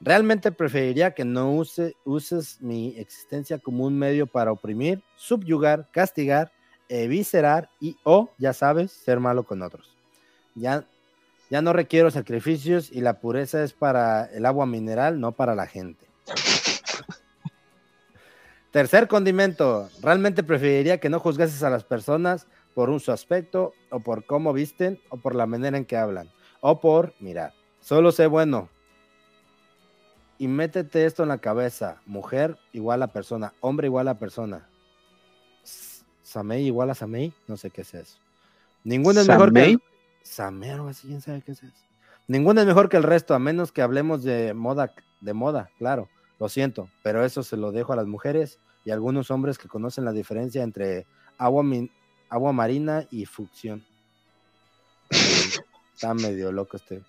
Realmente 0.00 0.50
preferiría 0.50 1.10
que 1.10 1.24
no 1.24 1.52
use, 1.52 1.94
uses 2.04 2.60
mi 2.62 2.96
existencia 2.96 3.58
como 3.58 3.84
un 3.84 3.98
medio 3.98 4.26
para 4.26 4.52
oprimir, 4.52 5.02
subyugar, 5.16 5.88
castigar, 5.92 6.52
eviscerar 6.88 7.70
y 7.80 7.96
o, 8.04 8.30
ya 8.38 8.52
sabes, 8.52 8.92
ser 8.92 9.20
malo 9.20 9.42
con 9.42 9.62
otros. 9.62 9.96
Ya, 10.54 10.84
ya 11.50 11.60
no 11.60 11.72
requiero 11.72 12.10
sacrificios 12.10 12.90
y 12.90 13.00
la 13.00 13.20
pureza 13.20 13.62
es 13.62 13.72
para 13.72 14.26
el 14.26 14.46
agua 14.46 14.64
mineral, 14.64 15.20
no 15.20 15.32
para 15.32 15.54
la 15.54 15.66
gente. 15.66 16.09
Tercer 18.70 19.08
condimento. 19.08 19.88
Realmente 20.00 20.42
preferiría 20.42 20.98
que 20.98 21.08
no 21.08 21.18
juzgases 21.18 21.62
a 21.62 21.70
las 21.70 21.84
personas 21.84 22.46
por 22.74 22.88
un 22.88 23.00
su 23.00 23.10
aspecto 23.10 23.72
o 23.90 24.00
por 24.00 24.24
cómo 24.24 24.52
visten 24.52 25.00
o 25.08 25.16
por 25.16 25.34
la 25.34 25.46
manera 25.46 25.76
en 25.76 25.84
que 25.84 25.96
hablan 25.96 26.30
o 26.60 26.80
por 26.80 27.14
mirar. 27.18 27.52
Solo 27.80 28.12
sé 28.12 28.26
bueno. 28.26 28.68
Y 30.38 30.48
métete 30.48 31.04
esto 31.04 31.22
en 31.22 31.30
la 31.30 31.38
cabeza. 31.38 32.00
Mujer 32.06 32.56
igual 32.72 33.02
a 33.02 33.08
persona. 33.08 33.52
Hombre 33.60 33.88
igual 33.88 34.08
a 34.08 34.18
persona. 34.18 34.68
Samei 36.22 36.64
igual 36.64 36.90
a 36.90 36.94
Samei. 36.94 37.34
No 37.48 37.56
sé 37.56 37.70
qué 37.70 37.82
es 37.82 37.92
eso. 37.94 38.18
Ninguno 38.84 39.20
es 39.20 39.28
mejor 39.28 39.52
que... 39.52 39.76
Samei, 40.22 40.70
algo 40.70 40.88
así, 40.88 41.08
quién 41.08 41.20
sabe 41.20 41.42
qué 41.42 41.52
es 41.52 41.62
eso. 41.62 41.74
Ninguno 42.28 42.60
es 42.60 42.66
mejor 42.66 42.88
que 42.88 42.96
el 42.96 43.02
resto, 43.02 43.34
a 43.34 43.38
menos 43.38 43.72
que 43.72 43.82
hablemos 43.82 44.22
de 44.22 44.54
moda, 44.54 44.94
de 45.20 45.34
moda, 45.34 45.70
claro. 45.78 46.08
Lo 46.40 46.48
siento, 46.48 46.88
pero 47.02 47.24
eso 47.24 47.42
se 47.42 47.56
lo 47.58 47.70
dejo 47.70 47.92
a 47.92 47.96
las 47.96 48.06
mujeres 48.06 48.58
y 48.84 48.90
a 48.90 48.94
algunos 48.94 49.30
hombres 49.30 49.58
que 49.58 49.68
conocen 49.68 50.06
la 50.06 50.12
diferencia 50.12 50.62
entre 50.62 51.06
agua, 51.36 51.62
min- 51.62 51.90
agua 52.30 52.52
marina 52.52 53.06
y 53.10 53.26
fucción. 53.26 53.84
Está 55.94 56.14
medio 56.14 56.50
loco 56.50 56.78
este. 56.78 57.02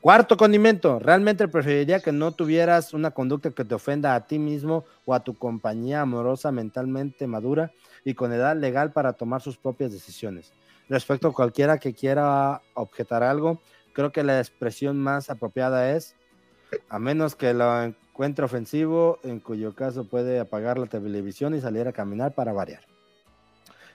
Cuarto 0.00 0.36
condimento. 0.36 1.00
Realmente 1.00 1.48
preferiría 1.48 1.98
que 1.98 2.12
no 2.12 2.30
tuvieras 2.30 2.94
una 2.94 3.10
conducta 3.10 3.50
que 3.50 3.64
te 3.64 3.74
ofenda 3.74 4.14
a 4.14 4.28
ti 4.28 4.38
mismo 4.38 4.84
o 5.04 5.12
a 5.12 5.24
tu 5.24 5.36
compañía 5.36 6.02
amorosa 6.02 6.52
mentalmente 6.52 7.26
madura 7.26 7.72
y 8.04 8.14
con 8.14 8.32
edad 8.32 8.56
legal 8.56 8.92
para 8.92 9.14
tomar 9.14 9.42
sus 9.42 9.56
propias 9.56 9.90
decisiones. 9.90 10.52
Respecto 10.88 11.26
a 11.28 11.32
cualquiera 11.32 11.78
que 11.78 11.94
quiera 11.94 12.62
objetar 12.74 13.24
algo, 13.24 13.60
creo 13.92 14.12
que 14.12 14.22
la 14.22 14.38
expresión 14.38 15.00
más 15.00 15.30
apropiada 15.30 15.90
es, 15.96 16.14
a 16.88 16.98
menos 16.98 17.34
que 17.34 17.54
lo 17.54 17.82
encuentre 17.82 18.44
ofensivo, 18.44 19.18
en 19.22 19.40
cuyo 19.40 19.74
caso 19.74 20.04
puede 20.04 20.40
apagar 20.40 20.78
la 20.78 20.86
televisión 20.86 21.54
y 21.54 21.60
salir 21.60 21.86
a 21.88 21.92
caminar 21.92 22.34
para 22.34 22.52
variar. 22.52 22.82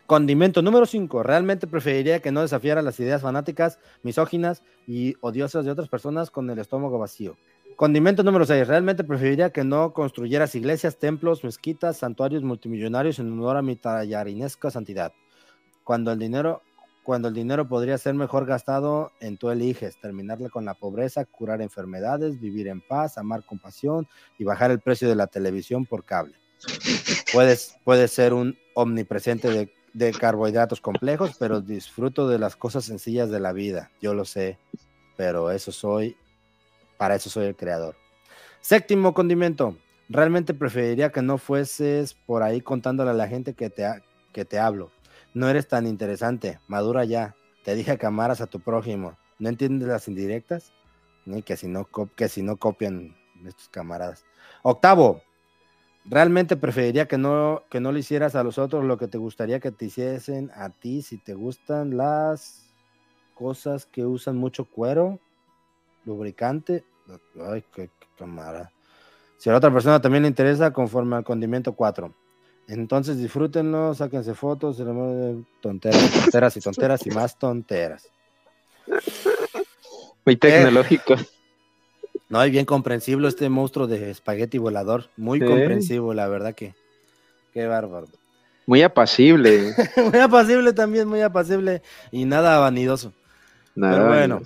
Condimento 0.05 0.61
número 0.61 0.85
5. 0.85 1.23
Realmente 1.23 1.65
preferiría 1.65 2.19
que 2.19 2.31
no 2.31 2.41
desafiara 2.41 2.81
las 2.81 2.99
ideas 2.99 3.21
fanáticas, 3.21 3.79
misóginas 4.03 4.61
y 4.85 5.15
odiosas 5.21 5.63
de 5.63 5.71
otras 5.71 5.87
personas 5.87 6.29
con 6.29 6.49
el 6.49 6.59
estómago 6.59 6.99
vacío. 6.99 7.37
Condimento 7.77 8.21
número 8.21 8.45
6. 8.45 8.67
Realmente 8.67 9.03
preferiría 9.03 9.51
que 9.51 9.63
no 9.63 9.93
construyeras 9.93 10.55
iglesias, 10.55 10.99
templos, 10.99 11.43
mezquitas, 11.43 11.97
santuarios 11.97 12.43
multimillonarios 12.43 13.17
en 13.19 13.31
honor 13.31 13.57
a 13.57 13.61
mi 13.61 13.77
tallarinesca 13.77 14.69
santidad. 14.69 15.13
Cuando 15.83 16.11
el 16.11 16.19
dinero, 16.19 16.61
cuando 17.03 17.27
el 17.27 17.33
dinero 17.33 17.67
podría 17.67 17.97
ser 17.97 18.15
mejor 18.15 18.45
gastado 18.45 19.11
en 19.19 19.37
tú 19.37 19.49
eliges, 19.49 19.99
terminarle 19.99 20.49
con 20.49 20.65
la 20.65 20.73
pobreza, 20.73 21.25
curar 21.25 21.61
enfermedades, 21.61 22.39
vivir 22.39 22.67
en 22.67 22.81
paz, 22.81 23.17
amar 23.17 23.45
con 23.45 23.59
pasión 23.59 24.07
y 24.39 24.43
bajar 24.43 24.71
el 24.71 24.79
precio 24.79 25.07
de 25.07 25.15
la 25.15 25.27
televisión 25.27 25.85
por 25.85 26.05
cable. 26.05 26.35
Puedes, 27.33 28.11
ser 28.11 28.33
un 28.33 28.57
omnipresente 28.73 29.69
de, 29.93 30.11
carbohidratos 30.13 30.81
complejos, 30.81 31.35
pero 31.37 31.61
disfruto 31.61 32.27
de 32.27 32.39
las 32.39 32.55
cosas 32.55 32.85
sencillas 32.85 33.29
de 33.29 33.39
la 33.39 33.51
vida. 33.51 33.91
Yo 34.01 34.13
lo 34.13 34.25
sé, 34.25 34.57
pero 35.17 35.51
eso 35.51 35.71
soy, 35.71 36.15
para 36.97 37.15
eso 37.15 37.29
soy 37.29 37.47
el 37.47 37.55
creador. 37.55 37.95
Séptimo 38.61 39.13
condimento. 39.13 39.77
Realmente 40.09 40.53
preferiría 40.53 41.11
que 41.11 41.21
no 41.21 41.37
fueses 41.37 42.13
por 42.13 42.43
ahí 42.43 42.61
contándole 42.61 43.11
a 43.11 43.13
la 43.13 43.27
gente 43.27 43.53
que 43.53 43.69
te, 43.69 43.85
que 44.31 44.45
te 44.45 44.59
hablo. 44.59 44.91
No 45.33 45.49
eres 45.49 45.67
tan 45.67 45.87
interesante, 45.87 46.59
madura 46.67 47.05
ya. 47.05 47.35
Te 47.63 47.75
dije 47.75 47.97
que 47.97 48.05
amaras 48.05 48.41
a 48.41 48.47
tu 48.47 48.59
prójimo. 48.59 49.17
¿No 49.39 49.49
entiendes 49.49 49.87
las 49.87 50.07
indirectas? 50.07 50.73
Ni 51.25 51.41
que 51.41 51.57
si 51.57 51.67
no, 51.67 51.87
que 52.15 52.29
si 52.29 52.43
no 52.43 52.57
copian 52.57 53.15
estos 53.45 53.69
camaradas. 53.69 54.25
Octavo, 54.61 55.21
realmente 56.05 56.55
preferiría 56.55 57.07
que 57.07 57.17
no, 57.17 57.63
que 57.69 57.79
no 57.79 57.91
le 57.91 57.99
hicieras 57.99 58.35
a 58.35 58.43
los 58.43 58.57
otros 58.57 58.83
lo 58.83 58.97
que 58.97 59.07
te 59.07 59.17
gustaría 59.17 59.59
que 59.59 59.71
te 59.71 59.85
hiciesen 59.85 60.51
a 60.55 60.69
ti 60.69 61.01
si 61.01 61.17
te 61.17 61.33
gustan 61.33 61.97
las 61.97 62.69
cosas 63.33 63.85
que 63.85 64.05
usan 64.05 64.37
mucho 64.37 64.65
cuero, 64.65 65.19
lubricante. 66.05 66.83
Ay, 67.49 67.63
qué, 67.73 67.89
qué 67.99 68.07
camarada. 68.17 68.71
Si 69.37 69.49
a 69.49 69.53
la 69.53 69.57
otra 69.57 69.71
persona 69.71 70.01
también 70.01 70.23
le 70.23 70.29
interesa, 70.29 70.71
conforme 70.71 71.15
al 71.15 71.23
condimento 71.23 71.73
4. 71.73 72.13
Entonces 72.67 73.17
disfrútenlo, 73.17 73.93
sáquense 73.93 74.33
fotos, 74.33 74.77
tonteras, 75.61 76.11
tonteras 76.13 76.57
y 76.57 76.61
tonteras 76.61 77.05
y 77.05 77.09
más 77.11 77.37
tonteras. 77.37 78.09
Muy 80.25 80.37
tecnológico. 80.37 81.15
No, 82.29 82.45
y 82.45 82.49
bien 82.49 82.65
comprensible 82.65 83.27
este 83.27 83.49
monstruo 83.49 83.85
de 83.85 84.09
espagueti 84.09 84.57
volador. 84.57 85.09
Muy 85.17 85.39
Sí. 85.39 85.45
comprensivo, 85.45 86.13
la 86.13 86.27
verdad 86.27 86.55
que. 86.55 86.73
Qué 87.51 87.67
bárbaro. 87.67 88.07
Muy 88.65 88.81
apacible. 88.81 89.75
muy 90.11 90.19
apacible 90.19 90.73
también, 90.73 91.07
muy 91.07 91.21
apacible 91.21 91.81
y 92.11 92.25
nada 92.25 92.57
vanidoso. 92.59 93.13
Nada, 93.75 93.93
Pero 93.97 94.07
bueno, 94.07 94.41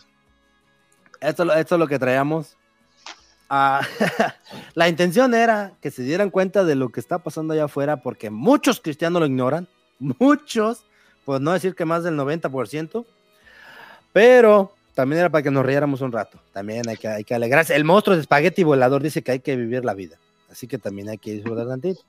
esto, 1.22 1.54
esto 1.54 1.76
es 1.76 1.80
lo 1.80 1.88
que 1.88 2.00
traíamos. 2.00 2.58
Ah, 3.50 3.82
la 4.76 4.90
intención 4.90 5.34
era 5.34 5.74
que 5.82 5.92
se 5.92 6.04
dieran 6.04 6.30
cuenta 6.30 6.64
de 6.64 6.76
lo 6.76 6.90
que 6.90 7.00
está 7.00 7.20
pasando 7.20 7.54
allá 7.54 7.66
afuera, 7.66 7.98
porque 7.98 8.30
muchos 8.30 8.80
cristianos 8.80 9.20
lo 9.22 9.26
ignoran, 9.28 9.68
muchos, 10.00 10.86
pues 11.26 11.42
no 11.42 11.52
decir 11.54 11.76
que 11.76 11.86
más 11.86 12.04
del 12.04 12.16
90%, 12.18 13.06
pero 14.14 14.74
también 14.94 15.20
era 15.20 15.30
para 15.30 15.44
que 15.44 15.52
nos 15.52 15.66
riéramos 15.66 16.02
un 16.02 16.12
rato. 16.12 16.40
También 16.54 16.88
hay 16.90 16.98
que, 16.98 17.08
hay 17.08 17.24
que 17.24 17.36
alegrarse. 17.36 17.76
El 17.76 17.84
monstruo 17.86 18.16
de 18.16 18.22
espagueti 18.22 18.64
volador 18.64 19.02
dice 19.04 19.22
que 19.22 19.32
hay 19.34 19.40
que 19.42 19.56
vivir 19.56 19.86
la 19.86 19.94
vida, 19.94 20.18
así 20.50 20.68
que 20.68 20.78
también 20.78 21.10
hay 21.10 21.18
que 21.18 21.34
disfrutar 21.34 21.68
tantito. 21.68 22.02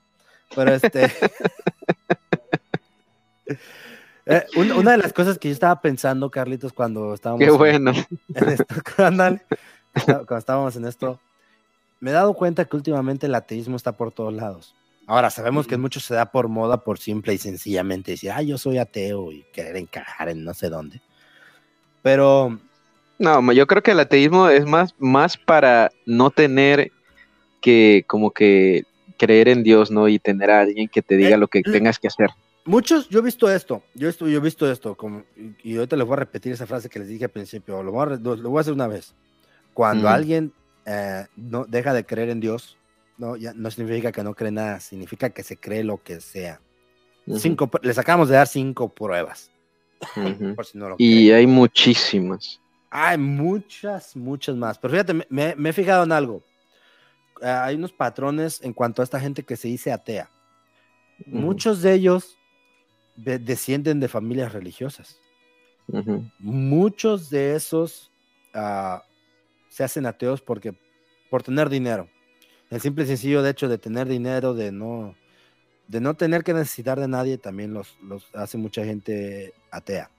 Pero 0.54 0.74
este. 0.74 1.12
Eh, 4.30 4.44
un- 4.56 4.72
una 4.72 4.90
de 4.92 4.98
las 4.98 5.14
cosas 5.14 5.38
que 5.38 5.48
yo 5.48 5.54
estaba 5.54 5.80
pensando, 5.80 6.30
Carlitos, 6.30 6.74
cuando 6.74 7.14
estábamos. 7.14 7.40
Qué 7.40 7.46
en- 7.50 7.56
bueno. 7.56 7.92
en 8.34 8.56
cuando 8.96 9.38
cuando 10.04 10.36
estábamos 10.36 10.76
en 10.76 10.84
esto, 10.84 11.18
me 12.00 12.10
he 12.10 12.14
dado 12.14 12.34
cuenta 12.34 12.64
que 12.64 12.76
últimamente 12.76 13.26
el 13.26 13.34
ateísmo 13.34 13.76
está 13.76 13.96
por 13.96 14.12
todos 14.12 14.32
lados. 14.32 14.74
Ahora, 15.06 15.30
sabemos 15.30 15.66
que 15.66 15.78
mucho 15.78 16.00
se 16.00 16.14
da 16.14 16.30
por 16.30 16.48
moda, 16.48 16.84
por 16.84 16.98
simple 16.98 17.34
y 17.34 17.38
sencillamente 17.38 18.12
decir, 18.12 18.30
ah, 18.30 18.42
yo 18.42 18.58
soy 18.58 18.78
ateo 18.78 19.32
y 19.32 19.44
querer 19.52 19.76
encajar 19.76 20.28
en 20.28 20.44
no 20.44 20.54
sé 20.54 20.68
dónde. 20.68 21.00
Pero 22.02 22.58
No, 23.18 23.52
yo 23.52 23.66
creo 23.66 23.82
que 23.82 23.90
el 23.92 24.00
ateísmo 24.00 24.48
es 24.48 24.64
más, 24.64 24.94
más 24.98 25.36
para 25.36 25.90
no 26.06 26.30
tener 26.30 26.92
que 27.60 28.04
como 28.06 28.30
que 28.32 28.84
creer 29.18 29.48
en 29.48 29.62
Dios, 29.64 29.90
¿no? 29.90 30.08
Y 30.08 30.18
tener 30.18 30.50
a 30.50 30.60
alguien 30.60 30.88
que 30.88 31.02
te 31.02 31.16
diga 31.16 31.36
Eh, 31.36 31.38
lo 31.38 31.48
que 31.48 31.62
tengas 31.64 31.98
que 31.98 32.08
hacer. 32.08 32.30
muchos, 32.64 33.08
yo 33.08 33.18
he 33.20 33.22
visto 33.22 33.50
esto, 33.50 33.82
yo, 33.94 34.10
yo 34.10 34.26
he 34.26 34.40
visto 34.40 34.70
esto, 34.70 34.96
como, 34.96 35.24
y, 35.36 35.72
y 35.72 35.76
ahorita 35.76 35.96
les 35.96 36.06
voy 36.06 36.14
a 36.14 36.16
repetir 36.18 36.52
esa 36.52 36.66
frase 36.66 36.88
que 36.88 36.98
les 36.98 37.08
dije 37.08 37.24
al 37.24 37.30
principio, 37.30 37.82
lo 37.82 37.92
voy 37.92 38.02
a, 38.02 38.16
lo, 38.16 38.50
voy 38.50 38.58
a 38.58 38.60
hacer 38.60 38.72
una 38.74 38.86
vez. 38.88 39.14
Cuando 39.74 40.08
Ujú. 40.08 40.14
alguien 40.14 40.52
eh, 40.90 41.26
no 41.36 41.66
deja 41.66 41.92
de 41.92 42.06
creer 42.06 42.30
en 42.30 42.40
Dios, 42.40 42.78
no, 43.18 43.36
ya, 43.36 43.52
no 43.52 43.70
significa 43.70 44.10
que 44.10 44.22
no 44.22 44.34
cree 44.34 44.50
nada, 44.50 44.80
significa 44.80 45.28
que 45.30 45.42
se 45.42 45.56
cree 45.58 45.84
lo 45.84 46.02
que 46.02 46.20
sea. 46.20 46.60
Cinco, 47.36 47.70
les 47.82 47.98
acabamos 47.98 48.28
de 48.30 48.36
dar 48.36 48.46
cinco 48.46 48.88
pruebas. 48.88 49.50
ujú. 50.16 50.54
Por 50.54 50.64
si 50.64 50.78
no 50.78 50.88
lo 50.88 50.94
Y 50.98 51.26
creen. 51.26 51.36
hay 51.36 51.46
muchísimas. 51.46 52.58
Hay 52.90 53.18
muchas, 53.18 54.16
muchas 54.16 54.56
más. 54.56 54.78
Pero 54.78 54.92
fíjate, 54.92 55.26
me, 55.28 55.54
he 55.68 55.72
fijado 55.74 56.04
en 56.04 56.12
algo. 56.12 56.42
Eh, 57.42 57.46
hay 57.46 57.74
unos 57.76 57.92
patrones 57.92 58.62
en 58.62 58.72
cuanto 58.72 59.02
a 59.02 59.04
esta 59.04 59.20
gente 59.20 59.42
que 59.42 59.56
se 59.56 59.68
dice 59.68 59.92
atea. 59.92 60.30
Ujú, 61.26 61.38
Muchos 61.38 61.82
de 61.82 61.92
ellos 61.92 62.38
de- 63.16 63.38
descienden 63.38 64.00
de 64.00 64.08
familias 64.08 64.52
religiosas. 64.52 65.18
Muchos 66.38 67.28
de 67.30 67.54
esos 67.56 68.10
ah, 68.54 69.02
se 69.68 69.84
hacen 69.84 70.06
ateos 70.06 70.40
porque 70.40 70.74
por 71.30 71.42
tener 71.42 71.68
dinero. 71.68 72.08
El 72.70 72.80
simple 72.80 73.04
y 73.04 73.06
sencillo 73.06 73.42
de 73.42 73.50
hecho 73.50 73.68
de 73.68 73.78
tener 73.78 74.08
dinero, 74.08 74.54
de 74.54 74.72
no, 74.72 75.14
de 75.86 76.00
no 76.00 76.14
tener 76.14 76.44
que 76.44 76.54
necesitar 76.54 77.00
de 77.00 77.08
nadie, 77.08 77.38
también 77.38 77.72
los, 77.72 77.98
los 78.02 78.28
hace 78.34 78.58
mucha 78.58 78.84
gente 78.84 79.54
atea. 79.70 80.10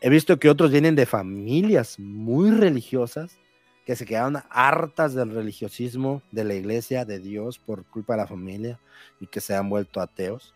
He 0.00 0.10
visto 0.10 0.38
que 0.38 0.50
otros 0.50 0.70
vienen 0.70 0.94
de 0.94 1.06
familias 1.06 1.98
muy 1.98 2.50
religiosas 2.50 3.38
que 3.84 3.96
se 3.96 4.04
quedaron 4.04 4.36
hartas 4.50 5.14
del 5.14 5.30
religiosismo 5.30 6.22
de 6.30 6.44
la 6.44 6.54
iglesia, 6.54 7.06
de 7.06 7.18
Dios, 7.18 7.58
por 7.58 7.86
culpa 7.86 8.12
de 8.12 8.18
la 8.18 8.26
familia 8.26 8.78
y 9.18 9.26
que 9.26 9.40
se 9.40 9.54
han 9.54 9.70
vuelto 9.70 10.00
ateos. 10.02 10.54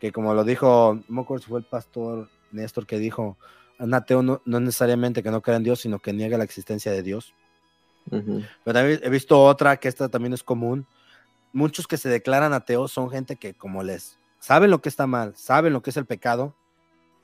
Que 0.00 0.12
como 0.12 0.34
lo 0.34 0.44
dijo, 0.44 1.00
no 1.08 1.24
fue 1.24 1.60
el 1.60 1.64
pastor 1.64 2.28
Néstor 2.52 2.86
que 2.86 2.98
dijo, 2.98 3.38
un 3.78 3.94
ateo 3.94 4.22
no, 4.22 4.42
no 4.44 4.60
necesariamente 4.60 5.22
que 5.22 5.30
no 5.30 5.40
crea 5.40 5.56
en 5.56 5.64
Dios, 5.64 5.80
sino 5.80 5.98
que 5.98 6.12
niega 6.12 6.36
la 6.36 6.44
existencia 6.44 6.92
de 6.92 7.02
Dios. 7.02 7.34
Ujú. 8.10 8.42
Pero 8.64 8.74
también 8.74 9.00
he 9.02 9.10
visto 9.10 9.42
otra 9.42 9.76
que 9.76 9.88
esta 9.88 10.08
también 10.08 10.32
es 10.32 10.42
común. 10.42 10.86
Muchos 11.52 11.86
que 11.86 11.96
se 11.96 12.08
declaran 12.08 12.52
ateos 12.52 12.92
son 12.92 13.10
gente 13.10 13.36
que 13.36 13.54
como 13.54 13.82
les 13.82 14.18
saben 14.38 14.70
lo 14.70 14.80
que 14.82 14.88
está 14.88 15.06
mal, 15.06 15.34
saben 15.36 15.72
lo 15.72 15.82
que 15.82 15.90
es 15.90 15.96
el 15.96 16.06
pecado 16.06 16.54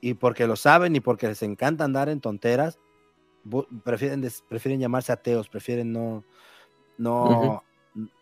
y 0.00 0.14
porque 0.14 0.46
lo 0.46 0.56
saben 0.56 0.96
y 0.96 1.00
porque 1.00 1.28
les 1.28 1.42
encanta 1.42 1.84
andar 1.84 2.08
en 2.08 2.20
tonteras, 2.20 2.78
prefieren, 3.84 4.26
prefieren 4.48 4.80
llamarse 4.80 5.12
ateos, 5.12 5.48
prefieren 5.48 5.92
no, 5.92 6.24
no, 6.96 7.62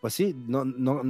pues 0.01 0.13
sí, 0.13 0.35
no, 0.47 0.65
no, 0.65 1.01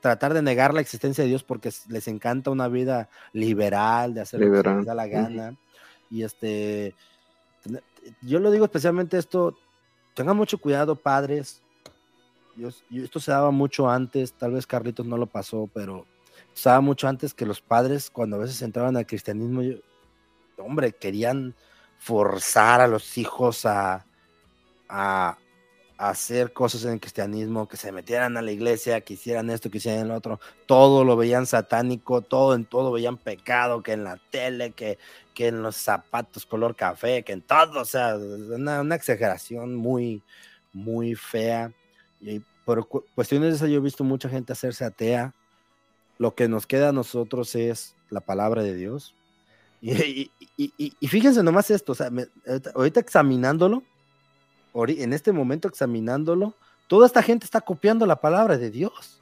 tratar 0.00 0.34
de 0.34 0.42
negar 0.42 0.74
la 0.74 0.80
existencia 0.80 1.22
de 1.22 1.28
Dios 1.28 1.44
porque 1.44 1.70
les 1.88 2.08
encanta 2.08 2.50
una 2.50 2.68
vida 2.68 3.08
liberal, 3.32 4.14
de 4.14 4.22
hacer 4.22 4.40
lo 4.40 4.62
que 4.62 4.68
les 4.68 4.86
da 4.86 4.94
la 4.94 5.06
gana. 5.06 5.56
Y 6.10 6.24
este, 6.24 6.94
yo 8.22 8.40
lo 8.40 8.50
digo 8.50 8.64
especialmente 8.64 9.16
esto, 9.16 9.56
tengan 10.14 10.36
mucho 10.36 10.58
cuidado, 10.58 10.96
padres. 10.96 11.62
Yo, 12.56 12.68
esto 12.90 13.20
se 13.20 13.30
daba 13.30 13.50
mucho 13.50 13.88
antes, 13.88 14.32
tal 14.32 14.52
vez 14.52 14.66
Carlitos 14.66 15.06
no 15.06 15.16
lo 15.16 15.26
pasó, 15.26 15.68
pero 15.72 16.06
se 16.52 16.68
daba 16.68 16.80
mucho 16.80 17.08
antes 17.08 17.32
que 17.32 17.46
los 17.46 17.60
padres, 17.60 18.10
cuando 18.10 18.36
a 18.36 18.40
veces 18.40 18.60
entraban 18.62 18.96
al 18.96 19.06
cristianismo, 19.06 19.62
hombre, 20.58 20.92
querían 20.92 21.54
forzar 21.98 22.80
a 22.80 22.88
los 22.88 23.16
hijos 23.18 23.64
a 23.66 24.04
hacer 26.08 26.54
cosas 26.54 26.84
en 26.84 26.92
el 26.92 27.00
cristianismo, 27.00 27.68
que 27.68 27.76
se 27.76 27.92
metieran 27.92 28.36
a 28.38 28.42
la 28.42 28.50
iglesia, 28.52 29.02
que 29.02 29.14
hicieran 29.14 29.50
esto, 29.50 29.70
que 29.70 29.76
hicieran 29.76 30.08
lo 30.08 30.14
otro, 30.14 30.40
todo 30.64 31.04
lo 31.04 31.14
veían 31.14 31.44
satánico, 31.44 32.22
todo 32.22 32.54
en 32.54 32.64
todo 32.64 32.90
veían 32.90 33.18
pecado, 33.18 33.82
que 33.82 33.92
en 33.92 34.04
la 34.04 34.18
tele, 34.30 34.70
que, 34.72 34.98
que 35.34 35.48
en 35.48 35.62
los 35.62 35.76
zapatos 35.76 36.46
color 36.46 36.74
café, 36.74 37.22
que 37.22 37.32
en 37.32 37.42
todo, 37.42 37.82
o 37.82 37.84
sea, 37.84 38.16
una, 38.16 38.80
una 38.80 38.94
exageración 38.94 39.76
muy, 39.76 40.22
muy 40.72 41.14
fea. 41.14 41.70
Y 42.22 42.40
por 42.64 42.88
cu- 42.88 43.04
cuestiones 43.14 43.50
de 43.50 43.56
esas 43.56 43.68
yo 43.68 43.76
he 43.76 43.80
visto 43.80 44.02
mucha 44.02 44.30
gente 44.30 44.54
hacerse 44.54 44.86
atea. 44.86 45.34
Lo 46.16 46.34
que 46.34 46.48
nos 46.48 46.66
queda 46.66 46.88
a 46.88 46.92
nosotros 46.92 47.54
es 47.54 47.94
la 48.08 48.20
palabra 48.22 48.62
de 48.62 48.74
Dios. 48.74 49.14
Y, 49.82 50.30
y- 50.56 50.72
y- 50.98 51.08
fíjense 51.08 51.42
nomás 51.42 51.70
esto, 51.70 51.92
o 51.92 51.94
sea, 51.94 52.08
me- 52.10 52.26
ahorita, 52.74 53.00
examinándolo, 53.00 53.82
en 54.74 55.12
este 55.12 55.32
momento 55.32 55.68
examinándolo, 55.68 56.54
toda 56.86 57.06
esta 57.06 57.22
gente 57.22 57.44
está 57.44 57.60
copiando 57.60 58.06
la 58.06 58.16
palabra 58.16 58.58
de 58.58 58.70
Dios. 58.70 59.20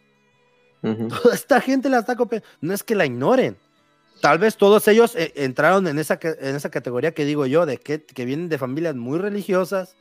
Toda 0.81 1.35
esta 1.35 1.61
gente 1.61 1.89
la 1.89 1.99
está 1.99 2.17
copiando. 2.17 2.47
No 2.61 2.73
es 2.73 2.83
que 2.83 2.95
la 2.95 3.05
ignoren. 3.05 3.57
Tal 4.21 4.39
vez 4.39 4.57
todos 4.57 4.87
ellos 4.89 5.15
eh, 5.17 5.33
entraron 5.37 5.87
en 5.87 5.99
esa, 5.99 6.19
en 6.23 6.57
esa 6.57 6.71
categoría 6.71 7.13
que 7.13 7.25
digo 7.25 7.47
yo, 7.47 7.67
de 7.67 7.79
que, 7.79 8.03
que 8.03 8.25
vienen 8.25 8.49
de 8.49 8.59
familias 8.59 8.97
muy 8.97 9.19
religiosas, 9.19 9.97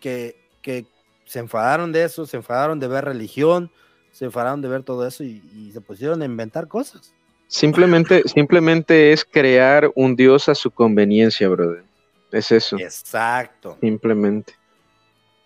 que, 0.00 0.36
que 0.62 0.86
se 1.24 1.38
enfadaron 1.38 1.92
de 1.92 2.04
eso, 2.04 2.26
se 2.26 2.36
enfadaron 2.36 2.80
de 2.80 2.88
ver 2.88 3.04
religión, 3.04 3.70
se 4.10 4.24
enfadaron 4.24 4.62
de 4.62 4.68
ver 4.68 4.82
todo 4.82 5.06
eso 5.06 5.22
y, 5.22 5.42
y 5.54 5.70
se 5.72 5.80
pusieron 5.80 6.22
a 6.22 6.24
inventar 6.24 6.66
cosas. 6.66 7.12
Simplemente, 7.48 8.22
simplemente 8.26 9.12
es 9.12 9.24
crear 9.24 9.90
un 9.94 10.16
Dios 10.16 10.48
a 10.48 10.54
su 10.54 10.70
conveniencia, 10.70 11.48
brother. 11.48 11.84
Es 12.32 12.50
eso. 12.50 12.76
Exacto. 12.78 13.78
Simplemente. 13.80 14.54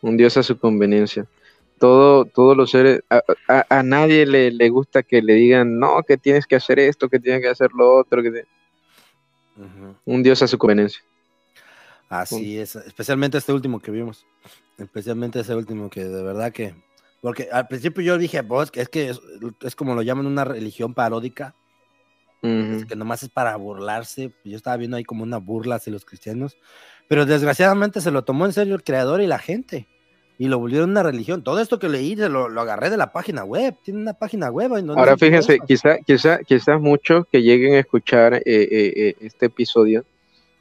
Un 0.03 0.17
Dios 0.17 0.37
a 0.37 0.43
su 0.43 0.59
conveniencia. 0.59 1.27
Todo, 1.79 2.25
todos 2.27 2.57
los 2.57 2.71
seres, 2.71 3.03
a, 3.09 3.23
a- 3.49 3.67
a 3.79 3.83
nadie 3.83 4.27
le, 4.27 4.51
le 4.51 4.69
gusta 4.69 5.03
que 5.03 5.23
le 5.23 5.35
digan, 5.35 5.79
no, 5.79 6.03
que 6.03 6.17
tienes 6.19 6.47
que 6.47 6.57
hacer 6.57 6.79
esto, 6.79 7.09
que 7.09 7.19
tienes 7.19 7.41
que 7.41 7.49
hacer 7.49 7.71
lo 7.75 7.97
otro. 7.97 8.23
Que 8.23 8.31
te-". 8.31 8.47
Un 10.05 10.23
Dios 10.23 10.43
a 10.43 10.47
su 10.47 10.59
conveniencia. 10.59 11.01
Así 12.09 12.59
es, 12.59 12.75
especialmente 12.77 13.39
este 13.39 13.53
último 13.53 13.79
que 13.79 13.93
vimos, 13.93 14.27
especialmente 14.79 15.41
ese 15.41 15.55
último 15.55 15.89
que 15.89 16.05
de 16.05 16.23
verdad 16.25 16.53
que, 16.53 16.75
porque 17.23 17.49
al 17.53 17.69
principio 17.69 18.03
yo 18.03 18.19
dije, 18.19 18.43
pues, 18.43 18.73
que 18.73 18.81
es 18.81 18.89
que 18.89 19.11
es, 19.11 19.21
es 19.63 19.77
como 19.77 19.95
lo 19.95 20.03
llaman 20.03 20.27
una 20.27 20.45
religión 20.45 20.93
paródica, 20.93 21.55
Ujú. 22.43 22.87
que 22.89 22.97
nomás 22.97 23.23
es 23.23 23.29
para 23.29 23.55
burlarse, 23.55 24.33
yo 24.45 24.57
estaba 24.57 24.77
viendo 24.77 24.97
ahí 24.97 25.05
como 25.05 25.23
una 25.23 25.37
burla 25.37 25.77
hacia 25.77 25.93
los 25.93 26.05
cristianos, 26.05 26.57
pero 27.11 27.27
desgraciadamente 27.27 28.01
se 28.01 28.13
lo 28.13 28.23
tomó 28.23 28.47
en 28.47 28.53
serio 28.53 28.77
el 28.77 28.85
creador 28.85 29.21
y 29.21 29.27
la 29.27 29.41
gente, 29.41 29.89
y 30.39 30.47
lo 30.47 30.61
volvieron 30.61 30.91
una 30.91 31.03
religión, 31.03 31.43
todo 31.43 31.59
esto 31.61 31.81
que 31.81 31.89
leí 31.89 32.15
se 32.17 32.29
lo, 32.29 32.49
lo 32.49 32.61
agarré 32.61 32.89
de 32.89 32.97
la 32.97 33.11
página 33.13 33.43
web, 33.43 33.75
tiene 33.83 34.01
una 34.01 34.13
página 34.15 34.49
web. 34.49 34.77
en 34.77 34.87
donde 34.87 35.01
Ahora 35.01 35.17
fíjense, 35.19 35.55
eso. 35.57 35.65
quizá, 35.67 35.99
quizá, 35.99 36.39
quizás 36.45 36.81
muchos 36.81 37.27
que 37.31 37.43
lleguen 37.43 37.75
a 37.75 37.81
escuchar 37.81 38.35
eh, 38.35 38.43
eh, 38.47 38.93
eh, 38.97 39.15
este 39.23 39.47
episodio, 39.47 40.05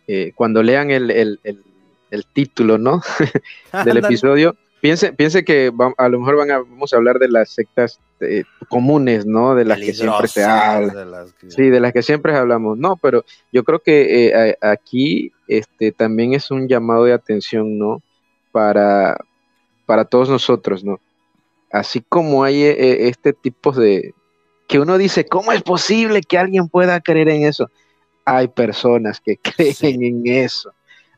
eh, 0.07 0.31
cuando 0.33 0.63
lean 0.63 0.89
el, 0.89 1.11
el- 1.11 1.39
el- 1.43 1.63
el 2.09 2.25
título, 2.25 2.79
¿no? 2.79 3.01
del 3.85 3.97
episodio, 4.03 4.55
piense, 4.81 5.13
piense 5.13 5.45
que 5.45 5.69
va- 5.69 5.93
a 5.97 6.09
lo 6.09 6.17
mejor 6.19 6.37
van 6.37 6.49
a, 6.49 6.57
vamos 6.57 6.91
a 6.91 6.97
hablar 6.97 7.19
de 7.19 7.27
las 7.29 7.51
sectas 7.51 7.99
eh, 8.21 8.43
comunes, 8.69 9.25
¿no? 9.27 9.53
De 9.53 9.63
las 9.65 9.77
que 9.79 9.93
siempre 9.93 10.27
se 10.27 10.43
habla. 10.43 10.93
de 10.93 11.05
las 11.05 11.31
que- 11.33 11.51
Sí, 11.51 11.69
de 11.69 11.79
las 11.79 11.93
que 11.93 12.01
siempre 12.01 12.35
hablamos. 12.35 12.77
No, 12.79 12.97
pero 12.97 13.23
yo 13.53 13.63
creo 13.63 13.79
que 13.79 14.27
eh, 14.29 14.57
aquí 14.61 15.31
este, 15.49 15.91
también 15.91 16.33
es 16.33 16.51
un 16.51 16.67
llamado 16.67 17.03
de 17.05 17.13
atención, 17.13 17.77
¿no? 17.77 18.01
Para, 18.51 19.17
para 19.85 20.05
todos 20.05 20.29
nosotros, 20.29 20.83
¿no? 20.83 20.99
Así 21.71 22.01
como 22.07 22.43
hay 22.43 22.63
eh, 22.63 22.71
eh, 22.79 23.09
este 23.09 23.33
tipo 23.33 23.71
de... 23.71 24.13
que 24.67 24.79
uno 24.79 24.97
dice, 24.97 25.25
¿cómo 25.25 25.51
es 25.51 25.61
posible 25.63 26.21
que 26.21 26.37
alguien 26.37 26.67
pueda 26.69 26.99
creer 27.01 27.29
en 27.29 27.43
eso? 27.43 27.69
Hay 28.25 28.47
personas 28.47 29.19
que 29.19 29.37
creen 29.41 29.73
Sí. 29.73 29.87
en 29.87 30.21
eso. 30.25 30.71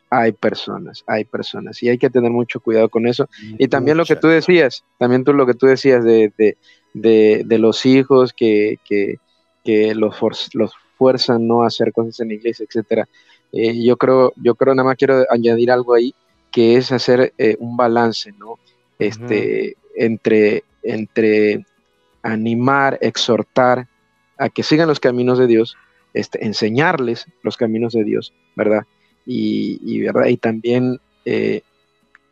hay 0.09 0.33
personas, 0.33 1.03
hay 1.07 1.23
personas 1.25 1.81
y 1.83 1.87
hay 1.89 1.97
que 1.97 2.09
tener 2.09 2.31
mucho 2.31 2.59
cuidado 2.59 2.89
con 2.89 3.07
eso. 3.07 3.29
Y 3.57 3.67
también 3.69 3.95
lo 3.97 4.03
que 4.05 4.17
tú 4.17 4.27
decías, 4.27 4.83
también 4.97 5.23
tú 5.23 5.33
lo 5.33 5.45
que 5.45 5.53
tú 5.53 5.67
decías 5.67 6.03
de, 6.03 6.33
de, 6.37 6.57
de, 6.93 7.43
de 7.45 7.57
los 7.57 7.85
hijos 7.85 8.33
que, 8.33 8.77
que, 8.85 9.19
que 9.63 9.95
los, 9.95 10.17
los 10.53 10.73
fuerzan 10.97 11.47
¿no? 11.47 11.63
a 11.63 11.67
hacer 11.67 11.93
cosas 11.93 12.19
en 12.19 12.31
iglesia, 12.31 12.65
etcétera. 12.67 13.07
Eh, 13.51 13.83
yo 13.83 13.97
creo, 13.97 14.33
yo 14.37 14.55
creo, 14.55 14.73
nada 14.73 14.87
más 14.87 14.97
quiero 14.97 15.25
añadir 15.29 15.71
algo 15.71 15.93
ahí, 15.93 16.13
que 16.51 16.75
es 16.75 16.91
hacer 16.91 17.33
eh, 17.37 17.55
un 17.59 17.77
balance, 17.77 18.31
¿no? 18.33 18.59
Este, 18.99 19.75
entre, 19.95 20.63
entre 20.83 21.65
animar, 22.21 22.99
exhortar 23.01 23.87
a 24.37 24.49
que 24.49 24.63
sigan 24.63 24.87
los 24.87 24.99
caminos 24.99 25.39
de 25.39 25.47
Dios, 25.47 25.75
este, 26.13 26.45
enseñarles 26.45 27.25
los 27.41 27.57
caminos 27.57 27.93
de 27.93 28.03
Dios, 28.03 28.33
¿verdad? 28.55 28.83
Y, 29.25 30.01
¿verdad? 30.01 30.27
y 30.27 30.37
también 30.37 30.99
eh, 31.25 31.61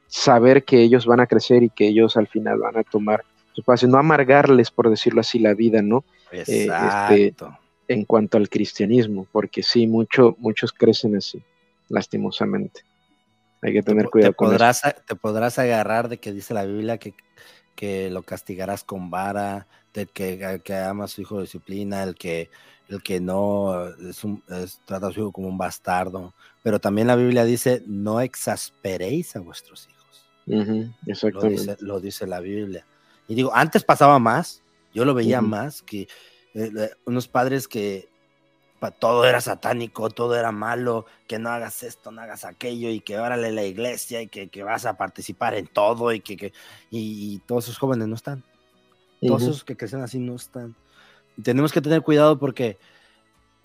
saber 0.07 0.63
que 0.63 0.81
ellos 0.81 1.05
van 1.05 1.19
a 1.19 1.27
crecer 1.27 1.63
y 1.63 1.69
que 1.69 1.87
ellos 1.87 2.17
al 2.17 2.27
final 2.27 2.59
van 2.59 2.77
a 2.77 2.83
tomar 2.83 3.23
su 3.53 3.61
espacio, 3.61 3.87
no 3.87 3.97
amargarles, 3.97 4.71
por 4.71 4.89
decirlo 4.89 5.21
así, 5.21 5.39
la 5.39 5.53
vida, 5.53 5.81
¿no? 5.81 6.03
Este, 6.31 6.65
Exacto. 6.65 7.57
En 7.89 8.05
cuanto 8.05 8.37
al 8.37 8.49
cristianismo, 8.49 9.27
porque 9.31 9.63
sí, 9.63 9.87
mucho, 9.87 10.35
muchos 10.39 10.71
crecen 10.71 11.15
así, 11.17 11.41
lastimosamente. 11.89 12.81
Hay 13.61 13.73
que 13.73 13.83
tener 13.83 14.05
Te- 14.05 14.11
cuidado 14.11 14.31
te 14.31 14.35
con 14.35 14.47
podrás, 14.49 14.85
a- 14.85 14.91
Te 14.93 15.15
podrás 15.15 15.59
agarrar 15.59 16.07
de 16.07 16.19
que 16.19 16.31
dice 16.31 16.53
la 16.53 16.65
Biblia 16.65 16.97
que, 16.97 17.13
que 17.75 18.09
lo 18.09 18.21
castigarás 18.23 18.83
con 18.83 19.09
vara, 19.09 19.67
del 19.93 20.07
que, 20.09 20.61
que 20.63 20.75
ama 20.75 21.05
a 21.05 21.07
su 21.07 21.21
hijo 21.21 21.41
disciplina, 21.41 22.03
el 22.03 22.13
que, 22.15 22.49
el 22.89 23.01
que 23.01 23.19
no 23.19 23.87
es 23.87 24.23
un, 24.23 24.43
es- 24.49 24.79
trata 24.85 25.07
a 25.07 25.11
su 25.11 25.21
hijo 25.21 25.31
como 25.31 25.47
un 25.47 25.57
bastardo. 25.57 26.33
Pero 26.61 26.79
también 26.79 27.07
la 27.07 27.15
Biblia 27.15 27.43
dice, 27.43 27.83
no 27.87 28.21
exasperéis 28.21 29.35
a 29.35 29.39
vuestros 29.39 29.87
hijos. 29.89 30.29
eso. 30.45 31.27
Lo 31.29 31.41
exactamente. 31.41 31.49
dice, 31.61 31.77
lo 31.79 31.99
dice 31.99 32.27
la 32.27 32.39
Biblia. 32.39 32.85
Y 33.27 33.33
digo, 33.35 33.51
antes 33.53 33.83
pasaba 33.83 34.19
más, 34.19 34.61
yo 34.93 35.05
lo 35.05 35.13
veía 35.13 35.41
más, 35.41 35.81
que 35.81 36.07
eh, 36.53 36.89
unos 37.05 37.27
padres 37.27 37.67
que 37.67 38.09
pa- 38.79 38.91
todo 38.91 39.25
era 39.25 39.41
satánico, 39.41 40.09
todo 40.09 40.35
era 40.35 40.51
malo, 40.51 41.05
que 41.27 41.37
no 41.39 41.49
hagas 41.49 41.83
esto, 41.83 42.11
no 42.11 42.21
hagas 42.21 42.45
aquello, 42.45 42.89
y 42.89 43.01
que 43.01 43.19
órale 43.19 43.51
la 43.51 43.63
iglesia, 43.63 44.21
y 44.21 44.27
que, 44.27 44.49
que 44.49 44.63
vas 44.63 44.85
a 44.85 44.97
participar 44.97 45.53
en 45.55 45.67
todo, 45.67 46.11
y 46.13 46.21
que, 46.21 46.37
que- 46.37 46.53
y, 46.89 47.35
y 47.35 47.39
todos 47.39 47.65
esos 47.65 47.77
jóvenes 47.77 48.07
no 48.07 48.15
están. 48.15 48.43
Todos 49.21 49.41
Ujú, 49.43 49.51
esos 49.51 49.63
que 49.63 49.75
crecen 49.75 50.01
así 50.01 50.19
no 50.19 50.35
están. 50.35 50.75
Y 51.37 51.41
tenemos 51.41 51.71
que 51.73 51.81
tener 51.81 52.01
cuidado 52.01 52.39
porque 52.39 52.77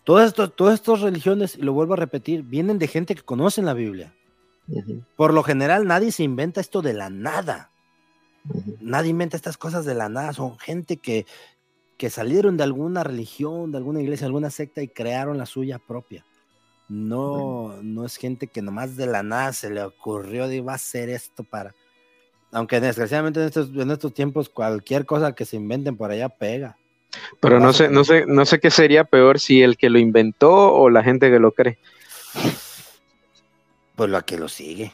todas 0.05 0.29
esto- 0.29 0.51
todas 0.51 0.75
estas 0.75 1.01
religiones, 1.01 1.57
y 1.57 1.63
lo 1.63 1.73
vuelvo 1.73 1.95
a 1.95 1.97
repetir, 1.99 2.43
vienen 2.43 2.79
de 2.79 2.89
gente 2.89 3.15
que 3.15 3.23
conocen 3.23 3.65
la 3.67 3.75
Biblia. 3.75 4.15
Por 5.17 5.33
lo 5.33 5.45
general, 5.45 5.87
nadie 5.87 6.11
se 6.11 6.25
inventa 6.25 6.61
esto 6.61 6.83
de 6.83 6.93
la 6.93 7.09
nada 7.09 7.71
nadie 8.81 9.11
inventa 9.11 9.37
estas 9.37 9.57
cosas 9.57 9.85
de 9.87 9.95
la 9.95 10.09
nada, 10.09 10.33
son 10.35 10.59
gente 10.59 10.99
que, 10.99 11.27
que 11.97 12.11
salieron 12.11 12.57
de 12.57 12.65
alguna 12.65 13.05
religión, 13.05 13.73
de 13.73 13.79
alguna 13.79 14.01
iglesia, 14.01 14.27
alguna 14.27 14.51
secta 14.51 14.83
y 14.83 14.89
crearon 14.89 15.39
la 15.39 15.47
suya 15.47 15.79
propia. 15.79 16.25
No, 16.89 17.79
no 17.83 18.05
es 18.05 18.17
gente 18.17 18.47
que 18.47 18.63
nomás 18.63 18.97
de 18.97 19.07
la 19.07 19.23
nada 19.23 19.53
se 19.53 19.71
le 19.71 19.83
ocurrió 19.83 20.49
de 20.49 20.61
va 20.61 20.73
a 20.73 20.77
hacer 20.77 21.09
esto 21.09 21.45
para. 21.45 21.75
Aunque 22.53 22.81
desgraciadamente 22.81 23.41
en 23.41 23.47
estos, 23.47 23.71
en 23.71 23.91
estos 23.91 24.13
tiempos 24.13 24.49
cualquier 24.49 25.07
cosa 25.07 25.35
que 25.35 25.45
se 25.45 25.57
inventen 25.57 25.97
por 25.97 26.11
allá 26.11 26.29
pega. 26.29 26.77
Pero 27.41 27.61
no 27.61 27.73
sé, 27.73 27.89
no 27.89 28.05
sé, 28.05 28.25
no 28.27 28.45
sé 28.45 28.59
qué 28.61 28.71
sería 28.71 29.05
peor 29.05 29.41
si 29.41 29.63
el 29.63 29.77
que 29.77 29.91
lo 29.91 29.99
inventó 29.99 30.73
o 30.73 30.91
la 30.91 31.03
gente 31.03 31.31
que 31.31 31.39
lo 31.39 31.53
cree. 31.53 31.79
Pues 33.95 34.11
la 34.11 34.23
que 34.23 34.37
lo 34.37 34.49
sigue. 34.49 34.93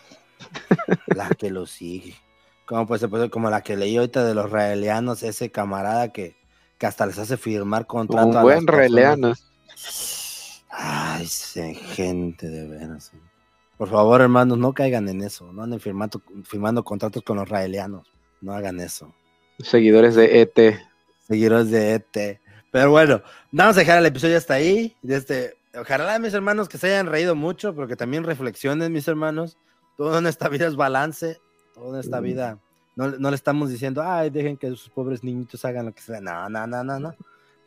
la 1.06 1.28
que 1.31 1.51
lo 1.51 1.66
sigue. 1.66 2.14
Como 2.66 2.86
pues, 2.86 3.05
pues, 3.09 3.31
como 3.31 3.51
la 3.51 3.62
que 3.62 3.77
leí 3.77 3.97
ahorita 3.97 4.24
de 4.24 4.35
los 4.35 4.47
israelianos, 4.47 5.22
ese 5.22 5.51
camarada 5.51 6.12
que, 6.12 6.36
que 6.81 6.86
hasta 6.86 7.05
les 7.07 7.19
hace 7.19 7.36
firmar 7.36 7.86
contrato. 7.86 8.27
Un 8.27 8.36
a 8.39 8.43
buen 8.43 8.66
reeleano. 8.66 9.35
Ay, 10.70 11.27
gente 11.27 12.48
de 12.48 12.66
veras. 12.66 13.11
sí. 13.12 13.19
Por 13.77 13.89
favor, 13.89 14.20
hermanos, 14.20 14.59
no 14.59 14.73
caigan 14.73 15.09
en 15.09 15.23
eso. 15.23 15.52
No 15.52 15.62
anden 15.62 15.78
firmando, 15.81 16.23
firmando 16.44 16.82
contratos 16.85 17.23
con 17.23 17.36
los 17.36 17.47
israelianos. 17.47 18.11
No 18.40 18.52
hagan 18.55 18.81
eso. 18.81 19.15
Seguidores 19.59 20.15
de 20.15 20.40
ET. 20.43 20.78
Seguidores 21.28 21.70
de 21.70 21.94
ET. 21.94 22.40
Pero 22.70 22.90
bueno, 22.90 23.23
vamos 23.52 23.77
a 23.77 23.81
dejar 23.81 23.98
el 23.98 24.07
episodio 24.07 24.36
hasta 24.39 24.55
ahí. 24.55 24.97
Este, 25.07 25.57
ojalá, 25.78 26.19
mis 26.19 26.32
hermanos, 26.35 26.69
que 26.69 26.78
se 26.78 26.89
hayan 26.89 27.07
reído 27.09 27.35
mucho, 27.35 27.74
porque 27.74 27.97
también 27.97 28.24
reflexionen, 28.24 28.93
mis 28.93 29.09
hermanos. 29.09 29.57
Todo 29.97 30.19
en 30.19 30.27
esta 30.27 30.48
vida 30.48 30.66
es 30.66 30.77
balance. 30.77 31.39
Todo 31.74 31.94
en 31.94 32.01
esta 32.01 32.20
Mm. 32.20 32.24
vida. 32.24 32.59
No, 33.01 33.09
no 33.16 33.31
le 33.31 33.36
estamos 33.36 33.70
diciendo, 33.70 34.02
ay, 34.05 34.28
dejen 34.28 34.59
que 34.59 34.68
sus 34.68 34.90
pobres 34.90 35.24
niñitos 35.24 35.64
hagan 35.64 35.86
lo 35.86 35.94
que 35.94 36.02
sea. 36.02 36.20
No, 36.20 36.51
no, 36.51 36.66
no, 36.66 36.85
no, 36.85 37.01
no. 37.01 37.14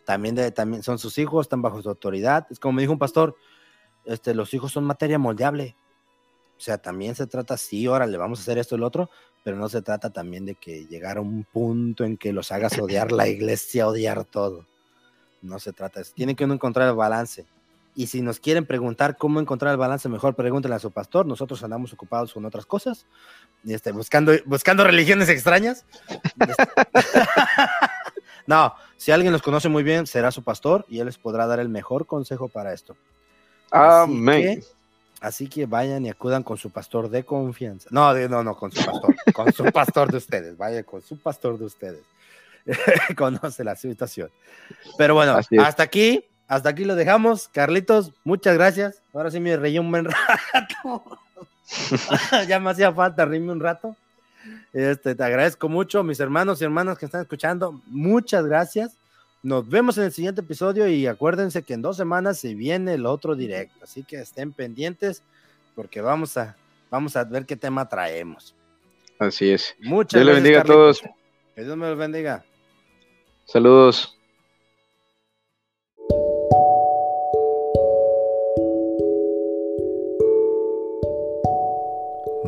También, 0.05 0.35
de, 0.35 0.51
también 0.51 0.83
son 0.83 0.99
sus 0.99 1.17
hijos, 1.17 1.47
están 1.47 1.63
bajo 1.63 1.81
su 1.81 1.89
autoridad. 1.89 2.45
Es 2.51 2.59
como 2.59 2.73
me 2.73 2.83
dijo 2.83 2.93
un 2.93 2.99
pastor, 2.99 3.35
este, 4.05 4.35
los 4.35 4.53
hijos 4.53 4.71
son 4.71 4.83
materia 4.83 5.17
moldeable. 5.17 5.75
O 6.55 6.61
sea, 6.61 6.77
también 6.77 7.15
se 7.15 7.25
trata, 7.25 7.57
sí, 7.57 7.87
órale, 7.87 8.15
vamos 8.15 8.37
a 8.37 8.41
hacer 8.43 8.59
esto 8.59 8.75
y 8.75 8.77
lo 8.77 8.85
otro, 8.85 9.09
pero 9.43 9.57
no 9.57 9.69
se 9.69 9.81
trata 9.81 10.11
también 10.11 10.45
de 10.45 10.53
que 10.53 10.85
llegar 10.85 11.17
a 11.17 11.21
un 11.21 11.45
punto 11.45 12.03
en 12.03 12.15
que 12.15 12.31
los 12.31 12.51
hagas 12.51 12.77
odiar 12.77 13.11
la 13.11 13.27
iglesia, 13.27 13.87
odiar 13.87 14.25
todo. 14.25 14.67
No 15.41 15.57
se 15.57 15.73
trata 15.73 15.99
de 15.99 16.03
eso. 16.03 16.13
Tienen 16.13 16.35
que 16.35 16.45
uno 16.45 16.53
encontrar 16.53 16.87
el 16.87 16.95
balance. 16.95 17.47
Y 17.95 18.07
si 18.07 18.21
nos 18.21 18.39
quieren 18.39 18.65
preguntar 18.65 19.17
cómo 19.17 19.39
encontrar 19.39 19.71
el 19.71 19.77
balance 19.77 20.09
mejor, 20.09 20.35
pregúntenle 20.35 20.75
a 20.75 20.79
su 20.79 20.89
pastor. 20.91 21.25
Nosotros 21.27 21.63
andamos 21.63 21.93
ocupados 21.93 22.33
con 22.33 22.43
otras 22.45 22.65
cosas, 22.65 23.05
este, 23.65 23.91
buscando, 23.91 24.33
buscando 24.45 24.83
religiones 24.83 25.29
extrañas. 25.29 25.85
No, 28.45 28.75
si 28.97 29.11
alguien 29.11 29.31
los 29.31 29.41
conoce 29.41 29.69
muy 29.69 29.83
bien, 29.83 30.05
será 30.05 30.29
su 30.29 30.43
pastor 30.43 30.85
y 30.89 30.99
él 30.99 31.05
les 31.05 31.17
podrá 31.17 31.47
dar 31.47 31.61
el 31.61 31.69
mejor 31.69 32.05
consejo 32.05 32.49
para 32.49 32.73
esto. 32.73 32.95
Así 33.71 34.11
Amén. 34.11 34.59
que- 34.61 34.67
Así 35.21 35.47
que 35.47 35.65
vayan 35.65 36.05
y 36.05 36.09
acudan 36.09 36.43
con 36.43 36.57
su 36.57 36.69
pastor 36.69 37.07
de 37.09 37.23
confianza. 37.23 37.87
No, 37.93 38.13
no, 38.27 38.43
no, 38.43 38.57
con 38.57 38.69
su 38.73 38.83
pastor. 38.83 39.15
con 39.33 39.53
su 39.53 39.63
pastor 39.71 40.11
de 40.11 40.17
ustedes. 40.17 40.57
Vaya 40.57 40.83
con 40.83 41.01
su 41.01 41.17
pastor 41.17 41.57
de 41.57 41.63
ustedes. 41.63 42.01
Conoce 43.17 43.63
la 43.63 43.77
situación. 43.77 44.29
Pero 44.97 45.13
bueno, 45.15 45.35
Así 45.35 45.57
hasta 45.57 45.83
aquí, 45.83 46.25
hasta 46.55 46.69
aquí 46.69 46.85
lo 46.85 46.95
dejamos. 46.95 47.47
Carlitos, 47.47 48.11
muchas 48.23 48.55
gracias. 48.55 49.01
Ahora 49.13 49.31
sí 49.31 49.39
me 49.39 49.55
reí 49.57 49.79
un 49.79 49.89
buen 49.91 50.05
rato. 50.53 51.03
ya 52.47 52.59
me 52.59 52.69
hacía 52.69 52.91
falta 52.93 53.25
reírme 53.25 53.51
un 53.51 53.59
rato. 53.59 53.95
Este, 54.73 55.15
te 55.15 55.23
agradezco 55.23 55.69
mucho, 55.69 56.03
mis 56.03 56.19
hermanos 56.19 56.61
y 56.61 56.65
hermanas 56.65 56.97
que 56.97 57.05
están 57.05 57.21
escuchando. 57.21 57.81
Muchas 57.87 58.45
gracias. 58.45 58.97
Nos 59.41 59.67
vemos 59.67 59.97
en 59.97 60.05
el 60.05 60.11
siguiente 60.13 60.41
episodio 60.41 60.87
y 60.87 61.05
acuérdense 61.05 61.63
que 61.63 61.73
en 61.73 61.81
dos 61.81 61.97
semanas 61.97 62.39
se 62.39 62.55
viene 62.55 62.93
el 62.93 63.05
otro 63.05 63.35
directo, 63.35 63.77
así 63.83 64.03
que 64.03 64.21
estén 64.21 64.53
pendientes 64.53 65.21
porque 65.75 65.99
vamos 65.99 66.37
a, 66.37 66.55
vamos 66.89 67.17
a 67.17 67.25
ver 67.25 67.45
qué 67.45 67.57
tema 67.57 67.87
traemos. 67.89 68.55
Así 69.19 69.51
es. 69.51 69.75
Muchas 69.81 70.21
Dios 70.21 70.27
gracias, 70.27 70.43
bendiga 70.43 70.61
a 70.61 70.63
todos. 70.63 71.01
Que 71.55 71.63
Dios 71.63 71.75
me 71.75 71.89
los 71.89 71.97
bendiga. 71.97 72.45
Saludos. 73.45 74.17